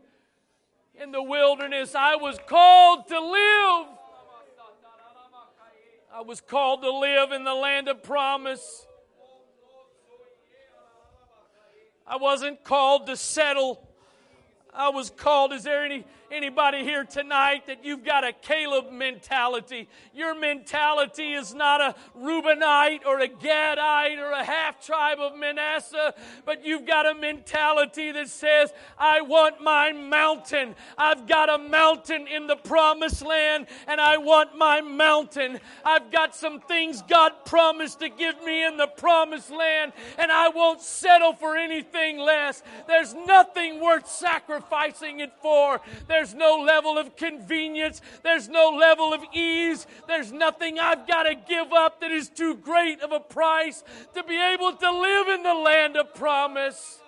in 0.94 1.10
the 1.10 1.22
wilderness. 1.22 1.94
I 1.94 2.16
was 2.16 2.38
called 2.46 3.08
to 3.08 3.18
live 3.18 3.93
I 6.16 6.20
was 6.20 6.40
called 6.40 6.82
to 6.82 6.92
live 6.92 7.32
in 7.32 7.42
the 7.42 7.54
land 7.54 7.88
of 7.88 8.04
promise. 8.04 8.86
I 12.06 12.18
wasn't 12.18 12.62
called 12.62 13.06
to 13.06 13.16
settle. 13.16 13.88
I 14.72 14.90
was 14.90 15.10
called. 15.10 15.52
Is 15.52 15.64
there 15.64 15.84
any 15.84 16.04
anybody 16.34 16.82
here 16.82 17.04
tonight 17.04 17.68
that 17.68 17.84
you've 17.84 18.04
got 18.04 18.24
a 18.24 18.32
Caleb 18.32 18.90
mentality? 18.90 19.88
Your 20.12 20.34
mentality 20.34 21.32
is 21.32 21.54
not 21.54 21.80
a 21.80 21.94
Reubenite 22.18 23.06
or 23.06 23.20
a 23.20 23.28
Gadite 23.28 24.18
or 24.18 24.32
a 24.32 24.42
half 24.42 24.84
tribe 24.84 25.20
of 25.20 25.36
Manasseh, 25.36 26.12
but 26.44 26.64
you've 26.64 26.86
got 26.86 27.06
a 27.06 27.14
mentality 27.14 28.10
that 28.10 28.28
says, 28.28 28.72
I 28.98 29.20
want 29.20 29.62
my 29.62 29.92
mountain. 29.92 30.74
I've 30.98 31.28
got 31.28 31.48
a 31.48 31.58
mountain 31.58 32.26
in 32.26 32.48
the 32.48 32.56
promised 32.56 33.24
land 33.24 33.66
and 33.86 34.00
I 34.00 34.16
want 34.16 34.58
my 34.58 34.80
mountain. 34.80 35.60
I've 35.84 36.10
got 36.10 36.34
some 36.34 36.60
things 36.60 37.00
God 37.02 37.32
promised 37.44 38.00
to 38.00 38.08
give 38.08 38.42
me 38.42 38.66
in 38.66 38.76
the 38.76 38.88
promised 38.88 39.50
land 39.50 39.92
and 40.18 40.32
I 40.32 40.48
won't 40.48 40.80
settle 40.80 41.34
for 41.34 41.56
anything 41.56 42.18
less. 42.18 42.62
There's 42.88 43.14
nothing 43.14 43.80
worth 43.80 44.08
sacrificing 44.08 45.20
it 45.20 45.32
for. 45.40 45.80
There's 46.08 46.23
there's 46.24 46.34
no 46.34 46.56
level 46.56 46.96
of 46.96 47.16
convenience. 47.16 48.00
There's 48.22 48.48
no 48.48 48.70
level 48.70 49.12
of 49.12 49.22
ease. 49.34 49.86
There's 50.08 50.32
nothing 50.32 50.78
I've 50.78 51.06
got 51.06 51.24
to 51.24 51.34
give 51.34 51.70
up 51.70 52.00
that 52.00 52.10
is 52.10 52.30
too 52.30 52.54
great 52.54 53.02
of 53.02 53.12
a 53.12 53.20
price 53.20 53.84
to 54.14 54.24
be 54.24 54.40
able 54.54 54.72
to 54.72 54.90
live 54.90 55.28
in 55.28 55.42
the 55.42 55.52
land 55.52 55.98
of 55.98 56.14
promise. 56.14 57.00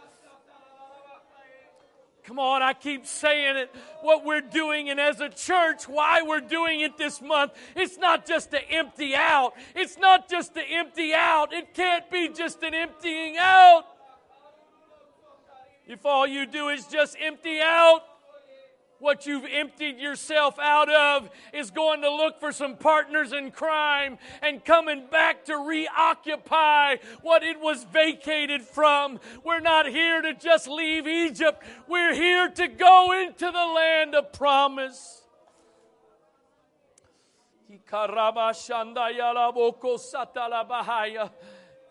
Come 2.24 2.38
on, 2.38 2.60
I 2.60 2.74
keep 2.74 3.06
saying 3.06 3.56
it. 3.56 3.74
What 4.02 4.22
we're 4.22 4.42
doing, 4.42 4.90
and 4.90 5.00
as 5.00 5.20
a 5.20 5.30
church, 5.30 5.88
why 5.88 6.20
we're 6.20 6.40
doing 6.40 6.80
it 6.80 6.98
this 6.98 7.22
month, 7.22 7.52
it's 7.74 7.96
not 7.96 8.26
just 8.26 8.50
to 8.50 8.70
empty 8.70 9.14
out. 9.14 9.54
It's 9.74 9.96
not 9.96 10.28
just 10.28 10.52
to 10.56 10.60
empty 10.62 11.14
out. 11.14 11.54
It 11.54 11.72
can't 11.72 12.10
be 12.10 12.28
just 12.28 12.62
an 12.62 12.74
emptying 12.74 13.36
out. 13.38 13.84
If 15.86 16.04
all 16.04 16.26
you 16.26 16.44
do 16.44 16.68
is 16.68 16.84
just 16.84 17.16
empty 17.18 17.60
out, 17.62 18.02
what 18.98 19.26
you've 19.26 19.44
emptied 19.44 19.98
yourself 19.98 20.58
out 20.58 20.90
of 20.90 21.30
is 21.52 21.70
going 21.70 22.02
to 22.02 22.10
look 22.10 22.40
for 22.40 22.52
some 22.52 22.76
partners 22.76 23.32
in 23.32 23.50
crime 23.50 24.18
and 24.42 24.64
coming 24.64 25.06
back 25.10 25.44
to 25.46 25.56
reoccupy 25.56 26.96
what 27.22 27.42
it 27.42 27.60
was 27.60 27.84
vacated 27.84 28.62
from. 28.62 29.20
We're 29.44 29.60
not 29.60 29.86
here 29.86 30.22
to 30.22 30.34
just 30.34 30.68
leave 30.68 31.06
Egypt, 31.06 31.62
we're 31.88 32.14
here 32.14 32.48
to 32.48 32.68
go 32.68 33.12
into 33.12 33.46
the 33.46 33.72
land 33.74 34.14
of 34.14 34.32
promise. 34.32 35.22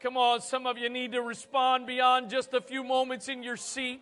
Come 0.02 0.18
on, 0.18 0.42
some 0.42 0.68
of 0.68 0.78
you 0.78 0.90
need 0.90 1.14
to 1.14 1.22
respond 1.22 1.88
beyond 1.88 2.30
just 2.30 2.54
a 2.54 2.62
few 2.62 2.84
moments 2.84 3.28
in 3.28 3.42
your 3.42 3.58
seat. 3.58 4.02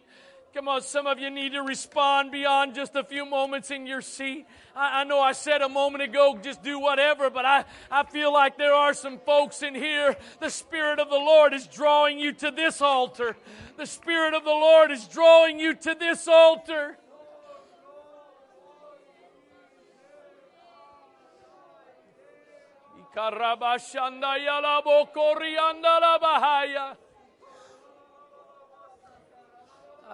Come 0.53 0.67
on, 0.67 0.83
some 0.83 1.07
of 1.07 1.17
you 1.17 1.31
need 1.31 1.53
to 1.53 1.63
respond 1.63 2.31
beyond 2.31 2.75
just 2.75 2.95
a 2.95 3.03
few 3.03 3.25
moments 3.25 3.71
in 3.71 3.87
your 3.87 4.01
seat. 4.01 4.45
I, 4.75 5.01
I, 5.01 5.03
know 5.03 5.19
I 5.19 5.31
said 5.31 5.63
a 5.63 5.69
moment 5.69 6.03
ago, 6.03 6.37
just 6.39 6.61
do 6.61 6.77
whatever, 6.77 7.31
but 7.31 7.43
I, 7.43 7.65
I 7.89 8.03
feel 8.03 8.31
like 8.31 8.55
there 8.55 8.73
are 8.73 8.93
some 8.93 9.17
folks 9.17 9.63
in 9.63 9.73
here. 9.73 10.15
The 10.39 10.51
Spirit 10.51 10.99
of 10.99 11.09
the 11.09 11.15
Lord 11.15 11.55
is 11.55 11.65
drawing 11.65 12.19
you 12.19 12.33
to 12.33 12.51
this 12.51 12.81
altar. 12.81 13.35
The 13.77 13.87
Spirit 13.87 14.35
of 14.35 14.43
the 14.43 14.51
Lord 14.51 14.91
is 14.91 15.07
drawing 15.07 15.59
you 15.59 15.73
to 15.73 15.95
this 15.99 16.27
altar. 16.27 16.99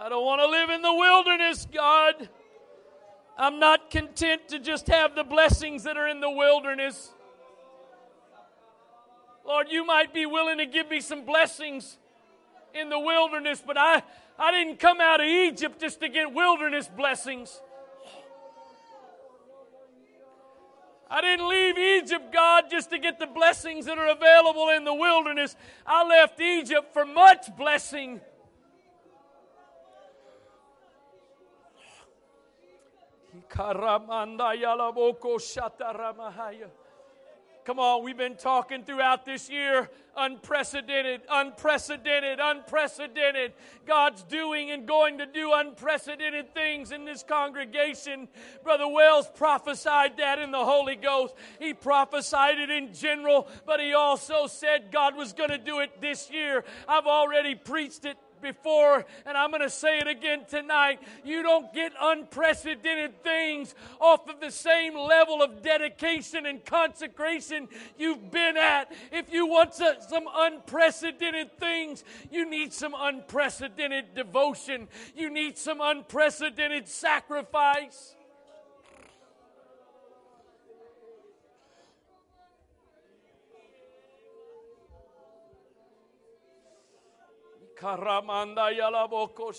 I 0.02 0.08
don't 0.08 0.24
want 0.24 0.40
to 0.40 0.48
live 0.48 0.70
in 0.70 0.82
the 0.82 0.94
wilderness, 0.94 1.68
God. 1.74 2.30
I'm 3.38 3.60
not 3.60 3.92
content 3.92 4.48
to 4.48 4.58
just 4.58 4.88
have 4.88 5.14
the 5.14 5.26
blessings 5.26 5.84
that 5.84 5.98
are 5.98 6.08
in 6.08 6.22
the 6.22 6.30
wilderness. 6.30 7.12
Lord, 9.46 9.68
you 9.70 9.86
might 9.86 10.14
be 10.14 10.26
willing 10.26 10.60
to 10.60 10.66
give 10.66 10.90
me 10.90 11.02
some 11.02 11.26
blessings 11.26 11.98
in 12.74 12.88
the 12.88 12.98
wilderness, 12.98 13.62
but 13.66 13.78
I, 13.78 14.02
I 14.38 14.52
didn't 14.52 14.80
come 14.80 15.02
out 15.02 15.20
of 15.20 15.26
Egypt 15.26 15.82
just 15.82 16.00
to 16.00 16.08
get 16.08 16.34
wilderness 16.34 16.88
blessings. 16.88 17.62
I 21.12 21.20
didn't 21.20 21.50
leave 21.50 21.78
Egypt, 21.78 22.32
God, 22.32 22.66
just 22.72 22.90
to 22.92 23.00
get 23.00 23.20
the 23.20 23.28
blessings 23.28 23.86
that 23.88 23.98
are 23.98 24.08
available 24.08 24.70
in 24.70 24.86
the 24.86 24.94
wilderness. 24.94 25.58
I 25.86 26.08
left 26.08 26.40
Egypt 26.40 26.94
for 26.94 27.06
much 27.06 27.48
blessing. 27.58 28.22
Come 37.66 37.78
on, 37.78 38.04
we've 38.04 38.18
been 38.18 38.36
talking 38.36 38.84
throughout 38.84 39.26
this 39.26 39.50
year 39.50 39.90
unprecedented, 40.18 41.22
unprecedented, 41.30 42.40
unprecedented. 42.42 43.54
God's 43.86 44.24
doing 44.24 44.72
and 44.72 44.88
going 44.88 45.20
to 45.20 45.26
do 45.26 45.54
unprecedented 45.54 46.54
things 46.54 46.92
in 46.92 47.06
this 47.06 47.22
congregation. 47.22 48.28
Brother 48.64 48.88
Wells 48.88 49.30
prophesied 49.36 50.18
that 50.18 50.40
in 50.40 50.52
the 50.52 50.66
Holy 50.66 50.96
Ghost. 50.96 51.36
He 51.60 51.74
prophesied 51.74 52.60
it 52.60 52.70
in 52.70 52.94
general, 52.94 53.48
but 53.66 53.80
he 53.80 53.94
also 53.94 54.48
said 54.48 54.92
God 54.92 55.16
was 55.16 55.34
going 55.34 55.52
to 55.52 55.58
do 55.58 55.80
it 55.80 56.02
this 56.02 56.32
year. 56.32 56.64
I've 56.88 57.08
already 57.08 57.56
preached 57.56 58.04
it 58.06 58.18
before, 58.42 59.06
and 59.26 59.38
I'm 59.38 59.52
going 59.52 59.62
to 59.62 59.70
say 59.70 60.00
it 60.00 60.08
again 60.08 60.46
tonight. 60.50 61.00
You 61.24 61.44
don't 61.44 61.74
get 61.74 61.94
unprecedented 62.00 63.24
things 63.24 63.76
off 64.00 64.28
of 64.30 64.40
the 64.40 64.52
same 64.52 64.98
level 64.98 65.42
of 65.42 65.62
dedication 65.62 66.46
and 66.46 66.64
consecration 66.64 67.68
you've 67.98 68.32
been 68.32 68.58
at. 68.58 68.92
If 69.12 69.32
you 69.32 69.48
want 69.48 69.74
some 69.74 70.26
unprecedented 70.34 71.58
things, 71.60 72.04
you 72.32 72.50
need 72.50 72.74
some 72.74 72.96
unprecedented 72.98 74.16
devotion, 74.16 74.88
you 75.16 75.30
need 75.30 75.58
some 75.58 75.80
unprecedented 75.82 76.88
sacrifice. 76.88 78.16
Karamanda 87.80 88.72
yalaboko. 88.78 89.54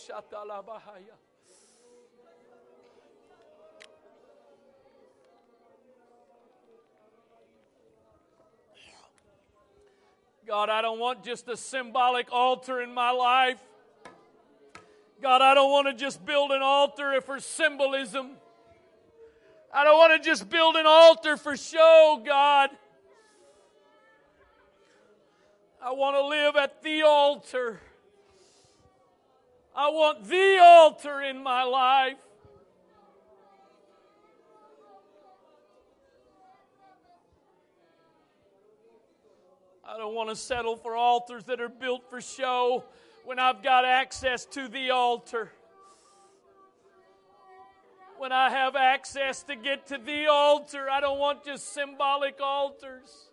God, 10.46 10.68
I 10.68 10.82
don't 10.82 10.98
want 10.98 11.22
just 11.22 11.48
a 11.48 11.56
symbolic 11.56 12.32
altar 12.32 12.82
in 12.82 12.92
my 12.92 13.10
life. 13.10 13.60
God, 15.22 15.42
I 15.42 15.54
don't 15.54 15.70
want 15.70 15.86
to 15.86 15.94
just 15.94 16.24
build 16.26 16.50
an 16.50 16.60
altar 16.60 17.20
for 17.20 17.38
symbolism. 17.40 18.32
I 19.72 19.84
don't 19.84 19.96
want 19.96 20.20
to 20.20 20.28
just 20.28 20.50
build 20.50 20.76
an 20.76 20.86
altar 20.86 21.36
for 21.36 21.56
show, 21.56 22.22
God. 22.26 22.70
I 25.82 25.92
want 25.92 26.16
to 26.16 26.26
live 26.26 26.56
at 26.56 26.82
the 26.82 27.02
altar. 27.02 27.80
I 29.74 29.88
want 29.90 30.28
the 30.28 30.58
altar 30.60 31.22
in 31.22 31.42
my 31.42 31.62
life. 31.62 32.18
I 39.86 39.96
don't 39.96 40.14
want 40.14 40.28
to 40.28 40.36
settle 40.36 40.76
for 40.76 40.94
altars 40.94 41.44
that 41.44 41.60
are 41.60 41.68
built 41.68 42.08
for 42.08 42.20
show 42.20 42.84
when 43.24 43.38
I've 43.38 43.62
got 43.62 43.84
access 43.84 44.44
to 44.46 44.68
the 44.68 44.90
altar. 44.90 45.50
When 48.18 48.32
I 48.32 48.50
have 48.50 48.76
access 48.76 49.42
to 49.44 49.56
get 49.56 49.86
to 49.86 49.98
the 49.98 50.26
altar, 50.26 50.88
I 50.90 51.00
don't 51.00 51.18
want 51.18 51.44
just 51.44 51.72
symbolic 51.72 52.40
altars. 52.40 53.29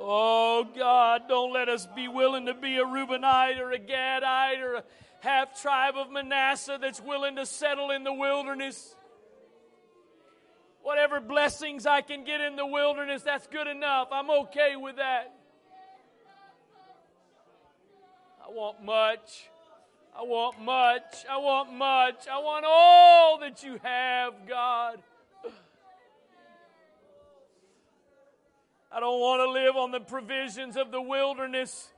Oh 0.00 0.66
God, 0.76 1.22
don't 1.28 1.52
let 1.52 1.68
us 1.68 1.86
be 1.94 2.08
willing 2.08 2.46
to 2.46 2.54
be 2.54 2.76
a 2.76 2.84
Reubenite 2.84 3.58
or 3.58 3.72
a 3.72 3.78
Gadite 3.78 4.60
or 4.62 4.74
a 4.76 4.84
half 5.20 5.60
tribe 5.60 5.94
of 5.96 6.10
Manasseh 6.10 6.78
that's 6.80 7.00
willing 7.00 7.36
to 7.36 7.44
settle 7.44 7.90
in 7.90 8.04
the 8.04 8.12
wilderness. 8.12 8.94
Whatever 10.82 11.20
blessings 11.20 11.84
I 11.84 12.00
can 12.00 12.24
get 12.24 12.40
in 12.40 12.56
the 12.56 12.64
wilderness, 12.64 13.22
that's 13.22 13.46
good 13.48 13.66
enough. 13.66 14.08
I'm 14.12 14.30
okay 14.30 14.76
with 14.76 14.96
that. 14.96 15.34
I 18.42 18.50
want 18.50 18.82
much. 18.82 19.50
I 20.18 20.22
want 20.22 20.60
much. 20.60 21.24
I 21.30 21.36
want 21.36 21.72
much. 21.72 22.26
I 22.26 22.38
want 22.38 22.64
all 22.66 23.38
that 23.38 23.62
you 23.62 23.78
have, 23.84 24.34
God. 24.48 24.98
I 28.90 28.98
don't 28.98 29.20
want 29.20 29.40
to 29.42 29.50
live 29.52 29.76
on 29.76 29.92
the 29.92 30.00
provisions 30.00 30.76
of 30.76 30.90
the 30.90 31.00
wilderness. 31.00 31.90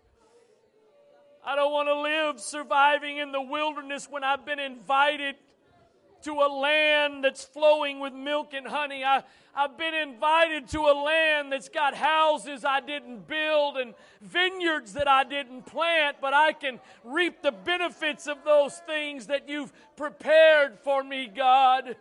I 1.46 1.56
don't 1.56 1.72
want 1.72 1.88
to 1.88 1.98
live 1.98 2.40
surviving 2.40 3.16
in 3.16 3.32
the 3.32 3.40
wilderness 3.40 4.06
when 4.10 4.22
I've 4.22 4.44
been 4.44 4.58
invited 4.58 5.36
to 6.22 6.32
a 6.32 6.50
land 6.52 7.24
that's 7.24 7.44
flowing 7.44 8.00
with 8.00 8.12
milk 8.12 8.52
and 8.54 8.66
honey. 8.66 9.04
I, 9.04 9.22
I've 9.54 9.76
been 9.76 9.94
invited 9.94 10.68
to 10.68 10.78
a 10.80 10.94
land 10.94 11.52
that's 11.52 11.68
got 11.68 11.94
houses 11.94 12.64
I 12.64 12.80
didn't 12.80 13.26
build 13.26 13.76
and 13.76 13.94
vineyards 14.20 14.92
that 14.92 15.08
I 15.08 15.24
didn't 15.24 15.66
plant, 15.66 16.18
but 16.20 16.34
I 16.34 16.52
can 16.52 16.80
reap 17.04 17.42
the 17.42 17.52
benefits 17.52 18.26
of 18.26 18.44
those 18.44 18.76
things 18.86 19.26
that 19.26 19.48
you've 19.48 19.72
prepared 19.96 20.78
for 20.78 21.02
me, 21.02 21.26
God. 21.26 21.96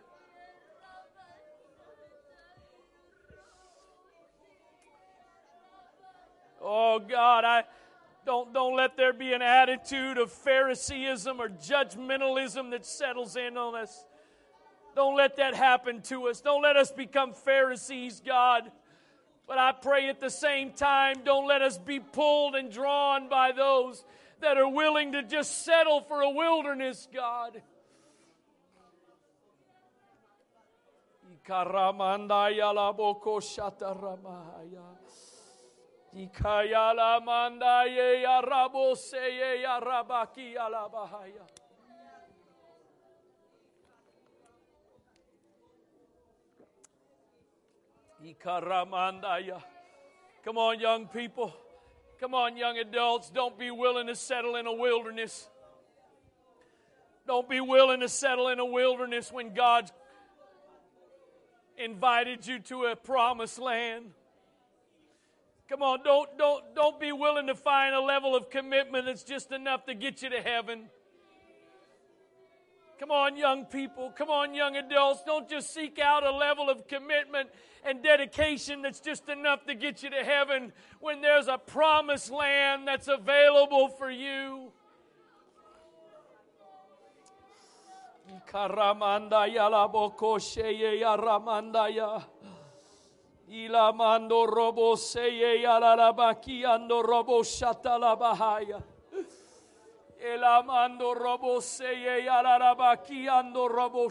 Oh 6.62 6.98
God, 6.98 7.44
I 7.44 7.64
don't, 8.26 8.52
don't 8.52 8.76
let 8.76 8.96
there 8.96 9.12
be 9.12 9.32
an 9.32 9.42
attitude 9.42 10.18
of 10.18 10.30
Phariseeism 10.30 11.40
or 11.40 11.48
judgmentalism 11.48 12.70
that 12.70 12.84
settles 12.84 13.34
in 13.34 13.56
on 13.56 13.74
us. 13.74 14.04
Don't 14.94 15.16
let 15.16 15.36
that 15.36 15.54
happen 15.54 16.02
to 16.02 16.28
us. 16.28 16.40
Don't 16.40 16.62
let 16.62 16.76
us 16.76 16.90
become 16.90 17.32
Pharisees, 17.32 18.20
God. 18.24 18.70
But 19.46 19.58
I 19.58 19.72
pray 19.72 20.08
at 20.08 20.20
the 20.20 20.30
same 20.30 20.72
time, 20.72 21.16
don't 21.24 21.46
let 21.46 21.62
us 21.62 21.76
be 21.78 21.98
pulled 21.98 22.54
and 22.54 22.70
drawn 22.70 23.28
by 23.28 23.52
those 23.52 24.04
that 24.40 24.56
are 24.56 24.68
willing 24.68 25.12
to 25.12 25.22
just 25.22 25.64
settle 25.64 26.00
for 26.02 26.22
a 26.22 26.30
wilderness, 26.30 27.08
God. 27.12 27.60
Ikayala 36.16 37.22
mandaye 37.22 38.22
ya 38.22 38.42
raboseye 38.42 39.62
ya 39.62 39.80
rabaki 39.80 40.56
alabahaya. 40.56 41.46
Come 50.44 50.58
on, 50.58 50.80
young 50.80 51.06
people. 51.06 51.54
Come 52.20 52.34
on, 52.34 52.56
young 52.56 52.78
adults. 52.78 53.30
Don't 53.30 53.58
be 53.58 53.70
willing 53.70 54.06
to 54.06 54.14
settle 54.14 54.56
in 54.56 54.66
a 54.66 54.72
wilderness. 54.72 55.48
Don't 57.26 57.48
be 57.48 57.60
willing 57.60 58.00
to 58.00 58.08
settle 58.08 58.48
in 58.48 58.58
a 58.58 58.64
wilderness 58.64 59.32
when 59.32 59.54
God's 59.54 59.92
invited 61.78 62.46
you 62.46 62.58
to 62.58 62.84
a 62.84 62.96
promised 62.96 63.58
land. 63.58 64.06
Come 65.68 65.82
on, 65.82 66.00
don't, 66.02 66.36
don't, 66.36 66.74
don't 66.74 66.98
be 66.98 67.12
willing 67.12 67.46
to 67.46 67.54
find 67.54 67.94
a 67.94 68.00
level 68.00 68.34
of 68.34 68.50
commitment 68.50 69.06
that's 69.06 69.22
just 69.22 69.52
enough 69.52 69.86
to 69.86 69.94
get 69.94 70.20
you 70.20 70.30
to 70.30 70.40
heaven. 70.42 70.90
Come 73.00 73.12
on, 73.12 73.34
young 73.34 73.64
people. 73.64 74.12
Come 74.14 74.28
on, 74.28 74.52
young 74.52 74.76
adults. 74.76 75.22
Don't 75.24 75.48
just 75.48 75.72
seek 75.72 75.98
out 75.98 76.22
a 76.22 76.30
level 76.30 76.68
of 76.68 76.86
commitment 76.86 77.48
and 77.82 78.02
dedication 78.02 78.82
that's 78.82 79.00
just 79.00 79.26
enough 79.30 79.64
to 79.64 79.74
get 79.74 80.02
you 80.02 80.10
to 80.10 80.22
heaven 80.22 80.70
when 81.00 81.22
there's 81.22 81.48
a 81.48 81.56
promised 81.56 82.30
land 82.30 82.86
that's 82.86 83.08
available 83.08 83.88
for 83.88 84.10
you. 84.10 84.70
Ilamando 93.50 94.46
robo 94.46 94.94
seye 94.94 95.64
yalalabaki 95.64 96.64
ando 96.64 97.02
robo 97.02 97.42
shatalabahaya. 100.20 100.26
Elamando 100.26 101.14
robo 101.18 101.60
ando 103.28 103.68
robo. 103.68 104.08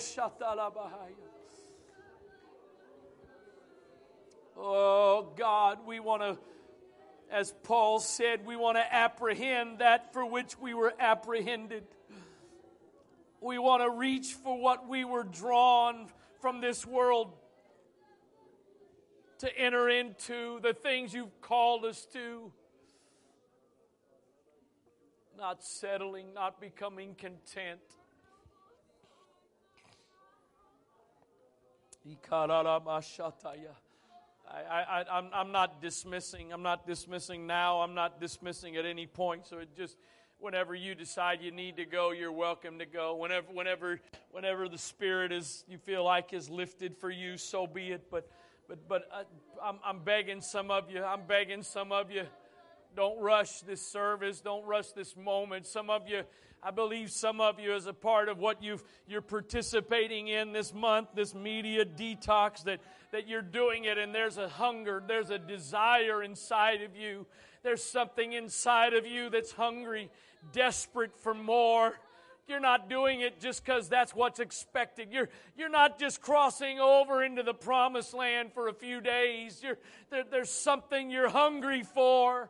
Oh 4.61 5.31
God, 5.37 5.79
we 5.85 5.99
want 5.99 6.21
to, 6.21 6.37
as 7.31 7.53
Paul 7.63 7.99
said, 7.99 8.45
we 8.45 8.55
want 8.55 8.77
to 8.77 8.93
apprehend 8.93 9.79
that 9.79 10.11
for 10.11 10.25
which 10.25 10.59
we 10.59 10.73
were 10.73 10.93
apprehended. 10.99 11.85
We 13.41 13.57
want 13.57 13.83
to 13.83 13.89
reach 13.89 14.33
for 14.33 14.59
what 14.59 14.89
we 14.89 15.05
were 15.05 15.23
drawn 15.23 16.07
from 16.41 16.59
this 16.59 16.85
world 16.85 17.33
to 19.39 19.57
enter 19.57 19.87
into, 19.87 20.59
the 20.61 20.73
things 20.73 21.13
you've 21.13 21.39
called 21.39 21.85
us 21.85 22.05
to. 22.11 22.51
Not 25.39 25.63
settling, 25.63 26.33
not 26.33 26.59
becoming 26.59 27.15
content. 27.15 27.79
I, 34.51 34.81
I, 34.81 35.05
I'm, 35.09 35.29
I'm 35.33 35.51
not 35.53 35.81
dismissing. 35.81 36.51
I'm 36.51 36.61
not 36.61 36.85
dismissing 36.85 37.47
now. 37.47 37.79
I'm 37.79 37.93
not 37.93 38.19
dismissing 38.19 38.75
at 38.75 38.85
any 38.85 39.07
point. 39.07 39.47
So 39.47 39.59
it 39.59 39.69
just, 39.77 39.97
whenever 40.39 40.75
you 40.75 40.93
decide 40.93 41.41
you 41.41 41.51
need 41.51 41.77
to 41.77 41.85
go, 41.85 42.11
you're 42.11 42.31
welcome 42.33 42.79
to 42.79 42.85
go. 42.85 43.15
Whenever, 43.15 43.47
whenever, 43.53 44.01
whenever 44.31 44.67
the 44.67 44.77
Spirit 44.77 45.31
is, 45.31 45.63
you 45.69 45.77
feel 45.77 46.03
like 46.03 46.33
is 46.33 46.49
lifted 46.49 46.97
for 46.97 47.09
you, 47.09 47.37
so 47.37 47.65
be 47.65 47.91
it. 47.91 48.11
But 48.11 48.29
but, 48.69 48.87
but 48.87 49.09
uh, 49.11 49.23
I'm, 49.63 49.79
I'm 49.83 49.99
begging 50.03 50.41
some 50.41 50.69
of 50.69 50.91
you, 50.91 51.03
I'm 51.03 51.23
begging 51.27 51.63
some 51.63 51.91
of 51.91 52.11
you, 52.11 52.25
don't 52.99 53.21
rush 53.21 53.61
this 53.61 53.81
service, 53.81 54.41
don't 54.41 54.65
rush 54.65 54.91
this 54.91 55.15
moment. 55.15 55.65
Some 55.65 55.89
of 55.89 56.09
you, 56.09 56.23
I 56.61 56.71
believe 56.71 57.11
some 57.11 57.39
of 57.39 57.57
you, 57.57 57.73
as 57.73 57.85
a 57.85 57.93
part 57.93 58.27
of 58.27 58.39
what 58.39 58.61
you've, 58.61 58.83
you're 59.07 59.21
participating 59.21 60.27
in 60.27 60.51
this 60.51 60.73
month, 60.73 61.07
this 61.15 61.33
media 61.33 61.85
detox, 61.85 62.65
that, 62.65 62.81
that 63.13 63.25
you're 63.25 63.41
doing 63.41 63.85
it 63.85 63.97
and 63.97 64.13
there's 64.13 64.37
a 64.37 64.49
hunger, 64.49 65.01
there's 65.07 65.29
a 65.29 65.39
desire 65.39 66.21
inside 66.21 66.81
of 66.81 66.97
you. 66.97 67.25
There's 67.63 67.81
something 67.81 68.33
inside 68.33 68.93
of 68.93 69.05
you 69.05 69.29
that's 69.29 69.53
hungry, 69.53 70.11
desperate 70.51 71.17
for 71.17 71.33
more. 71.33 71.93
You're 72.49 72.59
not 72.59 72.89
doing 72.89 73.21
it 73.21 73.39
just 73.39 73.63
because 73.63 73.87
that's 73.87 74.13
what's 74.13 74.41
expected. 74.41 75.07
You're, 75.09 75.29
you're 75.57 75.69
not 75.69 75.99
just 75.99 76.19
crossing 76.19 76.81
over 76.81 77.23
into 77.23 77.43
the 77.43 77.53
promised 77.53 78.13
land 78.13 78.51
for 78.51 78.67
a 78.67 78.73
few 78.73 78.99
days. 78.99 79.63
There, 80.09 80.25
there's 80.29 80.49
something 80.49 81.09
you're 81.09 81.29
hungry 81.29 81.83
for, 81.83 82.49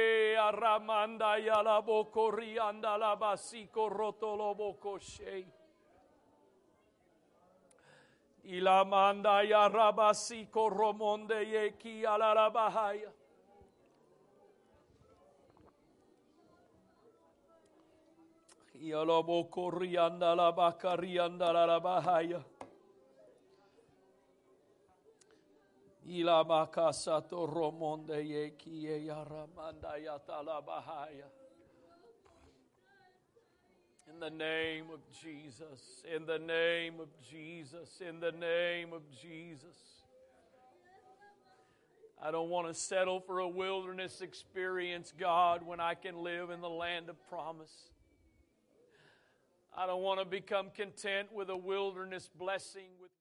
Ea 0.31 0.51
ramanda 0.51 1.39
y 1.39 1.49
alaboko 1.49 2.31
rianda 2.31 2.97
la 2.97 3.15
basico 3.15 3.89
rotoloboco 3.89 4.97
shei. 4.97 5.45
Y 8.43 8.59
la 8.61 8.83
manda 8.85 9.43
y 9.43 9.51
romonde 10.69 11.43
y 11.43 11.57
aquí 11.57 12.05
alarabahaya. 12.05 13.11
Y 18.75 18.91
alaboko 18.93 19.69
rianda 19.71 20.35
la 20.35 20.51
baca 20.51 20.95
rianda 20.95 21.53
la 21.53 21.79
bahaya. 21.79 22.43
In 34.09 34.19
the 34.19 34.29
name 34.29 34.85
of 34.91 34.99
Jesus, 35.21 36.03
in 36.13 36.25
the 36.25 36.39
name 36.39 36.99
of 36.99 37.07
Jesus, 37.29 38.01
in 38.01 38.19
the 38.19 38.31
name 38.31 38.93
of 38.93 39.03
Jesus. 39.21 39.77
I 42.21 42.31
don't 42.31 42.49
want 42.49 42.67
to 42.67 42.73
settle 42.73 43.19
for 43.19 43.39
a 43.39 43.47
wilderness 43.47 44.21
experience, 44.21 45.13
God, 45.17 45.65
when 45.65 45.79
I 45.79 45.93
can 45.93 46.23
live 46.23 46.49
in 46.49 46.61
the 46.61 46.69
land 46.69 47.09
of 47.09 47.15
promise. 47.29 47.91
I 49.75 49.87
don't 49.87 50.01
want 50.01 50.19
to 50.19 50.25
become 50.25 50.71
content 50.75 51.29
with 51.31 51.49
a 51.49 51.57
wilderness 51.57 52.29
blessing 52.37 52.89
with 52.99 53.11